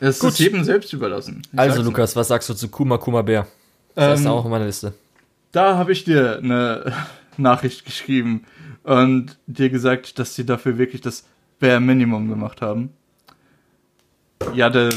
Das 0.00 0.20
Gut. 0.20 0.30
ist 0.30 0.38
jedem 0.38 0.64
selbst 0.64 0.92
überlassen. 0.92 1.42
Ich 1.52 1.58
also 1.58 1.82
Lukas, 1.82 2.14
was 2.16 2.28
sagst 2.28 2.48
du 2.48 2.54
zu 2.54 2.68
Kuma 2.68 2.98
Kuma 2.98 3.22
Bär? 3.22 3.46
Das 3.94 4.20
ähm, 4.20 4.24
ist 4.24 4.30
auch 4.30 4.44
auf 4.44 4.50
meiner 4.50 4.66
Liste. 4.66 4.94
Da 5.52 5.76
habe 5.76 5.92
ich 5.92 6.04
dir 6.04 6.38
eine 6.38 6.92
Nachricht 7.36 7.84
geschrieben 7.84 8.44
und 8.84 9.36
dir 9.46 9.70
gesagt, 9.70 10.18
dass 10.18 10.34
sie 10.34 10.46
dafür 10.46 10.78
wirklich 10.78 11.00
das 11.00 11.24
Bare 11.60 11.80
Minimum 11.80 12.28
gemacht 12.28 12.62
haben. 12.62 12.90
Ja, 14.54 14.70
der, 14.70 14.90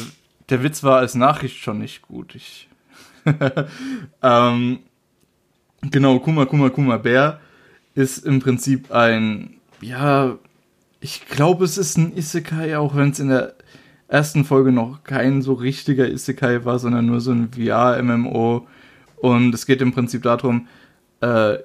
der 0.50 0.64
Witz 0.64 0.84
war 0.84 1.00
als 1.00 1.16
Nachricht 1.16 1.58
schon 1.58 1.80
nicht 1.80 2.04
gut. 2.04 2.36
Ich 2.36 2.70
ähm, 4.22 4.80
genau, 5.82 6.20
Kuma 6.20 6.46
Kuma 6.46 6.70
Kuma 6.70 6.98
Bär 6.98 7.40
ist 7.96 8.26
im 8.26 8.40
Prinzip 8.40 8.92
ein, 8.92 9.56
ja, 9.82 10.38
ich 11.00 11.28
glaube, 11.28 11.66
es 11.66 11.78
ist 11.78 11.98
ein 11.98 12.16
Isekai, 12.16 12.78
auch 12.78 12.96
wenn 12.96 13.10
es 13.10 13.20
in 13.20 13.30
der 13.30 13.56
ersten 14.08 14.46
Folge 14.46 14.72
noch 14.72 15.04
kein 15.04 15.42
so 15.42 15.54
richtiger 15.54 16.08
Isekai 16.08 16.64
war, 16.66 16.80
sondern 16.80 17.06
nur 17.06 17.22
so 17.22 17.32
ein 17.32 17.50
VR-MMO. 17.52 18.68
Und 19.18 19.54
es 19.54 19.66
geht 19.66 19.82
im 19.82 19.94
Prinzip 19.94 20.24
darum, 20.24 20.68
äh, 21.22 21.58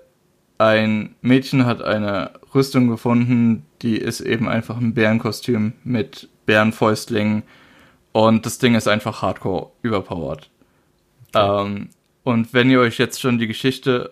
ein 0.59 1.15
Mädchen 1.21 1.67
hat 1.67 1.83
eine 1.83 2.33
Rüstung 2.55 2.89
gefunden, 2.89 3.67
die 3.83 3.97
ist 3.97 4.21
eben 4.21 4.49
einfach 4.49 4.79
ein 4.79 4.95
Bärenkostüm 4.95 5.75
mit 5.85 6.29
Bärenfäustlingen 6.47 7.43
und 8.13 8.47
das 8.47 8.59
Ding 8.59 8.75
ist 8.75 8.89
einfach 8.89 9.21
hardcore 9.21 9.71
überpowered. 9.83 10.49
Okay. 11.35 11.67
Ähm, 11.67 11.89
und 12.27 12.53
wenn 12.53 12.69
ihr 12.71 12.81
euch 12.81 12.99
jetzt 12.99 13.21
schon 13.21 13.39
die 13.39 13.47
Geschichte 13.47 14.11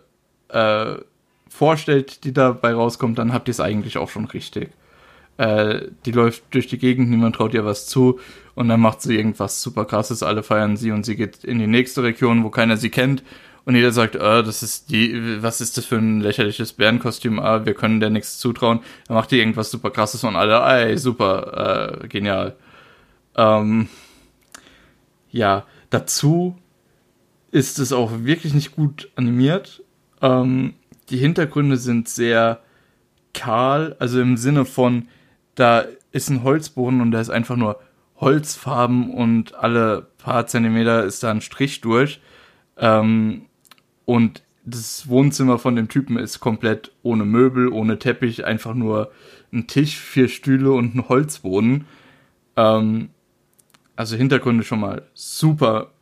äh, 0.48 0.94
vorstellt, 1.48 2.22
die 2.22 2.32
dabei 2.32 2.72
rauskommt, 2.72 3.18
dann 3.18 3.32
habt 3.32 3.48
ihr 3.48 3.50
es 3.50 3.58
eigentlich 3.58 3.98
auch 3.98 4.08
schon 4.08 4.26
richtig. 4.26 4.70
Äh, 5.36 5.88
die 6.06 6.12
läuft 6.12 6.44
durch 6.52 6.68
die 6.68 6.78
Gegend, 6.78 7.10
niemand 7.10 7.34
traut 7.34 7.54
ihr 7.54 7.64
was 7.64 7.88
zu 7.88 8.20
und 8.54 8.68
dann 8.68 8.78
macht 8.78 9.02
sie 9.02 9.16
irgendwas 9.16 9.60
super 9.60 9.84
krasses, 9.84 10.22
alle 10.22 10.44
feiern 10.44 10.76
sie 10.76 10.92
und 10.92 11.04
sie 11.04 11.16
geht 11.16 11.42
in 11.42 11.58
die 11.58 11.66
nächste 11.66 12.04
Region, 12.04 12.44
wo 12.44 12.50
keiner 12.50 12.76
sie 12.76 12.90
kennt 12.90 13.24
und 13.64 13.74
jeder 13.74 13.90
sagt, 13.90 14.14
äh, 14.14 14.44
das 14.44 14.62
ist 14.62 14.90
die, 14.90 15.42
was 15.42 15.60
ist 15.60 15.76
das 15.76 15.84
für 15.84 15.96
ein 15.96 16.20
lächerliches 16.20 16.74
Bärenkostüm, 16.74 17.40
ah, 17.40 17.66
wir 17.66 17.74
können 17.74 17.98
der 17.98 18.10
nichts 18.10 18.38
zutrauen. 18.38 18.78
Dann 19.08 19.16
macht 19.16 19.32
die 19.32 19.40
irgendwas 19.40 19.72
super 19.72 19.90
krasses 19.90 20.22
und 20.22 20.36
alle, 20.36 20.60
ey, 20.60 20.96
super, 20.98 21.98
äh, 22.04 22.06
genial. 22.06 22.54
Ähm, 23.34 23.88
ja, 25.32 25.64
dazu 25.90 26.56
ist 27.54 27.78
es 27.78 27.92
auch 27.92 28.10
wirklich 28.24 28.52
nicht 28.52 28.74
gut 28.74 29.12
animiert. 29.14 29.84
Ähm, 30.20 30.74
die 31.08 31.18
Hintergründe 31.18 31.76
sind 31.76 32.08
sehr 32.08 32.60
kahl, 33.32 33.94
also 34.00 34.20
im 34.20 34.36
Sinne 34.36 34.64
von, 34.64 35.06
da 35.54 35.84
ist 36.10 36.30
ein 36.30 36.42
Holzboden 36.42 37.00
und 37.00 37.12
da 37.12 37.20
ist 37.20 37.30
einfach 37.30 37.54
nur 37.54 37.78
Holzfarben 38.16 39.14
und 39.14 39.54
alle 39.54 40.08
paar 40.18 40.48
Zentimeter 40.48 41.04
ist 41.04 41.22
da 41.22 41.30
ein 41.30 41.42
Strich 41.42 41.80
durch. 41.80 42.20
Ähm, 42.76 43.42
und 44.04 44.42
das 44.64 45.08
Wohnzimmer 45.08 45.60
von 45.60 45.76
dem 45.76 45.88
Typen 45.88 46.18
ist 46.18 46.40
komplett 46.40 46.90
ohne 47.04 47.24
Möbel, 47.24 47.68
ohne 47.68 48.00
Teppich, 48.00 48.44
einfach 48.44 48.74
nur 48.74 49.12
ein 49.52 49.68
Tisch, 49.68 49.96
vier 49.96 50.26
Stühle 50.26 50.72
und 50.72 50.96
ein 50.96 51.08
Holzboden. 51.08 51.86
Ähm, 52.56 53.10
also 53.94 54.16
Hintergründe 54.16 54.64
schon 54.64 54.80
mal 54.80 55.02
super 55.14 55.93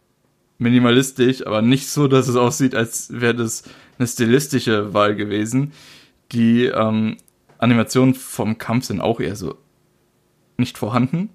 minimalistisch, 0.59 1.46
aber 1.46 1.62
nicht 1.62 1.88
so, 1.88 2.09
dass 2.09 2.28
es 2.28 2.36
aussieht, 2.36 2.74
als 2.74 3.09
wäre 3.12 3.34
das 3.34 3.64
eine 3.98 4.07
stilistische 4.07 4.94
Wahl 4.94 5.14
gewesen. 5.14 5.72
Die 6.32 6.66
ähm, 6.66 7.16
Animationen 7.59 8.14
vom 8.14 8.59
Kampf 8.59 8.86
sind 8.86 9.00
auch 9.00 9.20
eher 9.20 9.36
so 9.36 9.57
nicht 10.57 10.78
vorhanden. 10.78 11.30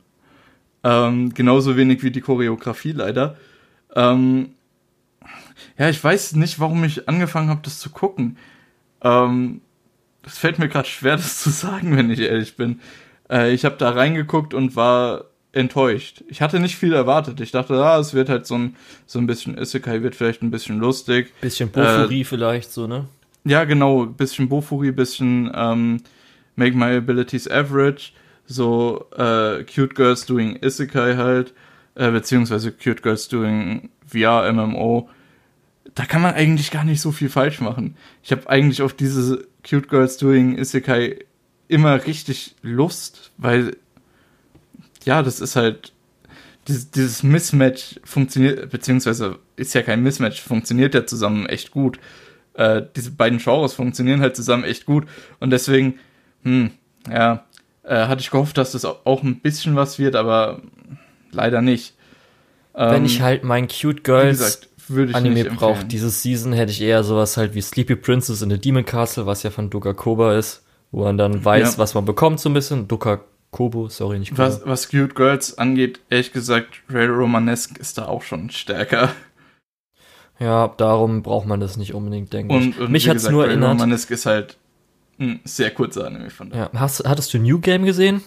Ähm, 0.84 1.34
genauso 1.34 1.78
wenig 1.78 2.03
wie 2.03 2.11
die 2.11 2.22
Choreografie 2.22 2.93
leider. 2.93 3.38
Ähm, 3.95 4.49
ja, 5.78 5.89
ich 5.89 6.03
weiß 6.03 6.36
nicht, 6.36 6.59
warum 6.59 6.84
ich 6.84 7.07
angefangen 7.09 7.49
habe, 7.49 7.61
das 7.63 7.80
zu 7.80 7.89
gucken. 7.89 8.38
Ähm, 9.01 9.61
das 10.24 10.38
fällt 10.38 10.59
mir 10.59 10.70
gerade 10.70 10.88
schwer, 10.88 11.15
das 11.18 11.41
zu 11.41 11.49
sagen, 11.49 11.95
wenn 11.95 12.09
ich 12.09 12.20
ehrlich 12.20 12.55
bin. 12.55 12.80
Äh, 13.30 13.53
ich 13.53 13.65
habe 13.65 13.78
da 13.78 13.91
reingeguckt 13.91 14.53
und 14.53 14.76
war 14.76 15.26
enttäuscht. 15.58 16.24
Ich 16.28 16.41
hatte 16.41 16.60
nicht 16.60 16.76
viel 16.76 16.93
erwartet. 16.93 17.42
Ich 17.42 17.51
dachte, 17.51 17.74
ah, 17.84 18.00
es 18.00 18.13
wird 18.13 18.29
halt 18.29 18.46
so 18.46 18.55
ein, 18.55 18.75
so 19.05 19.20
ein 19.20 19.28
bisschen 19.28 19.58
Isekai, 19.58 20.04
wird 20.04 20.16
vielleicht 20.16 20.42
ein 20.42 20.51
bisschen 20.51 20.79
lustig. 20.79 21.34
Bisschen 21.42 21.70
Bofuri 21.70 22.21
äh, 22.21 22.24
vielleicht 22.24 22.71
so, 22.71 22.88
ne? 22.88 23.08
Ja, 23.43 23.63
genau. 23.66 24.05
Bisschen 24.05 24.50
Bofuri, 24.50 24.92
bisschen 24.92 25.51
ähm, 25.54 26.01
Make 26.55 26.78
My 26.78 26.97
Abilities 26.97 27.50
Average. 27.50 28.12
So 28.46 29.05
äh, 29.17 29.63
Cute 29.63 29.96
Girls 29.96 30.25
Doing 30.25 30.58
Isekai 30.62 31.16
halt. 31.16 31.54
Äh, 31.96 32.12
beziehungsweise 32.12 32.71
Cute 32.71 33.01
Girls 33.01 33.28
Doing 33.28 33.89
VR 34.05 34.51
MMO 34.54 35.09
da 35.97 36.05
kann 36.05 36.21
man 36.21 36.36
eigentlich 36.36 36.70
gar 36.70 36.84
nicht 36.84 37.01
so 37.01 37.12
viel 37.12 37.29
falsch 37.29 37.59
machen. 37.59 37.96
Ich 38.21 38.32
habe 38.32 38.47
eigentlich 38.47 38.84
auf 38.84 38.93
diese 38.93 39.47
Cute 39.67 39.89
Girls 39.89 40.17
Doing 40.17 40.55
Isekai 40.55 41.25
immer 41.67 42.05
richtig 42.05 42.55
Lust, 42.62 43.32
weil 43.38 43.75
ja, 45.08 45.24
das 45.24 45.39
ist 45.39 45.55
halt 45.55 45.93
dieses, 46.67 46.92
dieses 46.92 47.24
Mismatch 47.24 48.00
funktioniert, 48.04 48.70
beziehungsweise 48.70 49.39
ist 49.55 49.74
ja 49.74 49.82
kein 49.82 50.04
Mismatch, 50.04 50.42
funktioniert 50.42 50.93
ja 50.93 51.05
zusammen 51.05 51.46
echt 51.47 51.71
gut. 51.71 52.00
Äh, 52.54 52.84
diese 52.96 53.12
beiden 53.12 53.39
Genres 53.39 53.74
funktionieren 53.74 54.21
halt 54.21 54.36
zusammen 54.36 54.63
echt 54.63 54.86
gut 54.86 55.05
und 55.39 55.50
deswegen, 55.51 56.00
hm, 56.43 56.71
ja, 57.09 57.46
äh, 57.84 58.08
hatte 58.08 58.21
ich 58.21 58.32
gehofft, 58.32 58.58
dass 58.58 58.74
das 58.74 58.84
auch 58.84 59.24
ein 59.24 59.39
bisschen 59.39 59.75
was 59.75 59.97
wird, 59.97 60.16
aber 60.16 60.62
leider 61.32 61.62
nicht. 61.62 61.96
Wenn 62.74 62.96
ähm, 62.96 63.05
ich 63.05 63.21
halt 63.21 63.43
mein 63.43 63.67
Cute 63.67 64.04
Girls 64.04 64.38
gesagt, 64.38 64.70
Anime 65.16 65.46
braucht 65.46 65.92
dieses 65.92 66.21
Season, 66.21 66.54
hätte 66.54 66.71
ich 66.71 66.82
eher 66.82 67.04
sowas 67.04 67.38
halt 67.38 67.55
wie 67.55 67.62
Sleepy 67.62 67.96
Princess 67.96 68.42
in 68.42 68.50
the 68.50 68.59
Demon 68.59 68.86
Castle, 68.86 69.25
was 69.25 69.43
ja 69.43 69.51
von 69.51 69.70
Doka 69.70 69.93
Koba 69.93 70.38
ist, 70.38 70.63
wo 70.92 71.04
man 71.04 71.17
dann 71.17 71.43
weiß, 71.43 71.74
ja. 71.74 71.78
was 71.78 71.93
man 71.93 72.05
bekommt 72.05 72.39
so 72.39 72.50
ein 72.50 72.54
bisschen. 72.54 72.88
Doka 72.88 73.21
Kobo, 73.51 73.89
sorry, 73.89 74.19
nicht 74.19 74.32
Kobo. 74.32 74.43
Was, 74.43 74.65
was 74.65 74.89
Cute 74.89 75.15
Girls 75.15 75.57
angeht, 75.57 75.99
ehrlich 76.09 76.33
gesagt, 76.33 76.82
Ray 76.89 77.07
Romanesque 77.07 77.79
ist 77.79 77.97
da 77.97 78.05
auch 78.05 78.24
schon 78.24 78.49
stärker. 78.49 79.11
Ja, 80.39 80.74
darum 80.78 81.24
braucht 81.24 81.47
man 81.47 81.59
das 81.59 81.78
nicht 81.78 81.93
unbedingt, 81.93 82.32
denke 82.33 82.53
und, 82.53 82.69
ich. 82.69 82.79
Und 82.79 82.91
Mich 82.91 83.09
hat 83.09 83.17
es 83.17 83.29
nur 83.29 83.43
Ray 83.43 83.51
erinnert. 83.51 83.71
Romanesque 83.71 84.13
ist 84.13 84.25
halt 84.25 84.57
ein 85.19 85.39
sehr 85.43 85.71
kurzer 85.71 86.05
Anime 86.05 86.29
von 86.29 86.49
da. 86.49 86.57
Ja, 86.57 86.69
hast, 86.75 87.07
hattest 87.07 87.33
du 87.33 87.39
New 87.39 87.59
Game 87.59 87.86
gesehen? 87.86 88.21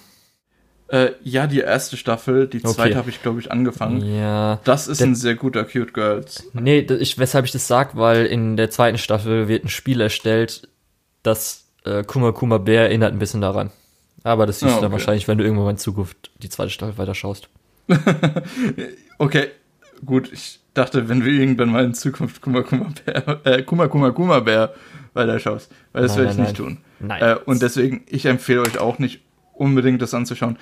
Äh, 0.88 1.12
ja, 1.22 1.46
die 1.46 1.60
erste 1.60 1.96
Staffel, 1.96 2.48
die 2.48 2.60
zweite 2.62 2.90
okay. 2.90 2.94
habe 2.96 3.10
ich, 3.10 3.22
glaube 3.22 3.38
ich, 3.38 3.52
angefangen. 3.52 4.02
Ja. 4.12 4.58
Das 4.64 4.88
ist 4.88 5.00
ein 5.00 5.14
sehr 5.14 5.36
guter 5.36 5.64
Cute 5.64 5.94
Girls. 5.94 6.50
Nee, 6.52 6.80
ich, 6.80 7.16
weshalb 7.16 7.44
ich 7.44 7.52
das 7.52 7.68
sage, 7.68 7.90
weil 7.94 8.26
in 8.26 8.56
der 8.56 8.70
zweiten 8.70 8.98
Staffel 8.98 9.46
wird 9.46 9.64
ein 9.64 9.68
Spiel 9.68 10.00
erstellt, 10.00 10.68
das 11.22 11.66
äh, 11.84 12.02
Kuma 12.02 12.32
Kuma 12.32 12.58
Bär 12.58 12.82
erinnert 12.82 13.12
ein 13.12 13.20
bisschen 13.20 13.40
daran. 13.40 13.70
Aber 14.22 14.46
das 14.46 14.60
siehst 14.60 14.70
oh, 14.70 14.74
okay. 14.74 14.80
du 14.80 14.82
dann 14.82 14.92
wahrscheinlich, 14.92 15.28
wenn 15.28 15.38
du 15.38 15.44
irgendwann 15.44 15.64
mal 15.64 15.70
in 15.70 15.78
Zukunft 15.78 16.30
die 16.42 16.48
zweite 16.48 16.70
Staffel 16.70 16.98
weiter 16.98 17.14
schaust. 17.14 17.48
okay, 19.18 19.48
gut. 20.04 20.30
Ich 20.32 20.60
dachte, 20.74 21.08
wenn 21.08 21.24
wir 21.24 21.32
irgendwann 21.32 21.70
mal 21.70 21.84
in 21.84 21.94
Zukunft 21.94 22.42
Kuma 22.42 22.62
Kuma 22.62 22.92
Bär, 23.04 23.40
äh, 23.44 23.62
Kuma 23.62 23.88
Kuma 23.88 24.10
Kuma 24.10 24.40
Bär 24.40 24.74
weiter 25.14 25.38
schaust. 25.38 25.72
Weil 25.92 26.02
das 26.02 26.16
werde 26.16 26.30
ich 26.30 26.36
nein. 26.36 26.46
nicht 26.46 26.56
tun. 26.56 26.78
Nein. 27.00 27.22
Äh, 27.22 27.36
und 27.44 27.62
deswegen, 27.62 28.02
ich 28.08 28.26
empfehle 28.26 28.62
euch 28.62 28.78
auch 28.78 28.98
nicht 28.98 29.22
unbedingt 29.54 30.02
das 30.02 30.14
anzuschauen. 30.14 30.58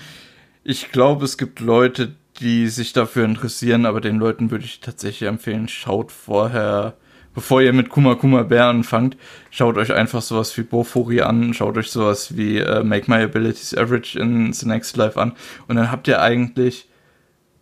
Ich 0.65 0.91
glaube, 0.91 1.25
es 1.25 1.39
gibt 1.39 1.61
Leute, 1.61 2.15
die 2.41 2.69
sich 2.69 2.93
dafür 2.93 3.25
interessieren, 3.25 3.87
aber 3.87 4.01
den 4.01 4.17
Leuten 4.17 4.51
würde 4.51 4.65
ich 4.65 4.81
tatsächlich 4.81 5.29
empfehlen, 5.29 5.69
schaut 5.69 6.13
vorher, 6.13 6.95
bevor 7.39 7.63
ihr 7.63 7.73
mit 7.73 7.89
Kuma 7.89 8.17
Kuma 8.17 8.43
Bär 8.43 8.65
anfangt, 8.65 9.17
schaut 9.53 9.77
euch 9.77 9.93
einfach 9.93 10.23
sowas 10.23 10.59
wie 10.59 10.63
Bofuri 10.63 11.21
an, 11.21 11.55
schaut 11.55 11.79
euch 11.79 11.89
sowas 11.89 12.37
wie 12.37 12.61
uh, 12.61 12.83
Make 12.83 13.09
My 13.09 13.23
Abilities 13.23 13.77
Average 13.77 14.19
in 14.19 14.53
The 14.53 14.67
Next 14.67 14.97
Life 14.97 15.21
an 15.21 15.35
und 15.69 15.77
dann 15.77 15.93
habt 15.93 16.09
ihr 16.09 16.21
eigentlich 16.21 16.89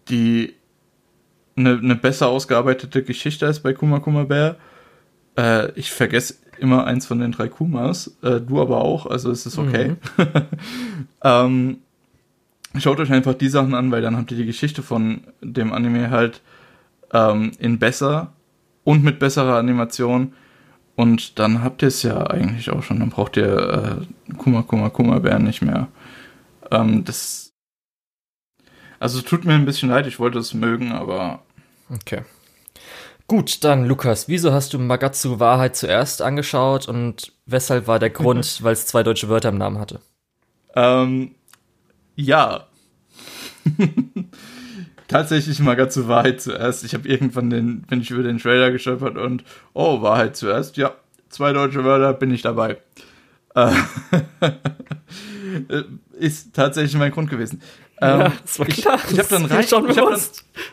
die 0.09 0.55
eine 1.57 1.77
ne 1.83 1.95
besser 1.95 2.29
ausgearbeitete 2.29 3.03
Geschichte 3.03 3.47
als 3.47 3.61
bei 3.61 3.75
Kuma 3.75 3.99
Kuma 3.99 4.25
Bär. 4.25 4.57
Äh, 5.37 5.73
ich 5.73 5.91
vergesse 5.91 6.37
immer 6.59 6.87
eins 6.87 7.05
von 7.05 7.19
den 7.19 7.33
drei 7.33 7.49
Kumas, 7.49 8.17
äh, 8.23 8.41
du 8.41 8.63
aber 8.63 8.81
auch, 8.81 9.05
also 9.05 9.31
es 9.31 9.45
ist 9.45 9.59
okay. 9.59 9.97
Mhm. 10.17 10.25
ähm, 11.23 11.79
schaut 12.79 12.99
euch 12.99 13.13
einfach 13.13 13.35
die 13.35 13.51
Sachen 13.51 13.75
an, 13.75 13.91
weil 13.91 14.01
dann 14.01 14.17
habt 14.17 14.31
ihr 14.31 14.39
die 14.39 14.47
Geschichte 14.47 14.83
von 14.83 15.21
dem 15.43 15.75
Anime 15.75 16.09
halt 16.09 16.41
ähm, 17.13 17.53
in 17.59 17.79
besser 17.79 18.33
und 18.87 19.03
mit 19.03 19.19
besserer 19.19 19.57
Animation. 19.57 20.33
Und 20.95 21.39
dann 21.39 21.63
habt 21.63 21.83
ihr 21.83 21.89
es 21.89 22.03
ja 22.03 22.27
eigentlich 22.29 22.71
auch 22.71 22.83
schon. 22.83 23.01
Dann 23.01 23.11
braucht 23.11 23.37
ihr 23.37 24.07
äh, 24.31 24.35
Kuma 24.37 24.63
Kuma 24.63 24.89
Kuma 24.89 25.19
Bären 25.19 25.45
nicht 25.45 25.61
mehr. 25.61 25.89
Ähm, 26.71 27.05
das. 27.05 27.53
Also 28.99 29.21
tut 29.21 29.45
mir 29.45 29.55
ein 29.55 29.67
bisschen 29.67 29.91
leid, 29.91 30.07
ich 30.07 30.19
wollte 30.21 30.39
es 30.39 30.55
mögen, 30.55 30.93
aber. 30.93 31.41
Okay. 31.93 32.23
Gut, 33.27 33.65
dann 33.65 33.87
Lukas, 33.87 34.29
wieso 34.29 34.53
hast 34.53 34.73
du 34.73 34.79
Magatsu 34.79 35.41
Wahrheit 35.41 35.77
zuerst 35.77 36.23
angeschaut 36.23 36.89
und 36.89 37.33
weshalb 37.45 37.89
war 37.89 37.99
der 37.99 38.11
Grund, 38.11 38.59
weil 38.63 38.73
es 38.73 38.87
zwei 38.87 39.03
deutsche 39.03 39.29
Wörter 39.29 39.49
im 39.49 39.59
Namen 39.59 39.79
hatte? 39.79 40.01
Ähm, 40.77 41.35
ja. 42.15 42.69
Tatsächlich 45.09 45.61
Magatsu 45.61 46.09
Wahrheit 46.09 46.41
zuerst. 46.41 46.85
Ich 46.85 46.95
habe 46.95 47.09
irgendwann 47.09 47.51
den, 47.51 47.83
bin 47.83 48.01
ich 48.01 48.11
über 48.11 48.23
den 48.23 48.39
Trailer 48.39 48.71
gestolpert 48.71 49.17
und 49.17 49.45
oh, 49.73 50.03
Wahrheit 50.03 50.37
zuerst. 50.37 50.77
Ja, 50.77 50.95
zwei 51.29 51.53
deutsche 51.53 51.85
Wörter, 51.85 52.13
bin 52.13 52.31
ich 52.31 52.43
dabei. 52.43 52.79
Äh, 55.71 55.85
ist 56.19 56.55
tatsächlich 56.55 56.97
mein 56.97 57.13
Grund 57.13 57.31
gewesen. 57.31 57.63
Ähm, 58.01 58.21
ja, 58.21 58.33
das 58.43 58.59
war 58.59 58.67
klar. 58.67 59.01
Ich, 59.07 59.13
ich 59.13 59.19
habe 59.19 59.29
dann 59.31 59.45
rein, 59.47 59.61
ich 59.61 59.73
habe 59.73 59.87
dann, 59.87 60.21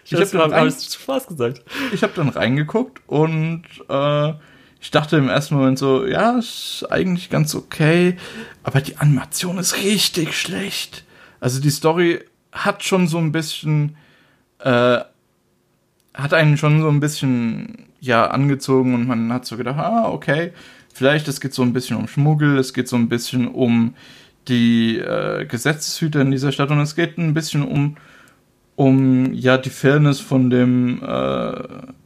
ich 0.03 0.13
hab 0.13 0.31
dann, 0.31 0.51
rein, 0.51 0.71
Spaß 0.71 1.27
gesagt. 1.27 1.61
Ich 1.93 2.03
habe 2.03 2.13
dann 2.15 2.29
reingeguckt 2.29 3.01
und 3.07 3.63
äh, 3.87 4.33
ich 4.81 4.91
dachte 4.91 5.15
im 5.15 5.29
ersten 5.29 5.55
Moment 5.55 5.79
so, 5.79 6.05
ja, 6.05 6.37
ist 6.37 6.85
eigentlich 6.89 7.29
ganz 7.29 7.55
okay, 7.55 8.17
aber 8.63 8.81
die 8.81 8.97
Animation 8.97 9.57
ist 9.57 9.77
richtig 9.77 10.37
schlecht. 10.37 11.05
Also 11.39 11.61
die 11.61 11.69
Story 11.69 12.19
hat 12.51 12.83
schon 12.83 13.07
so 13.07 13.17
ein 13.17 13.31
bisschen, 13.31 13.95
äh, 14.63 14.99
hat 16.13 16.33
einen 16.33 16.57
schon 16.57 16.81
so 16.81 16.89
ein 16.89 16.99
bisschen 16.99 17.87
ja 17.99 18.27
angezogen 18.27 18.93
und 18.93 19.07
man 19.07 19.31
hat 19.31 19.45
so 19.45 19.57
gedacht, 19.57 19.79
ah 19.79 20.09
okay, 20.09 20.51
vielleicht 20.93 21.27
es 21.27 21.41
geht 21.41 21.53
so 21.53 21.61
ein 21.63 21.73
bisschen 21.73 21.97
um 21.97 22.07
Schmuggel, 22.07 22.57
es 22.57 22.73
geht 22.73 22.87
so 22.87 22.95
ein 22.95 23.09
bisschen 23.09 23.47
um 23.47 23.95
die 24.47 24.97
äh, 24.97 25.45
Gesetzeshüter 25.45 26.21
in 26.21 26.31
dieser 26.31 26.51
Stadt 26.51 26.71
und 26.71 26.79
es 26.79 26.95
geht 26.95 27.17
ein 27.17 27.33
bisschen 27.33 27.63
um, 27.63 27.97
um 28.75 29.33
ja 29.33 29.57
die 29.57 29.69
Fairness 29.69 30.19
von 30.19 30.49
dem 30.49 31.01
äh, 31.01 31.63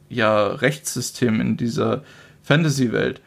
ja, 0.08 0.46
Rechtssystem 0.46 1.40
in 1.40 1.56
dieser 1.56 2.02
Fantasy-Welt. 2.42 3.20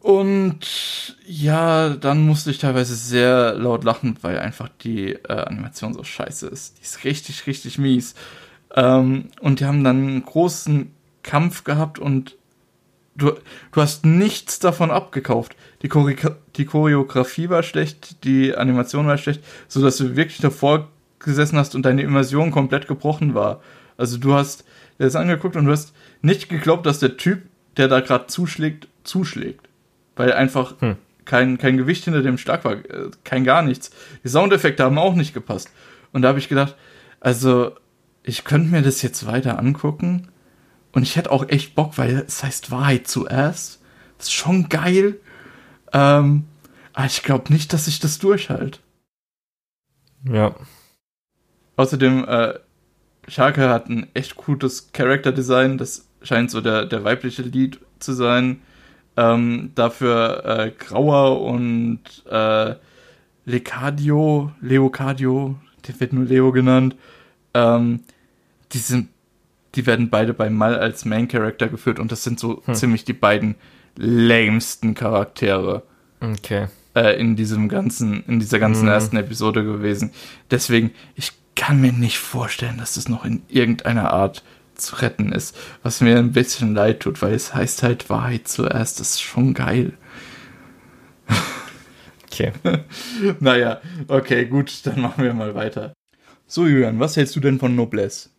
Und 0.00 1.16
ja, 1.26 1.90
dann 1.90 2.26
musste 2.26 2.50
ich 2.50 2.58
teilweise 2.58 2.94
sehr 2.94 3.54
laut 3.54 3.84
lachen, 3.84 4.16
weil 4.22 4.38
einfach 4.38 4.70
die 4.82 5.12
äh, 5.12 5.32
Animation 5.32 5.92
so 5.92 6.02
scheiße 6.02 6.46
ist. 6.48 6.78
Die 6.78 6.82
ist 6.82 7.04
richtig, 7.04 7.46
richtig 7.46 7.78
mies. 7.78 8.14
Ähm, 8.74 9.28
und 9.40 9.60
die 9.60 9.66
haben 9.66 9.84
dann 9.84 9.96
einen 9.96 10.24
großen 10.24 10.90
Kampf 11.22 11.64
gehabt 11.64 11.98
und 11.98 12.36
du, 13.14 13.32
du 13.72 13.80
hast 13.80 14.06
nichts 14.06 14.58
davon 14.58 14.90
abgekauft. 14.90 15.54
Die, 15.82 15.88
Chore 15.88 16.16
die 16.56 16.64
Choreografie 16.64 17.50
war 17.50 17.62
schlecht, 17.62 18.24
die 18.24 18.54
Animation 18.54 19.06
war 19.06 19.18
schlecht, 19.18 19.44
so 19.68 19.82
dass 19.82 19.98
du 19.98 20.16
wirklich 20.16 20.38
davor 20.38 20.88
gesessen 21.18 21.58
hast 21.58 21.74
und 21.74 21.82
deine 21.84 22.02
Immersion 22.02 22.50
komplett 22.50 22.88
gebrochen 22.88 23.34
war. 23.34 23.60
Also 23.98 24.16
du 24.16 24.32
hast 24.32 24.62
dir 24.98 25.04
das 25.04 25.16
angeguckt 25.16 25.56
und 25.56 25.66
du 25.66 25.72
hast 25.72 25.92
nicht 26.22 26.48
geglaubt, 26.48 26.86
dass 26.86 27.00
der 27.00 27.18
Typ, 27.18 27.42
der 27.76 27.88
da 27.88 28.00
gerade 28.00 28.28
zuschlägt, 28.28 28.88
zuschlägt. 29.04 29.69
Weil 30.20 30.34
einfach 30.34 30.78
hm. 30.82 30.96
kein, 31.24 31.56
kein 31.56 31.78
Gewicht 31.78 32.04
hinter 32.04 32.20
dem 32.20 32.36
Schlag 32.36 32.62
war, 32.66 32.72
äh, 32.74 33.10
kein 33.24 33.42
gar 33.42 33.62
nichts. 33.62 33.90
Die 34.22 34.28
Soundeffekte 34.28 34.84
haben 34.84 34.98
auch 34.98 35.14
nicht 35.14 35.32
gepasst. 35.32 35.70
Und 36.12 36.20
da 36.20 36.28
habe 36.28 36.38
ich 36.38 36.50
gedacht, 36.50 36.76
also 37.20 37.74
ich 38.22 38.44
könnte 38.44 38.68
mir 38.68 38.82
das 38.82 39.00
jetzt 39.00 39.26
weiter 39.26 39.58
angucken 39.58 40.28
und 40.92 41.04
ich 41.04 41.16
hätte 41.16 41.32
auch 41.32 41.48
echt 41.48 41.74
Bock, 41.74 41.96
weil 41.96 42.18
es 42.26 42.44
heißt 42.44 42.70
Wahrheit 42.70 43.08
zuerst. 43.08 43.80
Das 44.18 44.26
ist 44.26 44.34
schon 44.34 44.68
geil. 44.68 45.18
Ähm, 45.94 46.44
aber 46.92 47.06
ich 47.06 47.22
glaube 47.22 47.50
nicht, 47.50 47.72
dass 47.72 47.88
ich 47.88 47.98
das 47.98 48.18
durchhalte. 48.18 48.78
Ja. 50.30 50.54
Außerdem, 51.76 52.26
äh, 52.28 52.58
Schalke 53.26 53.70
hat 53.70 53.88
ein 53.88 54.08
echt 54.12 54.36
gutes 54.36 54.92
Character 54.92 55.32
Design. 55.32 55.78
Das 55.78 56.06
scheint 56.20 56.50
so 56.50 56.60
der, 56.60 56.84
der 56.84 57.04
weibliche 57.04 57.40
Lied 57.40 57.80
zu 58.00 58.12
sein. 58.12 58.60
Ähm, 59.20 59.72
dafür 59.74 60.44
äh, 60.46 60.70
Grauer 60.70 61.42
und 61.42 62.00
äh, 62.30 62.74
Lecadio, 63.44 64.52
Leocadio, 64.62 65.56
der 65.86 66.00
wird 66.00 66.12
nur 66.14 66.24
Leo 66.24 66.52
genannt. 66.52 66.96
Ähm, 67.52 68.00
die 68.72 68.78
sind 68.78 69.08
die 69.74 69.86
werden 69.86 70.10
beide 70.10 70.34
bei 70.34 70.50
Mal 70.50 70.78
als 70.78 71.04
Main 71.04 71.28
Character 71.28 71.68
geführt 71.68 71.98
und 71.98 72.10
das 72.10 72.24
sind 72.24 72.40
so 72.40 72.62
hm. 72.64 72.74
ziemlich 72.74 73.04
die 73.04 73.12
beiden 73.12 73.54
lamesten 73.96 74.94
Charaktere. 74.94 75.82
Okay. 76.20 76.68
Äh, 76.94 77.20
in 77.20 77.36
diesem 77.36 77.68
ganzen, 77.68 78.24
in 78.26 78.40
dieser 78.40 78.58
ganzen 78.58 78.82
hm. 78.82 78.88
ersten 78.88 79.16
Episode 79.16 79.64
gewesen. 79.64 80.10
Deswegen, 80.50 80.90
ich 81.14 81.32
kann 81.54 81.80
mir 81.80 81.92
nicht 81.92 82.18
vorstellen, 82.18 82.78
dass 82.78 82.94
das 82.94 83.08
noch 83.08 83.24
in 83.24 83.42
irgendeiner 83.48 84.12
Art 84.12 84.42
zu 84.80 84.96
retten 84.96 85.32
ist. 85.32 85.56
Was 85.82 86.00
mir 86.00 86.18
ein 86.18 86.32
bisschen 86.32 86.74
leid 86.74 87.00
tut, 87.00 87.22
weil 87.22 87.34
es 87.34 87.54
heißt 87.54 87.82
halt 87.82 88.10
Wahrheit 88.10 88.48
zuerst. 88.48 89.00
Das 89.00 89.10
ist 89.10 89.22
schon 89.22 89.54
geil. 89.54 89.92
Okay. 92.26 92.52
naja, 93.40 93.80
okay, 94.08 94.46
gut, 94.46 94.86
dann 94.86 95.00
machen 95.00 95.24
wir 95.24 95.34
mal 95.34 95.54
weiter. 95.54 95.92
So, 96.46 96.66
Julian, 96.66 96.98
was 96.98 97.16
hältst 97.16 97.36
du 97.36 97.40
denn 97.40 97.58
von 97.58 97.74
Noblesse? 97.74 98.30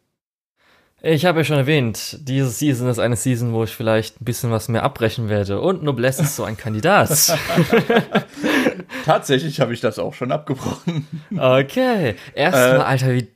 Ich 1.03 1.25
habe 1.25 1.39
ja 1.39 1.43
schon 1.43 1.57
erwähnt, 1.57 2.19
diese 2.21 2.49
Season 2.49 2.87
ist 2.87 2.99
eine 2.99 3.15
Season, 3.15 3.53
wo 3.53 3.63
ich 3.63 3.71
vielleicht 3.71 4.21
ein 4.21 4.25
bisschen 4.25 4.51
was 4.51 4.67
mehr 4.67 4.83
abbrechen 4.83 5.29
werde. 5.29 5.59
Und 5.59 5.81
Noblesse 5.81 6.21
ist 6.23 6.35
so 6.35 6.43
ein 6.43 6.57
Kandidat. 6.57 7.09
Tatsächlich 9.05 9.59
habe 9.59 9.73
ich 9.73 9.81
das 9.81 9.97
auch 9.97 10.13
schon 10.13 10.31
abgebrochen. 10.31 11.07
Okay. 11.35 12.15
Erstmal, 12.35 12.77
äh, 12.77 12.83
Alter, 12.83 13.13
wie, 13.13 13.27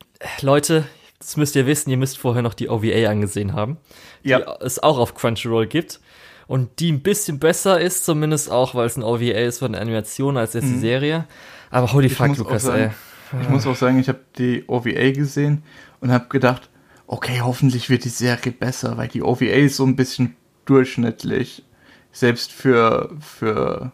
Leute, 0.42 0.84
das 1.26 1.38
müsst 1.38 1.56
ihr 1.56 1.66
wissen, 1.66 1.90
ihr 1.90 1.98
müsst 1.98 2.20
vorher 2.20 2.44
noch 2.44 2.54
die 2.54 2.70
OVA 2.70 3.10
angesehen 3.10 3.54
haben. 3.54 3.78
Die 4.24 4.30
ja. 4.30 4.58
es 4.62 4.82
auch 4.82 5.00
auf 5.00 5.16
Crunchyroll 5.16 5.66
gibt. 5.66 6.00
Und 6.48 6.80
die 6.80 6.92
ein 6.92 7.02
bisschen 7.02 7.40
besser 7.40 7.82
ist, 7.82 8.06
zumindest 8.06 8.52
auch, 8.52 8.76
weil 8.76 8.86
es 8.86 8.96
ein 8.96 9.04
OVA 9.04 9.40
ist 9.40 9.58
von 9.58 9.72
der 9.72 9.82
Animation 9.82 10.38
als 10.38 10.54
jetzt 10.54 10.68
die 10.68 10.74
mhm. 10.74 10.82
Serie. 10.82 11.26
Aber 11.72 11.92
holy 11.92 12.08
ich 12.08 12.14
fuck, 12.14 12.38
Lukas, 12.38 12.64
sagen, 12.64 12.94
ey. 13.32 13.42
Ich 13.42 13.50
muss 13.50 13.66
auch 13.66 13.76
sagen, 13.76 13.98
ich 13.98 14.08
habe 14.08 14.20
die 14.38 14.66
OVA 14.68 15.12
gesehen 15.12 15.64
und 16.00 16.12
habe 16.12 16.28
gedacht, 16.30 16.70
okay, 17.08 17.42
hoffentlich 17.42 17.90
wird 17.90 18.04
die 18.04 18.10
Serie 18.10 18.52
besser, 18.52 18.98
weil 18.98 19.08
die 19.08 19.24
OVA 19.24 19.46
ist 19.46 19.78
so 19.78 19.86
ein 19.86 19.96
bisschen 19.96 20.36
durchschnittlich. 20.66 21.64
Selbst 22.12 22.52
für, 22.52 23.10
für 23.20 23.92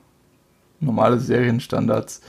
normale 0.82 1.20
Serienstandards. 1.20 2.22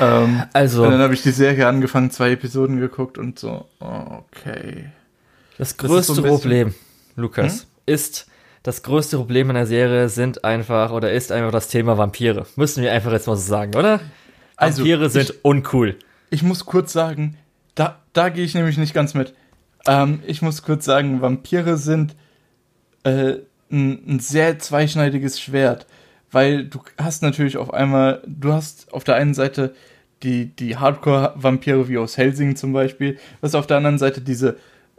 Ähm, 0.00 0.42
also. 0.52 0.84
Und 0.84 0.92
dann 0.92 1.00
habe 1.00 1.14
ich 1.14 1.22
die 1.22 1.30
Serie 1.30 1.66
angefangen, 1.66 2.10
zwei 2.10 2.32
Episoden 2.32 2.78
geguckt 2.78 3.18
und 3.18 3.38
so, 3.38 3.66
okay. 3.80 4.90
Das 5.58 5.76
größte 5.76 6.14
das 6.14 6.16
so 6.16 6.22
Problem, 6.22 6.74
Lukas, 7.16 7.60
hm? 7.60 7.66
ist, 7.86 8.26
das 8.62 8.82
größte 8.82 9.16
Problem 9.16 9.50
in 9.50 9.54
der 9.54 9.66
Serie 9.66 10.08
sind 10.08 10.44
einfach 10.44 10.92
oder 10.92 11.12
ist 11.12 11.32
einfach 11.32 11.52
das 11.52 11.68
Thema 11.68 11.98
Vampire. 11.98 12.46
Müssen 12.56 12.82
wir 12.82 12.92
einfach 12.92 13.12
jetzt 13.12 13.26
mal 13.26 13.36
so 13.36 13.42
sagen, 13.42 13.74
oder? 13.74 14.00
Also, 14.56 14.82
Vampire 14.82 15.10
sind 15.10 15.30
ich, 15.30 15.44
uncool. 15.44 15.96
Ich 16.30 16.42
muss 16.42 16.64
kurz 16.64 16.92
sagen, 16.92 17.36
da, 17.74 18.00
da 18.12 18.28
gehe 18.28 18.44
ich 18.44 18.54
nämlich 18.54 18.76
nicht 18.76 18.94
ganz 18.94 19.14
mit. 19.14 19.34
Ähm, 19.86 20.22
ich 20.26 20.42
muss 20.42 20.62
kurz 20.62 20.84
sagen, 20.84 21.22
Vampire 21.22 21.76
sind 21.76 22.14
äh, 23.04 23.36
ein, 23.70 24.14
ein 24.14 24.20
sehr 24.20 24.58
zweischneidiges 24.58 25.40
Schwert, 25.40 25.86
weil 26.30 26.64
du 26.64 26.80
hast 26.98 27.22
natürlich 27.22 27.56
auf 27.56 27.72
einmal, 27.72 28.22
du 28.26 28.52
hast 28.52 28.92
auf 28.92 29.04
der 29.04 29.14
einen 29.14 29.34
Seite 29.34 29.74
die, 30.22 30.46
die 30.46 30.76
Hardcore-Vampire 30.76 31.88
wie 31.88 31.98
aus 31.98 32.16
Helsing 32.16 32.56
zum 32.56 32.72
Beispiel, 32.72 33.14
du 33.14 33.42
hast 33.42 33.54
auf 33.54 33.66
der 33.66 33.78
anderen 33.78 33.98
Seite 33.98 34.20
diese 34.20 34.56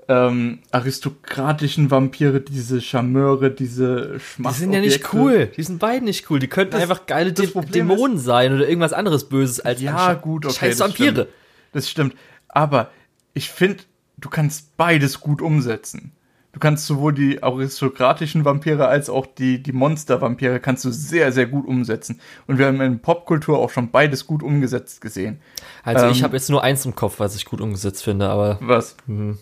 ähm, 0.07 0.59
aristokratischen 0.71 1.91
Vampire, 1.91 2.41
diese 2.41 2.81
Charmeure, 2.81 3.51
diese 3.51 4.19
Schmach. 4.19 4.53
Die 4.53 4.59
sind 4.59 4.73
ja 4.73 4.79
nicht 4.79 5.13
cool. 5.13 5.51
Die 5.55 5.61
sind 5.61 5.77
beide 5.77 6.03
nicht 6.03 6.31
cool. 6.31 6.39
Die 6.39 6.47
könnten 6.47 6.71
das, 6.71 6.81
einfach 6.81 7.05
geile 7.05 7.31
De 7.31 7.47
Dämonen 7.47 8.17
ist, 8.17 8.23
sein 8.23 8.53
oder 8.53 8.67
irgendwas 8.67 8.91
anderes 8.91 9.29
Böses 9.29 9.59
als 9.59 9.81
Ja, 9.81 10.15
gut, 10.15 10.47
okay. 10.47 10.55
Scheiß 10.55 10.79
Vampire. 10.79 11.13
Das 11.13 11.25
stimmt. 11.25 11.35
das 11.73 11.89
stimmt. 11.89 12.15
Aber 12.47 12.91
ich 13.35 13.51
finde, 13.51 13.83
du 14.17 14.29
kannst 14.29 14.75
beides 14.77 15.19
gut 15.19 15.43
umsetzen. 15.43 16.11
Du 16.51 16.59
kannst 16.59 16.87
sowohl 16.87 17.13
die 17.13 17.43
aristokratischen 17.43 18.43
Vampire 18.43 18.87
als 18.87 19.09
auch 19.09 19.27
die, 19.27 19.61
die 19.61 19.71
Monster-Vampire 19.71 20.59
kannst 20.59 20.83
du 20.83 20.89
sehr, 20.89 21.31
sehr 21.31 21.45
gut 21.45 21.67
umsetzen. 21.67 22.19
Und 22.47 22.57
wir 22.57 22.65
haben 22.65 22.81
in 22.81 22.99
Popkultur 23.01 23.59
auch 23.59 23.69
schon 23.69 23.91
beides 23.91 24.25
gut 24.25 24.41
umgesetzt 24.41 24.99
gesehen. 24.99 25.41
Also 25.83 26.05
ähm, 26.05 26.11
ich 26.11 26.23
habe 26.23 26.35
jetzt 26.35 26.49
nur 26.49 26.63
eins 26.63 26.85
im 26.85 26.95
Kopf, 26.95 27.19
was 27.19 27.35
ich 27.35 27.45
gut 27.45 27.61
umgesetzt 27.61 28.03
finde, 28.03 28.29
aber. 28.29 28.57
Was? 28.61 28.97
Mh, 29.05 29.37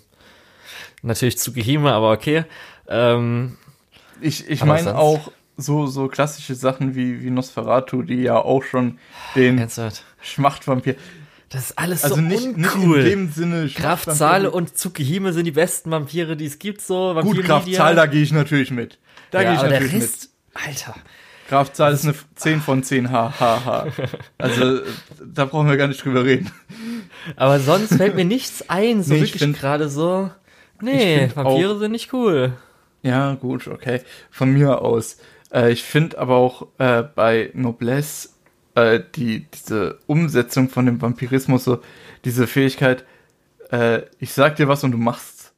natürlich 1.01 1.37
zu 1.37 1.53
Gehime, 1.53 1.93
aber 1.93 2.11
okay. 2.11 2.43
Ähm, 2.89 3.57
ich 4.19 4.49
ich 4.49 4.65
meine 4.65 4.97
auch 4.97 5.31
so, 5.55 5.87
so 5.87 6.07
klassische 6.07 6.55
Sachen 6.55 6.95
wie, 6.95 7.23
wie 7.23 7.29
Nosferatu, 7.29 8.03
die 8.03 8.21
ja 8.21 8.37
auch 8.37 8.63
schon 8.63 8.99
den 9.35 9.65
Schmachtvampir. 10.21 10.95
Das 11.49 11.69
ist 11.69 11.77
alles 11.77 12.03
also 12.03 12.15
so 12.15 12.21
nicht, 12.21 12.43
uncool. 12.43 13.03
Nicht 13.03 13.13
in 13.13 13.27
dem 13.27 13.31
Sinne 13.31 13.69
Kraftzahl 13.69 14.47
und 14.47 14.75
Tsukihime 14.75 15.31
sind 15.31 15.45
die 15.45 15.51
besten 15.51 15.91
Vampire, 15.91 16.35
die 16.35 16.45
es 16.45 16.59
gibt. 16.59 16.81
So 16.81 17.15
Vampire 17.15 17.35
Gut, 17.35 17.45
Kraftzahl, 17.45 17.95
da 17.95 18.05
gehe 18.05 18.21
ich 18.21 18.31
natürlich 18.31 18.71
mit. 18.71 18.99
Da 19.31 19.41
ja, 19.41 19.49
gehe 19.49 19.55
ich 19.55 19.69
natürlich 19.69 19.93
Rest, 19.93 20.29
mit. 20.53 20.67
Alter. 20.67 20.95
Kraftzahl 21.47 21.93
ist 21.93 22.03
eine 22.03 22.15
10 22.35 22.59
von 22.59 22.83
10 22.83 23.09
H, 23.09 23.39
H, 23.39 23.65
H. 23.65 23.87
Also, 24.37 24.81
da 25.25 25.45
brauchen 25.45 25.69
wir 25.69 25.77
gar 25.77 25.87
nicht 25.87 26.03
drüber 26.03 26.25
reden. 26.25 26.51
Aber 27.37 27.59
sonst 27.59 27.95
fällt 27.95 28.15
mir 28.15 28.25
nichts 28.25 28.69
ein, 28.69 29.01
so 29.01 29.13
nee, 29.13 29.21
wirklich 29.21 29.53
gerade 29.57 29.87
so. 29.87 30.29
Nee, 30.81 31.29
Vampire 31.33 31.75
auch, 31.75 31.79
sind 31.79 31.91
nicht 31.91 32.11
cool. 32.11 32.53
Ja, 33.01 33.35
gut, 33.35 33.67
okay. 33.67 34.01
Von 34.29 34.51
mir 34.51 34.81
aus. 34.81 35.17
Äh, 35.53 35.71
ich 35.71 35.83
finde 35.83 36.17
aber 36.19 36.35
auch 36.35 36.67
äh, 36.77 37.03
bei 37.03 37.51
Noblesse 37.53 38.29
äh, 38.77 39.03
die, 39.15 39.47
diese 39.51 39.97
Umsetzung 40.05 40.69
von 40.69 40.85
dem 40.85 41.01
Vampirismus, 41.01 41.63
so 41.63 41.81
diese 42.25 42.45
Fähigkeit, 42.45 43.05
äh, 43.71 44.03
ich 44.19 44.33
sag 44.33 44.55
dir 44.55 44.67
was 44.67 44.83
und 44.83 44.91
du 44.91 44.99
machst. 44.99 45.53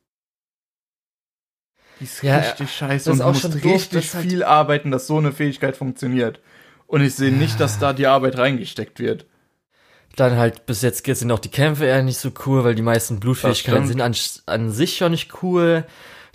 Die 2.00 2.06
ist 2.06 2.24
ja, 2.24 2.38
richtig 2.38 2.74
scheiße 2.74 3.12
und 3.12 3.20
du 3.20 3.26
musst 3.26 3.54
richtig 3.56 4.12
doof, 4.12 4.22
viel 4.22 4.40
halt 4.40 4.44
arbeiten, 4.44 4.90
dass 4.90 5.06
so 5.06 5.18
eine 5.18 5.34
Fähigkeit 5.34 5.76
funktioniert. 5.76 6.40
Und 6.88 7.02
ich 7.02 7.14
sehe 7.14 7.32
nicht, 7.32 7.60
dass 7.60 7.78
da 7.78 7.92
die 7.92 8.08
Arbeit 8.08 8.38
reingesteckt 8.38 9.00
wird. 9.00 9.26
Dann 10.16 10.38
halt 10.38 10.66
bis 10.66 10.82
jetzt 10.82 11.06
sind 11.06 11.32
auch 11.32 11.40
die 11.40 11.50
Kämpfe 11.50 11.86
eher 11.86 12.02
nicht 12.02 12.18
so 12.18 12.32
cool, 12.46 12.64
weil 12.64 12.74
die 12.74 12.82
meisten 12.82 13.20
Blutfähigkeiten 13.20 13.86
sind 13.86 14.02
an, 14.02 14.16
an 14.46 14.72
sich 14.72 14.96
schon 14.96 15.12
nicht 15.12 15.44
cool. 15.44 15.86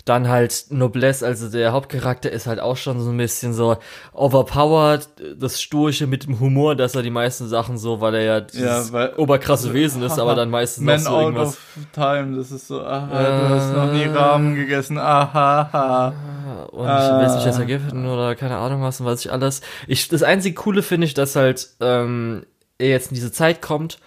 Dann 0.05 0.29
halt 0.29 0.67
Noblesse, 0.69 1.25
also 1.25 1.49
der 1.49 1.73
Hauptcharakter 1.73 2.31
ist 2.31 2.45
halt 2.45 2.59
auch 2.59 2.77
schon 2.77 2.99
so 2.99 3.09
ein 3.09 3.17
bisschen 3.17 3.55
so 3.55 3.77
overpowered, 4.13 5.07
das 5.35 5.59
Sturche 5.59 6.05
mit 6.05 6.25
dem 6.25 6.39
Humor, 6.39 6.75
dass 6.75 6.93
er 6.93 7.01
die 7.01 7.09
meisten 7.09 7.47
Sachen 7.47 7.79
so, 7.79 8.01
weil 8.01 8.13
er 8.13 8.21
ja 8.21 8.41
dieses 8.41 8.89
ja, 8.89 8.93
weil, 8.93 9.13
oberkrasse 9.17 9.73
Wesen 9.73 10.03
ist, 10.03 10.19
aber 10.19 10.35
dann 10.35 10.51
meistens 10.51 10.83
Man 10.83 10.97
noch 10.97 11.03
so 11.03 11.09
out 11.09 11.23
irgendwas. 11.23 11.47
Of 11.47 11.57
time, 11.91 12.37
das 12.37 12.51
ist 12.51 12.67
so, 12.67 12.81
aha, 12.81 13.19
äh, 13.19 13.39
du 13.41 13.49
hast 13.49 13.73
noch 13.73 13.91
nie 13.93 14.05
Rahmen 14.05 14.55
gegessen, 14.55 14.99
aha. 14.99 15.69
aha. 15.71 16.65
Und 16.71 16.85
ah. 16.85 17.21
ich 17.21 17.25
will 17.25 17.35
sich 17.37 17.45
jetzt 17.45 17.57
ergiften 17.57 18.05
oder 18.05 18.35
keine 18.35 18.57
Ahnung 18.57 18.83
was 18.83 18.99
und 18.99 19.07
was 19.07 19.25
ich 19.25 19.31
alles. 19.31 19.61
Ich, 19.87 20.07
das 20.07 20.21
einzige 20.21 20.53
Coole 20.53 20.83
finde 20.83 21.07
ich, 21.07 21.15
dass 21.15 21.35
halt 21.35 21.69
ähm, 21.79 22.45
er 22.77 22.89
jetzt 22.89 23.09
in 23.09 23.15
diese 23.15 23.31
Zeit 23.31 23.61
kommt 23.61 23.97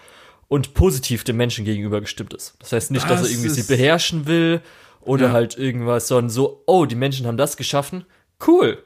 und 0.47 0.75
positiv 0.75 1.25
dem 1.25 1.37
Menschen 1.37 1.65
gegenüber 1.65 2.01
gestimmt 2.01 2.35
ist. 2.35 2.55
Das 2.61 2.73
heißt 2.73 2.91
nicht, 2.93 3.11
das 3.11 3.21
dass 3.21 3.29
er 3.29 3.33
irgendwie 3.33 3.51
sie 3.51 3.65
beherrschen 3.65 4.27
will 4.27 4.63
oder 5.01 5.29
ja. 5.29 5.33
halt 5.33 5.57
irgendwas, 5.59 6.09
sondern 6.09 6.31
so, 6.31 6.63
oh, 6.67 6.87
die 6.87 6.97
Menschen 6.97 7.27
haben 7.27 7.37
das 7.37 7.57
geschaffen. 7.57 8.05
Cool. 8.47 8.79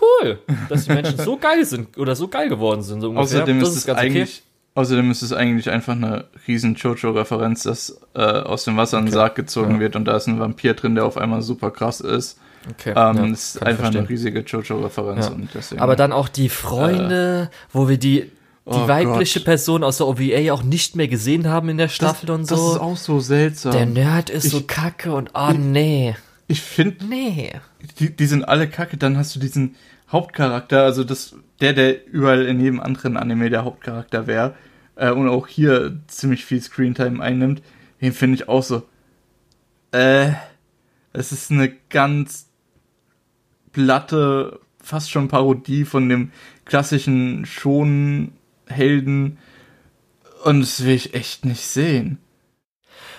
Cool, 0.00 0.40
dass 0.68 0.86
die 0.86 0.92
Menschen 0.92 1.18
so 1.18 1.36
geil 1.36 1.64
sind 1.64 1.96
oder 1.98 2.16
so 2.16 2.26
geil 2.28 2.48
geworden 2.48 2.82
sind. 2.82 3.00
So 3.00 3.14
außerdem 3.14 3.60
ist, 3.60 3.68
ist 3.68 3.76
es 3.76 3.88
eigentlich, 3.88 4.42
okay. 4.42 4.80
außerdem 4.80 5.10
ist 5.10 5.22
es 5.22 5.32
eigentlich 5.32 5.70
einfach 5.70 5.92
eine 5.92 6.24
riesen 6.48 6.74
Jojo-Referenz, 6.74 7.62
dass 7.62 8.00
äh, 8.14 8.20
aus 8.20 8.64
dem 8.64 8.76
Wasser 8.76 8.98
ein 8.98 9.04
okay. 9.04 9.12
Sarg 9.12 9.34
gezogen 9.36 9.74
ja. 9.74 9.80
wird 9.80 9.96
und 9.96 10.04
da 10.06 10.16
ist 10.16 10.26
ein 10.26 10.40
Vampir 10.40 10.74
drin, 10.74 10.96
der 10.96 11.04
auf 11.04 11.16
einmal 11.16 11.42
super 11.42 11.70
krass 11.70 12.00
ist. 12.00 12.38
Okay. 12.70 12.94
Ähm, 12.96 13.16
ja, 13.16 13.32
ist 13.32 13.62
einfach 13.62 13.86
eine 13.86 14.08
riesige 14.08 14.40
Jojo-Referenz. 14.40 15.30
Ja. 15.70 15.80
Aber 15.80 15.96
dann 15.96 16.12
auch 16.12 16.28
die 16.28 16.48
Freunde, 16.48 17.50
äh, 17.52 17.56
wo 17.72 17.88
wir 17.88 17.98
die 17.98 18.30
die 18.66 18.70
oh 18.70 18.88
weibliche 18.88 19.40
Gott. 19.40 19.44
Person 19.44 19.84
aus 19.84 19.98
der 19.98 20.06
OVA 20.06 20.52
auch 20.52 20.62
nicht 20.62 20.96
mehr 20.96 21.08
gesehen 21.08 21.48
haben 21.48 21.68
in 21.68 21.76
der 21.76 21.88
Staffel 21.88 22.26
das, 22.26 22.36
und 22.36 22.44
so. 22.46 22.54
Das 22.54 22.74
ist 22.74 22.80
auch 22.80 22.96
so 22.96 23.20
seltsam. 23.20 23.72
Der 23.72 23.86
Nerd 23.86 24.30
ist 24.30 24.46
ich, 24.46 24.52
so 24.52 24.62
kacke 24.62 25.14
und 25.14 25.30
oh 25.34 25.50
ich, 25.52 25.58
nee. 25.58 26.16
Ich 26.46 26.62
finde, 26.62 27.04
nee. 27.04 27.52
Die, 27.98 28.14
die 28.14 28.26
sind 28.26 28.44
alle 28.44 28.68
kacke. 28.68 28.96
Dann 28.96 29.18
hast 29.18 29.36
du 29.36 29.40
diesen 29.40 29.76
Hauptcharakter, 30.10 30.82
also 30.82 31.04
das, 31.04 31.36
der, 31.60 31.74
der 31.74 32.06
überall 32.06 32.46
in 32.46 32.58
jedem 32.58 32.80
anderen 32.80 33.18
Anime 33.18 33.50
der 33.50 33.64
Hauptcharakter 33.64 34.26
wäre 34.26 34.54
äh, 34.96 35.10
und 35.10 35.28
auch 35.28 35.46
hier 35.46 36.00
ziemlich 36.06 36.44
viel 36.46 36.62
Screentime 36.62 37.22
einnimmt. 37.22 37.62
Den 38.00 38.12
finde 38.12 38.36
ich 38.36 38.48
auch 38.48 38.62
so. 38.62 38.82
Äh, 39.92 40.32
es 41.12 41.32
ist 41.32 41.50
eine 41.50 41.70
ganz 41.90 42.48
platte, 43.72 44.60
fast 44.82 45.10
schon 45.10 45.28
Parodie 45.28 45.84
von 45.84 46.08
dem 46.08 46.32
klassischen 46.64 47.44
schon 47.44 48.32
Helden. 48.74 49.38
Und 50.44 50.60
das 50.60 50.84
will 50.84 50.94
ich 50.94 51.14
echt 51.14 51.44
nicht 51.44 51.66
sehen. 51.66 52.18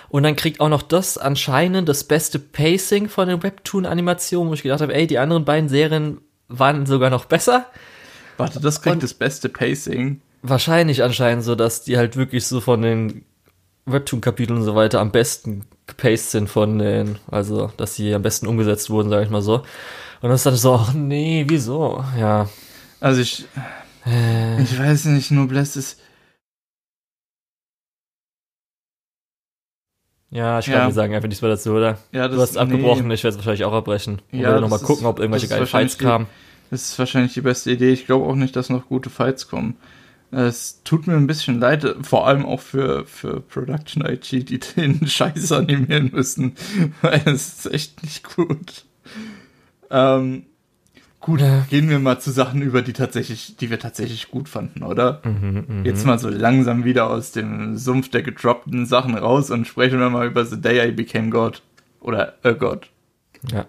Und 0.08 0.22
dann 0.22 0.36
kriegt 0.36 0.60
auch 0.60 0.68
noch 0.68 0.82
das 0.82 1.18
anscheinend 1.18 1.88
das 1.88 2.04
beste 2.04 2.38
Pacing 2.38 3.08
von 3.08 3.28
den 3.28 3.42
Webtoon-Animationen, 3.42 4.50
wo 4.50 4.54
ich 4.54 4.62
gedacht 4.62 4.80
habe, 4.80 4.94
ey, 4.94 5.06
die 5.06 5.18
anderen 5.18 5.44
beiden 5.44 5.68
Serien 5.68 6.20
waren 6.48 6.86
sogar 6.86 7.10
noch 7.10 7.24
besser. 7.24 7.66
Warte, 8.36 8.60
das 8.60 8.82
kriegt 8.82 8.94
und 8.94 9.02
das 9.02 9.14
beste 9.14 9.48
Pacing. 9.48 10.20
Wahrscheinlich 10.42 11.02
anscheinend 11.02 11.42
so, 11.42 11.54
dass 11.54 11.82
die 11.82 11.96
halt 11.96 12.16
wirklich 12.16 12.46
so 12.46 12.60
von 12.60 12.82
den 12.82 13.24
Webtoon-Kapiteln 13.86 14.58
und 14.58 14.64
so 14.64 14.74
weiter 14.74 15.00
am 15.00 15.10
besten 15.10 15.64
gepaced 15.86 16.30
sind 16.30 16.48
von 16.48 16.78
den, 16.78 17.18
also, 17.28 17.72
dass 17.76 17.94
sie 17.94 18.14
am 18.14 18.22
besten 18.22 18.46
umgesetzt 18.46 18.90
wurden, 18.90 19.08
sag 19.08 19.24
ich 19.24 19.30
mal 19.30 19.42
so. 19.42 19.62
Und 20.20 20.30
das 20.30 20.40
ist 20.40 20.46
dann 20.46 20.56
so, 20.56 20.74
ach 20.74 20.92
nee, 20.92 21.44
wieso? 21.48 22.04
Ja. 22.18 22.48
Also 23.00 23.20
ich, 23.20 23.46
äh. 24.06 24.62
Ich 24.62 24.78
weiß 24.78 25.06
nicht, 25.06 25.30
Noblesse 25.30 25.78
ist. 25.78 26.00
Ja, 30.30 30.58
ich 30.58 30.66
glaube, 30.66 30.80
ja. 30.80 30.86
wir 30.88 30.92
sagen 30.92 31.14
einfach 31.14 31.28
nichts 31.28 31.42
mehr 31.42 31.50
dazu, 31.50 31.72
oder? 31.72 31.98
Ja, 32.12 32.28
das, 32.28 32.36
du 32.36 32.42
hast 32.42 32.56
abgebrochen, 32.56 33.08
nee. 33.08 33.14
ich 33.14 33.24
werde 33.24 33.32
es 33.34 33.38
wahrscheinlich 33.38 33.64
auch 33.64 33.72
abbrechen. 33.72 34.20
Und 34.32 34.40
ja, 34.40 34.60
nochmal 34.60 34.80
gucken, 34.80 35.06
ob 35.06 35.18
irgendwelche 35.18 35.48
geile 35.48 35.66
Fights 35.66 35.98
kamen. 35.98 36.26
Das 36.70 36.82
ist 36.82 36.98
wahrscheinlich 36.98 37.34
die 37.34 37.42
beste 37.42 37.70
Idee. 37.70 37.92
Ich 37.92 38.06
glaube 38.06 38.26
auch 38.26 38.34
nicht, 38.34 38.56
dass 38.56 38.70
noch 38.70 38.88
gute 38.88 39.08
Fights 39.08 39.48
kommen. 39.48 39.76
Es 40.32 40.82
tut 40.82 41.06
mir 41.06 41.14
ein 41.14 41.28
bisschen 41.28 41.60
leid, 41.60 41.86
vor 42.02 42.26
allem 42.26 42.44
auch 42.44 42.60
für, 42.60 43.06
für 43.06 43.40
Production 43.40 44.04
IG, 44.04 44.44
die 44.44 44.58
den 44.58 45.06
Scheiß 45.06 45.52
animieren 45.52 46.10
müssen, 46.12 46.56
weil 47.02 47.22
es 47.26 47.64
ist 47.64 47.72
echt 47.72 48.02
nicht 48.02 48.34
gut. 48.34 48.84
Ähm, 49.90 50.46
Gut, 51.26 51.40
ja. 51.40 51.66
gehen 51.68 51.90
wir 51.90 51.98
mal 51.98 52.20
zu 52.20 52.30
Sachen 52.30 52.62
über, 52.62 52.82
die 52.82 52.92
tatsächlich, 52.92 53.56
die 53.56 53.68
wir 53.68 53.80
tatsächlich 53.80 54.30
gut 54.30 54.48
fanden, 54.48 54.84
oder? 54.84 55.20
Mhm, 55.24 55.64
mh. 55.66 55.84
Jetzt 55.84 56.06
mal 56.06 56.20
so 56.20 56.28
langsam 56.28 56.84
wieder 56.84 57.10
aus 57.10 57.32
dem 57.32 57.76
Sumpf 57.76 58.10
der 58.10 58.22
gedroppten 58.22 58.86
Sachen 58.86 59.16
raus 59.18 59.50
und 59.50 59.66
sprechen 59.66 59.98
wir 59.98 60.08
mal 60.08 60.28
über 60.28 60.44
The 60.44 60.60
Day 60.60 60.88
I 60.88 60.92
Became 60.92 61.30
God. 61.30 61.62
Oder 62.00 62.34
A 62.44 62.52
God. 62.52 62.86
Ja. 63.50 63.66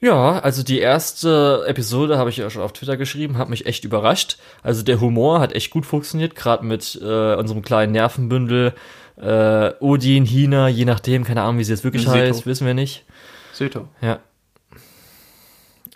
Ja, 0.00 0.38
also 0.38 0.62
die 0.62 0.78
erste 0.78 1.64
Episode 1.66 2.18
habe 2.18 2.30
ich 2.30 2.36
ja 2.36 2.48
schon 2.50 2.62
auf 2.62 2.72
Twitter 2.72 2.96
geschrieben, 2.96 3.36
hat 3.36 3.48
mich 3.48 3.66
echt 3.66 3.84
überrascht. 3.84 4.38
Also 4.62 4.84
der 4.84 5.00
Humor 5.00 5.40
hat 5.40 5.54
echt 5.54 5.72
gut 5.72 5.86
funktioniert, 5.86 6.36
gerade 6.36 6.64
mit 6.64 7.00
äh, 7.02 7.34
unserem 7.34 7.62
kleinen 7.62 7.90
Nervenbündel. 7.90 8.74
Äh, 9.16 9.72
Odin, 9.80 10.24
Hina, 10.24 10.68
je 10.68 10.84
nachdem, 10.84 11.24
keine 11.24 11.42
Ahnung, 11.42 11.58
wie 11.58 11.64
sie 11.64 11.72
jetzt 11.72 11.82
wirklich 11.82 12.02
Seto. 12.02 12.14
heißt, 12.14 12.46
wissen 12.46 12.64
wir 12.64 12.74
nicht. 12.74 13.04
Seto. 13.52 13.88
Ja, 14.00 14.20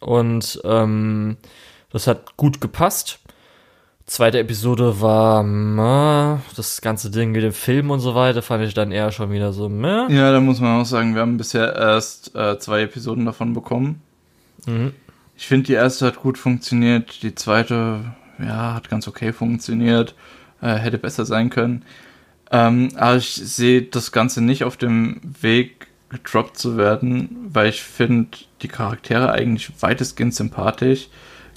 und 0.01 0.61
ähm, 0.65 1.37
das 1.91 2.07
hat 2.07 2.37
gut 2.37 2.61
gepasst. 2.61 3.19
Zweite 4.07 4.39
Episode 4.39 5.03
war 5.03 5.43
meh, 5.43 6.39
das 6.57 6.81
ganze 6.81 7.11
Ding 7.11 7.33
mit 7.33 7.43
dem 7.43 7.53
Film 7.53 7.91
und 7.91 8.01
so 8.01 8.15
weiter 8.15 8.41
fand 8.41 8.65
ich 8.65 8.73
dann 8.73 8.91
eher 8.91 9.13
schon 9.13 9.31
wieder 9.31 9.53
so 9.53 9.69
meh. 9.69 10.07
Ja, 10.09 10.33
da 10.33 10.41
muss 10.41 10.61
man 10.61 10.81
auch 10.81 10.87
sagen, 10.87 11.15
wir 11.15 11.21
haben 11.21 11.37
bisher 11.37 11.75
erst 11.75 12.35
äh, 12.35 12.59
zwei 12.59 12.83
Episoden 12.83 13.27
davon 13.27 13.53
bekommen. 13.53 14.01
Mhm. 14.67 14.93
Ich 15.37 15.47
finde, 15.47 15.67
die 15.67 15.75
erste 15.75 16.07
hat 16.07 16.17
gut 16.17 16.39
funktioniert, 16.39 17.23
die 17.23 17.35
zweite, 17.35 18.01
ja, 18.39 18.75
hat 18.75 18.89
ganz 18.89 19.07
okay 19.07 19.33
funktioniert, 19.35 20.15
äh, 20.63 20.75
hätte 20.75 20.97
besser 20.97 21.27
sein 21.27 21.51
können. 21.51 21.85
Ähm, 22.51 22.89
aber 22.97 23.17
ich 23.17 23.35
sehe 23.35 23.83
das 23.83 24.11
Ganze 24.11 24.41
nicht 24.41 24.65
auf 24.65 24.79
dem 24.79 25.21
Weg, 25.43 25.88
gedroppt 26.11 26.59
zu 26.59 26.77
werden, 26.77 27.49
weil 27.51 27.69
ich 27.69 27.83
finde 27.83 28.39
die 28.63 28.69
Charaktere 28.69 29.33
eigentlich 29.33 29.71
weitestgehend 29.81 30.35
sympathisch. 30.35 31.09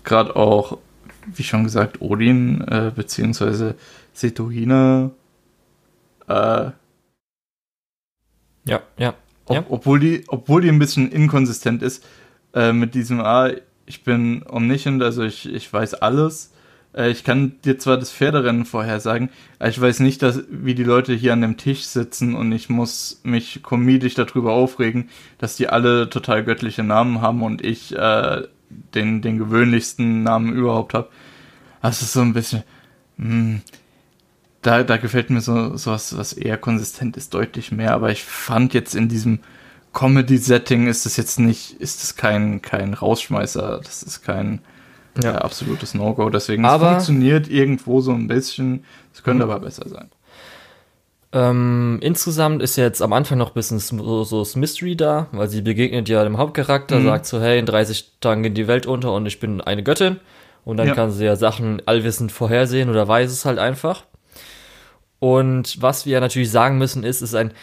Gerade 0.03 0.35
auch 0.35 0.77
wie 1.25 1.43
schon 1.43 1.63
gesagt, 1.63 2.01
Odin 2.01 2.61
äh, 2.61 2.91
beziehungsweise 2.93 3.75
Setohina. 4.13 5.11
Äh, 6.27 6.71
ja, 8.65 8.81
ja. 8.97 9.13
Ob, 9.45 9.55
ja. 9.55 9.65
Obwohl, 9.69 9.99
die, 9.99 10.23
obwohl 10.27 10.61
die 10.61 10.69
ein 10.69 10.79
bisschen 10.79 11.11
inkonsistent 11.11 11.81
ist 11.81 12.05
äh, 12.53 12.73
mit 12.73 12.95
diesem, 12.95 13.19
ah, 13.21 13.51
ich 13.85 14.03
bin 14.03 14.43
omniscient, 14.47 15.01
also 15.01 15.23
ich, 15.23 15.51
ich 15.51 15.71
weiß 15.71 15.95
alles. 15.95 16.53
Äh, 16.93 17.11
ich 17.11 17.23
kann 17.23 17.53
dir 17.63 17.79
zwar 17.79 17.97
das 17.97 18.11
Pferderennen 18.11 18.65
vorhersagen, 18.65 19.29
aber 19.59 19.69
ich 19.69 19.79
weiß 19.79 19.99
nicht, 19.99 20.21
dass, 20.21 20.43
wie 20.49 20.75
die 20.75 20.83
Leute 20.83 21.13
hier 21.13 21.33
an 21.33 21.41
dem 21.41 21.57
Tisch 21.57 21.83
sitzen 21.83 22.35
und 22.35 22.51
ich 22.51 22.69
muss 22.69 23.21
mich 23.23 23.63
komedisch 23.63 24.15
darüber 24.15 24.53
aufregen, 24.53 25.09
dass 25.37 25.55
die 25.55 25.69
alle 25.69 26.09
total 26.09 26.43
göttliche 26.43 26.83
Namen 26.83 27.21
haben 27.21 27.43
und 27.43 27.63
ich 27.63 27.95
äh, 27.95 28.43
den, 28.93 29.21
den 29.21 29.37
gewöhnlichsten 29.37 30.23
Namen 30.23 30.53
überhaupt 30.53 30.93
habe. 30.93 31.09
Das 31.81 32.01
ist 32.01 32.13
so 32.13 32.21
ein 32.21 32.33
bisschen, 32.33 32.63
mh, 33.17 33.29
hm, 33.29 33.61
da, 34.61 34.83
da 34.83 34.97
gefällt 34.97 35.31
mir 35.31 35.41
so 35.41 35.75
sowas, 35.75 36.15
was 36.17 36.33
eher 36.33 36.57
konsistent 36.57 37.17
ist, 37.17 37.33
deutlich 37.33 37.71
mehr. 37.71 37.93
Aber 37.93 38.11
ich 38.11 38.23
fand 38.23 38.73
jetzt 38.75 38.93
in 38.93 39.09
diesem 39.09 39.39
Comedy-Setting 39.93 40.87
ist 40.87 41.05
das 41.05 41.17
jetzt 41.17 41.39
nicht, 41.39 41.73
ist 41.81 42.03
das 42.03 42.15
kein, 42.15 42.61
kein 42.61 42.93
Rausschmeißer, 42.93 43.81
das 43.83 44.03
ist 44.03 44.21
kein 44.21 44.61
ja. 45.21 45.33
äh, 45.33 45.37
absolutes 45.37 45.93
No-Go. 45.93 46.29
Deswegen 46.29 46.65
aber, 46.65 46.97
es 46.97 47.05
funktioniert 47.05 47.49
irgendwo 47.49 48.01
so 48.01 48.11
ein 48.11 48.27
bisschen, 48.27 48.85
es 49.13 49.23
könnte 49.23 49.45
mhm. 49.45 49.51
aber 49.51 49.65
besser 49.65 49.87
sein. 49.87 50.09
Ähm, 51.33 51.99
insgesamt 52.01 52.61
ist 52.61 52.75
jetzt 52.75 53.01
am 53.01 53.13
Anfang 53.13 53.37
noch 53.37 53.51
ein 53.51 53.53
bisschen 53.53 53.79
so, 53.79 54.23
so 54.23 54.39
das 54.39 54.55
Mystery 54.57 54.97
da, 54.97 55.27
weil 55.31 55.47
sie 55.47 55.61
begegnet 55.61 56.09
ja 56.09 56.23
dem 56.23 56.37
Hauptcharakter, 56.37 56.99
mhm. 56.99 57.05
sagt 57.05 57.25
so, 57.25 57.39
hey, 57.39 57.57
in 57.57 57.65
30 57.65 58.19
Tagen 58.19 58.43
geht 58.43 58.57
die 58.57 58.67
Welt 58.67 58.85
unter 58.85 59.13
und 59.13 59.25
ich 59.25 59.39
bin 59.39 59.61
eine 59.61 59.83
Göttin. 59.83 60.19
Und 60.63 60.77
dann 60.77 60.89
ja. 60.89 60.93
kann 60.93 61.09
sie 61.09 61.25
ja 61.25 61.35
Sachen 61.35 61.81
allwissend 61.87 62.31
vorhersehen 62.31 62.89
oder 62.89 63.07
weiß 63.07 63.31
es 63.31 63.45
halt 63.45 63.57
einfach. 63.57 64.03
Und 65.19 65.81
was 65.81 66.05
wir 66.05 66.19
natürlich 66.19 66.51
sagen 66.51 66.77
müssen 66.77 67.03
ist, 67.03 67.21
ist 67.21 67.33
ein 67.33 67.53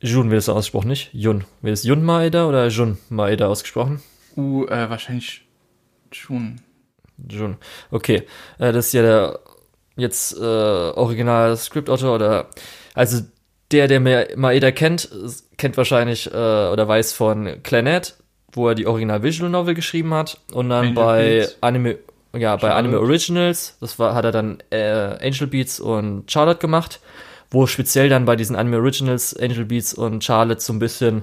Jun 0.00 0.30
wird 0.30 0.38
es 0.38 0.48
ausgesprochen, 0.48 0.88
nicht? 0.88 1.10
Jun. 1.12 1.44
Wird 1.60 1.74
es 1.74 1.82
Jun 1.82 2.04
Maeda 2.04 2.46
oder 2.46 2.68
Jun 2.68 2.98
Maeda 3.08 3.48
ausgesprochen? 3.48 4.00
Uh, 4.36 4.64
äh, 4.66 4.88
wahrscheinlich 4.88 5.47
Jun. 6.12 6.60
Jun. 7.28 7.56
Okay. 7.90 8.22
Äh, 8.58 8.72
das 8.72 8.86
ist 8.86 8.92
ja 8.92 9.02
der 9.02 9.40
jetzt 9.96 10.38
äh, 10.38 10.40
original 10.40 11.56
Script-Autor 11.56 12.14
oder 12.14 12.46
also 12.94 13.22
der, 13.72 13.88
der 13.88 14.00
Maeda 14.36 14.70
kennt, 14.70 15.10
kennt 15.58 15.76
wahrscheinlich 15.76 16.26
äh, 16.26 16.30
oder 16.30 16.88
weiß 16.88 17.12
von 17.12 17.62
Clannad, 17.62 18.16
wo 18.52 18.68
er 18.68 18.74
die 18.74 18.86
Original 18.86 19.22
Visual 19.22 19.50
Novel 19.50 19.74
geschrieben 19.74 20.14
hat 20.14 20.40
und 20.52 20.70
dann 20.70 20.86
Angel 20.86 20.94
bei 20.94 21.38
Beats. 21.40 21.56
Anime 21.60 21.98
ja 22.36 22.56
bei 22.56 22.72
Anime 22.72 23.00
Originals, 23.00 23.76
das 23.80 23.98
war 23.98 24.14
hat 24.14 24.24
er 24.24 24.32
dann 24.32 24.58
äh, 24.70 25.16
Angel 25.20 25.48
Beats 25.48 25.80
und 25.80 26.30
Charlotte 26.30 26.60
gemacht, 26.60 27.00
wo 27.50 27.66
speziell 27.66 28.08
dann 28.08 28.24
bei 28.24 28.36
diesen 28.36 28.54
Anime 28.54 28.78
Originals 28.78 29.36
Angel 29.36 29.64
Beats 29.64 29.94
und 29.94 30.22
Charlotte 30.22 30.60
so 30.60 30.72
ein 30.72 30.78
bisschen 30.78 31.22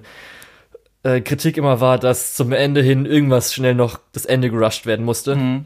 äh, 1.05 1.21
Kritik 1.21 1.57
immer 1.57 1.79
war, 1.81 1.99
dass 1.99 2.33
zum 2.33 2.51
Ende 2.51 2.81
hin 2.81 3.05
irgendwas 3.05 3.53
schnell 3.53 3.75
noch 3.75 3.99
das 4.11 4.25
Ende 4.25 4.49
gerusht 4.49 4.87
werden 4.87 5.05
musste. 5.05 5.35
Mhm. 5.35 5.65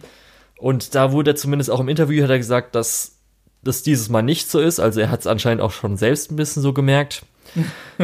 Und 0.57 0.95
da 0.95 1.13
wurde 1.13 1.31
er 1.31 1.35
zumindest 1.37 1.71
auch 1.71 1.79
im 1.79 1.87
Interview 1.87 2.21
hat 2.23 2.29
er 2.29 2.37
gesagt, 2.37 2.75
dass 2.75 3.15
das 3.63 3.81
dieses 3.81 4.09
Mal 4.09 4.21
nicht 4.21 4.49
so 4.49 4.59
ist. 4.59 4.79
Also 4.79 4.99
er 4.99 5.09
hat 5.09 5.21
es 5.21 5.27
anscheinend 5.27 5.61
auch 5.61 5.71
schon 5.71 5.95
selbst 5.95 6.29
ein 6.29 6.35
bisschen 6.35 6.61
so 6.61 6.73
gemerkt. 6.73 7.23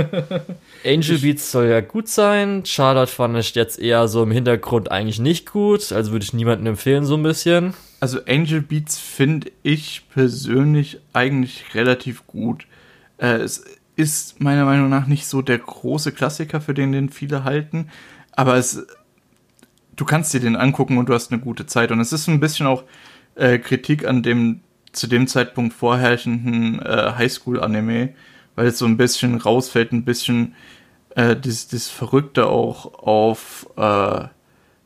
Angel 0.85 1.19
Beats 1.19 1.51
soll 1.51 1.67
ja 1.67 1.81
gut 1.81 2.07
sein. 2.07 2.63
Charlotte 2.65 3.11
fand 3.11 3.37
ich 3.37 3.53
jetzt 3.53 3.79
eher 3.79 4.07
so 4.07 4.23
im 4.23 4.31
Hintergrund 4.31 4.89
eigentlich 4.89 5.19
nicht 5.19 5.51
gut. 5.51 5.91
Also 5.91 6.13
würde 6.13 6.23
ich 6.23 6.33
niemandem 6.33 6.67
empfehlen, 6.67 7.05
so 7.05 7.15
ein 7.15 7.23
bisschen. 7.23 7.73
Also 7.99 8.19
Angel 8.27 8.61
Beats 8.61 8.97
finde 8.97 9.51
ich 9.61 10.03
persönlich 10.13 10.99
eigentlich 11.11 11.75
relativ 11.75 12.25
gut. 12.27 12.65
Äh, 13.17 13.39
es 13.39 13.65
ist 13.95 14.41
meiner 14.41 14.65
Meinung 14.65 14.89
nach 14.89 15.07
nicht 15.07 15.27
so 15.27 15.41
der 15.41 15.57
große 15.57 16.11
Klassiker, 16.11 16.61
für 16.61 16.73
den 16.73 16.91
den 16.91 17.09
viele 17.09 17.43
halten. 17.43 17.89
Aber 18.31 18.55
es 18.55 18.85
du 19.95 20.05
kannst 20.05 20.33
dir 20.33 20.39
den 20.39 20.55
angucken 20.55 20.97
und 20.97 21.09
du 21.09 21.13
hast 21.13 21.31
eine 21.31 21.41
gute 21.41 21.65
Zeit. 21.65 21.91
Und 21.91 21.99
es 21.99 22.13
ist 22.13 22.27
ein 22.27 22.39
bisschen 22.39 22.67
auch 22.67 22.83
äh, 23.35 23.57
Kritik 23.57 24.05
an 24.07 24.23
dem 24.23 24.61
zu 24.91 25.07
dem 25.07 25.27
Zeitpunkt 25.27 25.73
vorherrschenden 25.73 26.81
äh, 26.81 27.13
Highschool-Anime, 27.17 28.13
weil 28.55 28.67
es 28.67 28.77
so 28.77 28.85
ein 28.85 28.95
bisschen 28.95 29.35
rausfällt, 29.35 29.91
ein 29.91 30.05
bisschen 30.05 30.55
äh, 31.15 31.35
das, 31.35 31.67
das 31.67 31.89
Verrückte 31.89 32.47
auch 32.47 32.93
auf 32.93 33.67
äh, 33.75 34.27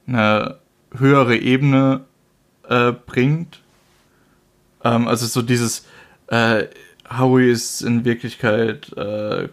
eine 0.07 0.57
höhere 0.97 1.37
Ebene 1.37 2.05
äh, 2.67 2.91
bringt. 2.91 3.61
Ähm, 4.83 5.07
also 5.07 5.27
so 5.27 5.43
dieses 5.43 5.85
äh, 6.27 6.65
Howie 7.17 7.49
ist 7.49 7.81
in 7.81 8.05
Wirklichkeit, 8.05 8.95
äh, 8.97 9.49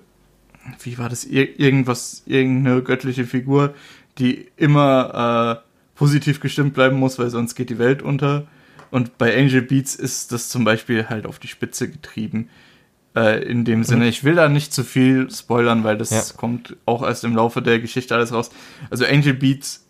wie 0.83 0.99
war 0.99 1.09
das, 1.09 1.25
Ir 1.25 1.59
irgendwas, 1.59 2.23
irgendeine 2.27 2.83
göttliche 2.83 3.25
Figur, 3.25 3.75
die 4.19 4.49
immer 4.57 5.63
äh, 5.65 5.97
positiv 5.97 6.41
gestimmt 6.41 6.75
bleiben 6.75 6.97
muss, 6.97 7.19
weil 7.19 7.31
sonst 7.31 7.55
geht 7.55 7.71
die 7.71 7.79
Welt 7.79 8.03
unter. 8.03 8.47
Und 8.91 9.19
bei 9.19 9.37
Angel 9.37 9.63
Beats 9.63 9.95
ist 9.95 10.33
das 10.33 10.49
zum 10.49 10.65
Beispiel 10.65 11.09
halt 11.09 11.27
auf 11.27 11.39
die 11.39 11.49
Spitze 11.49 11.91
getrieben. 11.91 12.49
Äh, 13.15 13.43
in 13.45 13.65
dem 13.65 13.83
Sinne, 13.83 14.05
mhm. 14.05 14.11
ich 14.11 14.25
will 14.25 14.35
da 14.35 14.49
nicht 14.49 14.73
zu 14.73 14.85
viel 14.85 15.31
spoilern, 15.31 15.85
weil 15.85 15.97
das 15.97 16.11
ja. 16.11 16.23
kommt 16.37 16.77
auch 16.85 17.03
erst 17.03 17.25
im 17.25 17.35
Laufe 17.35 17.63
der 17.63 17.81
Geschichte 17.81 18.15
alles 18.15 18.33
raus. 18.33 18.51
Also 18.91 19.05
Angel 19.07 19.35
Beats 19.35 19.87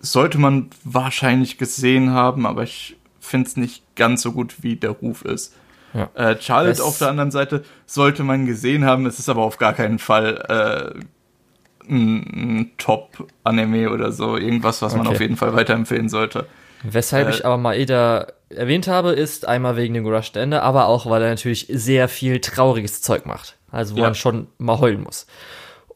sollte 0.00 0.38
man 0.38 0.70
wahrscheinlich 0.84 1.58
gesehen 1.58 2.10
haben, 2.10 2.46
aber 2.46 2.62
ich 2.62 2.96
finde 3.20 3.48
es 3.48 3.56
nicht 3.56 3.82
ganz 3.96 4.22
so 4.22 4.32
gut, 4.32 4.62
wie 4.62 4.76
der 4.76 4.90
Ruf 4.90 5.24
ist. 5.24 5.54
Ja. 5.94 6.10
Äh, 6.14 6.36
Charlotte 6.40 6.76
das 6.76 6.80
auf 6.80 6.98
der 6.98 7.08
anderen 7.08 7.30
Seite 7.30 7.64
sollte 7.86 8.22
man 8.22 8.46
gesehen 8.46 8.84
haben, 8.84 9.06
es 9.06 9.18
ist 9.18 9.28
aber 9.28 9.42
auf 9.42 9.58
gar 9.58 9.72
keinen 9.72 9.98
Fall 9.98 10.94
äh, 10.98 11.90
ein, 11.90 12.60
ein 12.60 12.70
Top-Anime 12.76 13.90
oder 13.90 14.12
so, 14.12 14.36
irgendwas, 14.36 14.82
was 14.82 14.92
okay. 14.92 15.02
man 15.02 15.12
auf 15.12 15.20
jeden 15.20 15.36
Fall 15.36 15.54
weiterempfehlen 15.54 16.08
sollte. 16.08 16.46
Weshalb 16.82 17.28
äh, 17.28 17.30
ich 17.30 17.44
aber 17.44 17.56
Maeda 17.56 18.26
erwähnt 18.50 18.86
habe, 18.86 19.10
ist 19.10 19.46
einmal 19.46 19.76
wegen 19.76 19.94
dem 19.94 20.04
gerushed 20.04 20.36
Ende, 20.36 20.62
aber 20.62 20.86
auch, 20.86 21.06
weil 21.06 21.22
er 21.22 21.30
natürlich 21.30 21.66
sehr 21.70 22.08
viel 22.08 22.40
trauriges 22.40 23.02
Zeug 23.02 23.26
macht. 23.26 23.56
Also 23.70 23.94
wo 23.96 24.00
ja. 24.00 24.04
man 24.06 24.14
schon 24.14 24.48
mal 24.58 24.78
heulen 24.78 25.02
muss. 25.02 25.26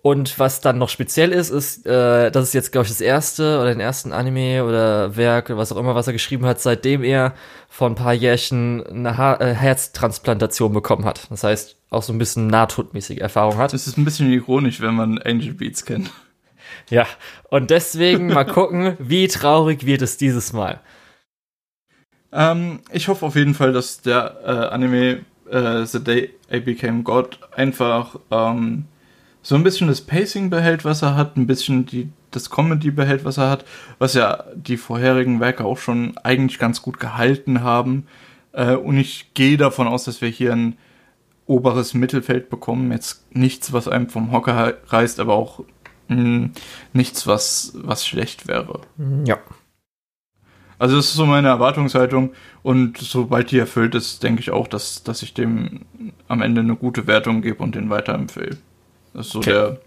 Und 0.04 0.40
was 0.40 0.60
dann 0.60 0.78
noch 0.78 0.88
speziell 0.88 1.30
ist, 1.30 1.50
ist, 1.50 1.86
äh, 1.86 2.32
das 2.32 2.48
ist 2.48 2.54
jetzt, 2.54 2.72
glaube 2.72 2.86
ich, 2.86 2.90
das 2.90 3.00
erste 3.00 3.60
oder 3.60 3.70
den 3.70 3.78
ersten 3.78 4.12
Anime 4.12 4.64
oder 4.64 5.16
Werk 5.16 5.48
oder 5.48 5.58
was 5.58 5.70
auch 5.70 5.76
immer, 5.76 5.94
was 5.94 6.08
er 6.08 6.12
geschrieben 6.12 6.44
hat, 6.44 6.60
seitdem 6.60 7.04
er 7.04 7.34
vor 7.68 7.88
ein 7.88 7.94
paar 7.94 8.12
Jährchen 8.12 8.84
eine 8.84 9.16
ha 9.16 9.36
äh, 9.36 9.54
Herztransplantation 9.54 10.72
bekommen 10.72 11.04
hat. 11.04 11.30
Das 11.30 11.44
heißt, 11.44 11.76
auch 11.90 12.02
so 12.02 12.12
ein 12.12 12.18
bisschen 12.18 12.48
nahtodmäßige 12.48 13.18
Erfahrung 13.18 13.58
hat. 13.58 13.72
Das 13.72 13.86
ist 13.86 13.96
ein 13.96 14.04
bisschen 14.04 14.32
ironisch, 14.32 14.80
wenn 14.80 14.96
man 14.96 15.18
Angel 15.18 15.54
Beats 15.54 15.84
kennt. 15.84 16.10
Ja, 16.90 17.06
und 17.50 17.70
deswegen 17.70 18.26
mal 18.26 18.44
gucken, 18.46 18.96
wie 18.98 19.28
traurig 19.28 19.86
wird 19.86 20.02
es 20.02 20.16
dieses 20.16 20.52
Mal. 20.52 20.80
Ähm, 22.32 22.80
ich 22.90 23.06
hoffe 23.06 23.24
auf 23.24 23.36
jeden 23.36 23.54
Fall, 23.54 23.72
dass 23.72 24.00
der 24.00 24.40
äh, 24.44 24.74
Anime 24.74 25.20
äh, 25.48 25.84
The 25.84 26.02
Day 26.02 26.30
I 26.52 26.58
Became 26.58 27.04
God 27.04 27.38
einfach 27.52 28.16
ähm, 28.32 28.86
so 29.42 29.56
ein 29.56 29.64
bisschen 29.64 29.88
das 29.88 30.00
Pacing 30.00 30.50
behält, 30.50 30.84
was 30.84 31.02
er 31.02 31.16
hat, 31.16 31.36
ein 31.36 31.46
bisschen 31.46 31.84
die, 31.84 32.10
das 32.30 32.48
Comedy 32.48 32.90
behält, 32.90 33.24
was 33.24 33.38
er 33.38 33.50
hat, 33.50 33.64
was 33.98 34.14
ja 34.14 34.44
die 34.54 34.76
vorherigen 34.76 35.40
Werke 35.40 35.64
auch 35.64 35.78
schon 35.78 36.16
eigentlich 36.18 36.58
ganz 36.58 36.80
gut 36.80 37.00
gehalten 37.00 37.62
haben. 37.62 38.06
Äh, 38.52 38.76
und 38.76 38.96
ich 38.96 39.34
gehe 39.34 39.56
davon 39.56 39.88
aus, 39.88 40.04
dass 40.04 40.20
wir 40.20 40.28
hier 40.28 40.52
ein 40.52 40.76
oberes 41.46 41.92
Mittelfeld 41.92 42.50
bekommen. 42.50 42.92
Jetzt 42.92 43.34
nichts, 43.34 43.72
was 43.72 43.88
einem 43.88 44.08
vom 44.08 44.30
Hocker 44.30 44.74
reißt, 44.86 45.18
aber 45.18 45.34
auch 45.34 45.64
mh, 46.08 46.16
hm, 46.16 46.50
nichts, 46.92 47.26
was, 47.26 47.72
was 47.74 48.06
schlecht 48.06 48.46
wäre. 48.46 48.80
Ja. 49.26 49.38
Also 50.78 50.96
das 50.96 51.06
ist 51.06 51.14
so 51.14 51.26
meine 51.26 51.48
Erwartungshaltung 51.48 52.32
und 52.64 52.98
sobald 52.98 53.52
die 53.52 53.58
erfüllt 53.58 53.94
ist, 53.94 54.22
denke 54.24 54.40
ich 54.40 54.50
auch, 54.50 54.66
dass, 54.66 55.04
dass 55.04 55.22
ich 55.22 55.32
dem 55.32 55.82
am 56.26 56.42
Ende 56.42 56.60
eine 56.60 56.74
gute 56.74 57.06
Wertung 57.06 57.40
gebe 57.40 57.62
und 57.62 57.76
den 57.76 57.88
weiterempfehle. 57.88 58.58
Das 59.14 59.26
ist 59.26 59.32
so 59.32 59.38
okay. 59.38 59.50
der. 59.50 59.80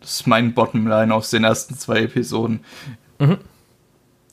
Das 0.00 0.10
ist 0.10 0.26
mein 0.26 0.52
Bottomline 0.52 1.14
aus 1.14 1.30
den 1.30 1.44
ersten 1.44 1.76
zwei 1.76 2.02
Episoden. 2.02 2.64
Mhm. 3.18 3.38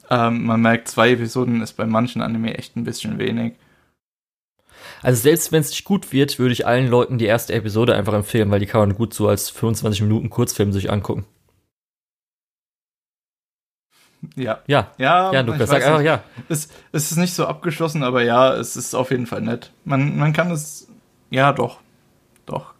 ähm, 0.10 0.46
man 0.46 0.62
merkt, 0.62 0.88
zwei 0.88 1.12
Episoden 1.12 1.62
ist 1.62 1.74
bei 1.74 1.86
manchen 1.86 2.24
Anime 2.24 2.58
echt 2.58 2.76
ein 2.76 2.84
bisschen 2.84 3.20
wenig. 3.20 3.54
Also 5.02 5.22
selbst 5.22 5.52
wenn 5.52 5.62
es 5.62 5.70
nicht 5.70 5.86
gut 5.86 6.12
wird, 6.12 6.40
würde 6.40 6.54
ich 6.54 6.66
allen 6.66 6.88
Leuten 6.88 7.18
die 7.18 7.26
erste 7.26 7.54
Episode 7.54 7.96
einfach 7.96 8.14
empfehlen, 8.14 8.50
weil 8.52 8.60
die 8.60 8.66
kann 8.66 8.82
man 8.82 8.96
gut 8.96 9.14
so 9.14 9.28
als 9.28 9.50
25 9.50 10.02
Minuten 10.02 10.30
Kurzfilm 10.30 10.74
sich 10.74 10.91
angucken. 10.91 11.26
Ja. 14.36 14.60
Ja. 14.68 14.91
Ja, 14.98 15.32
ja 15.32 15.41
Lukas, 15.41 15.70
sag 15.70 15.86
einfach 15.86 16.02
ja. 16.02 16.24
Es, 16.50 16.70
es 16.91 17.12
ist 17.12 17.18
nicht 17.18 17.34
so 17.34 17.46
abgeschlossen, 17.46 18.04
aber 18.04 18.24
ja, 18.24 18.54
es 18.56 18.76
ist 18.76 18.94
auf 18.94 19.12
jeden 19.12 19.28
Fall 19.28 19.41
nett. 19.41 19.72
Man, 19.86 20.18
man 20.18 20.34
kann 20.34 20.52
es. 20.52 20.88
Ja, 21.30 21.54
doch. 21.54 21.80
Doch. 22.46 22.74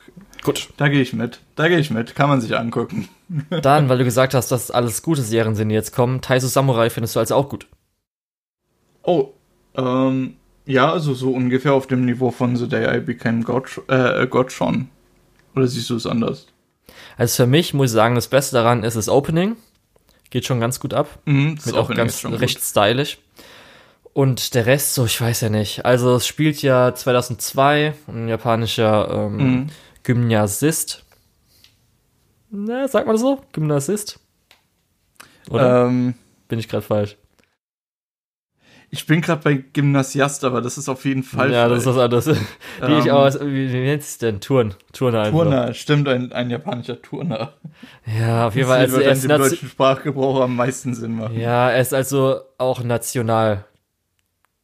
Gut. 0.44 0.70
Da 0.78 0.88
gehe 0.88 1.02
ich 1.02 1.14
mit. 1.14 1.40
Da 1.56 1.68
gehe 1.68 1.80
ich 1.80 1.92
mit. 1.92 2.16
Kann 2.16 2.30
man 2.30 2.42
sich 2.42 2.58
angucken. 2.58 3.10
Dann, 3.62 3.90
weil 3.90 3.98
du 3.98 4.06
gesagt 4.06 4.34
hast, 4.34 4.52
dass 4.52 4.72
alles 4.72 5.02
gute 5.02 5.22
Serien 5.22 5.56
sind, 5.56 5.70
die 5.70 5.76
jetzt 5.76 5.94
kommen. 5.94 6.22
Taiso 6.22 6.48
Samurai 6.48 6.90
findest 6.90 7.16
du 7.16 7.20
also 7.20 7.36
auch 7.36 7.50
gut. 7.50 7.68
Oh, 9.04 9.34
ähm, 9.76 10.36
ja, 10.66 10.92
also 10.92 11.14
so 11.14 11.32
ungefähr 11.32 11.74
auf 11.74 11.88
dem 11.88 12.06
Niveau 12.06 12.32
von 12.32 12.56
The 12.56 12.68
Day 12.68 12.98
I 12.98 13.00
Became 13.02 13.44
God, 13.44 13.82
äh, 13.88 14.28
God 14.28 14.52
schon. 14.52 14.90
Oder 15.56 15.68
siehst 15.68 15.90
du 15.90 15.96
es 15.96 16.06
anders? 16.06 16.48
Also 17.18 17.44
für 17.44 17.48
mich 17.48 17.74
muss 17.74 17.90
ich 17.92 17.96
sagen, 17.96 18.16
das 18.16 18.28
Beste 18.28 18.56
daran 18.56 18.84
ist 18.84 18.96
das 18.96 19.10
Opening. 19.10 19.58
Geht 20.30 20.46
schon 20.46 20.60
ganz 20.60 20.80
gut 20.80 20.94
ab. 20.94 21.20
Mhm, 21.26 21.58
Mit 21.66 21.76
auch 21.76 21.90
ganz 21.94 22.24
recht 22.24 22.58
gut. 22.58 22.64
stylisch. 22.64 23.18
Und 24.14 24.54
der 24.54 24.66
Rest, 24.66 24.96
so, 24.96 25.06
ich 25.06 25.20
weiß 25.20 25.42
ja 25.42 25.50
nicht. 25.50 25.86
Also, 25.86 26.16
es 26.16 26.28
spielt 26.28 26.62
ja 26.62 26.94
2002 26.94 27.94
ein 28.08 28.28
japanischer 28.28 29.10
ähm, 29.12 29.38
mhm. 29.38 29.68
Gymnasist. 30.04 31.06
Na, 32.50 32.88
sagt 32.88 33.06
man 33.06 33.16
das 33.16 33.22
so? 33.22 33.42
Gymnasist? 33.52 34.20
Oder? 35.50 35.88
Ähm, 35.88 36.16
Bin 36.48 36.60
ich 36.60 36.68
gerade 36.68 36.84
falsch? 36.84 37.18
Ich 38.92 39.06
bin 39.06 39.22
gerade 39.22 39.44
bei 39.44 39.54
Gymnasiast, 39.54 40.44
aber 40.44 40.62
das 40.62 40.80
ist 40.80 40.90
auf 40.90 41.06
jeden 41.06 41.22
Fall. 41.22 41.52
Ja, 41.52 41.68
das 41.68 41.80
ist 41.80 41.86
was 41.86 41.98
anderes. 41.98 42.28
Wie 42.82 42.92
ähm, 42.92 43.00
ich 43.00 43.12
auch, 43.12 43.32
wie, 43.42 43.72
wie 43.72 43.82
nennt 43.82 44.02
es 44.02 44.18
denn? 44.18 44.42
Turn. 44.42 44.74
Turner 44.94 45.22
einfach. 45.22 45.44
Turner, 45.44 45.74
stimmt, 45.76 46.08
ein, 46.08 46.32
ein 46.32 46.50
japanischer 46.50 47.00
Turner. 47.00 47.54
Ja, 48.18 48.48
auf 48.48 48.56
jeden 48.56 48.68
Fall. 48.68 48.80
Also 48.80 49.00
er 49.00 49.12
ist 49.12 49.26
im 49.26 49.30
deutschen 49.30 49.70
Sprachgebrauch 49.70 50.42
am 50.42 50.56
meisten 50.56 50.96
Sinn 50.96 51.18
machen. 51.18 51.40
Ja, 51.40 51.70
er 51.70 51.82
ist 51.82 51.94
also 51.94 52.42
auch 52.58 52.84
national. 52.84 53.66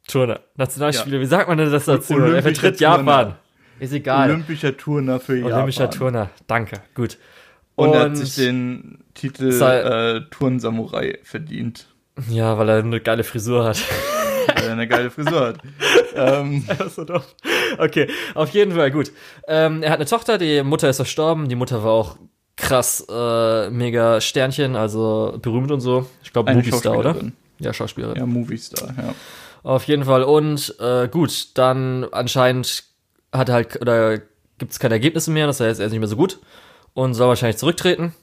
Turner. 0.08 0.40
Nationalspieler, 0.56 1.18
ja. 1.18 1.22
wie 1.22 1.28
sagt 1.28 1.48
man 1.48 1.58
denn 1.58 1.72
das 1.72 1.86
dazu? 1.86 2.18
er 2.18 2.42
vertritt 2.42 2.80
Turner. 2.80 2.98
Japan. 2.98 3.36
Ist 3.80 3.94
egal. 3.94 4.30
Olympischer 4.30 4.76
Turner 4.76 5.20
für 5.20 5.36
Japan. 5.38 5.54
Olympischer 5.54 5.90
Turner, 5.90 6.30
danke, 6.48 6.82
gut. 6.94 7.18
Und, 7.76 7.90
Und 7.90 7.94
er 7.96 8.02
hat 8.02 8.18
sich 8.18 8.36
den 8.36 9.00
Titel 9.14 9.52
äh, 9.52 10.22
Turnsamurai 10.30 11.20
verdient. 11.24 11.88
Ja, 12.30 12.58
weil 12.58 12.70
er 12.70 12.78
eine 12.80 13.02
geile 13.02 13.24
Frisur 13.24 13.66
hat. 13.66 13.84
weil 14.56 14.66
er 14.66 14.72
eine 14.72 14.88
geile 14.88 15.12
Frisur 15.12 15.48
hat. 15.48 15.58
ähm. 16.16 16.66
so 16.90 17.04
doof. 17.04 17.36
Okay, 17.78 18.08
auf 18.34 18.50
jeden 18.52 18.74
Fall 18.74 18.92
gut. 18.92 19.12
Ähm, 19.48 19.84
er 19.84 19.92
hat 19.92 20.00
eine 20.00 20.06
Tochter, 20.06 20.38
die 20.38 20.64
Mutter 20.64 20.90
ist 20.90 20.98
verstorben. 20.98 21.50
Die 21.50 21.56
Mutter 21.56 21.84
war 21.84 21.92
auch 21.92 22.18
krass, 22.56 23.06
äh, 23.10 23.70
mega 23.70 24.22
Sternchen, 24.22 24.78
also 24.78 25.38
berühmt 25.42 25.72
und 25.72 25.82
so. 25.82 26.08
Ich 26.24 26.32
glaube, 26.32 26.54
Moviestar, 26.54 26.98
oder? 26.98 27.16
Ja, 27.60 27.74
Schauspielerin. 27.74 28.18
Ja, 28.18 28.26
Moviestar, 28.26 28.94
ja. 28.98 29.14
Auf 29.64 29.84
jeden 29.86 30.06
Fall. 30.06 30.24
Und 30.24 30.76
äh, 30.80 31.08
gut, 31.10 31.58
dann 31.58 32.06
anscheinend 32.12 32.86
hat 33.38 33.50
halt, 33.50 33.82
oder 33.82 34.20
gibt 34.58 34.72
es 34.72 34.80
keine 34.80 34.96
Ergebnisse 34.96 35.32
mehr, 35.32 35.48
das 35.48 35.60
heißt, 35.60 35.80
er 35.80 35.88
ist 35.88 35.92
nicht 35.92 36.00
mehr 36.00 36.08
so 36.08 36.16
gut 36.16 36.40
und 36.94 37.14
soll 37.14 37.28
wahrscheinlich 37.28 37.58
zurücktreten. 37.58 38.14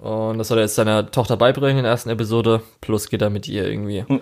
Und 0.00 0.38
das 0.38 0.48
soll 0.48 0.58
er 0.58 0.64
jetzt 0.64 0.76
seiner 0.76 1.10
Tochter 1.10 1.36
beibringen 1.36 1.78
in 1.78 1.82
der 1.82 1.92
ersten 1.92 2.08
Episode. 2.08 2.62
Plus 2.80 3.10
geht 3.10 3.20
er 3.20 3.28
mit 3.28 3.48
ihr 3.48 3.68
irgendwie. 3.68 4.04
Hm. 4.06 4.20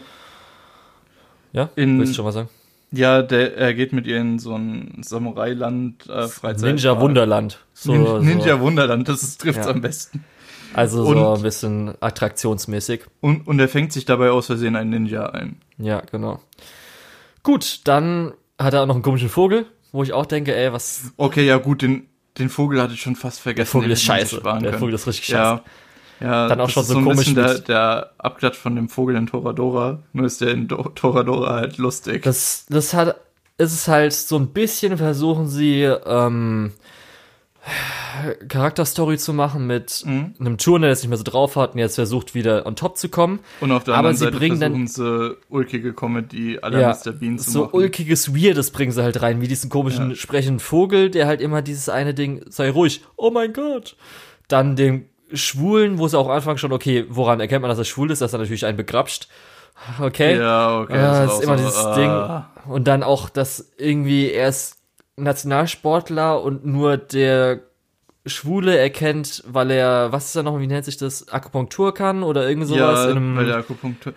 Ja? 1.53 1.71
In, 1.77 1.99
Willst 1.99 2.13
du 2.13 2.17
schon 2.17 2.25
mal 2.25 2.33
sagen? 2.33 2.49
Ja, 2.91 3.23
der, 3.23 3.57
er 3.57 3.75
geht 3.75 3.93
mit 3.93 4.07
ihr 4.07 4.19
in 4.19 4.39
so 4.39 4.55
ein 4.55 5.03
Samurai-Land, 5.03 6.09
äh, 6.09 6.27
Freizeit. 6.27 6.75
Ninja 6.75 6.99
Wunderland. 7.01 7.59
So, 7.75 8.19
Ninja 8.19 8.57
so. 8.57 8.61
Wunderland, 8.61 9.09
das 9.09 9.37
trifft 9.37 9.61
es 9.61 9.67
ja. 9.67 9.73
am 9.73 9.83
besten. 9.83 10.25
Also 10.73 11.05
und, 11.05 11.17
so 11.17 11.35
ein 11.35 11.43
bisschen 11.43 11.95
attraktionsmäßig. 12.01 13.03
Und, 13.21 13.47
und 13.47 13.61
er 13.61 13.69
fängt 13.69 13.93
sich 13.93 14.05
dabei 14.05 14.31
aus 14.31 14.47
Versehen 14.47 14.75
ein 14.75 14.89
Ninja 14.89 15.27
ein. 15.27 15.61
Ja, 15.77 16.03
genau. 16.11 16.41
Gut, 17.43 17.83
dann 17.85 18.33
hat 18.59 18.75
er 18.75 18.83
auch 18.83 18.87
noch 18.87 18.95
einen 18.95 19.03
komischen 19.03 19.29
Vogel, 19.29 19.67
wo 19.93 20.03
ich 20.03 20.13
auch 20.13 20.27
denke, 20.27 20.55
ey, 20.55 20.73
was. 20.73 21.13
Okay, 21.17 21.47
ja, 21.47 21.57
gut, 21.57 21.83
den, 21.83 22.09
den 22.39 22.49
Vogel 22.49 22.81
hatte 22.81 22.95
ich 22.95 23.01
schon 23.01 23.17
fast 23.17 23.41
vergessen. 23.41 23.73
Der 23.73 23.81
Vogel 23.83 23.91
ist 23.91 24.03
scheiße. 24.03 24.41
Der 24.63 24.75
Vogel 24.75 24.95
ist 24.95 25.07
richtig 25.07 25.27
scheiße. 25.27 25.37
Ja. 25.37 25.65
Ja, 26.21 26.49
dann 26.49 26.61
auch 26.61 26.69
schon 26.69 26.85
so, 26.85 26.95
so 26.95 27.03
komisch. 27.03 27.33
Der, 27.35 27.61
der 27.61 28.11
Abklatsch 28.19 28.57
von 28.57 28.75
dem 28.75 28.89
Vogel 28.89 29.15
in 29.15 29.29
Toradora. 29.29 30.01
Nur 30.13 30.27
ist 30.27 30.41
der 30.41 30.51
in 30.51 30.67
Do 30.67 30.83
Toradora 30.95 31.55
halt 31.55 31.79
lustig. 31.79 32.25
Das, 32.25 32.67
das 32.69 32.93
hat, 32.93 33.17
ist 33.57 33.73
es 33.73 33.87
halt 33.87 34.13
so 34.13 34.37
ein 34.37 34.49
bisschen 34.49 34.99
versuchen 34.99 35.47
sie, 35.47 35.83
ähm, 35.83 36.73
Charakterstory 38.49 39.19
zu 39.19 39.33
machen 39.33 39.67
mit 39.67 40.03
mhm. 40.05 40.35
einem 40.39 40.59
Turner, 40.59 40.87
der 40.87 40.93
es 40.93 41.03
nicht 41.03 41.09
mehr 41.09 41.19
so 41.19 41.25
drauf 41.25 41.57
hat 41.57 41.75
und 41.75 41.79
jetzt 41.79 41.95
versucht 41.97 42.35
wieder 42.35 42.67
on 42.67 42.77
top 42.77 42.97
zu 42.97 43.09
kommen. 43.09 43.41
Und 43.61 43.73
auf 43.73 43.85
der 43.85 43.95
Aber 43.95 44.09
anderen 44.09 44.17
sie 44.17 44.25
Seite 44.25 44.37
bringen 44.37 44.59
versuchen 44.59 44.85
dann, 44.85 44.87
sie 44.87 45.37
ulkige 45.49 45.93
Comedy 45.93 46.59
aller 46.61 46.81
ja, 46.81 46.89
Mr. 46.91 47.13
Bean 47.13 47.39
zu 47.39 47.51
so 47.51 47.61
machen. 47.61 47.71
So 47.73 47.79
ulkiges 47.79 48.35
Weirdes 48.35 48.71
bringen 48.71 48.93
sie 48.93 49.03
halt 49.03 49.21
rein, 49.23 49.41
wie 49.41 49.49
diesen 49.49 49.71
komischen 49.71 50.11
ja. 50.11 50.17
sprechenden 50.17 50.61
Vogel, 50.61 51.11
der 51.11 51.27
halt 51.27 51.41
immer 51.41 51.63
dieses 51.63 51.89
eine 51.89 52.15
Ding, 52.15 52.45
sei 52.49 52.71
ruhig, 52.71 53.03
oh 53.17 53.31
mein 53.31 53.53
Gott. 53.53 53.97
Dann 54.49 54.77
den 54.77 55.09
Schwulen, 55.33 55.99
wo 55.99 56.07
es 56.07 56.15
auch 56.15 56.27
am 56.27 56.33
Anfang 56.33 56.57
schon, 56.57 56.73
okay, 56.73 57.05
woran 57.09 57.41
erkennt 57.41 57.63
man, 57.63 57.69
dass 57.69 57.79
er 57.79 57.85
schwul 57.85 58.11
ist, 58.11 58.23
dass 58.23 58.33
er 58.33 58.39
natürlich 58.39 58.65
einen 58.65 58.77
begrapscht. 58.77 59.29
Okay. 60.01 60.39
Ja, 60.39 60.81
okay. 60.81 60.97
Ja, 60.97 61.27
das 61.27 61.35
ist 61.35 61.45
immer 61.45 61.59
so, 61.59 61.65
dieses 61.65 61.85
uh. 61.85 61.95
Ding. 61.95 62.73
Und 62.73 62.89
dann 62.89 63.03
auch, 63.03 63.29
dass 63.29 63.73
irgendwie 63.77 64.31
er 64.31 64.49
ist 64.49 64.78
Nationalsportler 65.19 66.43
und 66.43 66.65
nur 66.65 66.97
der 66.97 67.61
Schwule 68.27 68.77
erkennt, 68.77 69.43
weil 69.47 69.71
er, 69.71 70.13
was 70.13 70.27
ist 70.27 70.37
da 70.37 70.43
noch, 70.43 70.59
wie 70.61 70.67
nennt 70.67 70.85
sich 70.85 70.97
das, 70.97 71.29
Akupunktur 71.29 71.95
kann 71.95 72.23
oder 72.23 72.49
irgend 72.49 72.67
sowas? 72.67 73.05
Ja, 73.05 73.11
in 73.11 73.17
einem, 73.17 73.37
bei 73.37 73.45
der 73.45 73.57
Akupunktur. 73.57 74.13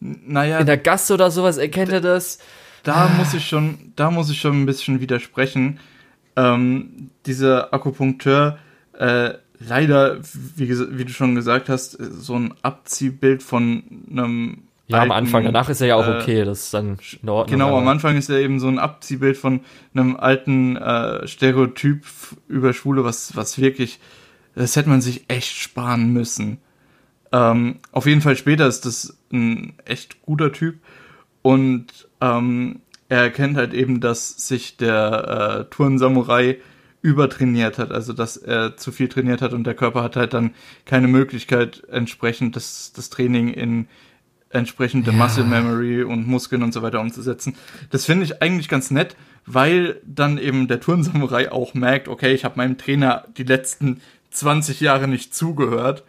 Naja. 0.00 0.58
In 0.58 0.66
der 0.66 0.78
Gasse 0.78 1.14
oder 1.14 1.30
sowas 1.30 1.58
erkennt 1.58 1.92
er 1.92 2.00
das. 2.00 2.38
Da 2.82 3.06
ah. 3.06 3.08
muss 3.18 3.34
ich 3.34 3.46
schon, 3.46 3.92
da 3.96 4.10
muss 4.10 4.30
ich 4.30 4.40
schon 4.40 4.62
ein 4.62 4.66
bisschen 4.66 5.00
widersprechen. 5.00 5.78
Ähm, 6.36 7.10
dieser 7.26 7.74
Akupunkteur, 7.74 8.58
äh, 8.98 9.34
leider, 9.58 10.18
wie, 10.56 10.68
wie, 10.70 11.04
du 11.04 11.12
schon 11.12 11.34
gesagt 11.34 11.68
hast, 11.68 11.92
so 11.92 12.34
ein 12.36 12.54
Abziehbild 12.62 13.42
von 13.42 13.82
einem 14.10 14.62
ja, 14.90 15.02
am 15.02 15.10
Anfang. 15.10 15.44
Danach 15.44 15.68
ist 15.68 15.80
er 15.80 15.88
ja 15.88 15.96
auch 15.96 16.06
äh, 16.06 16.18
okay, 16.20 16.44
das 16.44 16.64
ist 16.64 16.74
dann 16.74 16.98
in 17.22 17.28
Ordnung. 17.28 17.58
Genau, 17.58 17.76
am 17.76 17.88
Anfang 17.88 18.16
ist 18.16 18.28
er 18.28 18.38
eben 18.40 18.60
so 18.60 18.68
ein 18.68 18.78
Abziehbild 18.78 19.36
von 19.36 19.60
einem 19.94 20.16
alten 20.16 20.76
äh, 20.76 21.26
Stereotyp 21.26 22.04
über 22.48 22.72
Schwule, 22.72 23.04
was, 23.04 23.36
was 23.36 23.60
wirklich, 23.60 24.00
das 24.54 24.76
hätte 24.76 24.88
man 24.88 25.00
sich 25.00 25.24
echt 25.28 25.56
sparen 25.56 26.12
müssen. 26.12 26.58
Ähm, 27.32 27.76
auf 27.92 28.06
jeden 28.06 28.20
Fall 28.20 28.36
später 28.36 28.66
ist 28.66 28.86
das 28.86 29.16
ein 29.32 29.74
echt 29.84 30.22
guter 30.22 30.52
Typ 30.52 30.76
und 31.42 32.08
ähm, 32.20 32.80
er 33.08 33.22
erkennt 33.22 33.56
halt 33.56 33.74
eben, 33.74 34.00
dass 34.00 34.48
sich 34.48 34.76
der 34.76 35.66
äh, 35.68 35.74
Turn-Samurai 35.74 36.58
übertrainiert 37.02 37.78
hat, 37.78 37.92
also 37.92 38.12
dass 38.12 38.36
er 38.36 38.76
zu 38.76 38.92
viel 38.92 39.08
trainiert 39.08 39.40
hat 39.42 39.52
und 39.52 39.64
der 39.64 39.74
Körper 39.74 40.02
hat 40.02 40.16
halt 40.16 40.34
dann 40.34 40.54
keine 40.84 41.08
Möglichkeit, 41.08 41.82
entsprechend 41.90 42.56
das, 42.56 42.92
das 42.94 43.10
Training 43.10 43.48
in 43.48 43.88
entsprechende 44.50 45.12
ja. 45.12 45.16
Muscle 45.16 45.44
Memory 45.44 46.02
und 46.02 46.26
Muskeln 46.26 46.62
und 46.62 46.72
so 46.72 46.82
weiter 46.82 47.00
umzusetzen. 47.00 47.56
Das 47.90 48.04
finde 48.04 48.24
ich 48.24 48.42
eigentlich 48.42 48.68
ganz 48.68 48.90
nett, 48.90 49.16
weil 49.46 50.00
dann 50.04 50.38
eben 50.38 50.68
der 50.68 50.80
Turnsamurai 50.80 51.50
auch 51.50 51.74
merkt, 51.74 52.08
okay, 52.08 52.34
ich 52.34 52.44
habe 52.44 52.56
meinem 52.56 52.76
Trainer 52.76 53.24
die 53.36 53.44
letzten 53.44 54.00
20 54.30 54.80
Jahre 54.80 55.08
nicht 55.08 55.34
zugehört 55.34 56.04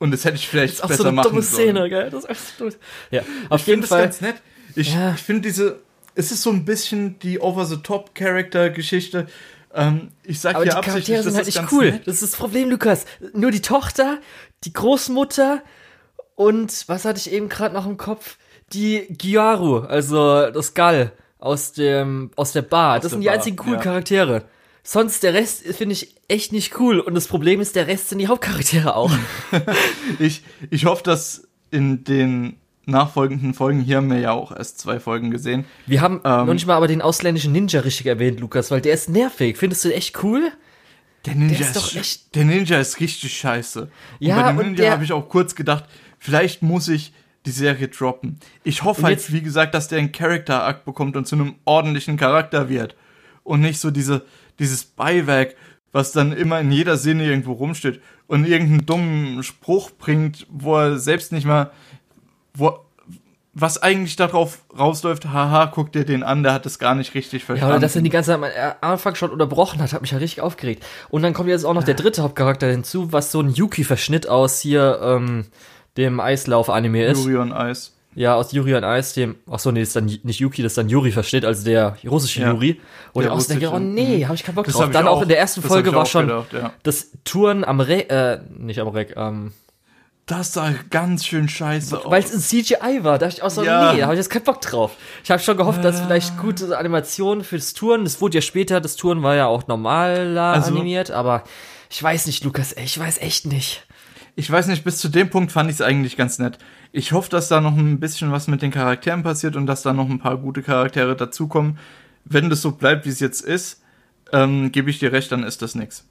und 0.00 0.10
das 0.12 0.24
hätte 0.24 0.36
ich 0.36 0.48
vielleicht 0.48 0.74
das 0.74 0.84
ist 0.84 0.88
besser 0.88 1.02
so 1.02 1.08
eine 1.08 1.16
machen 1.16 1.28
dumme 1.30 1.42
sollen. 1.42 1.68
Szene, 1.68 1.88
gell? 1.90 2.10
Das 2.10 2.24
ist 2.24 2.58
so 2.58 2.68
Ja, 3.10 3.22
auf 3.50 3.60
ich 3.60 3.66
jeden 3.66 3.82
Fall. 3.82 4.06
Das 4.06 4.20
ganz 4.20 4.34
nett. 4.34 4.42
Ich, 4.74 4.94
ja. 4.94 5.14
ich 5.14 5.20
finde 5.20 5.42
diese, 5.42 5.80
es 6.14 6.32
ist 6.32 6.42
so 6.42 6.50
ein 6.50 6.64
bisschen 6.64 7.18
die 7.18 7.38
Over-the-Top-Character-Geschichte. 7.38 9.26
Ähm, 9.74 10.08
ich 10.24 10.40
sag 10.40 10.56
Aber 10.56 10.64
ja 10.64 10.80
die 10.80 10.86
Charaktere 10.86 11.22
sind 11.22 11.34
halt 11.34 11.46
nicht 11.46 11.72
cool. 11.72 11.92
Nett. 11.92 12.06
Das 12.06 12.14
ist 12.22 12.32
das 12.32 12.40
Problem, 12.40 12.70
Lukas. 12.70 13.04
Nur 13.34 13.50
die 13.50 13.60
Tochter, 13.60 14.18
die 14.64 14.72
Großmutter, 14.72 15.62
und 16.40 16.84
was 16.86 17.04
hatte 17.04 17.18
ich 17.18 17.30
eben 17.30 17.50
gerade 17.50 17.74
noch 17.74 17.84
im 17.84 17.98
Kopf? 17.98 18.38
Die 18.72 19.08
Gyaru, 19.10 19.80
also 19.80 20.50
das 20.50 20.72
Gall 20.72 21.12
aus 21.38 21.74
dem 21.74 22.30
aus 22.34 22.52
der 22.52 22.62
Bar. 22.62 22.96
Aus 22.96 23.02
das 23.02 23.12
sind 23.12 23.20
die 23.20 23.26
Bar, 23.26 23.34
einzigen 23.34 23.58
coolen 23.58 23.74
ja. 23.74 23.82
Charaktere. 23.82 24.44
Sonst 24.82 25.22
der 25.22 25.34
Rest 25.34 25.66
finde 25.66 25.92
ich 25.92 26.14
echt 26.28 26.52
nicht 26.52 26.80
cool. 26.80 26.98
Und 26.98 27.12
das 27.12 27.28
Problem 27.28 27.60
ist, 27.60 27.76
der 27.76 27.88
Rest 27.88 28.08
sind 28.08 28.20
die 28.20 28.28
Hauptcharaktere 28.28 28.96
auch. 28.96 29.12
ich, 30.18 30.42
ich 30.70 30.86
hoffe, 30.86 31.02
dass 31.02 31.46
in 31.70 32.04
den 32.04 32.56
nachfolgenden 32.86 33.52
Folgen, 33.52 33.80
hier 33.80 33.98
haben 33.98 34.10
wir 34.10 34.20
ja 34.20 34.32
auch 34.32 34.50
erst 34.50 34.78
zwei 34.78 34.98
Folgen 34.98 35.30
gesehen. 35.30 35.66
Wir 35.86 36.00
haben 36.00 36.22
ähm, 36.24 36.46
noch 36.46 36.54
nicht 36.54 36.66
mal 36.66 36.76
aber 36.76 36.88
den 36.88 37.02
ausländischen 37.02 37.52
Ninja 37.52 37.80
richtig 37.80 38.06
erwähnt, 38.06 38.40
Lukas, 38.40 38.70
weil 38.70 38.80
der 38.80 38.94
ist 38.94 39.10
nervig. 39.10 39.58
Findest 39.58 39.84
du 39.84 39.90
den 39.90 39.98
echt 39.98 40.22
cool? 40.22 40.50
Der 41.26 41.34
Ninja 41.34 41.58
der 41.58 41.60
ist, 41.60 41.76
ist 41.76 41.76
doch 41.76 42.00
echt. 42.00 42.34
Der 42.34 42.44
Ninja 42.46 42.80
ist 42.80 42.98
richtig 42.98 43.36
scheiße. 43.36 43.90
Ja, 44.20 44.36
und 44.36 44.56
bei 44.56 44.62
dem 44.62 44.72
Ninja 44.72 44.90
habe 44.90 45.04
ich 45.04 45.12
auch 45.12 45.28
kurz 45.28 45.54
gedacht, 45.54 45.84
vielleicht 46.20 46.62
muss 46.62 46.86
ich 46.86 47.12
die 47.46 47.50
Serie 47.50 47.88
droppen. 47.88 48.38
Ich 48.62 48.84
hoffe 48.84 49.02
halt, 49.02 49.32
wie 49.32 49.42
gesagt, 49.42 49.74
dass 49.74 49.88
der 49.88 49.98
einen 49.98 50.12
Character-Akt 50.12 50.84
bekommt 50.84 51.16
und 51.16 51.26
zu 51.26 51.34
einem 51.34 51.56
ordentlichen 51.64 52.16
Charakter 52.16 52.68
wird. 52.68 52.94
Und 53.42 53.62
nicht 53.62 53.80
so 53.80 53.90
diese, 53.90 54.24
dieses 54.58 54.84
Beiwerk, 54.84 55.56
was 55.90 56.12
dann 56.12 56.32
immer 56.32 56.60
in 56.60 56.70
jeder 56.70 56.96
Szene 56.96 57.24
irgendwo 57.24 57.52
rumsteht 57.52 58.00
und 58.26 58.44
irgendeinen 58.44 58.86
dummen 58.86 59.42
Spruch 59.42 59.90
bringt, 59.90 60.46
wo 60.50 60.76
er 60.76 60.98
selbst 60.98 61.32
nicht 61.32 61.46
mal, 61.46 61.72
wo, 62.54 62.78
was 63.54 63.82
eigentlich 63.82 64.14
darauf 64.16 64.62
rausläuft, 64.78 65.26
haha, 65.26 65.66
guck 65.66 65.92
dir 65.92 66.04
den 66.04 66.22
an, 66.22 66.42
der 66.42 66.52
hat 66.52 66.66
das 66.66 66.78
gar 66.78 66.94
nicht 66.94 67.14
richtig 67.14 67.44
verstanden. 67.44 67.70
Ja, 67.70 67.74
aber 67.74 67.80
dass 67.80 67.96
er 67.96 68.02
die 68.02 68.10
ganze 68.10 68.30
Zeit 68.30 68.76
am 68.82 68.90
Anfang 68.90 69.16
schon 69.16 69.30
unterbrochen 69.30 69.80
hat, 69.80 69.92
hat 69.92 70.02
mich 70.02 70.12
ja 70.12 70.18
richtig 70.18 70.42
aufgeregt. 70.42 70.84
Und 71.08 71.22
dann 71.22 71.32
kommt 71.32 71.48
jetzt 71.48 71.64
auch 71.64 71.74
noch 71.74 71.82
der 71.82 71.94
dritte 71.94 72.22
Hauptcharakter 72.22 72.68
hinzu, 72.68 73.12
was 73.12 73.32
so 73.32 73.40
ein 73.40 73.52
Yuki-Verschnitt 73.52 74.28
aus 74.28 74.60
hier, 74.60 75.00
ähm, 75.02 75.46
dem 75.96 76.20
Eislauf-Anime 76.20 77.04
ist. 77.06 77.24
Yuri 77.24 77.36
on 77.36 77.52
Ice. 77.52 77.90
Ja, 78.14 78.34
aus 78.34 78.50
Yuri 78.52 78.74
on 78.74 78.82
Ice, 78.82 79.14
dem, 79.14 79.36
ach 79.48 79.60
so, 79.60 79.70
nee, 79.70 79.82
ist 79.82 79.94
dann 79.94 80.06
nicht 80.06 80.40
Yuki, 80.40 80.62
das 80.62 80.72
ist 80.72 80.78
dann 80.78 80.88
Yuri 80.88 81.12
versteht, 81.12 81.44
also 81.44 81.64
der 81.64 81.96
russische 82.04 82.40
ja. 82.40 82.52
Yuri. 82.52 82.80
Und 83.12 83.24
ich 83.24 83.30
auch 83.30 83.42
denke, 83.42 83.70
oh 83.70 83.78
nee, 83.78 84.18
mhm. 84.18 84.24
habe 84.24 84.34
ich 84.34 84.42
keinen 84.42 84.56
Bock 84.56 84.66
drauf. 84.66 84.90
Dann 84.90 85.06
auch, 85.06 85.22
in 85.22 85.28
der 85.28 85.38
ersten 85.38 85.62
Folge 85.62 85.94
war 85.94 86.06
schon 86.06 86.26
gedacht, 86.26 86.52
ja. 86.52 86.72
das 86.82 87.10
Touren 87.24 87.64
am 87.64 87.80
Reck, 87.80 88.10
äh, 88.10 88.40
nicht 88.58 88.80
am 88.80 88.88
Reck, 88.88 89.14
ähm, 89.16 89.52
das 90.26 90.52
sah 90.52 90.72
ganz 90.90 91.26
schön 91.26 91.48
scheiße 91.48 91.98
aus. 91.98 92.10
Weil 92.10 92.22
es 92.22 92.32
ein 92.32 92.40
CGI 92.40 93.02
war. 93.02 93.18
Da 93.18 93.26
dachte 93.26 93.38
ich 93.38 93.42
auch 93.42 93.50
so, 93.50 93.64
ja. 93.64 93.92
nee, 93.92 93.98
da 93.98 94.04
habe 94.04 94.14
ich 94.14 94.18
jetzt 94.18 94.30
keinen 94.30 94.44
Bock 94.44 94.60
drauf. 94.60 94.92
Ich 95.24 95.30
habe 95.30 95.42
schon 95.42 95.56
gehofft, 95.56 95.82
dass 95.84 96.00
vielleicht 96.00 96.38
gute 96.38 96.78
Animationen 96.78 97.42
fürs 97.42 97.74
Touren, 97.74 98.04
das 98.04 98.20
wurde 98.20 98.36
ja 98.36 98.42
später, 98.42 98.80
das 98.80 98.96
Touren 98.96 99.22
war 99.22 99.34
ja 99.34 99.46
auch 99.46 99.66
normaler 99.66 100.52
also, 100.52 100.70
animiert, 100.70 101.10
aber 101.10 101.42
ich 101.90 102.00
weiß 102.00 102.26
nicht, 102.26 102.44
Lukas, 102.44 102.74
ich 102.76 102.96
weiß 102.96 103.18
echt 103.18 103.46
nicht. 103.46 103.86
Ich 104.40 104.50
weiß 104.50 104.68
nicht, 104.68 104.84
bis 104.84 104.96
zu 104.96 105.10
dem 105.10 105.28
Punkt 105.28 105.52
fand 105.52 105.68
ich 105.68 105.76
es 105.76 105.82
eigentlich 105.82 106.16
ganz 106.16 106.38
nett. 106.38 106.56
Ich 106.92 107.12
hoffe, 107.12 107.28
dass 107.28 107.48
da 107.48 107.60
noch 107.60 107.76
ein 107.76 108.00
bisschen 108.00 108.32
was 108.32 108.48
mit 108.48 108.62
den 108.62 108.70
Charakteren 108.70 109.22
passiert 109.22 109.54
und 109.54 109.66
dass 109.66 109.82
da 109.82 109.92
noch 109.92 110.08
ein 110.08 110.18
paar 110.18 110.38
gute 110.38 110.62
Charaktere 110.62 111.14
dazukommen. 111.14 111.76
Wenn 112.24 112.48
das 112.48 112.62
so 112.62 112.72
bleibt, 112.72 113.04
wie 113.04 113.10
es 113.10 113.20
jetzt 113.20 113.42
ist, 113.42 113.82
ähm, 114.32 114.72
gebe 114.72 114.88
ich 114.88 114.98
dir 114.98 115.12
recht, 115.12 115.30
dann 115.30 115.42
ist 115.42 115.60
das 115.60 115.74
nix. 115.74 116.08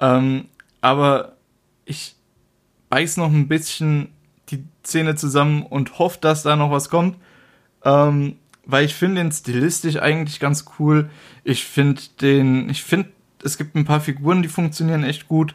Ähm, 0.00 0.46
aber 0.80 1.36
ich, 1.84 2.16
beiß 2.88 3.18
noch 3.18 3.30
ein 3.30 3.48
bisschen 3.48 4.08
die 4.48 4.64
Zähne 4.82 5.14
zusammen 5.14 5.62
und 5.66 5.98
hoffe, 5.98 6.20
dass 6.22 6.42
da 6.42 6.56
noch 6.56 6.70
was 6.70 6.88
kommt. 6.88 7.18
Ähm, 7.84 8.36
weil 8.64 8.86
ich 8.86 8.94
finde 8.94 9.20
den 9.20 9.30
stilistisch 9.30 9.96
eigentlich 9.96 10.40
ganz 10.40 10.64
cool. 10.78 11.10
Ich 11.44 11.66
finde 11.66 12.00
den, 12.22 12.70
ich 12.70 12.82
finde, 12.82 13.10
es 13.44 13.58
gibt 13.58 13.74
ein 13.74 13.84
paar 13.84 14.00
Figuren, 14.00 14.40
die 14.42 14.48
funktionieren 14.48 15.04
echt 15.04 15.28
gut. 15.28 15.54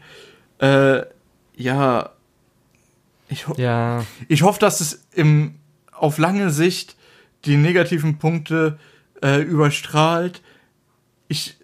Äh, 0.59 1.01
ja, 1.57 2.11
ich, 3.27 3.47
ho 3.47 3.55
ja. 3.57 4.05
ich 4.27 4.43
hoffe, 4.43 4.59
dass 4.59 4.79
es 4.79 5.05
im, 5.13 5.55
auf 5.91 6.17
lange 6.17 6.51
Sicht 6.51 6.95
die 7.45 7.57
negativen 7.57 8.17
Punkte 8.19 8.79
äh, 9.21 9.41
überstrahlt. 9.41 10.41
Ich 11.27 11.57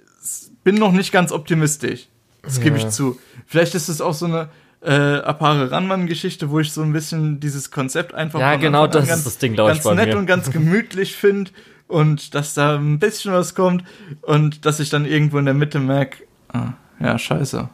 bin 0.63 0.75
noch 0.75 0.91
nicht 0.91 1.11
ganz 1.11 1.31
optimistisch. 1.31 2.07
Das 2.41 2.59
gebe 2.59 2.77
ja. 2.77 2.85
ich 2.85 2.89
zu. 2.89 3.19
Vielleicht 3.45 3.75
ist 3.75 3.87
es 3.87 4.01
auch 4.01 4.13
so 4.13 4.25
eine 4.25 4.49
äh, 4.81 4.91
Apare 4.91 5.71
Ranmann-Geschichte, 5.71 6.49
wo 6.49 6.59
ich 6.59 6.73
so 6.73 6.81
ein 6.81 6.91
bisschen 6.91 7.39
dieses 7.39 7.71
Konzept 7.71 8.13
einfach 8.13 8.39
ja 8.39 8.57
genau 8.57 8.87
das 8.87 9.07
ganz, 9.07 9.19
ist 9.19 9.25
das 9.25 9.37
Ding, 9.37 9.53
glaube 9.53 9.71
ich, 9.71 9.81
ganz 9.81 9.95
nett 9.95 10.09
mir. 10.09 10.17
und 10.17 10.25
ganz 10.25 10.51
gemütlich 10.51 11.15
finde 11.15 11.51
und 11.87 12.35
dass 12.35 12.53
da 12.53 12.75
ein 12.75 12.99
bisschen 12.99 13.31
was 13.31 13.55
kommt 13.55 13.83
und 14.21 14.65
dass 14.65 14.81
ich 14.81 14.89
dann 14.89 15.05
irgendwo 15.05 15.37
in 15.37 15.45
der 15.45 15.53
Mitte 15.53 15.79
merke, 15.79 16.23
ah, 16.49 16.73
ja 16.99 17.17
scheiße, 17.17 17.69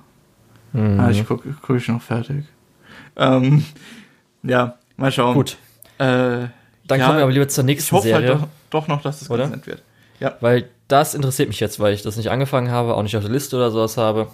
mhm. 0.74 1.00
ah, 1.00 1.10
ich 1.10 1.26
gucke 1.26 1.56
guck 1.62 1.76
ich 1.78 1.88
noch 1.88 2.02
fertig. 2.02 2.46
Ähm, 3.16 3.66
ja, 4.44 4.76
mal 4.98 5.12
schauen. 5.12 5.34
Gut. 5.34 5.58
Äh, 5.98 6.48
dann 6.88 7.00
ja, 7.00 7.06
kommen 7.06 7.18
wir 7.18 7.24
aber 7.24 7.32
lieber 7.32 7.48
zur 7.48 7.64
nächsten 7.64 7.88
ich 7.88 7.92
hoffe 7.92 8.14
halt 8.14 8.24
Serie. 8.26 8.42
Halt 8.42 8.50
doch, 8.72 8.82
doch 8.82 8.88
noch, 8.88 9.02
dass 9.02 9.22
es 9.22 9.30
ganz 9.30 9.52
nett 9.52 9.68
wird. 9.68 9.84
Ja. 10.20 10.36
Weil 10.42 10.70
das 10.88 11.14
interessiert 11.14 11.50
mich 11.50 11.60
jetzt, 11.60 11.80
weil 11.80 11.94
ich 11.94 12.02
das 12.02 12.18
nicht 12.18 12.32
angefangen 12.32 12.72
habe, 12.72 12.96
auch 12.96 13.04
nicht 13.04 13.16
auf 13.16 13.24
der 13.24 13.32
Liste 13.32 13.56
oder 13.56 13.72
sowas 13.72 13.98
habe. 13.98 14.28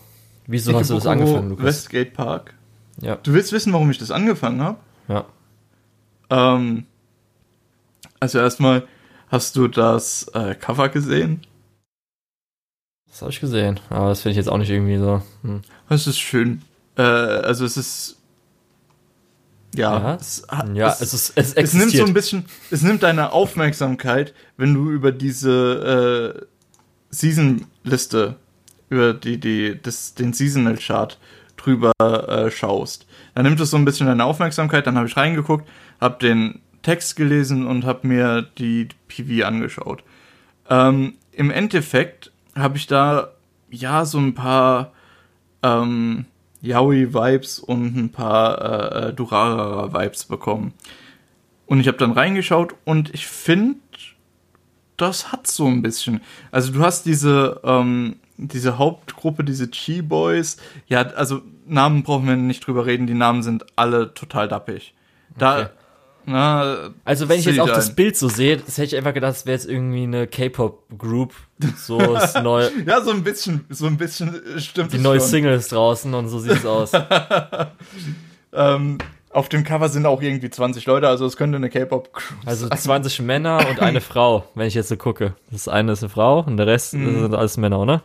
Wieso 0.47 0.71
Ikebukuro 0.71 0.79
hast 0.79 0.89
du 0.89 0.95
das 0.95 1.05
angefangen, 1.07 1.49
Lukas? 1.49 1.65
Westgate 1.65 2.11
Park. 2.11 2.53
Ja. 3.01 3.17
Du 3.23 3.33
willst 3.33 3.51
wissen, 3.51 3.73
warum 3.73 3.91
ich 3.91 3.97
das 3.97 4.11
angefangen 4.11 4.61
habe? 4.61 4.77
Ja. 5.07 5.25
Ähm, 6.29 6.85
also 8.19 8.39
erstmal, 8.39 8.83
hast 9.27 9.55
du 9.55 9.67
das 9.67 10.27
äh, 10.33 10.55
Cover 10.55 10.89
gesehen? 10.89 11.41
Das 13.15 13.21
habe 13.21 13.31
ich 13.31 13.39
gesehen, 13.39 13.79
aber 13.89 14.09
das 14.09 14.23
finde 14.23 14.31
ich 14.31 14.37
jetzt 14.37 14.49
auch 14.49 14.57
nicht 14.57 14.69
irgendwie 14.69 14.97
so. 14.97 15.21
Hm. 15.43 15.61
Es 15.87 16.05
ist 16.05 16.19
schön. 16.19 16.63
Äh, 16.97 17.01
also 17.01 17.63
es 17.63 17.77
ist 17.77 18.17
ja, 19.73 19.97
ja, 19.97 20.15
es, 20.15 20.45
ja 20.73 20.89
es, 20.89 20.99
es, 20.99 21.13
ist, 21.13 21.33
es, 21.37 21.53
es 21.53 21.73
nimmt 21.75 21.93
so 21.93 22.03
ein 22.03 22.13
bisschen, 22.13 22.43
es 22.71 22.81
nimmt 22.81 23.03
deine 23.03 23.31
Aufmerksamkeit, 23.31 24.33
wenn 24.57 24.73
du 24.73 24.91
über 24.91 25.13
diese 25.13 26.41
äh, 26.41 26.45
Season-Liste, 27.09 28.35
über 28.89 29.13
die, 29.13 29.39
die, 29.39 29.79
das, 29.81 30.15
den 30.15 30.33
Seasonal-Chart 30.33 31.17
drüber 31.55 31.93
äh, 31.97 32.51
schaust. 32.51 33.07
Dann 33.33 33.45
nimmt 33.45 33.61
es 33.61 33.69
so 33.69 33.77
ein 33.77 33.85
bisschen 33.85 34.07
deine 34.07 34.25
Aufmerksamkeit, 34.25 34.87
dann 34.87 34.97
habe 34.97 35.07
ich 35.07 35.15
reingeguckt, 35.15 35.65
habe 36.01 36.19
den 36.19 36.59
Text 36.81 37.15
gelesen 37.15 37.65
und 37.65 37.85
habe 37.85 38.09
mir 38.09 38.41
die 38.57 38.89
PV 39.07 39.47
angeschaut. 39.47 40.03
Ähm, 40.69 41.13
Im 41.31 41.49
Endeffekt 41.49 42.33
habe 42.55 42.77
ich 42.77 42.87
da 42.87 43.31
ja 43.69 44.05
so 44.05 44.17
ein 44.17 44.33
paar 44.33 44.91
ähm, 45.63 46.25
Yaoi-Vibes 46.61 47.59
und 47.59 47.95
ein 47.95 48.11
paar 48.11 49.07
äh, 49.07 49.13
Durarara-Vibes 49.13 50.25
bekommen. 50.25 50.73
Und 51.65 51.79
ich 51.79 51.87
habe 51.87 51.97
dann 51.97 52.11
reingeschaut 52.11 52.75
und 52.85 53.13
ich 53.13 53.27
finde, 53.27 53.79
das 54.97 55.31
hat 55.31 55.47
so 55.47 55.67
ein 55.67 55.81
bisschen. 55.81 56.21
Also 56.51 56.71
du 56.71 56.81
hast 56.81 57.05
diese 57.05 57.59
ähm, 57.63 58.17
diese 58.37 58.77
Hauptgruppe, 58.77 59.43
diese 59.43 59.69
Chi-Boys, 59.69 60.57
ja, 60.87 61.01
also 61.01 61.41
Namen 61.65 62.03
brauchen 62.03 62.27
wir 62.27 62.35
nicht 62.35 62.65
drüber 62.65 62.85
reden, 62.85 63.07
die 63.07 63.13
Namen 63.13 63.43
sind 63.43 63.65
alle 63.75 64.13
total 64.13 64.47
dappig. 64.47 64.93
Da, 65.37 65.59
okay. 65.59 65.69
Na, 66.25 66.91
also 67.03 67.29
wenn 67.29 67.39
ich 67.39 67.45
jetzt 67.45 67.59
auch 67.59 67.67
ein. 67.67 67.73
das 67.73 67.95
Bild 67.95 68.17
so 68.17 68.27
sehe, 68.29 68.57
das 68.57 68.77
hätte 68.77 68.87
ich 68.87 68.95
einfach 68.97 69.13
gedacht, 69.13 69.33
das 69.33 69.45
wäre 69.45 69.55
jetzt 69.55 69.69
irgendwie 69.69 70.03
eine 70.03 70.27
K-Pop-Group, 70.27 71.33
so 71.77 71.99
ist 72.15 72.41
neu. 72.41 72.69
ja, 72.85 73.01
so 73.01 73.11
ein 73.11 73.23
bisschen, 73.23 73.65
so 73.69 73.85
ein 73.87 73.97
bisschen 73.97 74.41
stimmt 74.57 74.93
Die 74.93 74.97
neue 74.97 75.19
schon. 75.19 75.29
Single 75.29 75.53
ist 75.53 75.71
draußen 75.71 76.13
und 76.13 76.29
so 76.29 76.39
sieht 76.39 76.53
es 76.53 76.65
aus. 76.65 76.91
ähm, 78.53 78.97
auf 79.29 79.49
dem 79.49 79.63
Cover 79.63 79.89
sind 79.89 80.05
auch 80.05 80.21
irgendwie 80.21 80.49
20 80.49 80.85
Leute, 80.85 81.07
also 81.07 81.25
es 81.25 81.37
könnte 81.37 81.57
eine 81.57 81.69
K-Pop-Crew 81.69 82.35
Also 82.45 82.69
20 82.69 83.21
Männer 83.21 83.65
und 83.69 83.81
eine 83.81 84.01
Frau, 84.01 84.45
wenn 84.55 84.67
ich 84.67 84.73
jetzt 84.73 84.89
so 84.89 84.97
gucke. 84.97 85.35
Das 85.51 85.67
eine 85.67 85.91
ist 85.91 86.03
eine 86.03 86.09
Frau 86.09 86.39
und 86.39 86.57
der 86.57 86.67
Rest 86.67 86.93
mm. 86.93 87.21
sind 87.21 87.35
alles 87.35 87.57
Männer, 87.57 87.79
oder? 87.79 88.03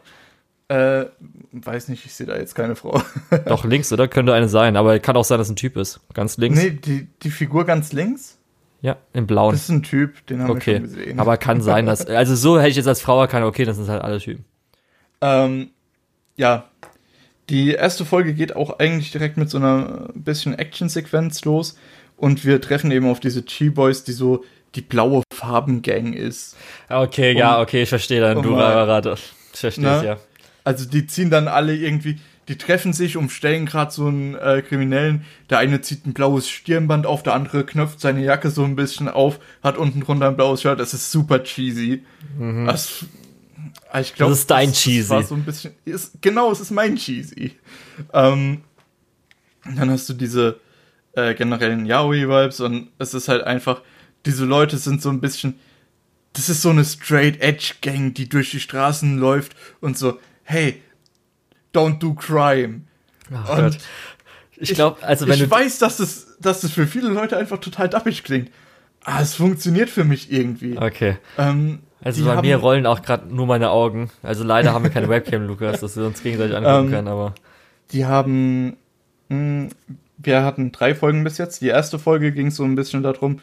Äh, 0.69 1.07
weiß 1.53 1.89
nicht, 1.89 2.07
ich 2.07 2.15
sehe 2.15 2.27
da 2.27 2.37
jetzt 2.37 2.55
keine 2.55 2.77
Frau. 2.77 3.03
Doch, 3.47 3.65
links, 3.65 3.93
oder? 3.93 4.09
Könnte 4.09 4.35
eine 4.35 4.49
sein, 4.49 4.77
aber 4.77 4.99
kann 4.99 5.17
auch 5.17 5.25
sein, 5.25 5.39
dass 5.39 5.49
ein 5.49 5.57
Typ 5.57 5.77
ist. 5.77 6.01
Ganz 6.15 6.37
links. 6.37 6.59
Nee, 6.59 6.71
die, 6.71 7.09
die 7.23 7.31
Figur 7.31 7.65
ganz 7.65 7.93
links? 7.93 8.39
Ja, 8.83 8.97
in 9.13 9.27
blau. 9.27 9.51
Das 9.51 9.63
ist 9.63 9.69
ein 9.69 9.83
Typ, 9.83 10.27
den 10.27 10.43
haben 10.43 10.51
okay. 10.51 10.67
wir 10.67 10.75
schon 10.77 10.83
gesehen. 10.83 11.21
Aber 11.21 11.37
kann 11.37 11.61
sein, 11.61 11.87
dass. 11.87 12.07
Also 12.09 12.35
so 12.35 12.59
hätte 12.59 12.71
ich 12.71 12.77
jetzt 12.77 12.89
als 12.89 13.01
Frau 13.01 13.21
erkannt, 13.21 13.45
okay, 13.45 13.65
das 13.65 13.77
sind 13.77 13.89
halt 13.89 14.03
alle 14.03 14.19
Typen. 14.19 14.45
Ähm, 15.21 15.71
ja, 16.37 16.65
die 17.51 17.73
erste 17.73 18.05
Folge 18.05 18.33
geht 18.33 18.57
auch 18.57 18.79
eigentlich 18.79 19.11
direkt 19.11 19.37
mit 19.37 19.51
so 19.51 19.59
einer 19.59 20.09
bisschen 20.15 20.59
Action-Sequenz 20.59 21.45
los 21.45 21.77
und 22.17 22.45
wir 22.45 22.61
treffen 22.61 22.91
eben 22.91 23.09
auf 23.09 23.21
diese 23.21 23.45
Chi-Boys, 23.45 24.05
die 24.05 24.13
so 24.13 24.45
die 24.75 24.83
blaue 24.83 25.23
Farbengang 25.33 26.13
ist. 26.13 26.57
Okay, 26.89 27.33
um, 27.33 27.39
ja, 27.39 27.61
okay, 27.61 27.83
ich 27.83 27.89
verstehe 27.89 28.21
dann. 28.21 28.39
Um, 28.39 28.43
du 28.45 28.55
Rarate. 28.55 29.17
Ich 29.53 29.61
verstehe 29.61 29.97
es, 29.97 30.03
ja. 30.05 30.17
Also 30.65 30.89
die 30.89 31.07
ziehen 31.07 31.31
dann 31.31 31.49
alle 31.49 31.75
irgendwie, 31.75 32.19
die 32.49 32.57
treffen 32.59 32.93
sich, 32.93 33.17
umstellen 33.17 33.67
gerade 33.67 33.93
so 33.93 34.07
einen 34.07 34.35
äh, 34.35 34.63
Kriminellen. 34.67 35.25
Der 35.49 35.59
eine 35.59 35.81
zieht 35.81 36.07
ein 36.07 36.13
blaues 36.13 36.49
Stirnband 36.49 37.07
auf, 37.07 37.23
der 37.23 37.35
andere 37.35 37.65
knöpft 37.65 38.01
seine 38.01 38.23
Jacke 38.23 38.51
so 38.51 38.65
ein 38.65 38.77
bisschen 38.77 39.09
auf, 39.09 39.39
hat 39.63 39.79
unten 39.79 40.01
drunter 40.01 40.29
ein 40.29 40.37
blaues 40.37 40.63
Shirt. 40.63 40.81
Das 40.81 40.95
ist 40.95 41.11
super 41.11 41.43
cheesy. 41.43 42.05
Mhm. 42.39 42.67
Das 42.67 43.05
Ah, 43.93 44.01
ich 44.01 44.15
glaube, 44.15 44.31
das 44.31 44.41
ist 44.41 44.51
dein 44.51 44.69
das, 44.69 44.79
Cheesy. 44.81 45.01
Das 45.01 45.11
war 45.11 45.23
so 45.25 45.35
ein 45.35 45.45
bisschen, 45.45 45.75
ist, 45.85 46.13
genau, 46.21 46.53
es 46.53 46.61
ist 46.61 46.71
mein 46.71 46.97
Cheesy. 46.97 47.57
Ähm, 48.13 48.63
dann 49.65 49.91
hast 49.91 50.09
du 50.09 50.15
diese 50.15 50.61
äh, 51.13 51.35
generellen 51.35 51.87
Yaoi-Vibes 51.87 52.61
und 52.61 52.89
es 52.99 53.15
ist 53.15 53.29
halt 53.29 53.45
einfach, 53.45 53.83
diese 54.27 54.45
Leute 54.45 54.79
sind 54.79 55.03
so 55.03 55.11
ein 55.11 55.21
bisschen, 55.21 55.59
das 56.33 56.49
ist 56.49 56.63
so 56.63 56.71
eine 56.71 56.85
Straight 56.85 57.41
Edge 57.41 57.75
Gang, 57.81 58.15
die 58.15 58.29
durch 58.29 58.53
die 58.53 58.61
Straßen 58.61 59.19
läuft 59.19 59.57
und 59.81 59.99
so, 59.99 60.19
hey, 60.51 60.83
don't 61.73 61.99
do 61.99 62.15
crime. 62.15 62.83
Oh, 63.33 63.57
und 63.57 63.79
ich 64.57 64.75
glaube, 64.75 65.03
also 65.03 65.27
wenn 65.27 65.35
ich 65.35 65.51
weiß, 65.51 65.79
dass 65.79 65.97
das, 65.97 66.37
dass 66.41 66.61
das 66.61 66.73
für 66.73 66.87
viele 66.87 67.09
Leute 67.09 67.37
einfach 67.37 67.59
total 67.59 67.89
dappig 67.89 68.25
klingt. 68.25 68.51
Ah, 69.05 69.23
es 69.23 69.35
funktioniert 69.35 69.89
für 69.89 70.05
mich 70.05 70.31
irgendwie. 70.31 70.77
Okay. 70.77 71.17
Ähm, 71.39 71.81
also 72.03 72.25
bei 72.25 72.43
mir 72.43 72.57
rollen 72.57 72.87
auch 72.87 73.01
gerade 73.01 73.35
nur 73.35 73.47
meine 73.47 73.71
Augen. 73.71 74.11
Also 74.23 74.45
leider 74.45 74.75
haben 74.75 74.85
wir 74.85 74.91
keine 74.91 75.09
Webcam, 75.09 75.47
Lukas, 75.47 75.81
dass 75.81 75.97
wir 75.97 76.05
uns 76.05 76.23
gegenseitig 76.23 76.57
angucken 76.57 76.87
ähm, 76.87 76.91
können, 76.91 77.09
aber. 77.09 77.35
Die 77.93 78.05
haben 78.05 78.77
mh, 79.29 79.37
hm, 79.37 79.69
wir 80.19 80.45
hatten 80.45 80.73
drei 80.73 80.95
Folgen 80.95 81.25
bis 81.25 81.39
jetzt. 81.39 81.63
Die 81.63 81.69
erste 81.69 81.99
Folge 81.99 82.33
ging 82.33 82.51
so 82.51 82.65
ein 82.65 82.75
bisschen 82.75 83.03
darum, 83.03 83.41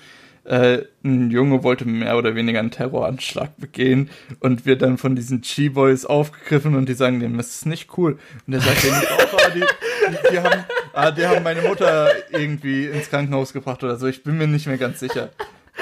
äh, 0.47 0.85
ein 1.03 1.29
Junge 1.29 1.63
wollte 1.63 1.85
mehr 1.85 2.17
oder 2.17 2.33
weniger 2.35 2.59
einen 2.59 2.71
Terroranschlag 2.71 3.57
begehen 3.57 4.09
und 4.39 4.65
wird 4.65 4.81
dann 4.81 4.97
von 4.97 5.15
diesen 5.15 5.41
Chi-Boys 5.41 6.05
aufgegriffen 6.05 6.75
und 6.75 6.87
die 6.87 6.93
sagen 6.93 7.19
dem, 7.19 7.35
das 7.37 7.49
ist 7.49 7.65
nicht 7.65 7.97
cool. 7.97 8.17
Und 8.45 8.53
der 8.53 8.61
sagt 8.61 8.83
denen 8.83 8.95
ah, 8.95 9.49
die, 9.53 9.59
die, 9.59 10.31
die, 10.31 10.39
haben, 10.39 10.63
ah, 10.93 11.11
die 11.11 11.27
haben 11.27 11.43
meine 11.43 11.61
Mutter 11.61 12.11
irgendwie 12.31 12.85
ins 12.85 13.09
Krankenhaus 13.09 13.51
gebracht 13.51 13.83
oder 13.83 13.97
so. 13.97 14.07
Ich 14.07 14.23
bin 14.23 14.37
mir 14.37 14.47
nicht 14.47 14.67
mehr 14.67 14.77
ganz 14.77 14.99
sicher. 14.99 15.31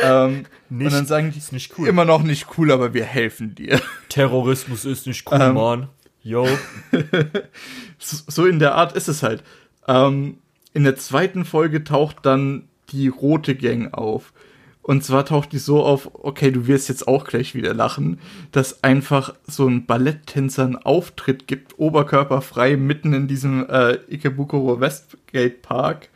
Ähm, 0.02 0.46
nicht, 0.70 0.88
und 0.88 0.94
dann 0.94 1.06
sagen 1.06 1.32
die, 1.32 1.38
ist 1.38 1.54
nicht 1.54 1.78
cool. 1.78 1.88
immer 1.88 2.06
noch 2.06 2.24
nicht 2.24 2.48
cool, 2.58 2.72
aber 2.72 2.94
wir 2.94 3.06
helfen 3.06 3.54
dir. 3.54 3.80
Terrorismus 4.10 4.84
ist 4.84 5.06
nicht 5.06 5.32
cool, 5.32 5.40
ähm, 5.40 5.54
Mann. 5.54 5.90
Yo. 6.24 6.48
so 8.00 8.46
in 8.48 8.58
der 8.58 8.74
Art 8.74 8.94
ist 8.94 9.08
es 9.08 9.22
halt. 9.22 9.44
Ähm, 9.88 10.40
in 10.74 10.84
der 10.84 10.96
zweiten 10.96 11.46
Folge 11.46 11.84
taucht 11.84 12.18
dann 12.24 12.68
die 12.90 13.08
rote 13.08 13.56
Gang 13.56 13.94
auf. 13.94 14.34
Und 14.86 15.04
zwar 15.04 15.26
taucht 15.26 15.52
die 15.52 15.58
so 15.58 15.84
auf, 15.84 16.12
okay, 16.14 16.52
du 16.52 16.68
wirst 16.68 16.90
jetzt 16.90 17.08
auch 17.08 17.26
gleich 17.26 17.56
wieder 17.56 17.74
lachen, 17.74 18.20
dass 18.52 18.84
einfach 18.84 19.34
so 19.48 19.68
ein 19.68 19.88
Balletttänzer 19.88 20.64
einen 20.64 20.76
Auftritt 20.76 21.48
gibt, 21.48 21.80
oberkörperfrei, 21.80 22.78
mitten 22.78 23.12
in 23.14 23.28
diesem 23.28 23.68
äh, 23.68 23.98
Ikebukuro 24.08 24.80
Westgate 24.80 25.58
Park 25.64 26.10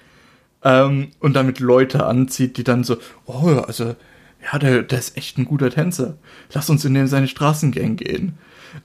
ähm, 0.64 1.10
und 1.20 1.34
damit 1.34 1.60
Leute 1.60 2.06
anzieht, 2.06 2.58
die 2.58 2.64
dann 2.64 2.84
so, 2.84 2.98
oh, 3.26 3.48
also, 3.66 3.96
ja, 4.44 4.60
der, 4.60 4.84
der 4.84 5.00
ist 5.00 5.18
echt 5.18 5.40
ein 5.40 5.46
guter 5.46 5.72
Tänzer. 5.72 6.20
Lass 6.54 6.70
uns 6.70 6.86
in 6.86 6.94
den 6.94 7.08
seine 7.08 7.28
Straßengang 7.28 7.96
gehen. 7.96 8.38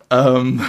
Ähm, 0.09 0.63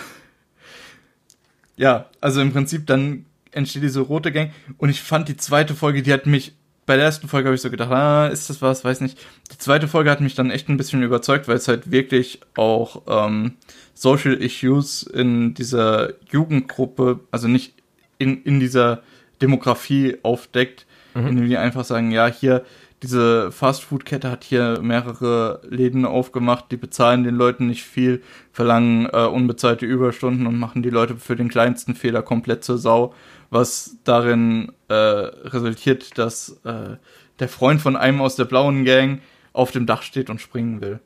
ja, 1.78 2.10
also 2.20 2.42
im 2.42 2.52
Prinzip 2.52 2.86
dann 2.86 3.24
entsteht 3.52 3.84
diese 3.84 4.02
rote 4.02 4.34
Gang 4.34 4.52
und 4.78 4.90
ich 4.90 5.02
fand 5.02 5.30
die 5.30 5.38
zweite 5.38 5.74
Folge, 5.74 6.04
die 6.04 6.12
hat 6.12 6.26
mich 6.26 6.52
bei 6.86 6.96
der 6.96 7.06
ersten 7.06 7.28
Folge 7.28 7.48
habe 7.48 7.56
ich 7.56 7.62
so 7.62 7.72
gedacht, 7.72 7.92
ah, 7.92 8.28
ist 8.28 8.50
das 8.50 8.62
was, 8.62 8.84
weiß 8.84 9.02
nicht. 9.02 9.18
Die 9.52 9.58
zweite 9.58 9.88
Folge 9.88 10.12
hat 10.12 10.22
mich 10.22 10.36
dann 10.36 10.52
echt 10.52 10.70
ein 10.70 10.78
bisschen 10.78 11.02
überzeugt, 11.02 11.48
weil 11.48 11.58
es 11.58 11.68
halt 11.68 11.92
wirklich 11.92 12.42
auch 12.56 13.02
ähm, 13.08 13.54
Social 13.94 14.34
Issues 14.34 15.04
in 15.04 15.54
dieser 15.56 16.14
Jugendgruppe, 16.30 17.22
also 17.32 17.48
nicht 17.48 17.74
in, 18.20 18.44
in 18.44 18.60
dieser 18.60 19.02
Demografie 19.42 20.18
aufdeckt, 20.22 20.86
mhm. 21.16 21.28
indem 21.28 21.50
die 21.50 21.58
einfach 21.58 21.86
sagen, 21.86 22.12
ja, 22.12 22.28
hier, 22.28 22.64
diese 23.04 23.52
Fastfood-Kette 23.52 24.32
hat 24.32 24.44
hier 24.44 24.80
mehrere 24.82 25.62
Läden 25.70 26.06
aufgemacht, 26.06 26.66
die 26.72 26.78
bezahlen 26.78 27.24
den 27.24 27.36
Leuten 27.36 27.68
nicht 27.68 27.84
viel, 27.84 28.24
verlangen 28.52 29.08
äh, 29.12 29.26
unbezahlte 29.26 29.86
Überstunden 29.86 30.48
und 30.48 30.58
machen 30.58 30.82
die 30.82 30.90
Leute 30.90 31.18
für 31.18 31.36
den 31.36 31.50
kleinsten 31.50 31.94
Fehler 31.94 32.22
komplett 32.22 32.64
zur 32.64 32.78
Sau 32.78 33.14
was 33.50 33.98
darin 34.04 34.72
äh, 34.90 34.94
resultiert, 34.94 36.18
dass 36.18 36.60
äh, 36.64 36.98
der 37.40 37.50
Freund 37.50 37.82
von 37.82 37.96
einem 37.96 38.22
aus 38.22 38.36
der 38.36 38.46
blauen 38.46 38.86
Gang 38.86 39.22
auf 39.54 39.72
dem 39.72 39.86
Dach 39.86 40.02
steht 40.02 40.30
und 40.30 40.42
springen 40.42 40.82
will. 40.82 41.00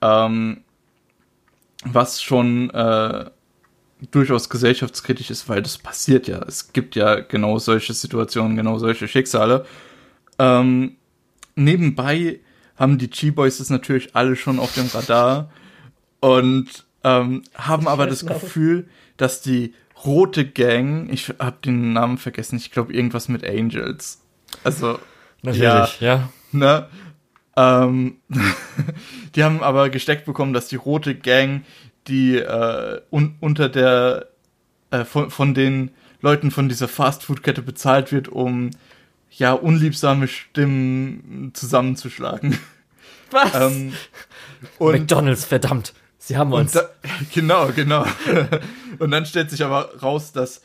Ähm, 0.00 0.62
was 1.84 2.22
schon 2.22 2.70
äh, 2.70 3.26
durchaus 4.10 4.48
gesellschaftskritisch 4.48 5.30
ist, 5.30 5.48
weil 5.48 5.62
das 5.62 5.78
passiert 5.78 6.28
ja. 6.28 6.38
Es 6.46 6.72
gibt 6.72 6.96
ja 6.96 7.16
genau 7.20 7.58
solche 7.58 7.92
Situationen, 7.92 8.56
genau 8.56 8.78
solche 8.78 9.08
Schicksale. 9.08 9.66
Ähm, 10.38 10.96
nebenbei 11.56 12.40
haben 12.76 12.98
die 12.98 13.10
G-Boys 13.10 13.58
das 13.58 13.70
natürlich 13.70 14.14
alle 14.14 14.36
schon 14.36 14.58
auf 14.58 14.74
dem 14.74 14.86
Radar 14.86 15.50
und 16.20 16.84
ähm, 17.04 17.42
haben 17.54 17.88
aber 17.88 18.06
das 18.06 18.26
Gefühl, 18.26 18.88
dass 19.16 19.40
die 19.40 19.74
rote 20.04 20.46
Gang, 20.46 21.08
ich 21.10 21.32
habe 21.38 21.56
den 21.64 21.92
Namen 21.92 22.18
vergessen, 22.18 22.56
ich 22.56 22.70
glaube 22.70 22.92
irgendwas 22.92 23.28
mit 23.28 23.44
Angels. 23.44 24.22
Also 24.62 24.98
natürlich, 25.42 26.00
ja. 26.00 26.00
ja. 26.00 26.28
Ne? 26.52 26.88
Ähm, 27.56 28.18
die 29.34 29.42
haben 29.42 29.62
aber 29.62 29.88
gesteckt 29.88 30.26
bekommen, 30.26 30.52
dass 30.52 30.68
die 30.68 30.76
rote 30.76 31.14
Gang, 31.14 31.64
die 32.08 32.36
äh, 32.36 33.00
un 33.10 33.36
unter 33.40 33.68
der 33.68 34.28
äh, 34.90 35.04
von, 35.04 35.30
von 35.30 35.54
den 35.54 35.90
Leuten 36.20 36.50
von 36.50 36.68
dieser 36.68 36.88
Fastfood-Kette 36.88 37.62
bezahlt 37.62 38.12
wird, 38.12 38.28
um 38.28 38.70
ja 39.38 39.52
unliebsame 39.52 40.28
Stimmen 40.28 41.50
zusammenzuschlagen. 41.54 42.58
Was? 43.30 43.54
Ähm, 43.54 43.92
McDonalds, 44.78 45.44
verdammt. 45.44 45.92
Sie 46.18 46.36
haben 46.36 46.52
uns. 46.52 46.72
Da, 46.72 46.88
genau, 47.34 47.68
genau. 47.74 48.04
Und 48.98 49.10
dann 49.10 49.26
stellt 49.26 49.50
sich 49.50 49.62
aber 49.62 49.96
raus, 50.00 50.32
dass 50.32 50.62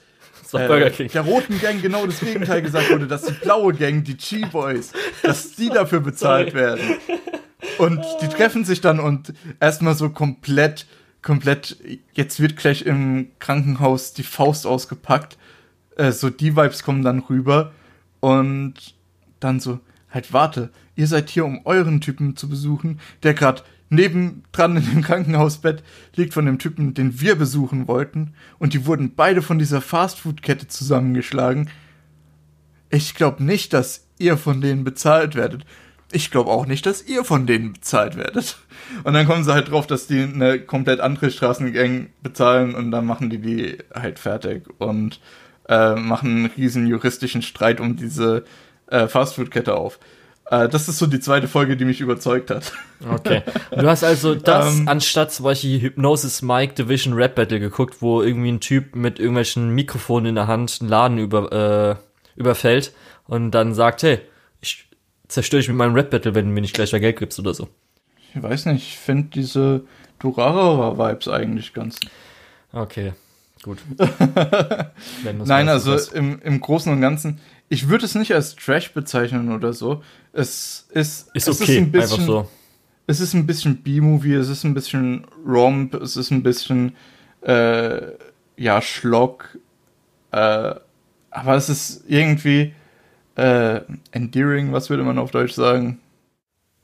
das 0.51 0.69
äh, 0.69 1.07
der 1.07 1.21
roten 1.21 1.59
Gang 1.61 1.81
genau 1.81 2.05
das 2.05 2.19
Gegenteil 2.19 2.61
gesagt 2.61 2.89
wurde, 2.89 3.07
dass 3.07 3.23
die 3.23 3.33
blaue 3.33 3.73
Gang, 3.73 4.03
die 4.03 4.17
Chi-Boys, 4.17 4.91
dass 5.23 5.55
die 5.55 5.69
dafür 5.69 6.01
bezahlt 6.01 6.51
Sorry. 6.51 6.61
werden. 6.61 6.97
Und 7.77 8.03
die 8.21 8.27
treffen 8.27 8.65
sich 8.65 8.81
dann 8.81 8.99
und 8.99 9.33
erstmal 9.59 9.95
so 9.95 10.09
komplett, 10.09 10.87
komplett, 11.21 11.77
jetzt 12.13 12.39
wird 12.39 12.57
gleich 12.57 12.85
im 12.85 13.31
Krankenhaus 13.39 14.13
die 14.13 14.23
Faust 14.23 14.67
ausgepackt. 14.67 15.37
Äh, 15.95 16.11
so 16.11 16.29
die 16.29 16.55
Vibes 16.55 16.83
kommen 16.83 17.03
dann 17.03 17.19
rüber 17.19 17.71
und 18.21 18.75
dann 19.41 19.59
so, 19.59 19.79
halt 20.09 20.31
warte, 20.31 20.69
ihr 20.95 21.07
seid 21.07 21.29
hier, 21.29 21.43
um 21.43 21.65
euren 21.65 21.99
Typen 21.99 22.37
zu 22.37 22.47
besuchen, 22.47 22.99
der 23.23 23.33
gerade 23.33 23.63
nebendran 23.89 24.77
in 24.77 24.85
dem 24.85 25.01
Krankenhausbett 25.01 25.83
liegt 26.15 26.33
von 26.33 26.45
dem 26.45 26.59
Typen, 26.59 26.93
den 26.93 27.19
wir 27.19 27.35
besuchen 27.35 27.87
wollten. 27.87 28.33
Und 28.57 28.73
die 28.73 28.85
wurden 28.85 29.15
beide 29.15 29.41
von 29.41 29.59
dieser 29.59 29.81
Fastfood-Kette 29.81 30.67
zusammengeschlagen. 30.67 31.69
Ich 32.89 33.15
glaube 33.15 33.43
nicht, 33.43 33.73
dass 33.73 34.07
ihr 34.17 34.37
von 34.37 34.61
denen 34.61 34.85
bezahlt 34.85 35.35
werdet. 35.35 35.65
Ich 36.13 36.31
glaube 36.31 36.51
auch 36.51 36.65
nicht, 36.65 36.85
dass 36.85 37.05
ihr 37.05 37.23
von 37.23 37.47
denen 37.47 37.73
bezahlt 37.73 38.15
werdet. 38.15 38.57
Und 39.03 39.13
dann 39.13 39.25
kommen 39.25 39.43
sie 39.43 39.53
halt 39.53 39.71
drauf, 39.71 39.87
dass 39.87 40.07
die 40.07 40.21
eine 40.21 40.59
komplett 40.59 40.99
andere 40.99 41.31
Straßengang 41.31 42.07
bezahlen 42.21 42.75
und 42.75 42.91
dann 42.91 43.05
machen 43.05 43.29
die 43.29 43.39
die 43.39 43.77
halt 43.93 44.19
fertig 44.19 44.63
und 44.77 45.19
äh, 45.67 45.95
machen 45.95 46.29
einen 46.29 46.45
riesen 46.45 46.87
juristischen 46.87 47.41
Streit 47.41 47.79
um 47.79 47.95
diese 47.95 48.43
äh, 48.87 49.07
Fastfood-Kette 49.07 49.75
auf. 49.75 49.99
Äh, 50.51 50.67
das 50.67 50.87
ist 50.89 50.99
so 50.99 51.07
die 51.07 51.19
zweite 51.19 51.47
Folge, 51.47 51.77
die 51.77 51.85
mich 51.85 52.01
überzeugt 52.01 52.51
hat. 52.51 52.73
Okay. 53.09 53.41
Du 53.71 53.87
hast 53.87 54.03
also 54.03 54.35
das 54.35 54.77
ähm, 54.77 54.87
anstatt 54.87 55.31
zum 55.31 55.45
Beispiel 55.45 55.81
Hypnosis 55.81 56.41
Mike 56.41 56.73
Division 56.73 57.13
Rap 57.13 57.35
Battle 57.35 57.59
geguckt, 57.59 58.01
wo 58.01 58.21
irgendwie 58.21 58.51
ein 58.51 58.59
Typ 58.59 58.95
mit 58.95 59.17
irgendwelchen 59.17 59.69
Mikrofonen 59.69 60.27
in 60.27 60.35
der 60.35 60.47
Hand 60.47 60.79
einen 60.81 60.89
Laden 60.89 61.17
über, 61.17 61.97
äh, 61.97 62.39
überfällt 62.39 62.93
und 63.27 63.51
dann 63.51 63.73
sagt, 63.73 64.03
hey, 64.03 64.19
ich 64.59 64.89
zerstöre 65.29 65.61
dich 65.61 65.69
mit 65.69 65.77
meinem 65.77 65.95
Rap 65.95 66.09
Battle, 66.09 66.35
wenn 66.35 66.47
du 66.47 66.51
mir 66.51 66.61
nicht 66.61 66.75
gleich 66.75 66.91
mehr 66.91 67.01
Geld 67.01 67.17
gibst 67.17 67.39
oder 67.39 67.53
so. 67.53 67.69
Ich 68.33 68.43
weiß 68.43 68.65
nicht, 68.67 68.87
ich 68.87 68.97
finde 68.97 69.29
diese 69.33 69.85
Durarara-Vibes 70.19 71.29
eigentlich 71.29 71.73
ganz. 71.73 71.99
Okay, 72.73 73.13
gut. 73.63 73.79
Nein, 75.45 75.69
also 75.69 75.95
im, 76.13 76.39
im 76.41 76.61
Großen 76.61 76.91
und 76.91 77.01
Ganzen, 77.01 77.39
ich 77.69 77.89
würde 77.89 78.05
es 78.05 78.15
nicht 78.15 78.33
als 78.33 78.55
Trash 78.55 78.93
bezeichnen 78.93 79.51
oder 79.51 79.73
so. 79.73 80.03
Es 80.33 80.87
ist, 80.91 81.29
ist 81.33 81.47
es 81.47 81.61
okay, 81.61 81.73
ist 81.73 81.77
ein 81.77 81.91
bisschen, 81.91 82.19
einfach 82.19 82.25
so. 82.25 82.49
Es 83.07 83.19
ist 83.19 83.33
ein 83.33 83.45
bisschen 83.45 83.77
B-Movie, 83.77 84.33
es 84.33 84.49
ist 84.49 84.63
ein 84.63 84.73
bisschen 84.73 85.25
Romp, 85.45 85.93
es 85.95 86.17
ist 86.17 86.31
ein 86.31 86.43
bisschen, 86.43 86.95
äh, 87.41 88.11
ja, 88.57 88.81
Schlock. 88.81 89.57
Äh, 90.31 90.75
aber 91.29 91.55
es 91.55 91.69
ist 91.69 92.03
irgendwie 92.07 92.73
äh, 93.35 93.81
endearing, 94.11 94.71
was 94.71 94.89
würde 94.89 95.03
man 95.03 95.17
auf 95.17 95.31
Deutsch 95.31 95.53
sagen? 95.53 95.99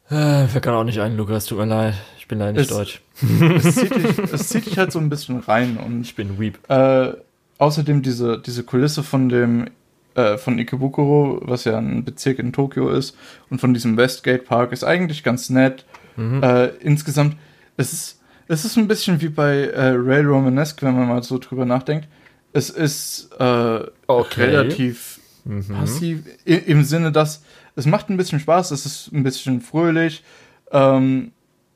Äh, 0.09 0.47
wir 0.53 0.61
kann 0.61 0.73
auch 0.73 0.83
nicht 0.83 0.99
ein, 0.99 1.17
Lukas, 1.17 1.45
tut 1.45 1.57
mir 1.57 1.65
leid. 1.65 1.95
Ich 2.17 2.27
bin 2.27 2.39
leider 2.39 2.53
nicht 2.53 2.69
es, 2.71 2.77
deutsch. 2.77 3.01
es, 3.21 3.75
zieht 3.75 3.95
dich, 3.95 4.19
es 4.33 4.49
zieht 4.49 4.65
dich 4.65 4.77
halt 4.77 4.91
so 4.91 4.99
ein 4.99 5.09
bisschen 5.09 5.39
rein 5.39 5.77
und. 5.77 6.01
Ich 6.01 6.15
bin 6.15 6.39
Weep. 6.39 6.59
Äh, 6.69 7.13
außerdem 7.57 8.01
diese, 8.01 8.39
diese 8.39 8.63
Kulisse 8.63 9.03
von 9.03 9.29
dem 9.29 9.69
äh, 10.17 10.37
von 10.37 10.57
Ikebukuro, 10.57 11.41
was 11.43 11.65
ja 11.65 11.77
ein 11.77 12.03
Bezirk 12.03 12.39
in 12.39 12.51
Tokio 12.51 12.89
ist, 12.89 13.15
und 13.49 13.61
von 13.61 13.73
diesem 13.73 13.97
Westgate 13.97 14.43
Park 14.43 14.71
ist 14.71 14.83
eigentlich 14.83 15.23
ganz 15.23 15.49
nett. 15.49 15.85
Mhm. 16.15 16.41
Äh, 16.41 16.67
insgesamt, 16.79 17.37
es 17.77 17.93
ist, 17.93 18.21
es 18.47 18.65
ist 18.65 18.77
ein 18.77 18.87
bisschen 18.87 19.21
wie 19.21 19.29
bei 19.29 19.65
äh, 19.67 19.93
Rail 19.95 20.25
Romanesque, 20.25 20.81
wenn 20.81 20.95
man 20.95 21.07
mal 21.07 21.21
so 21.21 21.37
drüber 21.37 21.65
nachdenkt. 21.65 22.07
Es 22.51 22.69
ist 22.69 23.29
äh, 23.39 23.79
okay. 24.07 24.41
relativ 24.41 25.19
mhm. 25.45 25.67
passiv 25.67 26.23
im 26.45 26.83
Sinne, 26.83 27.11
dass 27.11 27.43
es 27.77 27.85
macht 27.85 28.09
ein 28.09 28.17
bisschen 28.17 28.39
Spaß, 28.39 28.71
es 28.71 28.85
ist 28.85 29.13
ein 29.13 29.23
bisschen 29.23 29.61
fröhlich. 29.61 30.23
Ähm, 30.71 31.31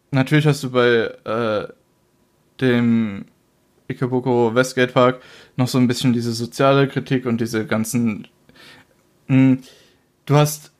natürlich 0.09 0.47
hast 0.47 0.63
du 0.63 0.71
bei 0.71 1.11
äh, 1.23 1.67
dem 2.59 3.25
Ikebukuro 3.87 4.55
Westgate 4.55 4.93
Park 4.93 5.21
noch 5.57 5.67
so 5.67 5.77
ein 5.77 5.87
bisschen 5.87 6.11
diese 6.11 6.33
soziale 6.33 6.87
Kritik 6.87 7.27
und 7.27 7.39
diese 7.39 7.67
ganzen. 7.67 8.27
Mh, 9.27 9.35
hm, 9.35 9.59
du 10.25 10.35
hast. 10.35 10.71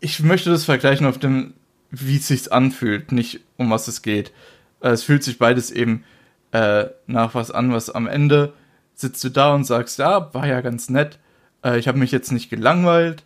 Ich 0.00 0.20
möchte 0.20 0.50
das 0.50 0.64
vergleichen 0.64 1.06
auf 1.06 1.18
dem, 1.18 1.52
wie 1.90 2.16
es 2.16 2.26
sich 2.26 2.50
anfühlt, 2.50 3.12
nicht 3.12 3.40
um 3.58 3.70
was 3.70 3.88
es 3.88 4.00
geht. 4.00 4.32
Äh, 4.80 4.88
es 4.88 5.04
fühlt 5.04 5.22
sich 5.22 5.38
beides 5.38 5.70
eben 5.70 6.04
äh, 6.52 6.86
nach 7.06 7.34
was 7.34 7.50
an, 7.50 7.72
was 7.72 7.90
am 7.90 8.06
Ende 8.06 8.54
sitzt 8.94 9.22
du 9.22 9.28
da 9.28 9.54
und 9.54 9.64
sagst, 9.64 9.98
ja, 9.98 10.32
war 10.34 10.46
ja 10.46 10.62
ganz 10.62 10.88
nett, 10.88 11.18
Äh, 11.64 11.78
ich 11.78 11.88
habe 11.88 11.98
mich 11.98 12.10
jetzt 12.10 12.32
nicht 12.32 12.50
gelangweilt. 12.50 13.22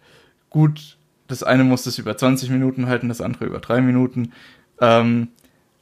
Gut, 0.50 0.96
das 1.28 1.42
eine 1.42 1.64
musste 1.64 1.88
es 1.88 1.98
über 1.98 2.16
20 2.16 2.50
Minuten 2.50 2.86
halten, 2.86 3.08
das 3.08 3.20
andere 3.20 3.46
über 3.46 3.58
drei 3.58 3.80
Minuten. 3.80 4.32
Ähm, 4.80 5.28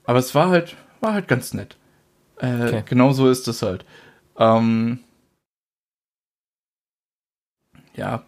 aber 0.04 0.18
es 0.18 0.34
war 0.34 0.50
halt, 0.50 0.76
war 1.00 1.14
halt 1.14 1.28
ganz 1.28 1.54
nett. 1.54 1.76
Äh, 2.38 2.66
okay. 2.66 2.82
Genau 2.86 3.12
so 3.12 3.28
ist 3.30 3.46
es 3.48 3.62
halt. 3.62 3.84
Ähm, 4.38 5.00
ja, 7.94 8.24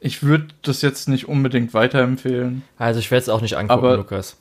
ich 0.00 0.22
würde 0.22 0.48
das 0.62 0.82
jetzt 0.82 1.08
nicht 1.08 1.28
unbedingt 1.28 1.74
weiterempfehlen. 1.74 2.62
Also 2.76 2.98
ich 2.98 3.10
werde 3.10 3.22
es 3.22 3.28
auch 3.28 3.40
nicht 3.40 3.56
angucken, 3.56 3.78
aber, 3.78 3.96
Lukas. 3.96 4.36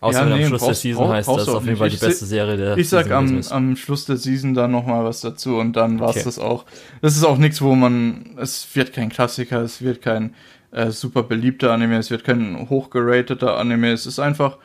Außer 0.00 0.28
ja, 0.28 0.36
nee, 0.36 0.42
am 0.42 0.48
Schluss 0.48 0.62
brauchst, 0.62 0.84
der 0.84 0.92
Season 0.92 1.08
heißt 1.08 1.28
das 1.28 1.48
auf 1.48 1.64
jeden 1.64 1.76
Fall 1.76 1.88
die 1.88 1.96
beste 1.96 2.26
Serie 2.26 2.56
der 2.56 2.76
Ich 2.76 2.88
sag 2.88 3.10
am, 3.12 3.40
am 3.50 3.76
Schluss 3.76 4.04
der 4.04 4.16
Season 4.16 4.52
da 4.52 4.66
nochmal 4.66 5.04
was 5.04 5.20
dazu 5.20 5.56
und 5.58 5.74
dann 5.74 6.00
war's 6.00 6.16
okay. 6.16 6.24
das 6.24 6.40
auch. 6.40 6.64
Das 7.02 7.16
ist 7.16 7.22
auch 7.22 7.38
nichts, 7.38 7.62
wo 7.62 7.74
man, 7.76 8.36
es 8.36 8.66
wird 8.74 8.92
kein 8.92 9.10
Klassiker, 9.10 9.60
es 9.62 9.80
wird 9.80 10.02
kein 10.02 10.34
äh, 10.72 10.90
super 10.90 11.22
beliebter 11.22 11.72
Anime, 11.72 11.98
es 11.98 12.10
wird 12.10 12.24
kein 12.24 12.68
hochgerateter 12.68 13.56
Anime, 13.56 13.92
es 13.92 14.06
ist 14.06 14.18
einfach, 14.18 14.58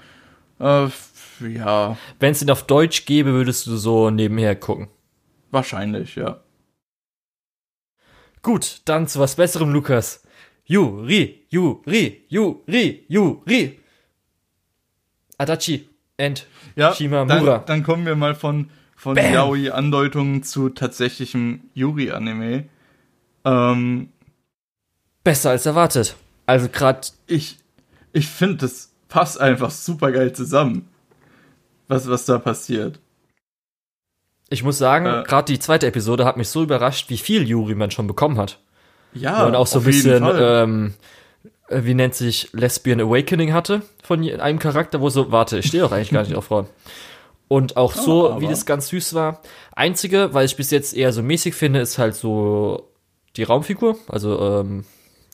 äh, 0.60 0.88
ja. 1.48 1.98
Wenn 2.20 2.32
es 2.32 2.42
ihn 2.42 2.50
auf 2.50 2.66
Deutsch 2.66 3.06
gäbe, 3.06 3.34
würdest 3.34 3.68
du 3.68 3.78
so 3.78 4.10
nebenher 4.10 4.56
gucken. 4.56 4.88
Wahrscheinlich, 5.52 6.16
ja. 6.16 6.42
Gut, 8.42 8.82
dann 8.86 9.08
zu 9.08 9.20
was 9.20 9.36
Besserem, 9.36 9.72
Lukas. 9.72 10.24
Yuri, 10.66 11.46
Yuri, 11.50 12.26
Yuri, 12.28 13.06
Yuri. 13.08 13.80
Adachi 15.38 15.88
and 16.18 16.48
ja, 16.76 16.94
Shimamura. 16.94 17.60
Dann, 17.60 17.66
dann 17.66 17.84
kommen 17.84 18.06
wir 18.06 18.16
mal 18.16 18.36
von, 18.36 18.70
von 18.96 19.16
Yaoi-Andeutungen 19.16 20.44
zu 20.44 20.70
tatsächlichem 20.70 21.70
Yuri-Anime. 21.74 22.66
Ähm, 23.46 24.10
Besser 25.28 25.50
als 25.50 25.66
erwartet. 25.66 26.16
Also 26.46 26.70
gerade 26.70 27.02
ich, 27.26 27.58
ich 28.14 28.30
finde, 28.30 28.56
das 28.60 28.94
passt 29.10 29.42
einfach 29.42 29.72
super 29.72 30.14
geil 30.14 30.32
zusammen, 30.32 30.88
was, 31.90 32.10
was 32.10 32.24
da 32.24 32.38
passiert. 32.40 33.02
Ich 34.48 34.64
muss 34.64 34.78
sagen, 34.78 35.06
äh, 35.06 35.24
gerade 35.28 35.52
die 35.52 35.60
zweite 35.60 35.86
Episode 35.86 36.24
hat 36.24 36.38
mich 36.38 36.48
so 36.48 36.64
überrascht, 36.64 37.10
wie 37.10 37.18
viel 37.18 37.46
Yuri 37.46 37.76
man 37.76 37.92
schon 37.92 38.08
bekommen 38.08 38.38
hat. 38.38 38.60
Ja, 39.12 39.46
und 39.46 39.54
auch 39.54 39.68
so 39.68 39.80
ein 39.80 39.84
bisschen, 39.84 40.24
ähm, 40.34 40.94
äh, 41.68 41.82
wie 41.84 41.94
nennt 41.94 42.16
sich 42.16 42.48
Lesbian 42.54 43.02
Awakening 43.02 43.52
hatte 43.52 43.82
von 44.04 44.24
einem 44.24 44.60
Charakter, 44.60 45.02
wo 45.02 45.10
so, 45.10 45.30
warte, 45.30 45.58
ich 45.58 45.66
stehe 45.66 45.84
doch 45.84 45.92
eigentlich 45.92 46.12
gar 46.12 46.24
nicht 46.24 46.36
auf 46.38 46.46
Frauen. 46.46 46.68
Und 47.50 47.76
auch 47.76 47.92
so, 47.92 48.32
oh, 48.32 48.40
wie 48.40 48.48
das 48.48 48.66
ganz 48.66 48.88
süß 48.88 49.14
war. 49.14 49.42
Einzige, 49.76 50.34
weil 50.34 50.46
ich 50.46 50.56
bis 50.56 50.72
jetzt 50.72 50.96
eher 50.96 51.12
so 51.12 51.22
mäßig 51.22 51.54
finde, 51.54 51.82
ist 51.82 51.98
halt 51.98 52.16
so 52.16 52.90
die 53.36 53.44
Raumfigur. 53.44 53.98
Also, 54.08 54.62
ähm, 54.62 54.86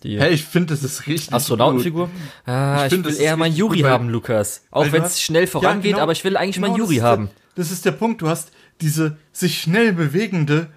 die 0.03 0.19
hey, 0.19 0.33
ich 0.33 0.43
finde, 0.43 0.73
das 0.73 0.83
ist 0.83 1.07
richtig. 1.07 1.33
Astronautenfigur. 1.33 2.09
Ah, 2.45 2.85
ich, 2.85 2.93
ich 2.93 3.03
will 3.03 3.15
eher 3.15 3.37
mein 3.37 3.53
Yuri 3.53 3.79
haben, 3.79 4.09
Lukas. 4.09 4.65
Auch 4.69 4.91
wenn 4.91 5.03
es 5.03 5.21
schnell 5.21 5.47
vorangeht, 5.47 5.85
ja, 5.85 5.91
genau, 5.91 6.03
aber 6.03 6.11
ich 6.11 6.23
will 6.23 6.37
eigentlich 6.37 6.55
genau 6.55 6.69
mein 6.69 6.77
Yuri 6.77 6.97
haben. 6.97 7.27
Der, 7.27 7.63
das 7.63 7.71
ist 7.71 7.85
der 7.85 7.91
Punkt. 7.91 8.21
Du 8.21 8.27
hast 8.27 8.51
diese 8.81 9.17
sich 9.31 9.61
schnell 9.61 9.93
bewegende 9.93 10.67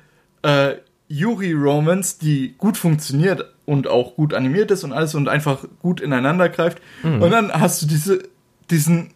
äh, 0.43 0.75
Yuri-Romance, 1.09 2.19
die 2.19 2.55
gut 2.59 2.77
funktioniert 2.77 3.45
und 3.65 3.89
auch 3.89 4.17
gut 4.17 4.35
animiert 4.35 4.71
ist 4.71 4.85
und 4.85 4.93
alles 4.93 5.15
und 5.15 5.29
einfach 5.29 5.65
gut 5.81 6.01
ineinander 6.01 6.49
greift. 6.49 6.79
Mhm. 7.03 7.23
Und 7.23 7.31
dann 7.31 7.53
hast 7.53 7.83
du 7.83 7.87
diese, 7.87 8.23
diesen, 8.71 9.11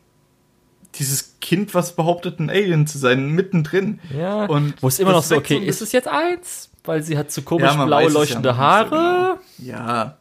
dieses 0.97 1.37
Kind, 1.41 1.75
was 1.75 1.97
behauptet, 1.97 2.39
ein 2.41 2.51
Alien 2.51 2.87
zu 2.87 2.99
sein, 2.99 3.31
mittendrin. 3.31 4.01
Ja. 4.17 4.47
Und 4.47 4.75
wo 4.83 4.89
es 4.89 4.99
immer 4.99 5.13
noch 5.13 5.23
so, 5.23 5.37
okay, 5.37 5.59
so 5.59 5.65
ist 5.65 5.83
es 5.83 5.93
jetzt 5.93 6.09
eins? 6.09 6.70
Weil 6.85 7.03
sie 7.03 7.19
hat 7.19 7.31
so 7.31 7.43
komisch 7.43 7.73
ja, 7.73 7.85
blau 7.85 8.09
leuchtende 8.09 8.51
ja 8.51 8.57
Haare. 8.57 9.39
So 9.59 9.65
genau. 9.65 9.79
Ja. 9.79 10.17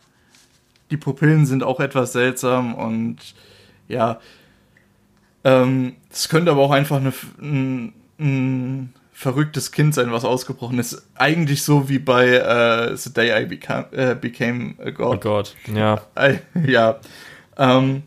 Die 0.92 0.98
Pupillen 0.98 1.46
sind 1.46 1.64
auch 1.64 1.80
etwas 1.80 2.14
seltsam 2.14 2.76
und 2.76 3.18
ja. 3.88 4.20
Ähm, 5.44 5.96
es 6.12 6.28
könnte 6.30 6.52
aber 6.52 6.62
auch 6.62 6.72
einfach 6.72 6.98
eine, 6.98 7.14
ein, 7.40 7.94
ein 8.20 8.94
verrücktes 9.14 9.72
Kind 9.72 9.94
sein, 9.94 10.12
was 10.12 10.24
ausgebrochen 10.26 10.80
ist. 10.80 11.06
Eigentlich 11.16 11.64
so 11.64 11.90
wie 11.90 12.00
bei 12.00 12.28
äh, 12.28 12.96
The 12.96 13.14
Day 13.14 13.44
I 13.44 13.46
Became, 13.46 13.86
äh, 13.92 14.16
became 14.16 14.76
a 14.80 14.90
God. 14.92 15.18
Oh 15.18 15.20
Gott, 15.20 15.56
ja. 15.74 16.02
Äh, 16.16 16.38
ja. 16.66 17.00
Ähm, 17.58 18.04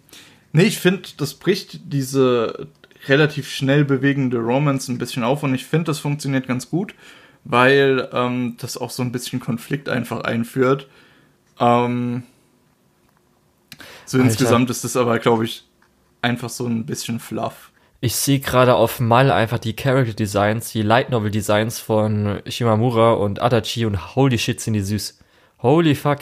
nee, 0.52 0.62
ich 0.62 0.78
finde, 0.78 1.02
das 1.18 1.34
bricht 1.34 1.92
diese 1.92 2.68
relativ 3.08 3.50
schnell 3.50 3.84
bewegende 3.84 4.38
Romance 4.38 4.90
ein 4.90 4.96
bisschen 4.98 5.22
auf 5.22 5.42
und 5.42 5.54
ich 5.54 5.66
finde, 5.66 5.84
das 5.84 5.98
funktioniert 5.98 6.46
ganz 6.46 6.70
gut, 6.70 6.94
weil 7.44 8.08
ähm, 8.12 8.56
das 8.60 8.76
auch 8.76 8.90
so 8.90 9.02
ein 9.02 9.12
bisschen 9.12 9.40
Konflikt 9.40 9.88
einfach 9.88 10.20
einführt. 10.20 10.88
Ähm, 11.58 12.24
so 14.04 14.18
Alter. 14.18 14.30
insgesamt 14.30 14.70
ist 14.70 14.84
es 14.84 14.96
aber, 14.96 15.18
glaube 15.18 15.44
ich, 15.44 15.64
einfach 16.20 16.50
so 16.50 16.66
ein 16.66 16.86
bisschen 16.86 17.20
fluff. 17.20 17.70
Ich 18.00 18.16
sehe 18.16 18.40
gerade 18.40 18.74
auf 18.74 18.98
Mal 18.98 19.30
einfach 19.30 19.58
die 19.58 19.76
Character 19.76 20.14
Designs, 20.14 20.72
die 20.72 20.82
Light 20.82 21.10
Novel 21.10 21.30
Designs 21.30 21.78
von 21.78 22.42
Shimamura 22.46 23.12
und 23.12 23.40
Adachi 23.40 23.86
und 23.86 24.16
holy 24.16 24.38
shit 24.38 24.60
sind 24.60 24.74
die 24.74 24.80
süß. 24.80 25.20
Holy 25.58 25.94
fuck. 25.94 26.18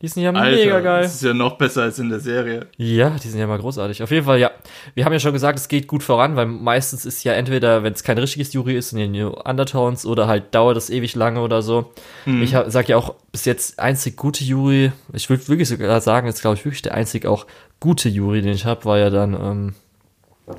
Die 0.00 0.06
sind 0.06 0.22
ja 0.22 0.30
Alter, 0.30 0.56
mega 0.56 0.78
geil. 0.78 1.02
Das 1.02 1.14
ist 1.16 1.24
ja 1.24 1.34
noch 1.34 1.58
besser 1.58 1.82
als 1.82 1.98
in 1.98 2.08
der 2.08 2.20
Serie. 2.20 2.68
Ja, 2.76 3.10
die 3.10 3.26
sind 3.26 3.40
ja 3.40 3.48
mal 3.48 3.58
großartig. 3.58 4.00
Auf 4.00 4.12
jeden 4.12 4.26
Fall, 4.26 4.38
ja. 4.38 4.52
Wir 4.94 5.04
haben 5.04 5.12
ja 5.12 5.18
schon 5.18 5.32
gesagt, 5.32 5.58
es 5.58 5.66
geht 5.66 5.88
gut 5.88 6.04
voran, 6.04 6.36
weil 6.36 6.46
meistens 6.46 7.04
ist 7.04 7.24
ja 7.24 7.32
entweder, 7.32 7.82
wenn 7.82 7.94
es 7.94 8.04
kein 8.04 8.16
richtiges 8.16 8.52
Jury 8.52 8.76
ist, 8.76 8.92
in 8.92 8.98
den 8.98 9.10
New 9.10 9.30
Undertones 9.30 10.06
oder 10.06 10.28
halt 10.28 10.54
dauert 10.54 10.76
es 10.76 10.88
ewig 10.88 11.16
lange 11.16 11.40
oder 11.40 11.62
so. 11.62 11.92
Mhm. 12.26 12.42
Ich 12.42 12.54
sag 12.68 12.88
ja 12.88 12.96
auch 12.96 13.16
bis 13.32 13.44
jetzt 13.44 13.80
einzig 13.80 14.16
gute 14.16 14.44
Jury. 14.44 14.92
Ich 15.12 15.28
würde 15.30 15.48
wirklich 15.48 15.68
sogar 15.68 16.00
sagen, 16.00 16.28
jetzt 16.28 16.42
glaube 16.42 16.56
ich 16.56 16.64
wirklich 16.64 16.82
der 16.82 16.94
einzig 16.94 17.26
auch 17.26 17.46
gute 17.80 18.08
Jury, 18.08 18.40
den 18.40 18.52
ich 18.52 18.66
habe, 18.66 18.84
war 18.84 18.98
ja 18.98 19.10
dann 19.10 19.34
ähm, 19.34 19.74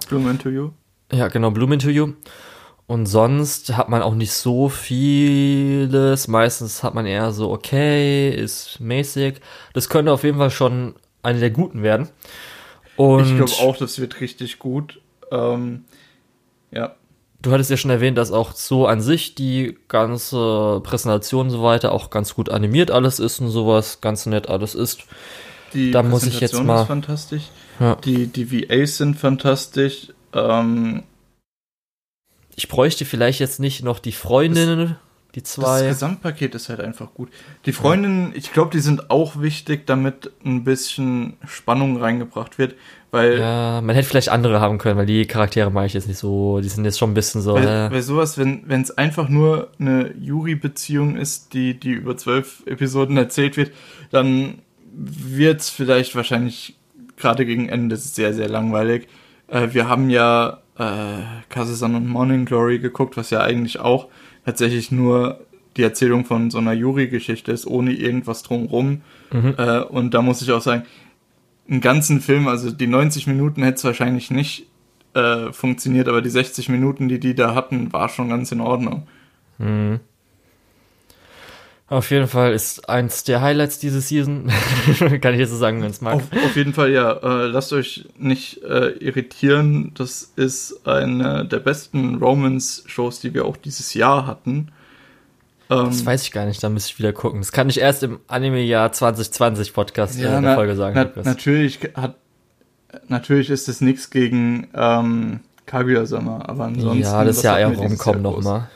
Bloom 0.10 0.30
into 0.30 0.50
You. 0.50 0.72
Ja, 1.14 1.30
genau, 1.30 1.52
Bloom 1.52 1.72
into 1.72 1.90
You. 1.90 2.14
Und 2.90 3.06
sonst 3.06 3.78
hat 3.78 3.88
man 3.90 4.02
auch 4.02 4.16
nicht 4.16 4.34
so 4.34 4.68
vieles. 4.68 6.28
Meistens 6.28 6.82
hat 6.82 6.96
man 6.96 7.06
eher 7.06 7.32
so, 7.32 7.52
okay, 7.52 8.32
ist 8.32 8.80
mäßig. 8.80 9.42
Das 9.74 9.90
könnte 9.90 10.12
auf 10.12 10.24
jeden 10.24 10.40
Fall 10.40 10.50
schon 10.50 10.96
eine 11.22 11.40
der 11.40 11.52
guten 11.52 11.84
werden. 11.84 12.10
Und 12.96 13.26
ich 13.28 13.36
glaube 13.36 13.70
auch, 13.70 13.78
das 13.78 14.00
wird 14.00 14.20
richtig 14.22 14.58
gut. 14.58 15.02
Ähm, 15.32 15.86
ja. 16.72 16.96
Du 17.44 17.52
hattest 17.52 17.70
ja 17.70 17.78
schon 17.78 17.92
erwähnt, 17.92 18.18
dass 18.18 18.32
auch 18.32 18.54
so 18.54 18.88
an 18.88 19.02
sich 19.02 19.36
die 19.36 19.78
ganze 19.88 20.82
Präsentation 20.84 21.46
und 21.46 21.52
so 21.52 21.62
weiter 21.62 21.92
auch 21.92 22.10
ganz 22.10 22.34
gut 22.34 22.50
animiert 22.50 22.90
alles 22.90 23.20
ist 23.20 23.40
und 23.40 23.50
sowas, 23.50 24.02
ganz 24.02 24.26
nett 24.26 24.50
alles 24.50 24.74
ist. 24.74 25.04
Die 25.76 25.92
da 25.92 26.02
muss 26.02 26.24
ich 26.24 26.40
jetzt 26.40 26.60
mal. 26.64 26.82
Ist 26.82 26.88
fantastisch. 26.88 27.44
Ja. 27.80 27.98
Die, 28.04 28.26
die 28.26 28.68
VAs 28.68 28.98
sind 28.98 29.14
fantastisch. 29.14 30.08
Ähm, 30.34 31.04
ich 32.60 32.68
bräuchte 32.68 33.06
vielleicht 33.06 33.40
jetzt 33.40 33.62
nicht 33.62 33.86
noch 33.86 34.00
die 34.00 34.12
Freundinnen, 34.12 34.98
die 35.34 35.44
zwei. 35.44 35.80
Das 35.80 35.92
Gesamtpaket 35.92 36.56
ist 36.56 36.68
halt 36.68 36.82
einfach 36.82 37.14
gut. 37.14 37.30
Die 37.66 37.72
Freundinnen, 37.72 38.34
ich 38.36 38.52
glaube, 38.52 38.70
die 38.72 38.82
sind 38.82 39.10
auch 39.10 39.40
wichtig, 39.40 39.88
damit 39.88 40.32
ein 40.44 40.66
bisschen 40.66 41.38
Spannung 41.48 41.96
reingebracht 41.96 42.58
wird, 42.58 42.76
weil. 43.12 43.40
Ja, 43.40 43.80
man 43.80 43.96
hätte 43.96 44.10
vielleicht 44.10 44.28
andere 44.28 44.60
haben 44.60 44.78
können, 44.78 44.98
weil 44.98 45.06
die 45.06 45.26
Charaktere 45.26 45.72
mag 45.72 45.86
ich 45.86 45.94
jetzt 45.94 46.10
nicht 46.10 46.18
so, 46.18 46.60
die 46.60 46.68
sind 46.68 46.84
jetzt 46.84 47.00
schon 47.00 47.12
ein 47.12 47.14
bisschen 47.14 47.42
so. 47.42 47.54
Weil, 47.54 47.66
äh. 47.66 47.92
weil 47.92 48.02
sowas, 48.02 48.38
wenn 48.38 48.70
es 48.70 48.92
einfach 48.92 49.30
nur 49.30 49.70
eine 49.80 50.14
Yuri-Beziehung 50.20 51.16
ist, 51.16 51.54
die, 51.54 51.80
die 51.80 51.92
über 51.92 52.18
zwölf 52.18 52.64
Episoden 52.66 53.16
erzählt 53.16 53.56
wird, 53.56 53.72
dann 54.12 54.60
wird 54.92 55.62
es 55.62 55.70
vielleicht 55.70 56.14
wahrscheinlich 56.14 56.76
gerade 57.16 57.46
gegen 57.46 57.70
Ende 57.70 57.96
sehr, 57.96 58.34
sehr 58.34 58.50
langweilig. 58.50 59.08
Äh, 59.48 59.70
wir 59.72 59.88
haben 59.88 60.10
ja 60.10 60.60
äh, 60.80 61.20
Kazasan 61.50 61.96
und 61.96 62.08
Morning 62.08 62.46
Glory 62.46 62.80
geguckt, 62.80 63.18
was 63.18 63.30
ja 63.30 63.42
eigentlich 63.42 63.80
auch 63.80 64.08
tatsächlich 64.46 64.92
nur 64.92 65.42
die 65.78 65.84
Erzählung 65.84 66.26
von 66.26 66.50
so 66.50 66.58
einer 66.58 66.74
Yuri-Geschichte 66.74 67.52
ist, 67.52 67.68
ohne 67.68 67.94
irgendwas 67.94 68.44
drumrum. 68.44 69.02
Mhm. 69.32 69.56
Äh, 69.58 69.82
und 69.82 70.14
da 70.14 70.22
muss 70.22 70.42
ich 70.42 70.52
auch 70.52 70.62
sagen, 70.62 70.84
einen 71.70 71.82
ganzen 71.82 72.22
Film, 72.22 72.48
also 72.48 72.72
die 72.72 72.88
90 72.88 73.28
Minuten 73.28 73.62
hätte 73.62 73.76
es 73.76 73.84
wahrscheinlich 73.84 74.32
nicht 74.32 74.68
äh, 75.14 75.52
funktioniert, 75.52 76.08
aber 76.08 76.22
die 76.22 76.30
60 76.30 76.70
Minuten, 76.70 77.08
die 77.08 77.20
die 77.20 77.36
da 77.36 77.54
hatten, 77.54 77.94
war 77.94 78.10
schon 78.10 78.30
ganz 78.30 78.52
in 78.52 78.62
Ordnung. 78.62 79.08
Mhm. 79.58 80.00
Auf 81.90 82.12
jeden 82.12 82.28
Fall 82.28 82.54
ist 82.54 82.88
eins 82.88 83.24
der 83.24 83.42
Highlights 83.42 83.80
diese 83.80 84.00
Season. 84.00 84.52
Kann 85.22 85.34
ich 85.34 85.40
jetzt 85.40 85.50
so 85.50 85.58
sagen, 85.58 85.82
wenn 85.82 85.90
es 85.90 86.02
mag. 86.02 86.16
Auf, 86.16 86.24
auf, 86.32 86.56
jeden 86.56 86.74
Fall, 86.74 86.92
ja. 86.92 87.14
Äh, 87.14 87.48
lasst 87.48 87.74
euch 87.74 88.08
nicht 88.18 88.64
äh, 88.64 88.90
irritieren. 89.00 89.92
Das 89.96 90.32
ist 90.36 90.88
eine 90.88 91.46
der 91.46 91.60
besten 91.60 92.16
Romance-Shows, 92.16 93.22
die 93.22 93.34
wir 93.34 93.46
auch 93.46 93.58
dieses 93.58 93.96
Jahr 93.96 94.28
hatten. 94.28 94.72
Ähm, 95.72 95.86
das 95.86 96.06
weiß 96.06 96.24
ich 96.24 96.32
gar 96.32 96.46
nicht, 96.46 96.64
da 96.64 96.70
müsste 96.70 96.92
ich 96.92 97.00
wieder 97.00 97.14
gucken. 97.14 97.40
Das 97.40 97.52
kann 97.52 97.70
ich 97.70 97.80
erst 97.80 98.04
im 98.04 98.20
Anime-Jahr 98.28 98.92
2020 98.92 99.74
Podcast 99.74 100.20
ja, 100.20 100.38
in 100.38 100.44
der 100.44 100.56
Folge 100.56 100.76
sagen. 100.76 100.94
Na, 100.96 101.24
natürlich, 101.24 101.80
hat, 101.96 102.16
natürlich 103.08 103.50
ist 103.50 103.68
es 103.68 103.82
nichts 103.82 104.12
gegen 104.12 104.68
ähm, 104.76 105.40
Kaguya-sama, 105.66 106.44
aber 106.46 106.66
ansonsten. 106.66 107.02
Ja, 107.02 107.24
das 107.24 107.38
ist 107.38 107.44
ja 107.44 107.58
eher 107.58 107.76
Romcom 107.76 108.22
nochmal. 108.22 108.68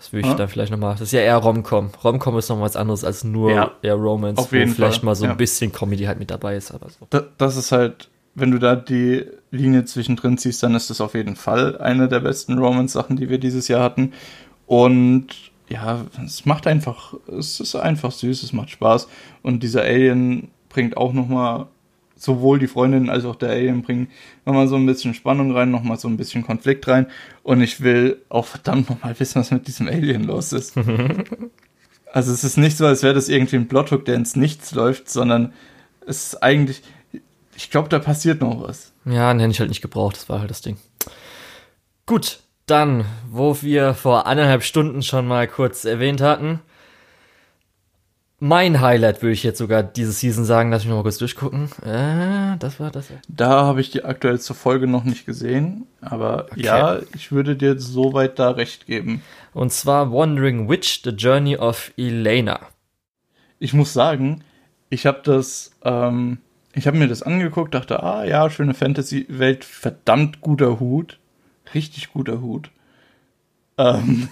Das 0.00 0.14
würde 0.14 0.22
ich 0.22 0.32
ja. 0.32 0.34
dann 0.34 0.48
vielleicht 0.48 0.72
nochmal. 0.72 0.92
Das 0.94 1.02
ist 1.02 1.12
ja 1.12 1.20
eher 1.20 1.36
Rom-Com. 1.36 1.90
Rom-Com 2.02 2.38
ist 2.38 2.48
noch 2.48 2.58
was 2.58 2.74
anderes 2.74 3.04
als 3.04 3.22
nur 3.22 3.52
ja. 3.52 3.70
eher 3.82 3.96
Romance, 3.96 4.40
Auf 4.40 4.50
jeden 4.50 4.70
wo 4.70 4.74
vielleicht 4.76 5.00
Fall. 5.00 5.04
mal 5.04 5.14
so 5.14 5.26
ein 5.26 5.36
bisschen 5.36 5.72
Comedy 5.72 6.04
halt 6.04 6.18
mit 6.18 6.30
dabei 6.30 6.56
ist. 6.56 6.72
Aber 6.72 6.88
so. 6.88 7.06
Das, 7.10 7.24
das 7.36 7.56
ist 7.58 7.70
halt, 7.70 8.08
wenn 8.34 8.50
du 8.50 8.58
da 8.58 8.76
die 8.76 9.26
Linie 9.50 9.84
zwischendrin 9.84 10.38
ziehst, 10.38 10.62
dann 10.62 10.74
ist 10.74 10.88
das 10.88 11.02
auf 11.02 11.12
jeden 11.12 11.36
Fall 11.36 11.76
eine 11.76 12.08
der 12.08 12.20
besten 12.20 12.58
Romance-Sachen, 12.58 13.16
die 13.16 13.28
wir 13.28 13.36
dieses 13.36 13.68
Jahr 13.68 13.82
hatten. 13.82 14.14
Und 14.64 15.26
ja, 15.68 16.06
es 16.24 16.46
macht 16.46 16.66
einfach, 16.66 17.12
es 17.28 17.60
ist 17.60 17.76
einfach 17.76 18.10
süß, 18.10 18.42
es 18.42 18.54
macht 18.54 18.70
Spaß. 18.70 19.06
Und 19.42 19.62
dieser 19.62 19.82
Alien 19.82 20.48
bringt 20.70 20.96
auch 20.96 21.12
nochmal 21.12 21.66
sowohl 22.20 22.58
die 22.58 22.68
Freundin 22.68 23.08
als 23.10 23.24
auch 23.24 23.36
der 23.36 23.50
Alien 23.50 23.82
bringen 23.82 24.08
nochmal 24.44 24.68
so 24.68 24.76
ein 24.76 24.86
bisschen 24.86 25.14
Spannung 25.14 25.52
rein, 25.52 25.70
nochmal 25.70 25.98
so 25.98 26.06
ein 26.06 26.16
bisschen 26.16 26.44
Konflikt 26.44 26.86
rein. 26.86 27.06
Und 27.50 27.62
ich 27.62 27.80
will 27.80 28.22
auch 28.28 28.46
verdammt 28.46 28.90
nochmal 28.90 29.18
wissen, 29.18 29.40
was 29.40 29.50
mit 29.50 29.66
diesem 29.66 29.88
Alien 29.88 30.22
los 30.22 30.52
ist. 30.52 30.76
also 32.12 32.32
es 32.32 32.44
ist 32.44 32.56
nicht 32.56 32.76
so, 32.76 32.86
als 32.86 33.02
wäre 33.02 33.12
das 33.12 33.28
irgendwie 33.28 33.56
ein 33.56 33.66
Plothook, 33.66 34.04
der 34.04 34.14
ins 34.14 34.36
Nichts 34.36 34.70
läuft, 34.70 35.10
sondern 35.10 35.52
es 36.06 36.26
ist 36.26 36.44
eigentlich, 36.44 36.80
ich 37.56 37.68
glaube, 37.68 37.88
da 37.88 37.98
passiert 37.98 38.40
noch 38.40 38.62
was. 38.62 38.92
Ja, 39.04 39.32
den 39.32 39.40
hätte 39.40 39.50
ich 39.50 39.58
halt 39.58 39.68
nicht 39.68 39.82
gebraucht, 39.82 40.14
das 40.14 40.28
war 40.28 40.38
halt 40.38 40.50
das 40.50 40.60
Ding. 40.60 40.76
Gut, 42.06 42.38
dann, 42.66 43.04
wo 43.28 43.60
wir 43.62 43.94
vor 43.94 44.28
anderthalb 44.28 44.62
Stunden 44.62 45.02
schon 45.02 45.26
mal 45.26 45.48
kurz 45.48 45.84
erwähnt 45.84 46.20
hatten, 46.20 46.60
mein 48.40 48.80
Highlight 48.80 49.22
würde 49.22 49.34
ich 49.34 49.42
jetzt 49.42 49.58
sogar 49.58 49.82
diese 49.82 50.12
Season 50.12 50.44
sagen. 50.44 50.70
Lass 50.70 50.84
mich 50.84 50.94
mal 50.94 51.02
kurz 51.02 51.18
durchgucken. 51.18 51.70
Äh, 51.84 52.56
das 52.58 52.80
war 52.80 52.90
das. 52.90 53.08
Da 53.28 53.64
habe 53.66 53.82
ich 53.82 53.90
die 53.90 54.02
aktuellste 54.02 54.54
Folge 54.54 54.86
noch 54.86 55.04
nicht 55.04 55.26
gesehen, 55.26 55.86
aber 56.00 56.46
okay. 56.50 56.62
ja, 56.62 57.00
ich 57.14 57.32
würde 57.32 57.54
dir 57.54 57.78
soweit 57.78 58.38
da 58.38 58.50
recht 58.50 58.86
geben. 58.86 59.22
Und 59.52 59.72
zwar 59.72 60.10
Wandering 60.10 60.68
Witch: 60.70 61.02
The 61.04 61.10
Journey 61.10 61.56
of 61.58 61.92
Elena. 61.98 62.60
Ich 63.58 63.74
muss 63.74 63.92
sagen, 63.92 64.42
ich 64.88 65.04
habe 65.04 65.20
das, 65.22 65.72
ähm, 65.84 66.38
ich 66.74 66.86
habe 66.86 66.96
mir 66.96 67.08
das 67.08 67.22
angeguckt, 67.22 67.74
dachte, 67.74 68.02
ah 68.02 68.24
ja, 68.24 68.48
schöne 68.48 68.72
Fantasy-Welt, 68.72 69.64
verdammt 69.64 70.40
guter 70.40 70.80
Hut, 70.80 71.18
richtig 71.74 72.10
guter 72.12 72.40
Hut. 72.40 72.70
Ähm 73.76 74.28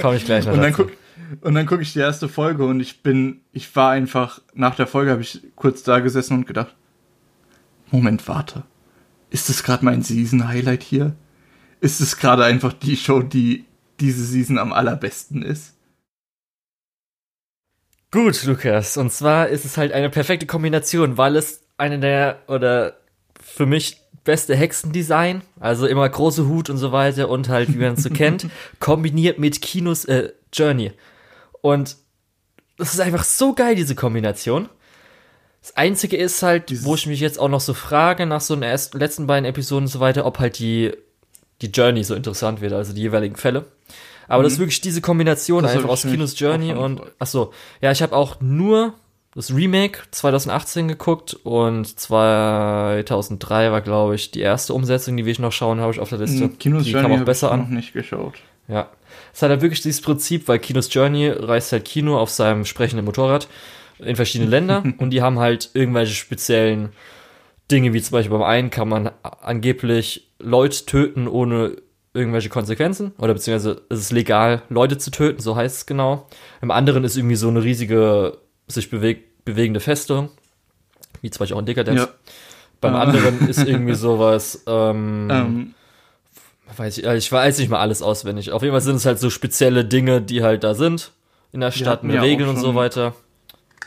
Komme 0.00 0.16
ich 0.16 0.26
gleich 0.26 0.44
noch. 0.46 0.52
Und 0.52 0.60
dann 0.60 0.72
guck, 0.74 0.92
und 1.40 1.54
dann 1.54 1.66
gucke 1.66 1.82
ich 1.82 1.92
die 1.92 2.00
erste 2.00 2.28
Folge 2.28 2.64
und 2.64 2.80
ich 2.80 3.02
bin, 3.02 3.40
ich 3.52 3.74
war 3.74 3.90
einfach, 3.90 4.40
nach 4.54 4.74
der 4.74 4.86
Folge 4.86 5.10
habe 5.10 5.22
ich 5.22 5.40
kurz 5.56 5.82
da 5.82 6.00
gesessen 6.00 6.34
und 6.34 6.46
gedacht, 6.46 6.74
Moment, 7.90 8.26
warte. 8.28 8.64
Ist 9.30 9.48
das 9.48 9.62
gerade 9.62 9.84
mein 9.84 10.02
Season-Highlight 10.02 10.82
hier? 10.82 11.14
Ist 11.80 12.00
es 12.00 12.16
gerade 12.16 12.44
einfach 12.44 12.72
die 12.72 12.96
Show, 12.96 13.22
die 13.22 13.64
diese 14.00 14.24
Season 14.24 14.58
am 14.58 14.72
allerbesten 14.72 15.42
ist? 15.42 15.74
Gut, 18.10 18.44
Lukas. 18.44 18.96
Und 18.96 19.10
zwar 19.10 19.48
ist 19.48 19.64
es 19.64 19.78
halt 19.78 19.92
eine 19.92 20.10
perfekte 20.10 20.46
Kombination, 20.46 21.16
weil 21.16 21.36
es 21.36 21.62
eine 21.78 21.98
der, 21.98 22.40
oder 22.46 22.96
für 23.40 23.66
mich 23.66 24.00
beste 24.24 24.54
Hexendesign, 24.54 25.42
also 25.58 25.86
immer 25.86 26.08
große 26.08 26.46
Hut 26.46 26.70
und 26.70 26.76
so 26.76 26.92
weiter 26.92 27.28
und 27.28 27.48
halt, 27.48 27.72
wie 27.74 27.78
man 27.78 27.94
es 27.94 28.02
so 28.02 28.10
kennt, 28.14 28.46
kombiniert 28.78 29.38
mit 29.38 29.62
Kinos, 29.62 30.04
äh, 30.04 30.32
Journey. 30.52 30.92
Und 31.62 31.96
das 32.76 32.92
ist 32.92 33.00
einfach 33.00 33.24
so 33.24 33.54
geil, 33.54 33.74
diese 33.74 33.94
Kombination. 33.94 34.68
Das 35.62 35.76
Einzige 35.76 36.16
ist 36.16 36.42
halt, 36.42 36.68
Dieses 36.68 36.84
wo 36.84 36.96
ich 36.96 37.06
mich 37.06 37.20
jetzt 37.20 37.38
auch 37.38 37.48
noch 37.48 37.60
so 37.60 37.72
frage, 37.72 38.26
nach 38.26 38.40
so 38.40 38.54
den 38.54 38.64
ersten, 38.64 38.98
letzten 38.98 39.26
beiden 39.26 39.46
Episoden 39.48 39.84
und 39.84 39.88
so 39.88 40.00
weiter, 40.00 40.26
ob 40.26 40.40
halt 40.40 40.58
die, 40.58 40.92
die 41.62 41.68
Journey 41.68 42.02
so 42.02 42.14
interessant 42.14 42.60
wird, 42.60 42.72
also 42.72 42.92
die 42.92 43.02
jeweiligen 43.02 43.36
Fälle. 43.36 43.64
Aber 44.26 44.40
mhm. 44.40 44.44
das 44.44 44.54
ist 44.54 44.58
wirklich 44.58 44.80
diese 44.80 45.00
Kombination 45.00 45.62
das 45.62 45.72
einfach 45.72 45.88
aus 45.88 46.02
Kinos 46.02 46.38
Journey 46.38 46.74
und, 46.74 47.00
ach 47.18 47.26
so, 47.26 47.52
ja, 47.80 47.92
ich 47.92 48.02
habe 48.02 48.14
auch 48.16 48.40
nur 48.40 48.94
das 49.34 49.54
Remake 49.54 50.00
2018 50.10 50.88
geguckt 50.88 51.34
und 51.44 51.86
2003 51.98 53.72
war, 53.72 53.80
glaube 53.80 54.14
ich, 54.16 54.30
die 54.30 54.40
erste 54.40 54.74
Umsetzung, 54.74 55.16
die 55.16 55.24
wir 55.24 55.40
noch 55.40 55.52
schauen, 55.52 55.80
habe 55.80 55.92
ich 55.92 56.00
auf 56.00 56.08
der 56.08 56.18
Liste. 56.18 56.48
Kinos 56.48 56.84
die 56.84 56.90
Journey 56.90 57.08
kam 57.08 57.20
auch 57.20 57.24
besser 57.24 57.46
ich 57.48 57.52
an. 57.52 57.60
noch 57.60 57.68
nicht 57.68 57.92
geschaut. 57.92 58.34
Ja, 58.68 58.90
es 59.32 59.42
hat 59.42 59.50
halt 59.50 59.62
wirklich 59.62 59.80
dieses 59.80 60.00
Prinzip, 60.00 60.48
weil 60.48 60.58
Kinos 60.58 60.92
Journey 60.92 61.28
reist 61.28 61.72
halt 61.72 61.84
Kino 61.84 62.18
auf 62.18 62.30
seinem 62.30 62.64
sprechenden 62.64 63.04
Motorrad 63.04 63.48
in 63.98 64.16
verschiedene 64.16 64.50
Länder 64.50 64.82
und 64.98 65.10
die 65.10 65.22
haben 65.22 65.38
halt 65.38 65.70
irgendwelche 65.74 66.14
speziellen 66.14 66.90
Dinge, 67.70 67.92
wie 67.92 68.02
zum 68.02 68.12
Beispiel 68.12 68.36
beim 68.36 68.42
einen 68.42 68.70
kann 68.70 68.88
man 68.88 69.10
angeblich 69.22 70.32
Leute 70.38 70.84
töten 70.84 71.28
ohne 71.28 71.76
irgendwelche 72.14 72.50
Konsequenzen 72.50 73.12
oder 73.18 73.32
beziehungsweise 73.32 73.82
ist 73.88 74.00
es 74.00 74.12
legal, 74.12 74.62
Leute 74.68 74.98
zu 74.98 75.10
töten, 75.10 75.40
so 75.40 75.56
heißt 75.56 75.76
es 75.76 75.86
genau. 75.86 76.28
Im 76.60 76.70
anderen 76.70 77.04
ist 77.04 77.16
irgendwie 77.16 77.36
so 77.36 77.48
eine 77.48 77.62
riesige, 77.62 78.38
sich 78.66 78.90
beweg 78.90 79.44
bewegende 79.44 79.80
Festung, 79.80 80.28
wie 81.20 81.30
zum 81.30 81.40
Beispiel 81.40 81.56
auch 81.56 81.60
in 81.60 81.66
Decadence. 81.66 82.00
Ja. 82.00 82.08
Beim 82.80 82.94
äh. 82.94 82.98
anderen 82.98 83.48
ist 83.48 83.58
irgendwie 83.66 83.94
sowas, 83.94 84.62
ähm, 84.66 85.28
ähm 85.30 85.74
Weiß 86.76 86.98
ich, 86.98 87.04
ich 87.04 87.32
weiß 87.32 87.58
nicht 87.58 87.70
mal 87.70 87.80
alles 87.80 88.02
auswendig. 88.02 88.52
Auf 88.52 88.62
jeden 88.62 88.72
Fall 88.72 88.80
sind 88.80 88.96
es 88.96 89.06
halt 89.06 89.18
so 89.18 89.30
spezielle 89.30 89.84
Dinge, 89.84 90.20
die 90.22 90.42
halt 90.42 90.64
da 90.64 90.74
sind 90.74 91.12
in 91.52 91.60
der 91.60 91.70
Stadt 91.70 92.02
mit 92.02 92.16
ja 92.16 92.22
Regeln 92.22 92.48
schon, 92.48 92.56
und 92.56 92.62
so 92.62 92.74
weiter. 92.74 93.14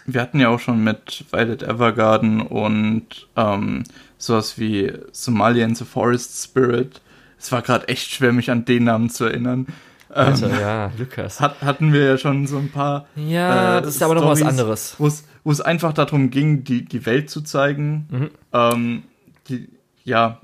Wir 0.06 0.22
hatten 0.22 0.40
ja 0.40 0.50
auch 0.50 0.60
schon 0.60 0.84
mit 0.84 1.26
Violet 1.32 1.64
Evergarden 1.64 2.42
und 2.42 3.28
ähm, 3.36 3.84
sowas 4.18 4.60
wie 4.60 4.94
Somalian 5.12 5.76
the 5.76 5.84
Forest 5.84 6.44
Spirit. 6.44 7.02
Es 7.40 7.52
war 7.52 7.62
gerade 7.62 7.88
echt 7.88 8.12
schwer, 8.12 8.32
mich 8.32 8.52
an 8.52 8.66
den 8.66 8.86
Namen 8.86 9.10
zu 9.10 9.26
erinnern. 9.26 9.68
Alter, 10.10 10.50
ähm, 10.50 10.60
ja, 10.60 10.92
Lukas. 10.98 11.42
Hat, 11.42 11.62
hatten 11.62 11.92
wir 11.92 12.06
ja 12.06 12.18
schon 12.18 12.48
so 12.48 12.58
ein 12.58 12.72
paar. 12.72 13.08
Ja, 13.16 13.80
äh, 13.80 13.82
das 13.82 13.96
ist 13.96 14.04
aber 14.04 14.16
noch 14.16 14.26
was 14.26 14.42
anderes. 14.42 14.96
Wo 14.98 15.52
es 15.52 15.62
einfach 15.62 15.94
darum 15.94 16.30
ging, 16.30 16.64
die, 16.64 16.86
die 16.86 17.06
Welt 17.06 17.30
zu 17.30 17.42
zeigen. 17.42 18.08
Mhm. 18.10 18.30
Ähm, 18.54 19.04
die, 19.50 19.70
ja. 20.04 20.40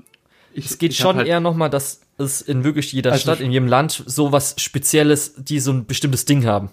Ich, 0.52 0.66
es 0.66 0.78
geht 0.78 0.94
schon 0.94 1.16
halt 1.16 1.26
eher 1.26 1.40
nochmal, 1.40 1.70
dass 1.70 2.01
es 2.24 2.42
in 2.42 2.64
wirklich 2.64 2.92
jeder 2.92 3.12
also 3.12 3.22
Stadt, 3.22 3.40
in 3.40 3.52
jedem 3.52 3.68
Land 3.68 4.02
so 4.06 4.32
was 4.32 4.54
Spezielles, 4.58 5.34
die 5.36 5.60
so 5.60 5.72
ein 5.72 5.86
bestimmtes 5.86 6.24
Ding 6.24 6.44
haben. 6.46 6.70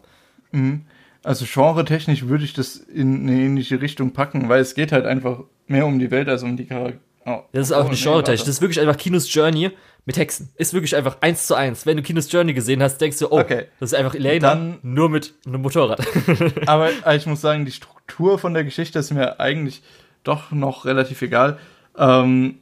Mhm. 0.52 0.86
Also 1.24 1.46
genre-technisch 1.46 2.28
würde 2.28 2.46
ich 2.46 2.54
das 2.54 2.76
in 2.78 3.28
eine 3.28 3.40
ähnliche 3.40 3.82
Richtung 3.82 4.14
packen, 4.14 4.48
weil 4.48 4.62
es 4.62 4.74
geht 4.74 4.92
halt 4.92 5.06
einfach 5.06 5.42
mehr 5.68 5.86
um 5.86 6.00
die 6.00 6.12
Welt 6.12 6.30
als 6.30 6.44
um 6.44 6.56
die 6.56 6.66
Charaktere. 6.66 7.02
Oh, 7.26 7.42
das 7.52 7.68
ist 7.68 7.72
auch 7.74 7.86
oh, 7.86 7.90
nicht 7.90 8.02
genre-technisch. 8.02 8.42
Das 8.42 8.50
ist 8.50 8.62
wirklich 8.62 8.80
einfach 8.80 8.98
Kinos 8.98 9.32
Journey 9.34 9.72
mit 10.06 10.18
Hexen. 10.18 10.50
Ist 10.56 10.74
wirklich 10.74 10.96
einfach 10.96 11.18
eins 11.22 11.46
zu 11.46 11.56
eins. 11.56 11.86
Wenn 11.86 11.98
du 11.98 12.04
Kinos 12.04 12.32
Journey 12.32 12.54
gesehen 12.54 12.82
hast, 12.82 13.00
denkst 13.00 13.20
du, 13.20 13.28
oh, 13.28 13.40
okay. 13.40 13.66
das 13.80 13.92
ist 13.92 14.00
einfach 14.00 14.16
Elena, 14.16 14.50
Dann, 14.50 14.80
nur 14.82 15.10
mit 15.10 15.34
einem 15.46 15.62
Motorrad. 15.62 16.02
aber 16.66 16.90
ich 17.14 17.26
muss 17.26 17.42
sagen, 17.42 17.66
die 17.66 17.72
Struktur 17.72 18.40
von 18.40 18.54
der 18.54 18.64
Geschichte 18.64 18.98
ist 18.98 19.12
mir 19.12 19.40
eigentlich 19.40 19.84
doch 20.24 20.52
noch 20.52 20.86
relativ 20.86 21.22
egal. 21.22 21.60
Ähm, 21.98 22.60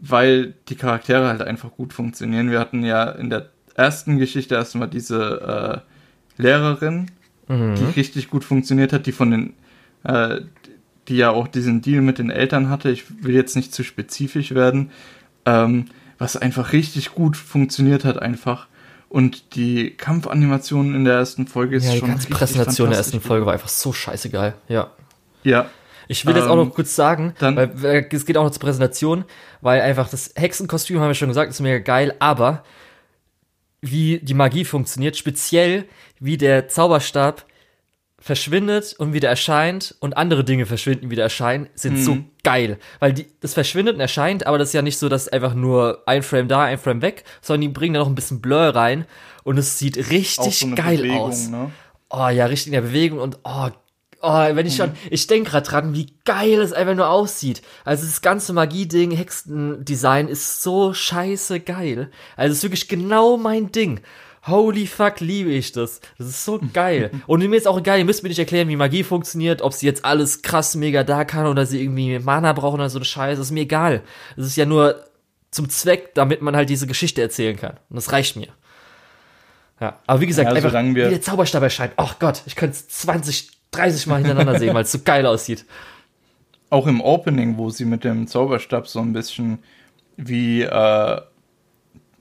weil 0.00 0.54
die 0.68 0.76
Charaktere 0.76 1.28
halt 1.28 1.42
einfach 1.42 1.70
gut 1.72 1.92
funktionieren. 1.92 2.50
Wir 2.50 2.60
hatten 2.60 2.84
ja 2.84 3.10
in 3.10 3.30
der 3.30 3.50
ersten 3.74 4.18
Geschichte 4.18 4.54
erstmal 4.54 4.88
diese 4.88 5.82
äh, 6.38 6.42
Lehrerin, 6.42 7.10
mhm. 7.48 7.74
die 7.76 7.84
richtig 7.98 8.28
gut 8.30 8.44
funktioniert 8.44 8.92
hat, 8.92 9.06
die 9.06 9.12
von 9.12 9.30
den, 9.30 9.52
äh, 10.04 10.40
die 11.08 11.16
ja 11.16 11.30
auch 11.30 11.48
diesen 11.48 11.82
Deal 11.82 12.02
mit 12.02 12.18
den 12.18 12.30
Eltern 12.30 12.68
hatte. 12.68 12.90
Ich 12.90 13.24
will 13.24 13.34
jetzt 13.34 13.56
nicht 13.56 13.72
zu 13.72 13.84
spezifisch 13.84 14.54
werden, 14.54 14.90
ähm, 15.44 15.86
was 16.18 16.36
einfach 16.36 16.72
richtig 16.72 17.14
gut 17.14 17.36
funktioniert 17.36 18.04
hat 18.04 18.20
einfach. 18.20 18.66
Und 19.08 19.54
die 19.54 19.90
Kampfanimationen 19.90 20.94
in 20.94 21.04
der 21.04 21.14
ersten 21.14 21.46
Folge 21.46 21.76
ist 21.76 21.84
ja, 21.84 21.92
die 21.92 21.98
schon. 21.98 22.08
Die 22.08 22.12
ganze 22.12 22.28
Präsentation 22.28 22.88
der 22.90 22.98
ersten 22.98 23.20
Folge 23.20 23.46
war 23.46 23.52
einfach 23.52 23.68
so 23.68 23.92
scheißegal. 23.92 24.54
Ja. 24.68 24.90
Ja, 25.44 25.70
ich 26.08 26.24
will 26.26 26.34
ähm, 26.34 26.38
jetzt 26.38 26.48
auch 26.48 26.56
noch 26.56 26.64
ähm, 26.64 26.74
kurz 26.74 26.94
sagen, 26.94 27.34
weil 27.38 27.84
äh, 27.84 28.08
es 28.10 28.26
geht 28.26 28.36
auch 28.36 28.44
noch 28.44 28.50
zur 28.50 28.60
Präsentation, 28.60 29.24
weil 29.60 29.80
einfach 29.80 30.08
das 30.08 30.32
Hexenkostüm, 30.36 31.00
haben 31.00 31.08
wir 31.08 31.14
schon 31.14 31.28
gesagt, 31.28 31.50
ist 31.50 31.60
mega 31.60 31.78
geil, 31.78 32.14
aber 32.18 32.64
wie 33.80 34.18
die 34.18 34.34
Magie 34.34 34.64
funktioniert, 34.64 35.16
speziell 35.16 35.84
wie 36.18 36.36
der 36.36 36.68
Zauberstab 36.68 37.44
verschwindet 38.18 38.94
und 38.98 39.12
wieder 39.12 39.28
erscheint 39.28 39.94
und 40.00 40.16
andere 40.16 40.42
Dinge 40.42 40.66
verschwinden, 40.66 41.10
wieder 41.10 41.22
erscheinen, 41.22 41.68
sind 41.74 41.94
mhm. 41.94 42.02
so 42.02 42.18
geil. 42.42 42.78
Weil 42.98 43.12
die, 43.12 43.26
das 43.40 43.54
verschwindet 43.54 43.94
und 43.94 44.00
erscheint, 44.00 44.46
aber 44.46 44.58
das 44.58 44.70
ist 44.70 44.74
ja 44.74 44.82
nicht 44.82 44.98
so, 44.98 45.08
dass 45.08 45.28
einfach 45.28 45.54
nur 45.54 46.02
ein 46.06 46.22
Frame 46.22 46.48
da, 46.48 46.64
ein 46.64 46.78
Frame 46.78 47.02
weg, 47.02 47.24
sondern 47.40 47.60
die 47.60 47.68
bringen 47.68 47.94
da 47.94 48.00
noch 48.00 48.08
ein 48.08 48.16
bisschen 48.16 48.40
Blur 48.40 48.74
rein 48.74 49.04
und 49.44 49.58
es 49.58 49.78
sieht 49.78 50.10
richtig 50.10 50.58
so 50.58 50.74
geil 50.74 50.96
Bewegung, 50.96 51.18
aus. 51.18 51.48
Ne? 51.48 51.70
Oh 52.10 52.28
ja, 52.28 52.46
richtig 52.46 52.68
in 52.68 52.72
der 52.72 52.80
Bewegung 52.80 53.20
und 53.20 53.38
oh, 53.44 53.68
Oh, 54.22 54.32
wenn 54.32 54.66
ich 54.66 54.76
schon, 54.76 54.92
ich 55.10 55.26
denke 55.26 55.50
gerade 55.50 55.68
dran, 55.68 55.94
wie 55.94 56.14
geil 56.24 56.60
es 56.60 56.72
einfach 56.72 56.94
nur 56.94 57.08
aussieht. 57.08 57.62
Also 57.84 58.04
das 58.04 58.22
ganze 58.22 58.52
Magie-Ding, 58.52 59.10
Hexendesign 59.10 60.28
ist 60.28 60.62
so 60.62 60.94
scheiße 60.94 61.60
geil. 61.60 62.10
Also 62.36 62.52
es 62.52 62.58
ist 62.58 62.64
wirklich 62.64 62.88
genau 62.88 63.36
mein 63.36 63.72
Ding. 63.72 64.00
Holy 64.46 64.86
fuck, 64.86 65.20
liebe 65.20 65.50
ich 65.50 65.72
das. 65.72 66.00
Das 66.18 66.28
ist 66.28 66.44
so 66.44 66.60
geil. 66.72 67.10
Und 67.26 67.46
mir 67.46 67.56
ist 67.56 67.66
auch 67.68 67.78
egal, 67.78 67.98
ihr 67.98 68.04
müsst 68.04 68.22
mir 68.22 68.28
nicht 68.28 68.38
erklären, 68.38 68.68
wie 68.68 68.76
Magie 68.76 69.02
funktioniert, 69.02 69.60
ob 69.60 69.72
sie 69.72 69.86
jetzt 69.86 70.04
alles 70.04 70.42
krass 70.42 70.74
mega 70.76 71.02
da 71.04 71.24
kann 71.24 71.46
oder 71.46 71.66
sie 71.66 71.82
irgendwie 71.82 72.18
Mana 72.18 72.52
brauchen 72.52 72.80
oder 72.80 72.90
so 72.90 72.98
eine 72.98 73.04
Scheiße. 73.04 73.38
Das 73.38 73.48
ist 73.48 73.52
mir 73.52 73.62
egal. 73.62 74.02
Es 74.36 74.46
ist 74.46 74.56
ja 74.56 74.64
nur 74.66 75.04
zum 75.50 75.68
Zweck, 75.68 76.14
damit 76.14 76.42
man 76.42 76.56
halt 76.56 76.68
diese 76.68 76.86
Geschichte 76.86 77.22
erzählen 77.22 77.56
kann. 77.56 77.78
Und 77.88 77.96
das 77.96 78.12
reicht 78.12 78.36
mir. 78.36 78.48
Ja, 79.80 79.98
aber 80.06 80.20
wie 80.20 80.26
gesagt, 80.26 80.48
ja, 80.48 80.54
einfach 80.54 80.72
wie 80.72 80.94
der 80.94 81.20
Zauberstab 81.20 81.62
erscheint. 81.62 81.92
Ach 81.96 82.18
Gott, 82.18 82.42
ich 82.46 82.56
könnte 82.56 82.76
es 82.76 82.88
20, 82.88 83.50
30 83.72 84.06
Mal 84.06 84.16
hintereinander 84.16 84.58
sehen, 84.58 84.74
weil 84.74 84.84
es 84.84 84.92
so 84.92 85.00
geil 85.04 85.26
aussieht. 85.26 85.64
Auch 86.70 86.86
im 86.86 87.00
Opening, 87.00 87.58
wo 87.58 87.70
sie 87.70 87.84
mit 87.84 88.04
dem 88.04 88.26
Zauberstab 88.26 88.88
so 88.88 89.00
ein 89.00 89.12
bisschen 89.12 89.58
wie, 90.16 90.62
äh, 90.62 91.20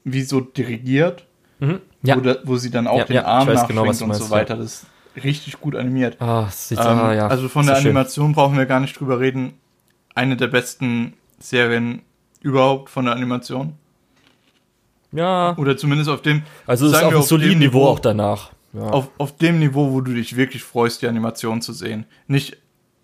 wie 0.04 0.22
so 0.22 0.42
dirigiert, 0.42 1.26
mhm. 1.60 1.82
ja. 2.04 2.18
wo, 2.18 2.22
da, 2.22 2.38
wo 2.44 2.58
sie 2.58 2.70
dann 2.70 2.88
auch 2.88 3.00
ja, 3.00 3.06
den 3.06 3.16
ja, 3.16 3.26
Arm 3.26 3.48
nachschwingt 3.48 3.70
genau, 3.70 3.84
und 3.86 4.16
so 4.16 4.30
weiter. 4.30 4.58
Das 4.58 4.84
ist 5.16 5.24
richtig 5.24 5.60
gut 5.60 5.76
animiert. 5.76 6.18
Sieht, 6.50 6.80
ähm, 6.80 6.86
ah. 6.86 7.28
Also 7.28 7.50
von 7.50 7.66
der 7.66 7.78
Animation 7.78 8.28
schön. 8.28 8.36
brauchen 8.36 8.58
wir 8.58 8.66
gar 8.66 8.80
nicht 8.80 9.00
drüber 9.00 9.20
reden. 9.20 9.54
Eine 10.14 10.38
der 10.38 10.48
besten 10.48 11.14
Serien 11.40 12.02
überhaupt 12.42 12.90
von 12.90 13.06
der 13.06 13.16
Animation. 13.16 13.74
Ja. 15.12 15.56
Oder 15.58 15.78
zumindest 15.78 16.10
auf 16.10 16.22
dem. 16.22 16.44
Also 16.68 16.88
es 16.88 16.94
ist 16.94 17.04
auf 17.04 17.14
einem 17.14 17.22
soliden 17.22 17.60
Niveau, 17.60 17.80
Niveau 17.80 17.90
auch 17.90 18.00
danach. 18.00 18.52
Ja. 18.76 18.90
Auf, 18.90 19.10
auf 19.18 19.38
dem 19.38 19.60
Niveau, 19.60 19.92
wo 19.92 20.02
du 20.02 20.14
dich 20.14 20.36
wirklich 20.36 20.64
freust, 20.64 21.02
die 21.02 21.08
Animation 21.08 21.62
zu 21.62 21.74
sehen. 21.74 22.06
Nicht 22.28 22.58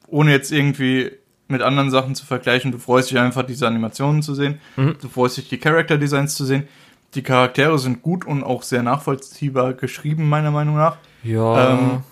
ohne 0.07 0.31
jetzt 0.31 0.51
irgendwie 0.51 1.11
mit 1.47 1.61
anderen 1.61 1.91
Sachen 1.91 2.15
zu 2.15 2.25
vergleichen. 2.25 2.71
Du 2.71 2.77
freust 2.77 3.11
dich 3.11 3.19
einfach, 3.19 3.43
diese 3.43 3.67
Animationen 3.67 4.21
zu 4.21 4.35
sehen. 4.35 4.59
Mhm. 4.75 4.95
Du 5.01 5.09
freust 5.09 5.37
dich, 5.37 5.49
die 5.49 5.57
Character 5.57 5.97
Designs 5.97 6.35
zu 6.35 6.45
sehen. 6.45 6.67
Die 7.13 7.23
Charaktere 7.23 7.77
sind 7.77 8.01
gut 8.01 8.25
und 8.25 8.43
auch 8.43 8.63
sehr 8.63 8.83
nachvollziehbar 8.83 9.73
geschrieben, 9.73 10.29
meiner 10.29 10.51
Meinung 10.51 10.77
nach. 10.77 10.97
Ja. 11.23 11.73
Ähm, 11.73 12.03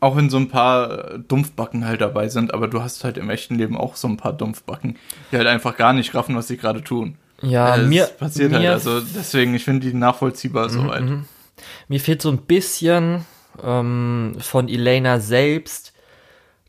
auch 0.00 0.16
wenn 0.16 0.30
so 0.30 0.36
ein 0.36 0.48
paar 0.48 1.18
Dumpfbacken 1.18 1.86
halt 1.86 2.00
dabei 2.00 2.28
sind, 2.28 2.54
aber 2.54 2.68
du 2.68 2.82
hast 2.82 3.04
halt 3.04 3.18
im 3.18 3.30
echten 3.30 3.56
Leben 3.56 3.76
auch 3.76 3.96
so 3.96 4.06
ein 4.06 4.16
paar 4.16 4.32
Dumpfbacken, 4.32 4.96
die 5.32 5.36
halt 5.36 5.48
einfach 5.48 5.76
gar 5.76 5.92
nicht 5.92 6.14
raffen, 6.14 6.36
was 6.36 6.46
sie 6.46 6.56
gerade 6.56 6.84
tun. 6.84 7.16
Ja, 7.42 7.76
äh, 7.76 7.82
mir 7.86 8.04
passiert 8.04 8.52
halt, 8.52 8.62
mir, 8.62 8.70
halt, 8.70 8.86
also 8.86 9.00
deswegen, 9.00 9.54
ich 9.54 9.64
finde 9.64 9.88
die 9.88 9.94
nachvollziehbar 9.94 10.66
mhm, 10.66 10.72
soweit. 10.72 11.02
Mhm. 11.02 11.24
Mir 11.88 12.00
fehlt 12.00 12.22
so 12.22 12.30
ein 12.30 12.38
bisschen 12.38 13.24
ähm, 13.62 14.36
von 14.38 14.68
Elena 14.68 15.20
selbst 15.20 15.92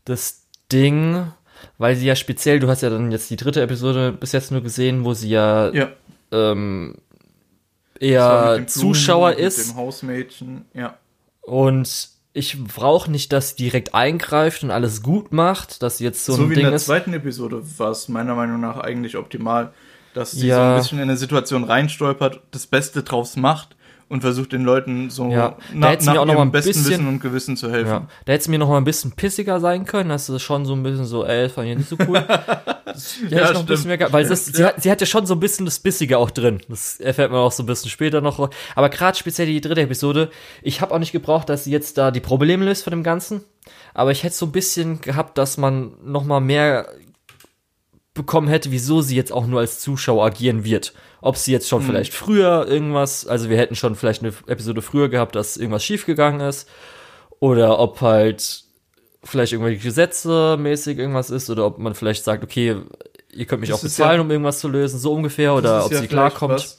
das 0.04 0.46
Ding, 0.72 1.32
weil 1.78 1.96
sie 1.96 2.06
ja 2.06 2.16
speziell, 2.16 2.60
du 2.60 2.68
hast 2.68 2.82
ja 2.82 2.90
dann 2.90 3.10
jetzt 3.10 3.30
die 3.30 3.36
dritte 3.36 3.62
Episode 3.62 4.12
bis 4.12 4.32
jetzt 4.32 4.50
nur 4.50 4.62
gesehen, 4.62 5.04
wo 5.04 5.14
sie 5.14 5.30
ja, 5.30 5.70
ja. 5.72 5.90
Ähm, 6.32 6.96
eher 7.98 8.64
Zuschauer 8.66 9.32
Blumen, 9.32 9.46
ist. 9.46 9.58
Mit 9.58 9.68
dem 9.68 9.76
Hausmädchen, 9.76 10.64
ja. 10.74 10.96
Und 11.42 12.10
ich 12.32 12.62
brauche 12.62 13.10
nicht, 13.10 13.32
dass 13.32 13.50
sie 13.50 13.56
direkt 13.56 13.94
eingreift 13.94 14.62
und 14.62 14.70
alles 14.70 15.02
gut 15.02 15.32
macht, 15.32 15.82
dass 15.82 15.98
sie 15.98 16.04
jetzt 16.04 16.24
so, 16.24 16.34
so 16.34 16.42
ein 16.42 16.48
Ding 16.50 16.50
ist. 16.50 16.56
So 16.56 16.60
wie 16.60 16.66
in 16.66 16.70
der 16.70 16.78
zweiten 16.80 17.12
Episode 17.12 17.62
war 17.78 17.90
es 17.90 18.08
meiner 18.08 18.34
Meinung 18.34 18.60
nach 18.60 18.78
eigentlich 18.78 19.16
optimal, 19.16 19.72
dass 20.14 20.32
sie 20.32 20.46
ja. 20.46 20.56
so 20.56 20.62
ein 20.62 20.76
bisschen 20.78 20.98
in 20.98 21.04
eine 21.04 21.16
Situation 21.16 21.64
reinstolpert, 21.64 22.40
das 22.52 22.66
Beste 22.66 23.02
draus 23.02 23.36
macht 23.36 23.76
und 24.10 24.22
versucht 24.22 24.52
den 24.52 24.64
Leuten 24.64 25.08
so 25.08 25.30
ja, 25.30 25.56
na, 25.72 25.92
nach 25.92 26.00
mir 26.00 26.20
auch 26.20 26.26
noch 26.26 26.34
mal 26.34 26.42
ein 26.42 26.50
besten 26.50 26.72
bisschen, 26.72 26.90
Wissen 26.90 27.06
und 27.06 27.20
Gewissen 27.20 27.56
zu 27.56 27.70
helfen. 27.70 27.90
Ja, 27.92 28.06
da 28.24 28.32
hätte 28.32 28.42
es 28.42 28.48
mir 28.48 28.58
noch 28.58 28.68
mal 28.68 28.76
ein 28.76 28.84
bisschen 28.84 29.12
pissiger 29.12 29.60
sein 29.60 29.84
können. 29.84 30.10
Das 30.10 30.28
ist 30.28 30.42
schon 30.42 30.66
so 30.66 30.74
ein 30.74 30.82
bisschen 30.82 31.04
so, 31.04 31.24
ey, 31.24 31.48
fand 31.48 31.68
ich 31.68 31.78
nicht 31.78 31.88
so 31.88 31.96
cool. 32.08 32.20
Das, 32.84 33.14
ja, 33.30 33.52
noch 33.52 33.60
ein 33.60 33.66
bisschen 33.66 33.86
mehr, 33.86 34.12
weil 34.12 34.26
das, 34.26 34.46
sie, 34.46 34.64
hat, 34.64 34.82
sie 34.82 34.90
hat 34.90 35.00
ja 35.00 35.06
schon 35.06 35.26
so 35.26 35.34
ein 35.34 35.40
bisschen 35.40 35.64
das 35.64 35.78
Bissige 35.78 36.18
auch 36.18 36.30
drin. 36.30 36.60
Das 36.68 36.98
erfährt 36.98 37.30
man 37.30 37.40
auch 37.40 37.52
so 37.52 37.62
ein 37.62 37.66
bisschen 37.66 37.88
später 37.88 38.20
noch. 38.20 38.50
Aber 38.74 38.88
gerade 38.88 39.16
speziell 39.16 39.46
die 39.46 39.60
dritte 39.60 39.82
Episode, 39.82 40.30
ich 40.62 40.80
habe 40.80 40.92
auch 40.92 40.98
nicht 40.98 41.12
gebraucht, 41.12 41.48
dass 41.48 41.62
sie 41.62 41.70
jetzt 41.70 41.96
da 41.96 42.10
die 42.10 42.20
Probleme 42.20 42.64
löst 42.64 42.82
von 42.82 42.90
dem 42.90 43.04
Ganzen. 43.04 43.44
Aber 43.94 44.10
ich 44.10 44.24
hätte 44.24 44.34
so 44.34 44.46
ein 44.46 44.52
bisschen 44.52 45.00
gehabt, 45.00 45.38
dass 45.38 45.56
man 45.56 45.92
noch 46.02 46.24
mal 46.24 46.40
mehr 46.40 46.88
bekommen 48.20 48.48
hätte, 48.48 48.70
wieso 48.70 49.00
sie 49.00 49.16
jetzt 49.16 49.32
auch 49.32 49.46
nur 49.46 49.60
als 49.60 49.80
Zuschauer 49.80 50.24
agieren 50.26 50.64
wird. 50.64 50.92
Ob 51.22 51.36
sie 51.36 51.52
jetzt 51.52 51.68
schon 51.68 51.82
mhm. 51.82 51.86
vielleicht 51.86 52.12
früher 52.12 52.66
irgendwas, 52.66 53.26
also 53.26 53.48
wir 53.48 53.56
hätten 53.56 53.74
schon 53.74 53.94
vielleicht 53.94 54.22
eine 54.22 54.32
Episode 54.46 54.82
früher 54.82 55.08
gehabt, 55.08 55.34
dass 55.34 55.56
irgendwas 55.56 55.84
schiefgegangen 55.84 56.40
ist. 56.40 56.68
Oder 57.38 57.78
ob 57.78 58.00
halt 58.02 58.64
vielleicht 59.24 59.52
irgendwelche 59.52 59.82
Gesetze 59.82 60.58
mäßig 60.58 60.98
irgendwas 60.98 61.30
ist. 61.30 61.48
Oder 61.48 61.66
ob 61.66 61.78
man 61.78 61.94
vielleicht 61.94 62.24
sagt, 62.24 62.44
okay, 62.44 62.76
ihr 63.32 63.46
könnt 63.46 63.62
mich 63.62 63.70
das 63.70 63.78
auch 63.78 63.82
bezahlen, 63.82 64.16
ja, 64.16 64.22
um 64.22 64.30
irgendwas 64.30 64.60
zu 64.60 64.68
lösen, 64.68 64.98
so 64.98 65.14
ungefähr. 65.14 65.54
Oder 65.54 65.86
ob 65.86 65.92
ja 65.92 65.98
sie 65.98 66.06
klarkommt. 66.06 66.54
Was, 66.54 66.78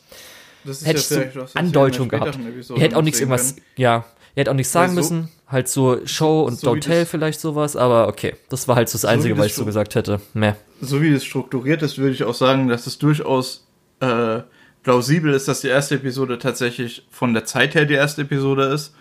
das 0.64 0.82
ist 0.82 0.88
hätte 0.88 1.16
ja 1.16 1.22
ich 1.24 1.34
so 1.34 1.60
Andeutung 1.60 2.08
gehabt. 2.08 2.38
Ihr 2.38 2.82
hättet 2.82 2.96
auch 2.96 3.02
nichts 3.02 3.20
irgendwas, 3.20 3.56
können. 3.56 3.66
ja, 3.78 4.06
ihr 4.36 4.42
hättet 4.42 4.50
auch 4.50 4.56
nichts 4.56 4.72
sagen 4.72 4.92
so, 4.92 4.96
müssen. 4.96 5.30
Halt 5.48 5.68
so 5.68 6.06
Show 6.06 6.44
und 6.44 6.60
so 6.60 6.72
Don't 6.72 6.82
Tell 6.82 7.06
vielleicht 7.06 7.40
sowas, 7.40 7.76
aber 7.76 8.08
okay. 8.08 8.36
Das 8.50 8.68
war 8.68 8.76
halt 8.76 8.90
so 8.90 8.94
das 8.94 9.06
Einzige, 9.06 9.36
so 9.36 9.40
was 9.40 9.48
ich 9.48 9.56
so 9.56 9.66
gesagt 9.66 9.96
hätte. 9.96 10.22
Meh. 10.34 10.54
So 10.80 11.02
wie 11.02 11.14
es 11.14 11.26
strukturiert 11.26 11.82
ist, 11.82 11.98
würde 11.98 12.14
ich 12.14 12.24
auch 12.24 12.34
sagen, 12.34 12.68
dass 12.68 12.88
es 12.88 12.98
durchaus 12.98 13.68
äh, 14.00 14.42
plausibel 14.84 15.34
ist, 15.34 15.48
dass 15.48 15.62
die 15.62 15.68
erste 15.68 15.96
Episode 15.96 16.40
tatsächlich 16.40 17.06
von 17.12 17.34
der 17.34 17.46
Zeit 17.46 17.76
her 17.76 17.86
die 17.86 17.94
erste 17.94 18.22
Episode 18.24 18.64
ist 18.66 18.94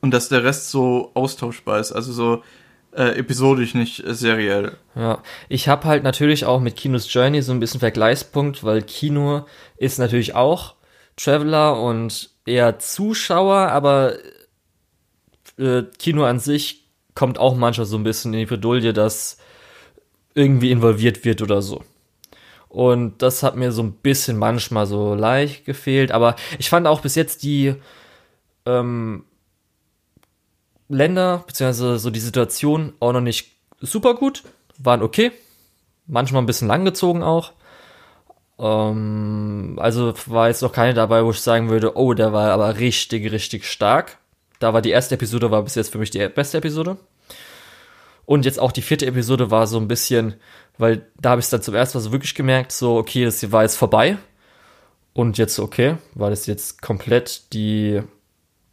und 0.00 0.12
dass 0.12 0.28
der 0.28 0.44
Rest 0.44 0.70
so 0.70 1.10
austauschbar 1.14 1.80
ist, 1.80 1.92
also 1.92 2.12
so 2.12 2.42
äh, 2.96 3.18
episodisch, 3.18 3.74
nicht 3.74 4.04
äh, 4.04 4.14
seriell. 4.14 4.76
Ja, 4.94 5.22
ich 5.48 5.68
habe 5.68 5.84
halt 5.84 6.02
natürlich 6.02 6.44
auch 6.44 6.60
mit 6.60 6.76
Kinos 6.76 7.12
Journey 7.12 7.42
so 7.42 7.52
ein 7.52 7.60
bisschen 7.60 7.80
Vergleichspunkt, 7.80 8.64
weil 8.64 8.82
Kino 8.82 9.46
ist 9.76 9.98
natürlich 9.98 10.34
auch 10.34 10.74
Traveler 11.16 11.80
und 11.80 12.30
eher 12.46 12.78
Zuschauer, 12.78 13.68
aber 13.68 14.14
äh, 15.58 15.82
Kino 15.98 16.24
an 16.24 16.38
sich 16.38 16.84
kommt 17.14 17.38
auch 17.38 17.56
manchmal 17.56 17.86
so 17.86 17.96
ein 17.96 18.04
bisschen 18.04 18.32
in 18.34 18.40
die 18.40 18.46
Bredouille, 18.46 18.92
dass 18.92 19.38
irgendwie 20.34 20.70
involviert 20.70 21.24
wird 21.24 21.42
oder 21.42 21.62
so. 21.62 21.82
Und 22.68 23.22
das 23.22 23.42
hat 23.42 23.56
mir 23.56 23.72
so 23.72 23.82
ein 23.82 23.92
bisschen 23.92 24.36
manchmal 24.36 24.86
so 24.86 25.14
leicht 25.14 25.64
gefehlt. 25.64 26.12
Aber 26.12 26.36
ich 26.58 26.68
fand 26.68 26.86
auch 26.86 27.00
bis 27.00 27.14
jetzt 27.14 27.42
die 27.42 27.74
ähm, 28.66 29.24
Länder, 30.88 31.44
beziehungsweise 31.46 31.98
so 31.98 32.10
die 32.10 32.20
Situation 32.20 32.92
auch 33.00 33.12
noch 33.12 33.22
nicht 33.22 33.50
super 33.80 34.14
gut. 34.14 34.42
Waren 34.78 35.02
okay. 35.02 35.32
Manchmal 36.06 36.42
ein 36.42 36.46
bisschen 36.46 36.68
langgezogen 36.68 37.22
auch. 37.22 37.52
Ähm, 38.58 39.78
also 39.80 40.12
war 40.26 40.48
jetzt 40.48 40.62
noch 40.62 40.72
keine 40.72 40.92
dabei, 40.92 41.24
wo 41.24 41.30
ich 41.30 41.40
sagen 41.40 41.70
würde, 41.70 41.96
oh, 41.96 42.12
der 42.12 42.32
war 42.34 42.50
aber 42.50 42.78
richtig, 42.78 43.32
richtig 43.32 43.64
stark. 43.64 44.18
Da 44.58 44.72
war 44.72 44.82
die 44.82 44.90
erste 44.90 45.14
Episode, 45.14 45.50
war 45.50 45.62
bis 45.62 45.74
jetzt 45.74 45.92
für 45.92 45.98
mich 45.98 46.10
die 46.10 46.26
beste 46.28 46.58
Episode. 46.58 46.96
Und 48.24 48.44
jetzt 48.44 48.58
auch 48.58 48.72
die 48.72 48.82
vierte 48.82 49.06
Episode 49.06 49.50
war 49.50 49.66
so 49.66 49.78
ein 49.78 49.88
bisschen, 49.88 50.34
weil 50.78 51.06
da 51.20 51.30
habe 51.30 51.40
ich 51.40 51.46
es 51.46 51.50
dann 51.50 51.62
zum 51.62 51.74
ersten 51.74 51.98
Mal 51.98 52.02
so 52.02 52.12
wirklich 52.12 52.34
gemerkt, 52.34 52.72
so, 52.72 52.96
okay, 52.96 53.24
das 53.24 53.52
war 53.52 53.62
jetzt 53.62 53.76
vorbei. 53.76 54.18
Und 55.12 55.38
jetzt, 55.38 55.58
okay, 55.58 55.96
war 56.14 56.30
das 56.30 56.46
jetzt 56.46 56.82
komplett 56.82 57.52
die 57.52 58.02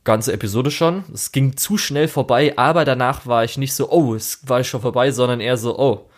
ganze 0.04 0.34
Episode 0.34 0.72
schon. 0.72 1.04
Es 1.14 1.32
ging 1.32 1.56
zu 1.56 1.78
schnell 1.78 2.08
vorbei, 2.08 2.54
aber 2.58 2.84
danach 2.84 3.26
war 3.26 3.44
ich 3.44 3.58
nicht 3.58 3.74
so, 3.74 3.90
oh, 3.92 4.16
es 4.16 4.40
war 4.48 4.64
schon 4.64 4.82
vorbei, 4.82 5.12
sondern 5.12 5.40
eher 5.40 5.56
so, 5.56 5.78
oh, 5.78 6.10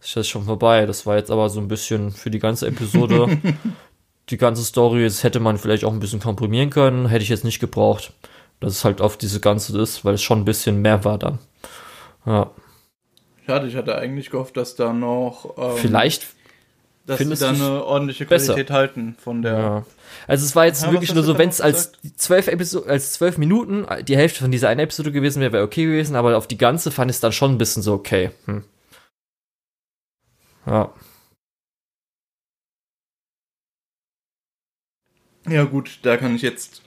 ist 0.00 0.14
jetzt 0.14 0.28
schon 0.28 0.44
vorbei. 0.44 0.86
Das 0.86 1.06
war 1.06 1.16
jetzt 1.16 1.30
aber 1.30 1.50
so 1.50 1.60
ein 1.60 1.68
bisschen 1.68 2.12
für 2.12 2.30
die 2.30 2.38
ganze 2.38 2.68
Episode. 2.68 3.38
die 4.28 4.38
ganze 4.38 4.64
Story, 4.64 5.04
das 5.04 5.22
hätte 5.22 5.40
man 5.40 5.58
vielleicht 5.58 5.84
auch 5.84 5.92
ein 5.92 6.00
bisschen 6.00 6.20
komprimieren 6.20 6.70
können, 6.70 7.06
hätte 7.06 7.22
ich 7.22 7.28
jetzt 7.28 7.44
nicht 7.44 7.60
gebraucht. 7.60 8.12
Dass 8.60 8.72
es 8.72 8.84
halt 8.84 9.00
auf 9.00 9.16
diese 9.16 9.40
ganze 9.40 9.78
ist, 9.80 10.04
weil 10.04 10.14
es 10.14 10.22
schon 10.22 10.40
ein 10.40 10.44
bisschen 10.44 10.80
mehr 10.80 11.04
war 11.04 11.18
dann. 11.18 11.38
Ja. 12.24 12.50
Schade, 13.46 13.68
ich 13.68 13.76
hatte 13.76 13.96
eigentlich 13.96 14.30
gehofft, 14.30 14.56
dass 14.56 14.74
da 14.74 14.92
noch. 14.92 15.56
Ähm, 15.58 15.76
Vielleicht. 15.76 16.26
Dass 17.06 17.18
sie 17.20 17.36
da 17.36 17.50
eine 17.50 17.84
ordentliche 17.84 18.26
Qualität 18.26 18.66
besser. 18.66 18.74
halten 18.74 19.14
von 19.20 19.42
der. 19.42 19.58
Ja. 19.58 19.86
Also 20.26 20.44
es 20.44 20.56
war 20.56 20.66
jetzt 20.66 20.82
ja, 20.82 20.90
wirklich 20.90 21.14
nur 21.14 21.22
so, 21.22 21.38
wenn 21.38 21.48
es 21.48 21.60
als 21.60 21.92
zwölf 22.16 22.48
Episode, 22.48 22.90
als 22.90 23.12
zwölf 23.12 23.38
Minuten 23.38 23.86
die 24.02 24.16
Hälfte 24.16 24.40
von 24.40 24.50
dieser 24.50 24.70
einen 24.70 24.80
Episode 24.80 25.12
gewesen 25.12 25.40
wäre, 25.40 25.52
wäre 25.52 25.62
okay 25.64 25.84
gewesen, 25.84 26.16
aber 26.16 26.36
auf 26.36 26.48
die 26.48 26.58
ganze 26.58 26.90
fand 26.90 27.10
ich 27.10 27.18
es 27.18 27.20
dann 27.20 27.30
schon 27.30 27.52
ein 27.52 27.58
bisschen 27.58 27.82
so 27.82 27.92
okay. 27.92 28.32
Hm. 28.46 28.64
Ja. 30.66 30.92
Ja 35.48 35.62
gut, 35.62 36.00
da 36.02 36.16
kann 36.16 36.34
ich 36.34 36.42
jetzt 36.42 36.82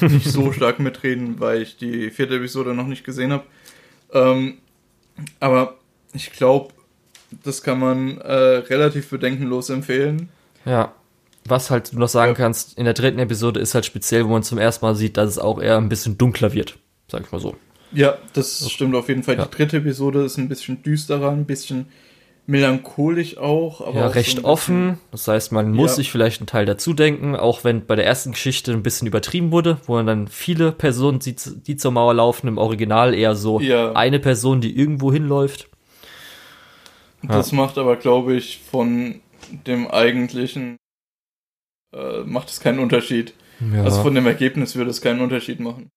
nicht 0.00 0.28
so 0.30 0.52
stark 0.52 0.78
mitreden, 0.78 1.40
weil 1.40 1.62
ich 1.62 1.76
die 1.76 2.10
vierte 2.10 2.36
Episode 2.36 2.74
noch 2.74 2.86
nicht 2.86 3.04
gesehen 3.04 3.32
habe. 3.32 3.44
Ähm, 4.12 4.58
aber 5.40 5.76
ich 6.12 6.32
glaube, 6.32 6.72
das 7.44 7.62
kann 7.62 7.78
man 7.78 8.18
äh, 8.18 8.32
relativ 8.32 9.10
bedenkenlos 9.10 9.70
empfehlen. 9.70 10.28
Ja. 10.64 10.94
Was 11.48 11.70
halt 11.70 11.92
du 11.92 11.98
noch 11.98 12.08
sagen 12.08 12.32
ja. 12.32 12.36
kannst, 12.36 12.76
in 12.76 12.84
der 12.84 12.94
dritten 12.94 13.20
Episode 13.20 13.60
ist 13.60 13.74
halt 13.74 13.86
speziell, 13.86 14.24
wo 14.24 14.30
man 14.30 14.42
zum 14.42 14.58
ersten 14.58 14.84
Mal 14.84 14.96
sieht, 14.96 15.16
dass 15.16 15.30
es 15.30 15.38
auch 15.38 15.60
eher 15.60 15.76
ein 15.76 15.88
bisschen 15.88 16.18
dunkler 16.18 16.52
wird, 16.52 16.76
sag 17.08 17.22
ich 17.22 17.30
mal 17.30 17.40
so. 17.40 17.56
Ja, 17.92 18.18
das 18.32 18.68
stimmt 18.68 18.96
auf 18.96 19.08
jeden 19.08 19.22
Fall. 19.22 19.36
Ja. 19.36 19.44
Die 19.44 19.56
dritte 19.56 19.76
Episode 19.76 20.24
ist 20.24 20.38
ein 20.38 20.48
bisschen 20.48 20.82
düsterer, 20.82 21.30
ein 21.30 21.44
bisschen 21.44 21.86
melancholisch 22.46 23.38
auch. 23.38 23.80
Aber 23.80 24.00
ja, 24.00 24.06
auch 24.08 24.14
recht 24.14 24.38
so 24.38 24.44
offen. 24.44 24.98
Das 25.10 25.28
heißt, 25.28 25.52
man 25.52 25.72
muss 25.72 25.92
ja. 25.92 25.96
sich 25.96 26.10
vielleicht 26.10 26.40
einen 26.40 26.46
Teil 26.46 26.66
dazu 26.66 26.94
denken, 26.94 27.36
auch 27.36 27.64
wenn 27.64 27.86
bei 27.86 27.96
der 27.96 28.06
ersten 28.06 28.32
Geschichte 28.32 28.72
ein 28.72 28.82
bisschen 28.82 29.08
übertrieben 29.08 29.52
wurde, 29.52 29.78
wo 29.86 29.94
man 29.94 30.06
dann 30.06 30.28
viele 30.28 30.72
Personen 30.72 31.20
sieht, 31.20 31.66
die 31.66 31.76
zur 31.76 31.90
Mauer 31.90 32.14
laufen, 32.14 32.48
im 32.48 32.58
Original 32.58 33.14
eher 33.14 33.34
so 33.34 33.60
ja. 33.60 33.92
eine 33.92 34.18
Person, 34.18 34.60
die 34.60 34.76
irgendwo 34.76 35.12
hinläuft. 35.12 35.68
Das 37.22 37.50
ja. 37.50 37.56
macht 37.56 37.78
aber, 37.78 37.96
glaube 37.96 38.34
ich, 38.34 38.60
von 38.70 39.20
dem 39.66 39.88
eigentlichen 39.88 40.76
äh, 41.92 42.20
macht 42.24 42.50
es 42.50 42.60
keinen 42.60 42.78
Unterschied. 42.78 43.34
Also 43.82 44.02
von 44.02 44.14
dem 44.14 44.26
Ergebnis 44.26 44.76
würde 44.76 44.90
es 44.90 45.00
keinen 45.00 45.22
Unterschied 45.22 45.60
machen. 45.60 45.88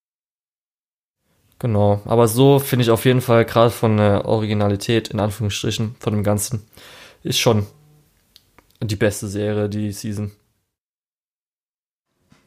Genau, 1.59 2.01
aber 2.05 2.29
so 2.29 2.59
finde 2.59 2.83
ich 2.83 2.89
auf 2.89 3.03
jeden 3.03 3.19
Fall 3.19 3.43
gerade 3.43 3.69
von 3.69 3.97
der 3.97 4.25
Originalität, 4.25 5.09
in 5.09 5.19
Anführungsstrichen, 5.19 5.95
von 5.99 6.13
dem 6.13 6.23
Ganzen, 6.23 6.65
ist 7.21 7.37
schon 7.37 7.67
die 8.81 8.95
beste 8.95 9.27
Serie, 9.27 9.67
die 9.67 9.91
Season. 9.91 10.31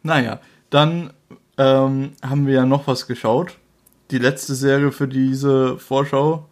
Naja, 0.03 0.41
dann 0.71 1.13
ähm, 1.59 2.13
haben 2.23 2.47
wir 2.47 2.55
ja 2.55 2.67
noch 2.67 2.87
was 2.87 3.07
geschaut. 3.07 3.59
Die 4.11 4.19
letzte 4.19 4.55
Serie 4.55 4.93
für 4.93 5.09
diese 5.09 5.79
Vorschau. 5.79 6.49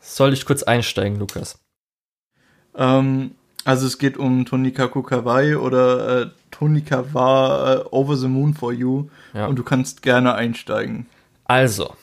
Soll 0.00 0.32
ich 0.32 0.46
kurz 0.46 0.62
einsteigen, 0.62 1.18
Lukas? 1.18 1.58
Ähm, 2.76 3.34
also 3.64 3.86
es 3.86 3.98
geht 3.98 4.16
um 4.16 4.44
Tonikaku 4.44 5.02
Kawaii 5.02 5.56
oder 5.56 6.22
äh, 6.22 6.30
Tonika 6.54 7.04
war 7.12 7.80
äh, 7.80 7.84
Over 7.90 8.16
the 8.16 8.28
Moon 8.28 8.54
for 8.54 8.72
You 8.72 9.08
ja. 9.34 9.46
und 9.46 9.56
du 9.56 9.64
kannst 9.64 10.02
gerne 10.02 10.34
einsteigen. 10.34 11.06
Also, 11.46 11.94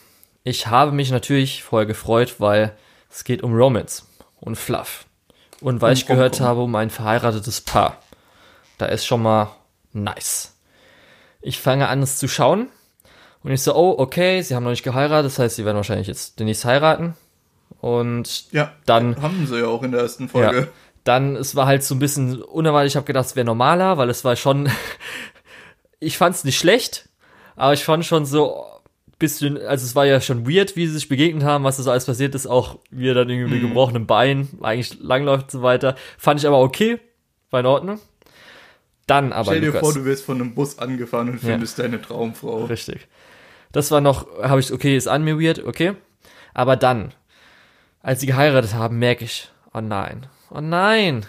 ich 0.44 0.68
habe 0.68 0.92
mich 0.92 1.10
natürlich 1.10 1.64
vorher 1.64 1.86
gefreut, 1.86 2.36
weil 2.40 2.74
es 3.10 3.24
geht 3.24 3.44
um 3.44 3.54
Romance 3.56 4.04
und 4.42 4.58
Fluff. 4.58 5.06
Und 5.62 5.82
weil 5.82 5.92
um 5.92 5.94
ich 5.94 6.06
gehört 6.06 6.34
Hongkong. 6.34 6.48
habe 6.48 6.62
um 6.64 6.76
ein 6.76 6.90
verheiratetes 6.90 7.62
Paar. 7.62 7.98
Da 8.78 8.88
ist 8.88 9.06
schon 9.06 9.22
mal 9.22 9.56
nice. 9.94 10.56
Ich 11.42 11.60
fange 11.60 11.88
an, 11.88 12.02
es 12.02 12.18
zu 12.18 12.28
schauen. 12.28 12.68
Und 13.44 13.52
ich 13.52 13.62
so, 13.62 13.74
oh, 13.76 13.96
okay, 13.98 14.42
sie 14.42 14.56
haben 14.56 14.64
noch 14.64 14.72
nicht 14.72 14.84
geheiratet, 14.84 15.32
das 15.32 15.40
heißt, 15.40 15.56
sie 15.56 15.66
werden 15.66 15.78
wahrscheinlich 15.78 16.08
jetzt 16.08 16.40
demnächst 16.40 16.66
heiraten. 16.66 17.16
Und 17.80 18.52
ja, 18.52 18.74
dann. 18.86 19.20
Haben 19.22 19.48
sie 19.48 19.60
ja 19.60 19.68
auch 19.68 19.82
in 19.82 19.92
der 19.92 20.02
ersten 20.02 20.30
Folge. 20.30 20.60
Ja, 20.60 20.68
dann, 21.04 21.36
es 21.36 21.56
war 21.56 21.66
halt 21.66 21.84
so 21.84 21.96
ein 21.96 22.00
bisschen 22.00 22.42
unerwartet. 22.42 22.92
Ich 22.92 22.96
habe 22.96 23.06
gedacht, 23.06 23.26
es 23.26 23.36
wäre 23.36 23.46
normaler, 23.46 23.98
weil 23.98 24.10
es 24.10 24.24
war 24.24 24.36
schon. 24.36 24.70
ich 26.00 26.18
fand 26.18 26.36
es 26.36 26.44
nicht 26.44 26.58
schlecht, 26.58 27.10
aber 27.56 27.74
ich 27.74 27.84
fand 27.84 28.06
schon 28.06 28.26
so 28.26 28.66
bisschen, 29.22 29.58
also 29.58 29.86
es 29.86 29.96
war 29.96 30.06
ja 30.06 30.20
schon 30.20 30.50
weird, 30.50 30.76
wie 30.76 30.88
sie 30.88 30.94
sich 30.94 31.08
begegnet 31.08 31.44
haben, 31.44 31.64
was 31.64 31.78
da 31.78 31.84
so 31.84 31.92
alles 31.92 32.06
passiert 32.06 32.36
ist, 32.36 32.48
auch 32.48 32.80
wie 32.90 33.08
er 33.08 33.14
dann 33.14 33.30
irgendwie 33.30 33.54
mit 33.54 33.64
mhm. 33.64 33.68
gebrochenem 33.68 34.08
Bein 34.08 34.50
eigentlich 34.62 35.00
langläuft 35.00 35.44
und 35.46 35.52
so 35.52 35.62
weiter. 35.62 35.96
Fand 36.18 36.40
ich 36.42 36.48
aber 36.48 36.60
okay, 36.60 37.00
war 37.52 37.62
in 37.62 37.66
Ordnung. 37.68 38.00
Dann 39.08 39.32
aber. 39.32 39.52
Stell 39.52 39.62
dir 39.62 39.68
Lukas. 39.68 39.82
vor, 39.82 39.94
du 39.94 40.06
wirst 40.06 40.26
von 40.26 40.42
einem 40.42 40.56
Bus 40.56 40.80
angefahren 40.80 41.30
und 41.30 41.40
findest 41.40 41.78
ja. 41.78 41.84
deine 41.84 42.02
Traumfrau. 42.02 42.66
Richtig. 42.66 43.08
Das 43.72 43.92
war 43.92 44.02
noch, 44.02 44.28
habe 44.42 44.60
ich, 44.60 44.74
okay, 44.74 44.98
ist 44.98 45.08
an 45.08 45.24
mir 45.24 45.40
weird, 45.40 45.64
okay. 45.64 45.94
Aber 46.54 46.76
dann, 46.76 47.14
als 48.02 48.20
sie 48.20 48.26
geheiratet 48.26 48.74
haben, 48.74 49.00
merke 49.00 49.24
ich, 49.24 49.50
oh 49.74 49.82
nein, 49.82 50.26
oh 50.52 50.62
nein. 50.62 51.26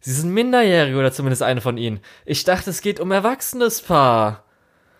Sie 0.00 0.12
sind 0.12 0.32
minderjährig 0.32 0.96
oder 0.96 1.12
zumindest 1.12 1.42
eine 1.42 1.60
von 1.60 1.78
ihnen. 1.78 2.00
Ich 2.24 2.44
dachte, 2.44 2.70
es 2.70 2.80
geht 2.80 2.98
um 3.00 3.12
erwachsenes 3.12 3.80
Paar. 3.80 4.44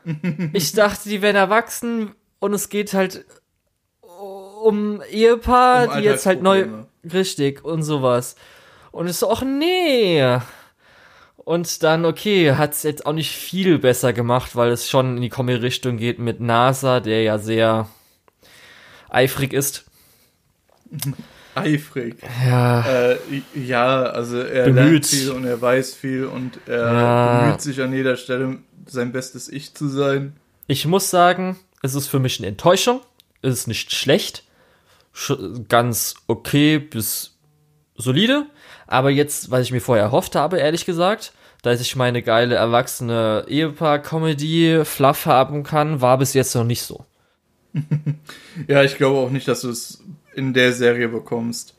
ich 0.52 0.72
dachte, 0.72 1.08
die 1.08 1.22
werden 1.22 1.36
erwachsen 1.36 2.14
und 2.38 2.54
es 2.54 2.68
geht 2.68 2.94
halt 2.94 3.24
um 4.00 5.02
Ehepaar, 5.10 5.88
um 5.88 5.96
die 5.98 6.04
jetzt 6.04 6.26
halt 6.26 6.42
neu, 6.42 6.66
richtig 7.04 7.64
und 7.64 7.82
sowas. 7.82 8.36
Und 8.92 9.08
ich 9.08 9.16
so, 9.16 9.30
ach 9.30 9.42
nee. 9.42 10.38
Und 11.36 11.82
dann, 11.82 12.04
okay, 12.04 12.54
hat 12.54 12.72
es 12.72 12.84
jetzt 12.84 13.04
auch 13.04 13.12
nicht 13.12 13.32
viel 13.32 13.80
besser 13.80 14.12
gemacht, 14.12 14.54
weil 14.54 14.70
es 14.70 14.88
schon 14.88 15.16
in 15.16 15.22
die 15.22 15.28
Comedy-Richtung 15.28 15.96
geht 15.96 16.20
mit 16.20 16.38
NASA, 16.40 17.00
der 17.00 17.22
ja 17.22 17.38
sehr 17.38 17.88
eifrig 19.08 19.52
ist. 19.52 19.84
eifrig. 21.54 22.16
Ja. 22.46 22.84
Äh, 22.86 23.18
ja, 23.54 24.02
also 24.02 24.38
er 24.38 24.64
bemüht. 24.64 24.84
lernt 24.84 25.06
viel 25.06 25.30
und 25.30 25.44
er 25.44 25.60
weiß 25.60 25.94
viel 25.94 26.24
und 26.26 26.58
er 26.66 26.92
ja. 26.92 27.40
bemüht 27.40 27.60
sich 27.60 27.80
an 27.80 27.92
jeder 27.92 28.16
Stelle, 28.16 28.58
sein 28.86 29.12
bestes 29.12 29.48
Ich 29.48 29.74
zu 29.74 29.88
sein. 29.88 30.36
Ich 30.66 30.86
muss 30.86 31.10
sagen, 31.10 31.58
es 31.82 31.94
ist 31.94 32.08
für 32.08 32.18
mich 32.18 32.38
eine 32.38 32.48
Enttäuschung. 32.48 33.00
Es 33.42 33.54
ist 33.54 33.66
nicht 33.66 33.92
schlecht. 33.92 34.44
Ganz 35.68 36.14
okay 36.26 36.78
bis 36.78 37.36
solide. 37.96 38.46
Aber 38.86 39.10
jetzt, 39.10 39.50
was 39.50 39.62
ich 39.62 39.72
mir 39.72 39.80
vorher 39.80 40.04
erhofft 40.04 40.36
habe, 40.36 40.58
ehrlich 40.58 40.86
gesagt, 40.86 41.32
dass 41.62 41.80
ich 41.80 41.96
meine 41.96 42.22
geile 42.22 42.56
erwachsene 42.56 43.44
Ehepaar-Comedy 43.48 44.84
Fluff 44.84 45.26
haben 45.26 45.62
kann, 45.62 46.00
war 46.00 46.18
bis 46.18 46.34
jetzt 46.34 46.54
noch 46.54 46.64
nicht 46.64 46.82
so. 46.82 47.04
ja, 48.68 48.82
ich 48.82 48.96
glaube 48.96 49.18
auch 49.18 49.30
nicht, 49.30 49.48
dass 49.48 49.62
du 49.62 49.70
es 49.70 50.02
in 50.34 50.54
der 50.54 50.72
Serie 50.72 51.08
bekommst. 51.08 51.74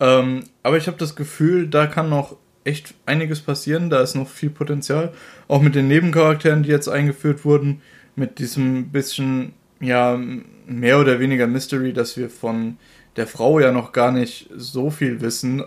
Ähm, 0.00 0.44
aber 0.62 0.76
ich 0.76 0.86
habe 0.86 0.96
das 0.96 1.14
Gefühl, 1.14 1.68
da 1.68 1.86
kann 1.86 2.08
noch 2.08 2.36
echt 2.64 2.94
einiges 3.06 3.40
passieren. 3.40 3.90
Da 3.90 4.00
ist 4.00 4.14
noch 4.14 4.28
viel 4.28 4.50
Potenzial. 4.50 5.12
Auch 5.48 5.60
mit 5.60 5.74
den 5.74 5.88
Nebencharakteren, 5.88 6.62
die 6.62 6.70
jetzt 6.70 6.88
eingeführt 6.88 7.44
wurden. 7.44 7.82
Mit 8.16 8.38
diesem 8.38 8.90
bisschen, 8.90 9.52
ja, 9.80 10.18
mehr 10.66 10.98
oder 10.98 11.20
weniger 11.20 11.46
Mystery, 11.46 11.92
dass 11.92 12.16
wir 12.16 12.30
von 12.30 12.76
der 13.16 13.26
Frau 13.26 13.60
ja 13.60 13.72
noch 13.72 13.92
gar 13.92 14.12
nicht 14.12 14.48
so 14.56 14.90
viel 14.90 15.20
wissen. 15.20 15.62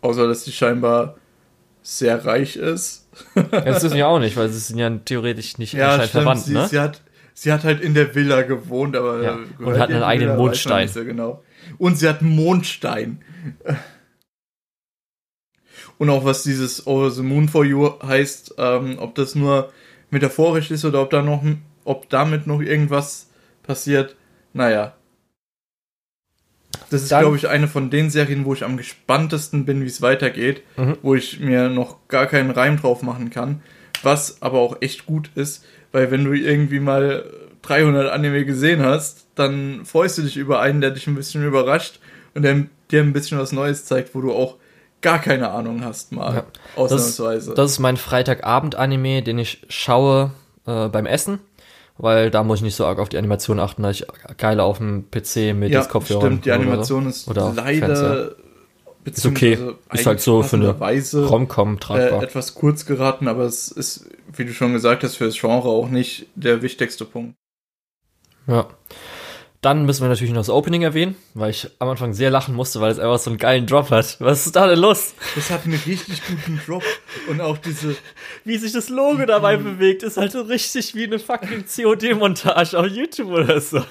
Außer, 0.00 0.26
dass 0.26 0.44
sie 0.44 0.52
scheinbar 0.52 1.16
sehr 1.82 2.24
reich 2.24 2.56
ist. 2.56 3.08
das 3.50 3.82
wissen 3.82 3.96
ja 3.96 4.06
auch 4.06 4.18
nicht, 4.18 4.36
weil 4.36 4.48
sie 4.48 4.58
sind 4.58 4.78
ja 4.78 4.90
theoretisch 4.90 5.58
nicht 5.58 5.72
ja, 5.72 5.94
stimmt, 5.94 6.10
verwandt, 6.10 6.42
sie, 6.42 6.52
ne? 6.52 6.68
Sie 6.68 6.78
hat, 6.78 7.02
sie 7.34 7.52
hat 7.52 7.64
halt 7.64 7.80
in 7.80 7.94
der 7.94 8.14
Villa 8.14 8.42
gewohnt, 8.42 8.96
aber 8.96 9.22
ja. 9.22 9.38
und 9.58 9.78
hat 9.78 9.90
einen 9.90 10.02
eigenen 10.02 10.36
Mondstein. 10.36 10.88
So 10.88 11.04
genau. 11.04 11.42
Und 11.80 11.96
sie 11.96 12.06
hat 12.06 12.20
einen 12.20 12.36
Mondstein. 12.36 13.24
Und 15.96 16.10
auch 16.10 16.26
was 16.26 16.42
dieses 16.42 16.86
Over 16.86 17.10
the 17.10 17.22
Moon 17.22 17.48
for 17.48 17.64
You 17.64 17.92
heißt, 18.02 18.56
ähm, 18.58 18.98
ob 18.98 19.14
das 19.14 19.34
nur 19.34 19.72
metaphorisch 20.10 20.70
ist 20.70 20.84
oder 20.84 21.00
ob 21.00 21.08
da 21.08 21.22
noch, 21.22 21.42
ob 21.84 22.10
damit 22.10 22.46
noch 22.46 22.60
irgendwas 22.60 23.30
passiert. 23.62 24.14
Naja. 24.52 24.92
Das 26.90 27.02
ist, 27.02 27.08
glaube 27.08 27.36
ich, 27.36 27.48
eine 27.48 27.66
von 27.66 27.88
den 27.88 28.10
Serien, 28.10 28.44
wo 28.44 28.52
ich 28.52 28.62
am 28.62 28.76
gespanntesten 28.76 29.64
bin, 29.64 29.80
wie 29.82 29.86
es 29.86 30.02
weitergeht, 30.02 30.62
mhm. 30.76 30.98
wo 31.00 31.14
ich 31.14 31.40
mir 31.40 31.70
noch 31.70 32.08
gar 32.08 32.26
keinen 32.26 32.50
Reim 32.50 32.76
drauf 32.76 33.00
machen 33.00 33.30
kann. 33.30 33.62
Was 34.02 34.42
aber 34.42 34.58
auch 34.58 34.82
echt 34.82 35.06
gut 35.06 35.30
ist, 35.34 35.64
weil 35.92 36.10
wenn 36.10 36.24
du 36.24 36.34
irgendwie 36.34 36.80
mal 36.80 37.24
300 37.62 38.10
Anime 38.10 38.44
gesehen 38.44 38.82
hast, 38.82 39.26
dann 39.34 39.84
freust 39.84 40.18
du 40.18 40.22
dich 40.22 40.36
über 40.36 40.60
einen, 40.60 40.80
der 40.80 40.90
dich 40.90 41.06
ein 41.06 41.14
bisschen 41.14 41.44
überrascht 41.44 42.00
und 42.34 42.42
der 42.42 42.66
dir 42.90 43.02
ein 43.02 43.12
bisschen 43.12 43.38
was 43.38 43.52
Neues 43.52 43.84
zeigt, 43.84 44.14
wo 44.14 44.20
du 44.20 44.32
auch 44.32 44.56
gar 45.00 45.18
keine 45.18 45.50
Ahnung 45.50 45.84
hast, 45.84 46.12
mal. 46.12 46.34
Ja. 46.34 46.44
Ausnahmsweise. 46.76 47.50
Das, 47.50 47.56
das, 47.56 47.70
ist 47.72 47.78
mein 47.78 47.96
Freitagabend-Anime, 47.96 49.22
den 49.22 49.38
ich 49.38 49.62
schaue 49.68 50.32
äh, 50.66 50.88
beim 50.88 51.06
Essen, 51.06 51.40
weil 51.98 52.30
da 52.30 52.42
muss 52.42 52.58
ich 52.58 52.64
nicht 52.64 52.76
so 52.76 52.86
arg 52.86 52.98
auf 52.98 53.08
die 53.08 53.18
Animation 53.18 53.60
achten, 53.60 53.82
da 53.82 53.90
ich 53.90 54.06
geil 54.36 54.60
auf 54.60 54.78
dem 54.78 55.10
PC 55.10 55.54
mit 55.54 55.70
ja, 55.70 55.84
Kopfhörer. 55.84 56.20
Stimmt, 56.20 56.44
die 56.44 56.52
Animation 56.52 57.04
so. 57.04 57.10
ist 57.10 57.28
oder 57.28 57.52
leider. 57.54 58.32
Ist 59.04 59.24
okay. 59.24 59.58
Ist 59.92 60.06
halt 60.06 60.20
so 60.20 60.42
für 60.42 60.56
eine 60.56 60.78
Weise, 60.78 61.26
Romcom 61.26 61.80
tragbar. 61.80 62.20
Äh, 62.20 62.24
etwas 62.26 62.54
kurz 62.54 62.84
geraten, 62.84 63.28
aber 63.28 63.44
es 63.44 63.68
ist, 63.68 64.10
wie 64.36 64.44
du 64.44 64.52
schon 64.52 64.74
gesagt 64.74 65.02
hast, 65.02 65.16
für 65.16 65.24
das 65.24 65.38
Genre 65.38 65.68
auch 65.68 65.88
nicht 65.88 66.26
der 66.34 66.60
wichtigste 66.60 67.06
Punkt. 67.06 67.34
Ja. 68.50 68.68
Dann 69.60 69.84
müssen 69.84 70.02
wir 70.02 70.08
natürlich 70.08 70.32
noch 70.32 70.40
das 70.40 70.48
Opening 70.48 70.82
erwähnen, 70.82 71.16
weil 71.34 71.50
ich 71.50 71.68
am 71.80 71.90
Anfang 71.90 72.14
sehr 72.14 72.30
lachen 72.30 72.54
musste, 72.54 72.80
weil 72.80 72.90
es 72.90 72.98
einfach 72.98 73.18
so 73.18 73.28
einen 73.28 73.38
geilen 73.38 73.66
Drop 73.66 73.90
hat. 73.90 74.16
Was 74.18 74.46
ist 74.46 74.56
da 74.56 74.66
denn 74.66 74.78
los? 74.78 75.12
Das 75.34 75.50
hat 75.50 75.66
einen 75.66 75.78
richtig 75.86 76.22
guten 76.26 76.58
Drop 76.66 76.82
und 77.28 77.42
auch 77.42 77.58
diese. 77.58 77.94
Wie 78.44 78.56
sich 78.56 78.72
das 78.72 78.88
Logo 78.88 79.26
dabei 79.26 79.58
bewegt, 79.58 80.02
ist 80.02 80.16
halt 80.16 80.32
so 80.32 80.40
richtig 80.40 80.94
wie 80.94 81.04
eine 81.04 81.18
fucking 81.18 81.64
COD-Montage 81.66 82.78
auf 82.78 82.86
YouTube 82.86 83.28
oder 83.28 83.60
so. 83.60 83.84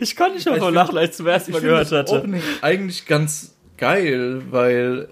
Ich 0.00 0.16
konnte 0.16 0.36
nicht 0.36 0.46
mehr 0.46 0.56
vor 0.56 0.70
lachen, 0.70 0.96
als 0.96 1.10
ich 1.10 1.16
zum 1.16 1.26
ersten 1.26 1.52
Mal 1.52 1.60
gehört 1.60 1.92
hatte. 1.92 1.94
Das 1.94 2.10
Opening 2.10 2.42
eigentlich 2.62 3.04
ganz 3.04 3.54
geil, 3.76 4.42
weil 4.50 5.08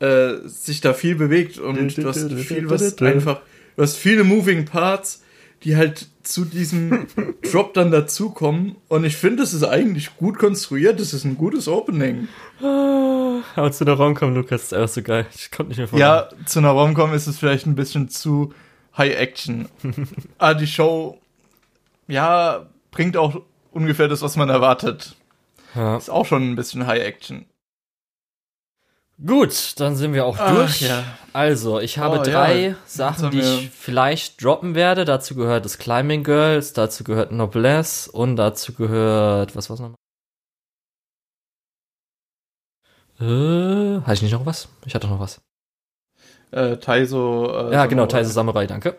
äh, 0.00 0.46
sich 0.46 0.82
da 0.82 0.92
viel 0.92 1.14
bewegt 1.14 1.58
und 1.58 1.96
du 1.96 2.06
hast 2.06 2.30
viel 2.30 2.68
was 2.68 2.98
einfach. 3.00 3.40
Du 3.76 3.82
hast 3.82 3.96
viele 3.96 4.24
Moving 4.24 4.66
Parts 4.66 5.22
die 5.62 5.76
halt 5.76 6.06
zu 6.28 6.44
diesem 6.44 7.06
Drop 7.50 7.74
dann 7.74 7.90
dazukommen. 7.90 8.76
Und 8.88 9.04
ich 9.04 9.16
finde, 9.16 9.42
es 9.42 9.54
ist 9.54 9.64
eigentlich 9.64 10.16
gut 10.16 10.38
konstruiert. 10.38 11.00
Es 11.00 11.14
ist 11.14 11.24
ein 11.24 11.36
gutes 11.36 11.68
Opening. 11.68 12.28
Aber 12.60 13.72
zu 13.72 13.84
einer 13.84 13.94
Romcom, 13.94 14.34
Lukas, 14.34 14.64
ist 14.64 14.74
einfach 14.74 14.88
so 14.88 15.02
geil. 15.02 15.26
Ich 15.34 15.50
konnte 15.50 15.70
nicht 15.70 15.78
mehr 15.78 15.88
vorstellen. 15.88 16.10
Ja, 16.10 16.46
zu 16.46 16.58
einer 16.58 16.70
Romcom 16.70 17.14
ist 17.14 17.26
es 17.26 17.38
vielleicht 17.38 17.66
ein 17.66 17.74
bisschen 17.74 18.08
zu 18.08 18.52
High 18.96 19.16
Action. 19.16 19.68
Aber 20.38 20.54
die 20.60 20.66
Show, 20.66 21.18
ja, 22.08 22.66
bringt 22.90 23.16
auch 23.16 23.40
ungefähr 23.72 24.08
das, 24.08 24.20
was 24.22 24.36
man 24.36 24.50
erwartet. 24.50 25.16
Ja. 25.74 25.96
Ist 25.96 26.10
auch 26.10 26.26
schon 26.26 26.50
ein 26.50 26.56
bisschen 26.56 26.86
High 26.86 27.04
Action. 27.04 27.46
Gut, 29.24 29.80
dann 29.80 29.96
sind 29.96 30.12
wir 30.12 30.24
auch 30.24 30.36
Ach, 30.38 30.54
durch. 30.54 30.82
Ja. 30.82 31.02
Also, 31.32 31.80
ich 31.80 31.98
habe 31.98 32.20
oh, 32.20 32.22
drei 32.22 32.68
ja. 32.68 32.74
Sachen, 32.86 33.32
die 33.32 33.40
ich 33.40 33.70
vielleicht 33.70 34.42
droppen 34.42 34.76
werde. 34.76 35.04
Dazu 35.04 35.34
gehört 35.34 35.64
das 35.64 35.78
Climbing 35.78 36.22
Girls, 36.22 36.72
dazu 36.72 37.02
gehört 37.02 37.32
Noblesse 37.32 38.12
und 38.12 38.36
dazu 38.36 38.74
gehört. 38.74 39.56
Was 39.56 39.70
war's 39.70 39.80
nochmal? 39.80 39.96
Äh, 43.20 44.00
hatte 44.02 44.14
ich 44.14 44.22
nicht 44.22 44.32
noch 44.32 44.46
was? 44.46 44.68
Ich 44.86 44.94
hatte 44.94 45.08
noch 45.08 45.18
was. 45.18 45.40
Äh, 46.52 46.76
Taiso. 46.76 47.70
Äh, 47.70 47.72
ja, 47.72 47.86
genau, 47.86 48.06
Taiso 48.06 48.30
Samurai, 48.30 48.68
danke. 48.68 48.96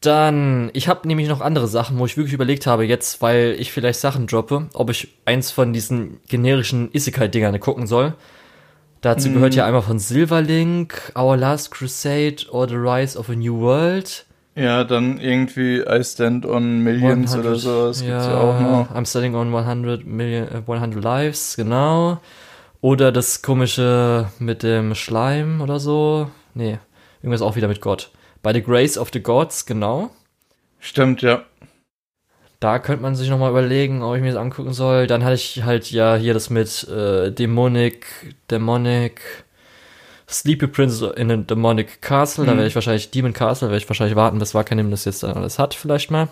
Dann, 0.00 0.70
ich 0.74 0.86
habe 0.86 1.08
nämlich 1.08 1.28
noch 1.28 1.40
andere 1.40 1.66
Sachen, 1.66 1.98
wo 1.98 2.04
ich 2.04 2.16
wirklich 2.18 2.34
überlegt 2.34 2.66
habe, 2.66 2.84
jetzt, 2.84 3.22
weil 3.22 3.56
ich 3.58 3.72
vielleicht 3.72 4.00
Sachen 4.00 4.26
droppe, 4.26 4.68
ob 4.74 4.90
ich 4.90 5.16
eins 5.24 5.50
von 5.50 5.72
diesen 5.72 6.20
generischen 6.28 6.92
Isekai-Dingern 6.92 7.58
gucken 7.58 7.86
soll. 7.86 8.14
Dazu 9.00 9.32
gehört 9.32 9.54
ja 9.54 9.64
einmal 9.64 9.82
von 9.82 9.98
Silverlink, 9.98 11.12
Our 11.16 11.36
Last 11.36 11.70
Crusade 11.70 12.46
or 12.50 12.68
The 12.68 12.74
Rise 12.74 13.18
of 13.18 13.30
a 13.30 13.34
New 13.34 13.60
World. 13.60 14.26
Ja, 14.56 14.82
dann 14.82 15.20
irgendwie 15.20 15.82
I 15.82 16.02
Stand 16.02 16.44
on 16.44 16.82
Millions 16.82 17.32
100, 17.32 17.46
oder 17.46 17.58
so, 17.58 17.86
das 17.86 18.02
ja, 18.02 18.08
gibt's 18.08 18.26
ja 18.26 18.40
auch 18.40 18.60
noch. 18.60 18.90
I'm 18.92 19.08
Standing 19.08 19.36
on 19.36 19.54
100 19.54 20.04
Million, 20.04 20.48
100 20.66 20.96
äh, 20.96 20.98
Lives, 20.98 21.54
genau. 21.56 22.18
Oder 22.80 23.12
das 23.12 23.42
komische 23.42 24.30
mit 24.40 24.64
dem 24.64 24.96
Schleim 24.96 25.60
oder 25.60 25.78
so. 25.78 26.28
Nee, 26.54 26.78
irgendwas 27.22 27.42
auch 27.42 27.54
wieder 27.54 27.68
mit 27.68 27.80
Gott. 27.80 28.10
By 28.42 28.52
the 28.52 28.62
Grace 28.62 28.98
of 28.98 29.10
the 29.12 29.20
Gods, 29.20 29.64
genau. 29.64 30.10
Stimmt, 30.80 31.22
ja. 31.22 31.44
Da 32.60 32.80
könnte 32.80 33.02
man 33.02 33.14
sich 33.14 33.30
nochmal 33.30 33.50
überlegen, 33.50 34.02
ob 34.02 34.16
ich 34.16 34.22
mir 34.22 34.32
das 34.32 34.40
angucken 34.40 34.72
soll. 34.72 35.06
Dann 35.06 35.24
hatte 35.24 35.34
ich 35.34 35.62
halt 35.62 35.90
ja 35.90 36.16
hier 36.16 36.34
das 36.34 36.50
mit 36.50 36.88
äh, 36.88 37.30
Demonic, 37.30 38.06
Demonic, 38.50 39.20
Sleepy 40.28 40.66
Prince 40.66 41.06
in 41.16 41.30
a 41.30 41.36
Demonic 41.36 42.02
Castle, 42.02 42.44
mhm. 42.44 42.48
da 42.48 42.56
werde 42.56 42.68
ich 42.68 42.74
wahrscheinlich 42.74 43.10
Demon 43.10 43.32
Castle, 43.32 43.68
werde 43.68 43.82
ich 43.82 43.88
wahrscheinlich 43.88 44.16
warten, 44.16 44.38
bis 44.38 44.54
Wakanim 44.54 44.90
das 44.90 45.06
jetzt 45.06 45.22
dann 45.22 45.36
alles 45.36 45.58
hat, 45.58 45.74
vielleicht 45.74 46.10
mal. 46.10 46.28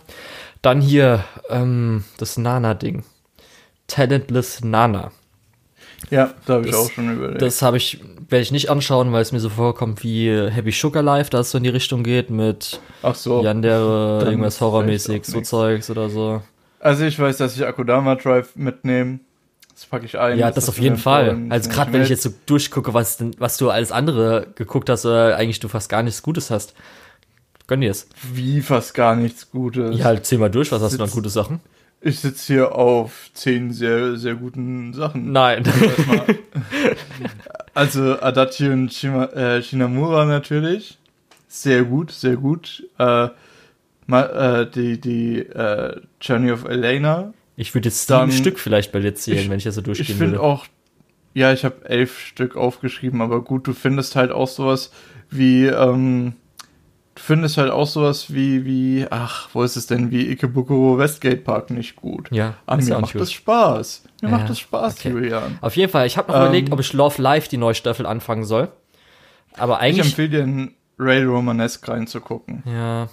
Dann 0.61 0.81
hier 0.81 1.25
ähm, 1.49 2.05
das 2.19 2.37
Nana-Ding. 2.37 3.05
Talentless 3.87 4.63
Nana. 4.63 5.13
Ja, 6.11 6.35
da 6.47 6.55
habe 6.55 6.69
ich 6.69 6.75
auch 6.75 6.91
schon 6.91 7.17
überlegt. 7.17 7.43
Das 7.43 7.63
habe 7.63 7.77
ich, 7.77 8.01
werde 8.29 8.43
ich 8.43 8.53
nicht 8.53 8.71
anschauen, 8.71 9.13
weil 9.13 9.23
es 9.23 9.33
mir 9.33 9.41
so 9.41 9.49
vorkommt 9.49 10.03
wie 10.03 10.31
Happy 10.31 10.71
Sugar 10.71 11.03
Life, 11.03 11.31
da 11.31 11.41
es 11.41 11.51
so 11.51 11.59
in 11.59 11.65
die 11.65 11.71
Richtung 11.71 12.03
geht 12.03 12.31
mit 12.31 12.81
Ach 13.03 13.15
so. 13.15 13.43
Yandere, 13.43 14.25
irgendwas 14.25 14.61
horrormäßig, 14.61 15.25
so 15.25 15.41
Zeugs 15.41 15.91
oder 15.91 16.09
so. 16.09 16.43
Also 16.81 17.05
ich 17.05 17.19
weiß, 17.19 17.39
dass 17.39 17.57
ich 17.57 17.67
Akudama 17.67 18.15
Drive 18.15 18.55
mitnehme. 18.55 19.21
Das 19.75 19.85
packe 19.87 20.07
ich 20.07 20.19
ein. 20.19 20.39
Ja, 20.39 20.47
das, 20.47 20.67
das 20.67 20.69
auf 20.71 20.79
jeden 20.79 20.97
Fall. 20.97 21.39
Also 21.51 21.69
gerade 21.69 21.93
wenn 21.93 22.03
ich 22.03 22.09
jetzt 22.09 22.23
so 22.23 22.31
durchgucke, 22.47 22.95
was, 22.95 23.19
denn, 23.19 23.33
was 23.39 23.59
du 23.59 23.69
alles 23.69 23.93
andere 23.93 24.47
geguckt 24.55 24.89
hast, 24.89 25.05
oder 25.05 25.37
eigentlich 25.37 25.61
du 25.61 25.69
fast 25.69 25.89
gar 25.89 26.03
nichts 26.03 26.23
Gutes 26.23 26.51
hast. 26.51 26.75
Gönn 27.67 27.81
dir 27.81 27.91
es. 27.91 28.09
Wie 28.33 28.63
fast 28.63 28.95
gar 28.95 29.17
nichts 29.17 29.51
Gutes? 29.51 29.99
Ja, 29.99 30.07
halt 30.07 30.25
zähl 30.25 30.39
mal 30.39 30.51
durch, 30.51 30.71
was 30.71 30.81
hast 30.81 30.99
du 30.99 31.03
an 31.03 31.11
gute 31.11 31.29
Sachen? 31.29 31.61
Ich 32.01 32.21
sitze 32.21 32.53
hier 32.53 32.75
auf 32.75 33.31
zehn 33.35 33.73
sehr, 33.73 34.17
sehr 34.17 34.35
guten 34.35 34.93
Sachen. 34.93 35.33
Nein. 35.33 35.65
also 37.75 38.21
Adachi 38.21 38.69
und 38.69 38.93
Shima, 38.93 39.25
äh, 39.27 39.63
Shinamura 39.63 40.25
natürlich. 40.25 40.99
Sehr 41.49 41.85
gut, 41.85 42.13
sehr 42.13 42.37
gut. 42.37 42.87
Äh, 42.99 43.29
mal, 44.07 44.67
äh, 44.67 44.71
die 44.71 45.01
die 45.01 45.39
äh, 45.39 46.01
Journey 46.21 46.53
of 46.53 46.65
Elena 46.65 47.33
ich 47.57 47.75
würde 47.75 47.89
jetzt 47.89 48.07
sieben 48.07 48.33
Stück 48.33 48.59
vielleicht 48.59 48.93
bei 48.93 49.01
dir 49.01 49.15
zählen, 49.15 49.39
ich, 49.39 49.51
wenn 49.51 49.59
ich 49.59 49.65
das 49.65 49.75
so 49.75 49.81
durchgehen 49.81 50.05
ich 50.05 50.21
würde. 50.21 50.33
Ich 50.33 50.39
finde 50.39 50.43
auch, 50.43 50.67
ja, 51.35 51.53
ich 51.53 51.65
habe 51.65 51.89
elf 51.89 52.21
Stück 52.21 52.55
aufgeschrieben, 52.55 53.23
aber 53.23 53.43
gut, 53.43 53.67
du 53.67 53.73
findest 53.73 54.15
halt 54.15 54.31
auch 54.31 54.49
sowas 54.49 54.93
wie, 55.31 55.67
ähm, 55.67 56.35
findest 57.17 57.57
halt 57.57 57.71
auch 57.71 57.87
sowas 57.87 58.33
wie, 58.33 58.65
wie, 58.65 59.07
ach, 59.11 59.49
wo 59.53 59.63
ist 59.63 59.77
es 59.77 59.87
denn, 59.87 60.11
wie 60.11 60.31
Ikebukuro 60.31 60.99
Westgate 60.99 61.43
Park 61.43 61.71
nicht 61.71 61.97
gut. 61.97 62.29
Ja, 62.31 62.55
aber 62.67 62.83
mir 62.83 62.99
macht 62.99 63.15
das 63.15 63.33
Spaß. 63.33 64.05
Mir 64.23 64.31
ja, 64.31 64.37
macht 64.37 64.51
das 64.51 64.59
Spaß, 64.59 64.99
okay. 64.99 65.11
Julian. 65.11 65.59
Auf 65.61 65.77
jeden 65.77 65.91
Fall, 65.91 66.07
ich 66.07 66.17
habe 66.17 66.29
noch 66.29 66.39
ähm, 66.39 66.47
überlegt, 66.47 66.73
ob 66.73 66.81
ich 66.81 66.93
Love 66.93 67.21
Live 67.21 67.49
die 67.49 67.57
neue 67.57 67.75
Staffel 67.75 68.07
anfangen 68.07 68.45
soll. 68.45 68.69
Aber 69.57 69.79
eigentlich. 69.79 70.07
Ich 70.07 70.13
empfehle 70.13 70.29
dir 70.29 70.41
in 70.41 70.75
Ray 70.99 71.25
Romanesque 71.25 71.89
reinzugucken. 71.89 72.63
Ja. 72.67 73.09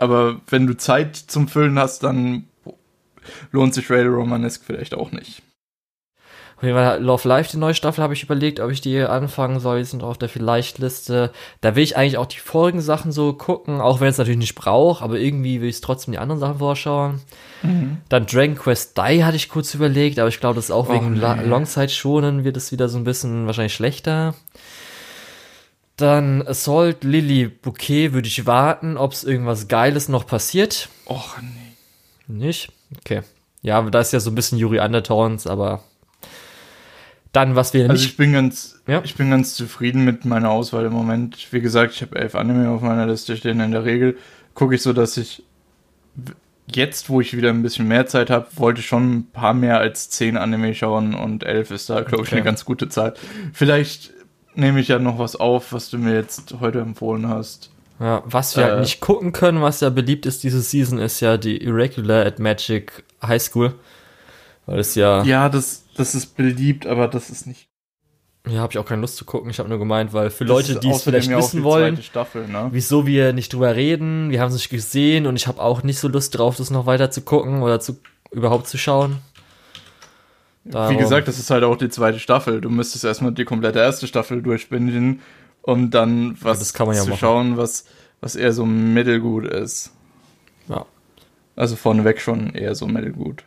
Aber 0.00 0.40
wenn 0.48 0.66
du 0.66 0.76
Zeit 0.76 1.16
zum 1.16 1.48
Füllen 1.48 1.78
hast, 1.78 2.02
dann 2.02 2.48
lohnt 3.52 3.74
sich 3.74 3.90
Raider 3.90 4.10
Romanesque 4.10 4.64
vielleicht 4.64 4.94
auch 4.94 5.12
nicht. 5.12 5.42
Auf 6.62 6.66
jeden 6.66 6.78
Fall 6.78 7.02
Love 7.02 7.26
Life, 7.26 7.50
die 7.50 7.56
neue 7.56 7.74
Staffel, 7.74 8.04
habe 8.04 8.14
ich 8.14 8.22
überlegt, 8.22 8.60
ob 8.60 8.70
ich 8.70 8.80
die 8.80 9.00
anfangen 9.00 9.58
soll. 9.58 9.80
Die 9.80 9.84
sind 9.84 10.04
auf 10.04 10.16
der 10.16 10.28
Vielleicht-Liste. 10.28 11.32
Da 11.60 11.74
will 11.74 11.82
ich 11.82 11.96
eigentlich 11.96 12.18
auch 12.18 12.26
die 12.26 12.38
vorigen 12.38 12.80
Sachen 12.80 13.10
so 13.10 13.32
gucken, 13.32 13.80
auch 13.80 13.98
wenn 13.98 14.06
es 14.06 14.18
natürlich 14.18 14.38
nicht 14.38 14.54
braucht, 14.54 15.02
aber 15.02 15.18
irgendwie 15.18 15.60
will 15.60 15.68
ich 15.68 15.80
trotzdem 15.80 16.12
die 16.12 16.18
anderen 16.18 16.38
Sachen 16.38 16.58
vorschauen. 16.58 17.20
Mhm. 17.64 17.96
Dann 18.08 18.26
Dragon 18.26 18.54
Quest 18.54 18.96
Die 18.96 19.24
hatte 19.24 19.34
ich 19.34 19.48
kurz 19.48 19.74
überlegt, 19.74 20.20
aber 20.20 20.28
ich 20.28 20.38
glaube, 20.38 20.54
das 20.54 20.66
ist 20.66 20.70
auch 20.70 20.88
oh, 20.88 20.94
wegen 20.94 21.14
nee. 21.14 21.44
Longzeit-Schonen 21.44 22.44
wird 22.44 22.56
es 22.56 22.70
wieder 22.70 22.88
so 22.88 22.96
ein 22.96 23.02
bisschen 23.02 23.46
wahrscheinlich 23.46 23.74
schlechter. 23.74 24.36
Dann 25.96 26.46
Assault 26.46 27.02
Lily 27.02 27.48
Bouquet 27.48 28.12
würde 28.12 28.28
ich 28.28 28.46
warten, 28.46 28.96
ob 28.96 29.14
es 29.14 29.24
irgendwas 29.24 29.66
Geiles 29.66 30.08
noch 30.08 30.28
passiert. 30.28 30.90
Och, 31.08 31.38
nee. 31.42 31.72
Nicht? 32.28 32.70
Okay. 32.98 33.22
Ja, 33.62 33.82
da 33.82 33.98
ist 33.98 34.12
ja 34.12 34.20
so 34.20 34.30
ein 34.30 34.36
bisschen 34.36 34.58
Yuri 34.58 34.78
Undertones, 34.78 35.48
aber 35.48 35.82
dann, 37.32 37.56
was 37.56 37.72
wir 37.72 37.82
also 37.82 37.94
nicht. 37.94 38.04
Ich 38.04 38.16
bin 38.16 38.32
ganz, 38.32 38.80
ja? 38.86 39.00
ich 39.04 39.14
bin 39.14 39.30
ganz 39.30 39.54
zufrieden 39.54 40.04
mit 40.04 40.24
meiner 40.24 40.50
Auswahl 40.50 40.84
im 40.84 40.92
Moment. 40.92 41.48
Wie 41.50 41.60
gesagt, 41.60 41.94
ich 41.94 42.02
habe 42.02 42.16
elf 42.16 42.34
Anime 42.34 42.68
auf 42.70 42.82
meiner 42.82 43.06
Liste 43.06 43.36
stehen. 43.36 43.60
In 43.60 43.72
der 43.72 43.84
Regel 43.84 44.16
gucke 44.54 44.74
ich 44.74 44.82
so, 44.82 44.92
dass 44.92 45.16
ich 45.16 45.42
jetzt, 46.74 47.08
wo 47.08 47.20
ich 47.20 47.36
wieder 47.36 47.50
ein 47.50 47.62
bisschen 47.62 47.88
mehr 47.88 48.06
Zeit 48.06 48.30
habe, 48.30 48.48
wollte 48.56 48.82
schon 48.82 49.12
ein 49.12 49.30
paar 49.32 49.54
mehr 49.54 49.78
als 49.78 50.10
zehn 50.10 50.36
Anime 50.36 50.74
schauen 50.74 51.14
und 51.14 51.42
elf 51.42 51.70
ist 51.70 51.88
da, 51.90 52.02
glaube 52.02 52.24
ich, 52.24 52.28
okay. 52.28 52.36
eine 52.36 52.44
ganz 52.44 52.64
gute 52.64 52.88
Zahl. 52.88 53.14
Vielleicht 53.52 54.12
nehme 54.54 54.80
ich 54.80 54.88
ja 54.88 54.98
noch 54.98 55.18
was 55.18 55.36
auf, 55.36 55.72
was 55.72 55.90
du 55.90 55.98
mir 55.98 56.14
jetzt 56.14 56.54
heute 56.60 56.80
empfohlen 56.80 57.28
hast. 57.28 57.70
Ja, 57.98 58.22
was 58.26 58.56
wir 58.56 58.64
äh, 58.64 58.66
halt 58.70 58.80
nicht 58.80 59.00
gucken 59.00 59.32
können, 59.32 59.62
was 59.62 59.80
ja 59.80 59.88
beliebt 59.88 60.26
ist 60.26 60.42
diese 60.42 60.60
Season, 60.60 60.98
ist 60.98 61.20
ja 61.20 61.36
die 61.36 61.62
Irregular 61.62 62.26
at 62.26 62.38
Magic 62.38 63.04
High 63.22 63.42
School. 63.42 63.74
Weil 64.66 64.78
es 64.78 64.94
ja. 64.94 65.22
Ja, 65.24 65.48
das, 65.48 65.84
das 65.96 66.14
ist 66.14 66.36
beliebt, 66.36 66.86
aber 66.86 67.08
das 67.08 67.30
ist 67.30 67.46
nicht. 67.46 67.68
Ja, 68.48 68.60
habe 68.60 68.72
ich 68.72 68.78
auch 68.78 68.84
keine 68.84 69.00
Lust 69.00 69.16
zu 69.16 69.24
gucken. 69.24 69.50
Ich 69.50 69.60
habe 69.60 69.68
nur 69.68 69.78
gemeint, 69.78 70.12
weil 70.12 70.30
für 70.30 70.44
das 70.44 70.68
Leute, 70.68 70.80
die 70.80 70.90
es 70.90 71.02
vielleicht 71.02 71.30
wissen 71.30 71.62
wollen, 71.62 72.02
Staffel, 72.02 72.48
ne? 72.48 72.68
wieso 72.72 73.06
wir 73.06 73.32
nicht 73.32 73.52
drüber 73.52 73.76
reden, 73.76 74.30
wir 74.30 74.40
haben 74.40 74.48
es 74.48 74.54
nicht 74.54 74.68
gesehen 74.68 75.26
und 75.26 75.36
ich 75.36 75.46
habe 75.46 75.62
auch 75.62 75.84
nicht 75.84 76.00
so 76.00 76.08
Lust 76.08 76.36
drauf, 76.36 76.56
das 76.56 76.70
noch 76.70 76.86
weiter 76.86 77.12
zu 77.12 77.20
gucken 77.20 77.62
oder 77.62 77.78
zu 77.78 78.00
überhaupt 78.32 78.66
zu 78.66 78.78
schauen. 78.78 79.18
Darum. 80.64 80.94
Wie 80.94 80.98
gesagt, 80.98 81.28
das 81.28 81.38
ist 81.38 81.50
halt 81.50 81.62
auch 81.62 81.76
die 81.76 81.88
zweite 81.88 82.18
Staffel. 82.18 82.60
Du 82.60 82.70
müsstest 82.70 83.04
erstmal 83.04 83.32
die 83.32 83.44
komplette 83.44 83.78
erste 83.78 84.06
Staffel 84.06 84.42
durchbinden 84.42 85.20
um 85.62 85.90
dann 85.90 86.36
was 86.40 86.72
ja, 86.72 86.74
zu 86.74 86.84
machen. 86.84 87.16
schauen, 87.16 87.56
was, 87.56 87.86
was 88.20 88.36
eher 88.36 88.52
so 88.52 88.66
mittelgut 88.66 89.46
ist. 89.46 89.92
Ja. 90.68 90.84
Also 91.56 91.76
vorneweg 91.76 92.20
schon 92.20 92.54
eher 92.54 92.74
so 92.74 92.86
mittelgut. 92.86 93.44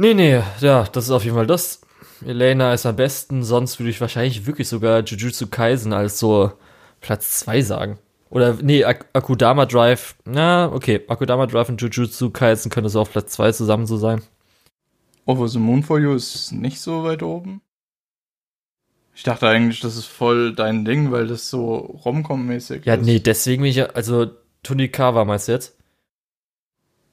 Nee, 0.00 0.14
nee, 0.14 0.42
ja, 0.60 0.84
das 0.84 1.04
ist 1.04 1.10
auf 1.10 1.24
jeden 1.24 1.36
Fall 1.36 1.46
das. 1.46 1.82
Elena 2.24 2.72
ist 2.72 2.86
am 2.86 2.96
besten, 2.96 3.42
sonst 3.42 3.78
würde 3.78 3.90
ich 3.90 4.00
wahrscheinlich 4.00 4.46
wirklich 4.46 4.66
sogar 4.66 5.00
Jujutsu 5.04 5.48
Kaisen 5.48 5.92
als 5.92 6.18
so 6.18 6.52
Platz 7.02 7.40
2 7.40 7.60
sagen. 7.60 7.98
Oder, 8.30 8.56
nee, 8.62 8.82
Ak 8.82 9.10
Akudama 9.12 9.66
Drive, 9.66 10.14
na, 10.24 10.72
okay, 10.72 11.02
Akudama 11.06 11.44
Drive 11.44 11.68
und 11.68 11.82
Jujutsu 11.82 12.30
Kaisen 12.30 12.70
können 12.70 12.88
so 12.88 12.98
auf 12.98 13.12
Platz 13.12 13.32
2 13.32 13.52
zusammen 13.52 13.86
so 13.86 13.98
sein. 13.98 14.22
Over 15.26 15.48
the 15.48 15.58
Moon 15.58 15.82
for 15.82 15.98
You 15.98 16.14
ist 16.14 16.50
nicht 16.50 16.80
so 16.80 17.04
weit 17.04 17.22
oben. 17.22 17.60
Ich 19.14 19.22
dachte 19.22 19.48
eigentlich, 19.48 19.80
das 19.80 19.98
ist 19.98 20.06
voll 20.06 20.54
dein 20.54 20.86
Ding, 20.86 21.12
weil 21.12 21.26
das 21.26 21.50
so 21.50 22.00
Romcom-mäßig 22.06 22.86
ja, 22.86 22.94
ist. 22.94 23.00
Ja, 23.00 23.04
nee, 23.04 23.20
deswegen 23.20 23.60
bin 23.64 23.70
ich 23.70 23.76
ja, 23.76 23.88
also 23.88 24.28
Tunikawa 24.62 25.26
meinst 25.26 25.48
du 25.48 25.52
jetzt? 25.52 25.76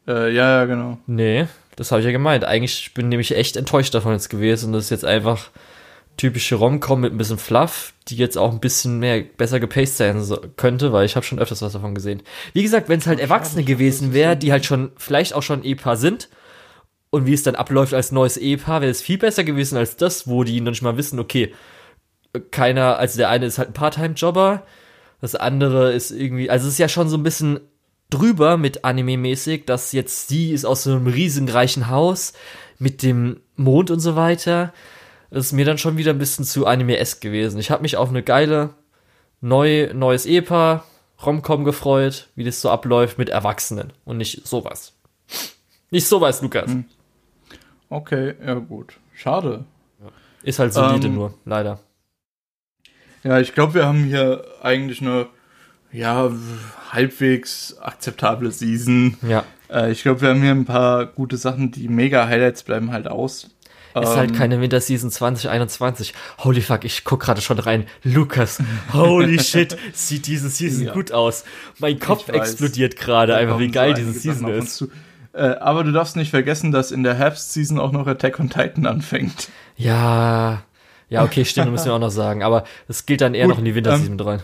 Äh, 0.07 0.33
ja, 0.33 0.59
ja, 0.61 0.65
genau. 0.65 0.99
Nee, 1.05 1.47
das 1.77 1.91
habe 1.91 2.01
ich 2.01 2.05
ja 2.05 2.11
gemeint. 2.11 2.43
Eigentlich 2.43 2.93
bin 2.93 3.05
ich 3.05 3.09
nämlich 3.09 3.35
echt 3.35 3.55
enttäuscht 3.55 3.93
davon 3.93 4.11
jetzt 4.11 4.29
gewesen 4.29 4.67
und 4.67 4.73
das 4.73 4.85
ist 4.85 4.89
jetzt 4.89 5.05
einfach 5.05 5.51
typische 6.17 6.55
Romcom 6.55 6.99
mit 6.99 7.13
ein 7.13 7.17
bisschen 7.17 7.37
Fluff, 7.37 7.93
die 8.07 8.15
jetzt 8.15 8.37
auch 8.37 8.51
ein 8.51 8.59
bisschen 8.59 8.97
mehr 8.97 9.21
besser 9.21 9.59
gepaced 9.59 9.97
sein 9.97 10.25
könnte, 10.57 10.91
weil 10.91 11.05
ich 11.05 11.15
habe 11.15 11.25
schon 11.25 11.37
öfters 11.37 11.61
was 11.61 11.73
davon 11.73 11.93
gesehen. 11.93 12.23
Wie 12.53 12.63
gesagt, 12.63 12.89
wenn 12.89 12.99
es 12.99 13.05
halt 13.05 13.19
Erwachsene 13.19 13.63
gewesen 13.63 14.13
wäre, 14.13 14.35
die 14.35 14.51
halt 14.51 14.65
schon 14.65 14.91
vielleicht 14.97 15.33
auch 15.33 15.43
schon 15.43 15.63
Ehepaar 15.63 15.95
sind 15.95 16.29
und 17.11 17.27
wie 17.27 17.33
es 17.33 17.43
dann 17.43 17.55
abläuft 17.55 17.93
als 17.93 18.11
neues 18.11 18.37
Ehepaar, 18.37 18.81
wäre 18.81 18.89
es 18.89 19.03
viel 19.03 19.19
besser 19.19 19.43
gewesen 19.43 19.77
als 19.77 19.95
das, 19.95 20.27
wo 20.27 20.43
die 20.43 20.59
noch 20.59 20.71
nicht 20.71 20.81
mal 20.81 20.97
wissen, 20.97 21.19
okay, 21.19 21.53
keiner, 22.49 22.97
also 22.97 23.17
der 23.17 23.29
eine 23.29 23.45
ist 23.45 23.59
halt 23.59 23.69
ein 23.69 23.73
Part-Time-Jobber, 23.73 24.65
das 25.21 25.35
andere 25.35 25.93
ist 25.93 26.09
irgendwie, 26.09 26.49
also 26.49 26.65
es 26.65 26.73
ist 26.73 26.79
ja 26.79 26.89
schon 26.89 27.09
so 27.09 27.17
ein 27.17 27.23
bisschen 27.23 27.59
drüber 28.09 28.57
mit 28.57 28.85
Anime-mäßig, 28.85 29.65
dass 29.65 29.91
jetzt 29.91 30.27
sie 30.27 30.51
ist 30.51 30.65
aus 30.65 30.83
so 30.83 30.91
einem 30.91 31.07
riesenreichen 31.07 31.89
Haus 31.89 32.33
mit 32.79 33.03
dem 33.03 33.41
Mond 33.55 33.91
und 33.91 33.99
so 33.99 34.15
weiter. 34.15 34.73
Das 35.29 35.47
ist 35.47 35.51
mir 35.51 35.65
dann 35.65 35.77
schon 35.77 35.97
wieder 35.97 36.11
ein 36.11 36.19
bisschen 36.19 36.45
zu 36.45 36.65
Anime-esque 36.65 37.21
gewesen. 37.21 37.59
Ich 37.59 37.69
habe 37.71 37.81
mich 37.81 37.97
auf 37.97 38.09
eine 38.09 38.23
geile, 38.23 38.75
neu, 39.41 39.91
neues 39.93 40.25
Ehepaar, 40.25 40.85
Romcom 41.25 41.63
gefreut, 41.63 42.29
wie 42.35 42.43
das 42.43 42.61
so 42.61 42.69
abläuft 42.69 43.17
mit 43.17 43.29
Erwachsenen 43.29 43.91
und 44.05 44.17
nicht 44.17 44.47
sowas. 44.47 44.93
Nicht 45.89 46.07
sowas, 46.07 46.41
Lukas. 46.41 46.69
Hm. 46.69 46.85
Okay, 47.89 48.35
ja 48.45 48.55
gut. 48.55 48.99
Schade. 49.13 49.65
Ist 50.43 50.59
halt 50.59 50.73
solide 50.73 51.07
ähm, 51.07 51.15
nur, 51.15 51.33
leider. 51.45 51.79
Ja, 53.23 53.39
ich 53.39 53.53
glaube, 53.53 53.73
wir 53.73 53.85
haben 53.85 54.03
hier 54.05 54.45
eigentlich 54.61 55.01
eine 55.01 55.27
ja, 55.91 56.31
halbwegs 56.91 57.77
akzeptable 57.79 58.51
Season. 58.51 59.17
Ja. 59.27 59.45
Äh, 59.69 59.91
ich 59.91 60.03
glaube, 60.03 60.21
wir 60.21 60.29
haben 60.29 60.41
hier 60.41 60.51
ein 60.51 60.65
paar 60.65 61.05
gute 61.05 61.37
Sachen, 61.37 61.71
die 61.71 61.87
mega 61.87 62.27
Highlights 62.27 62.63
bleiben 62.63 62.91
halt 62.91 63.07
aus. 63.07 63.49
Ist 64.01 64.15
halt 64.15 64.31
ähm, 64.31 64.37
keine 64.37 64.61
Winterseason 64.61 65.09
2021. 65.09 66.13
Holy 66.39 66.61
fuck, 66.61 66.83
ich 66.83 67.03
guck 67.03 67.19
gerade 67.19 67.41
schon 67.41 67.57
rein. 67.57 67.87
Lukas, 68.03 68.59
holy 68.93 69.39
shit, 69.43 69.75
sieht 69.93 70.27
diese 70.27 70.49
Season 70.49 70.85
ja. 70.85 70.93
gut 70.93 71.11
aus. 71.11 71.45
Mein 71.79 71.99
Kopf 71.99 72.29
explodiert 72.29 72.95
gerade, 72.95 73.35
einfach 73.35 73.59
wie 73.59 73.71
geil 73.71 73.95
diese 73.95 74.11
Season 74.11 74.49
ist. 74.49 74.87
Äh, 75.33 75.55
aber 75.59 75.83
du 75.83 75.91
darfst 75.91 76.15
nicht 76.15 76.31
vergessen, 76.31 76.71
dass 76.71 76.91
in 76.91 77.03
der 77.03 77.15
Herbst-Season 77.15 77.79
auch 77.79 77.91
noch 77.91 78.07
Attack 78.07 78.39
on 78.39 78.49
Titan 78.49 78.85
anfängt. 78.85 79.49
Ja, 79.75 80.63
ja, 81.09 81.23
okay, 81.23 81.45
stimmt, 81.45 81.71
müssen 81.71 81.85
wir 81.85 81.93
auch 81.93 81.99
noch 81.99 82.09
sagen. 82.09 82.43
Aber 82.43 82.65
es 82.87 83.05
gilt 83.05 83.21
dann 83.21 83.33
eher 83.33 83.45
gut, 83.45 83.53
noch 83.53 83.59
in 83.59 83.65
die 83.65 83.75
Winterseason 83.75 84.19
ähm, 84.19 84.27
rein. 84.27 84.41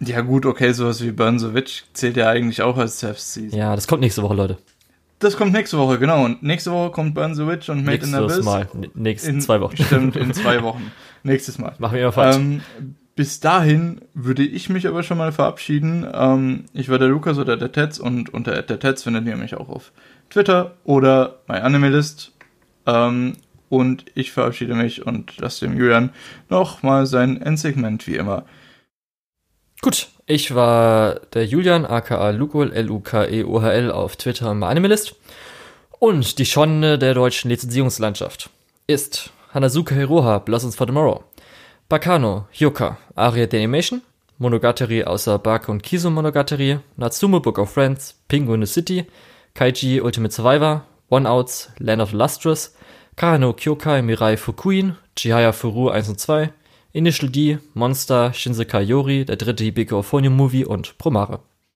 Ja, 0.00 0.20
gut, 0.20 0.44
okay, 0.46 0.72
sowas 0.72 1.02
wie 1.02 1.12
Burn 1.12 1.38
the 1.38 1.54
Witch 1.54 1.84
zählt 1.92 2.16
ja 2.16 2.28
eigentlich 2.28 2.62
auch 2.62 2.76
als 2.76 3.02
Herbst-Season. 3.02 3.58
Ja, 3.58 3.74
das 3.74 3.86
kommt 3.86 4.00
nächste 4.00 4.22
Woche, 4.22 4.34
Leute. 4.34 4.58
Das 5.20 5.36
kommt 5.36 5.52
nächste 5.52 5.78
Woche, 5.78 5.98
genau. 5.98 6.24
Und 6.24 6.42
nächste 6.42 6.70
Woche 6.72 6.90
kommt 6.90 7.14
Burn 7.14 7.34
the 7.34 7.46
Witch 7.46 7.68
und 7.70 7.84
Made 7.84 7.98
Nächstes 7.98 8.12
in 8.12 8.24
Abyss. 8.24 8.44
Mal. 8.44 8.68
Nächste 8.94 9.30
in, 9.30 9.40
zwei 9.40 9.60
Wochen. 9.60 9.76
Stimmt, 9.76 10.16
in 10.16 10.34
zwei 10.34 10.62
Wochen. 10.62 10.92
Nächstes 11.22 11.58
Mal. 11.58 11.74
Machen 11.78 11.94
wir 11.94 12.02
immer 12.02 12.12
falsch. 12.12 12.36
Ähm, 12.36 12.60
bis 13.16 13.40
dahin 13.40 14.00
würde 14.12 14.42
ich 14.42 14.68
mich 14.68 14.88
aber 14.88 15.02
schon 15.02 15.18
mal 15.18 15.32
verabschieden. 15.32 16.06
Ähm, 16.12 16.64
ich 16.72 16.88
war 16.88 16.98
der 16.98 17.08
Lukas 17.08 17.38
oder 17.38 17.56
der 17.56 17.70
Tetz 17.72 17.98
und 17.98 18.34
unter 18.34 18.60
der 18.60 18.78
Tetz 18.78 19.04
findet 19.04 19.26
ihr 19.26 19.36
mich 19.36 19.54
auch 19.54 19.68
auf 19.68 19.92
Twitter 20.30 20.74
oder 20.84 21.38
bei 21.46 21.62
Animalist. 21.62 22.32
Ähm, 22.86 23.34
und 23.68 24.04
ich 24.14 24.32
verabschiede 24.32 24.74
mich 24.74 25.06
und 25.06 25.38
lasse 25.38 25.66
dem 25.66 25.78
Julian 25.78 26.10
nochmal 26.50 27.06
sein 27.06 27.40
Endsegment 27.40 28.06
wie 28.06 28.16
immer. 28.16 28.44
Gut, 29.84 30.08
ich 30.24 30.54
war 30.54 31.16
der 31.34 31.44
Julian, 31.44 31.84
aka 31.84 32.30
Lukol, 32.30 32.72
L-U-K-E-O-H-L 32.72 33.92
auf 33.92 34.16
Twitter 34.16 34.50
und 34.50 34.60
bei 34.60 34.68
Animalist. 34.68 35.14
Und 35.98 36.38
die 36.38 36.46
Schonne 36.46 36.98
der 36.98 37.12
deutschen 37.12 37.50
Lizenzierungslandschaft 37.50 38.48
ist 38.86 39.28
Hanazuka 39.52 39.94
Hiroha, 39.94 40.38
Blossoms 40.38 40.74
for 40.74 40.86
Tomorrow, 40.86 41.22
Bakano, 41.90 42.46
Hyoka, 42.50 42.96
Aria 43.14 43.46
the 43.46 43.58
Animation, 43.58 44.00
Monogatari 44.38 45.04
außer 45.04 45.38
Bake 45.38 45.70
und 45.70 45.82
Kiso 45.82 46.08
Monogatari, 46.08 46.78
Natsumo 46.96 47.40
Book 47.40 47.58
of 47.58 47.70
Friends, 47.70 48.14
Penguin 48.28 48.64
City, 48.64 49.04
Kaiji 49.52 50.00
Ultimate 50.00 50.32
Survivor, 50.32 50.86
One 51.10 51.28
Outs, 51.28 51.68
Land 51.78 52.00
of 52.00 52.12
Lustrous, 52.12 52.74
Karano 53.16 53.52
Kyokai 53.52 54.00
Mirai 54.00 54.38
Fukuin, 54.38 54.96
Chihaya 55.14 55.52
Furu 55.52 55.90
1 55.90 56.08
und 56.08 56.18
2, 56.18 56.48
Initial 56.96 57.28
D, 57.28 57.58
Monster, 57.74 58.32
Shinsekai 58.32 58.84
Yori, 58.84 59.24
der 59.24 59.34
dritte 59.34 59.64
Hibiko 59.64 59.96
Euphonium 59.96 60.36
Movie 60.36 60.64
und 60.64 60.96
Promare. 60.96 61.40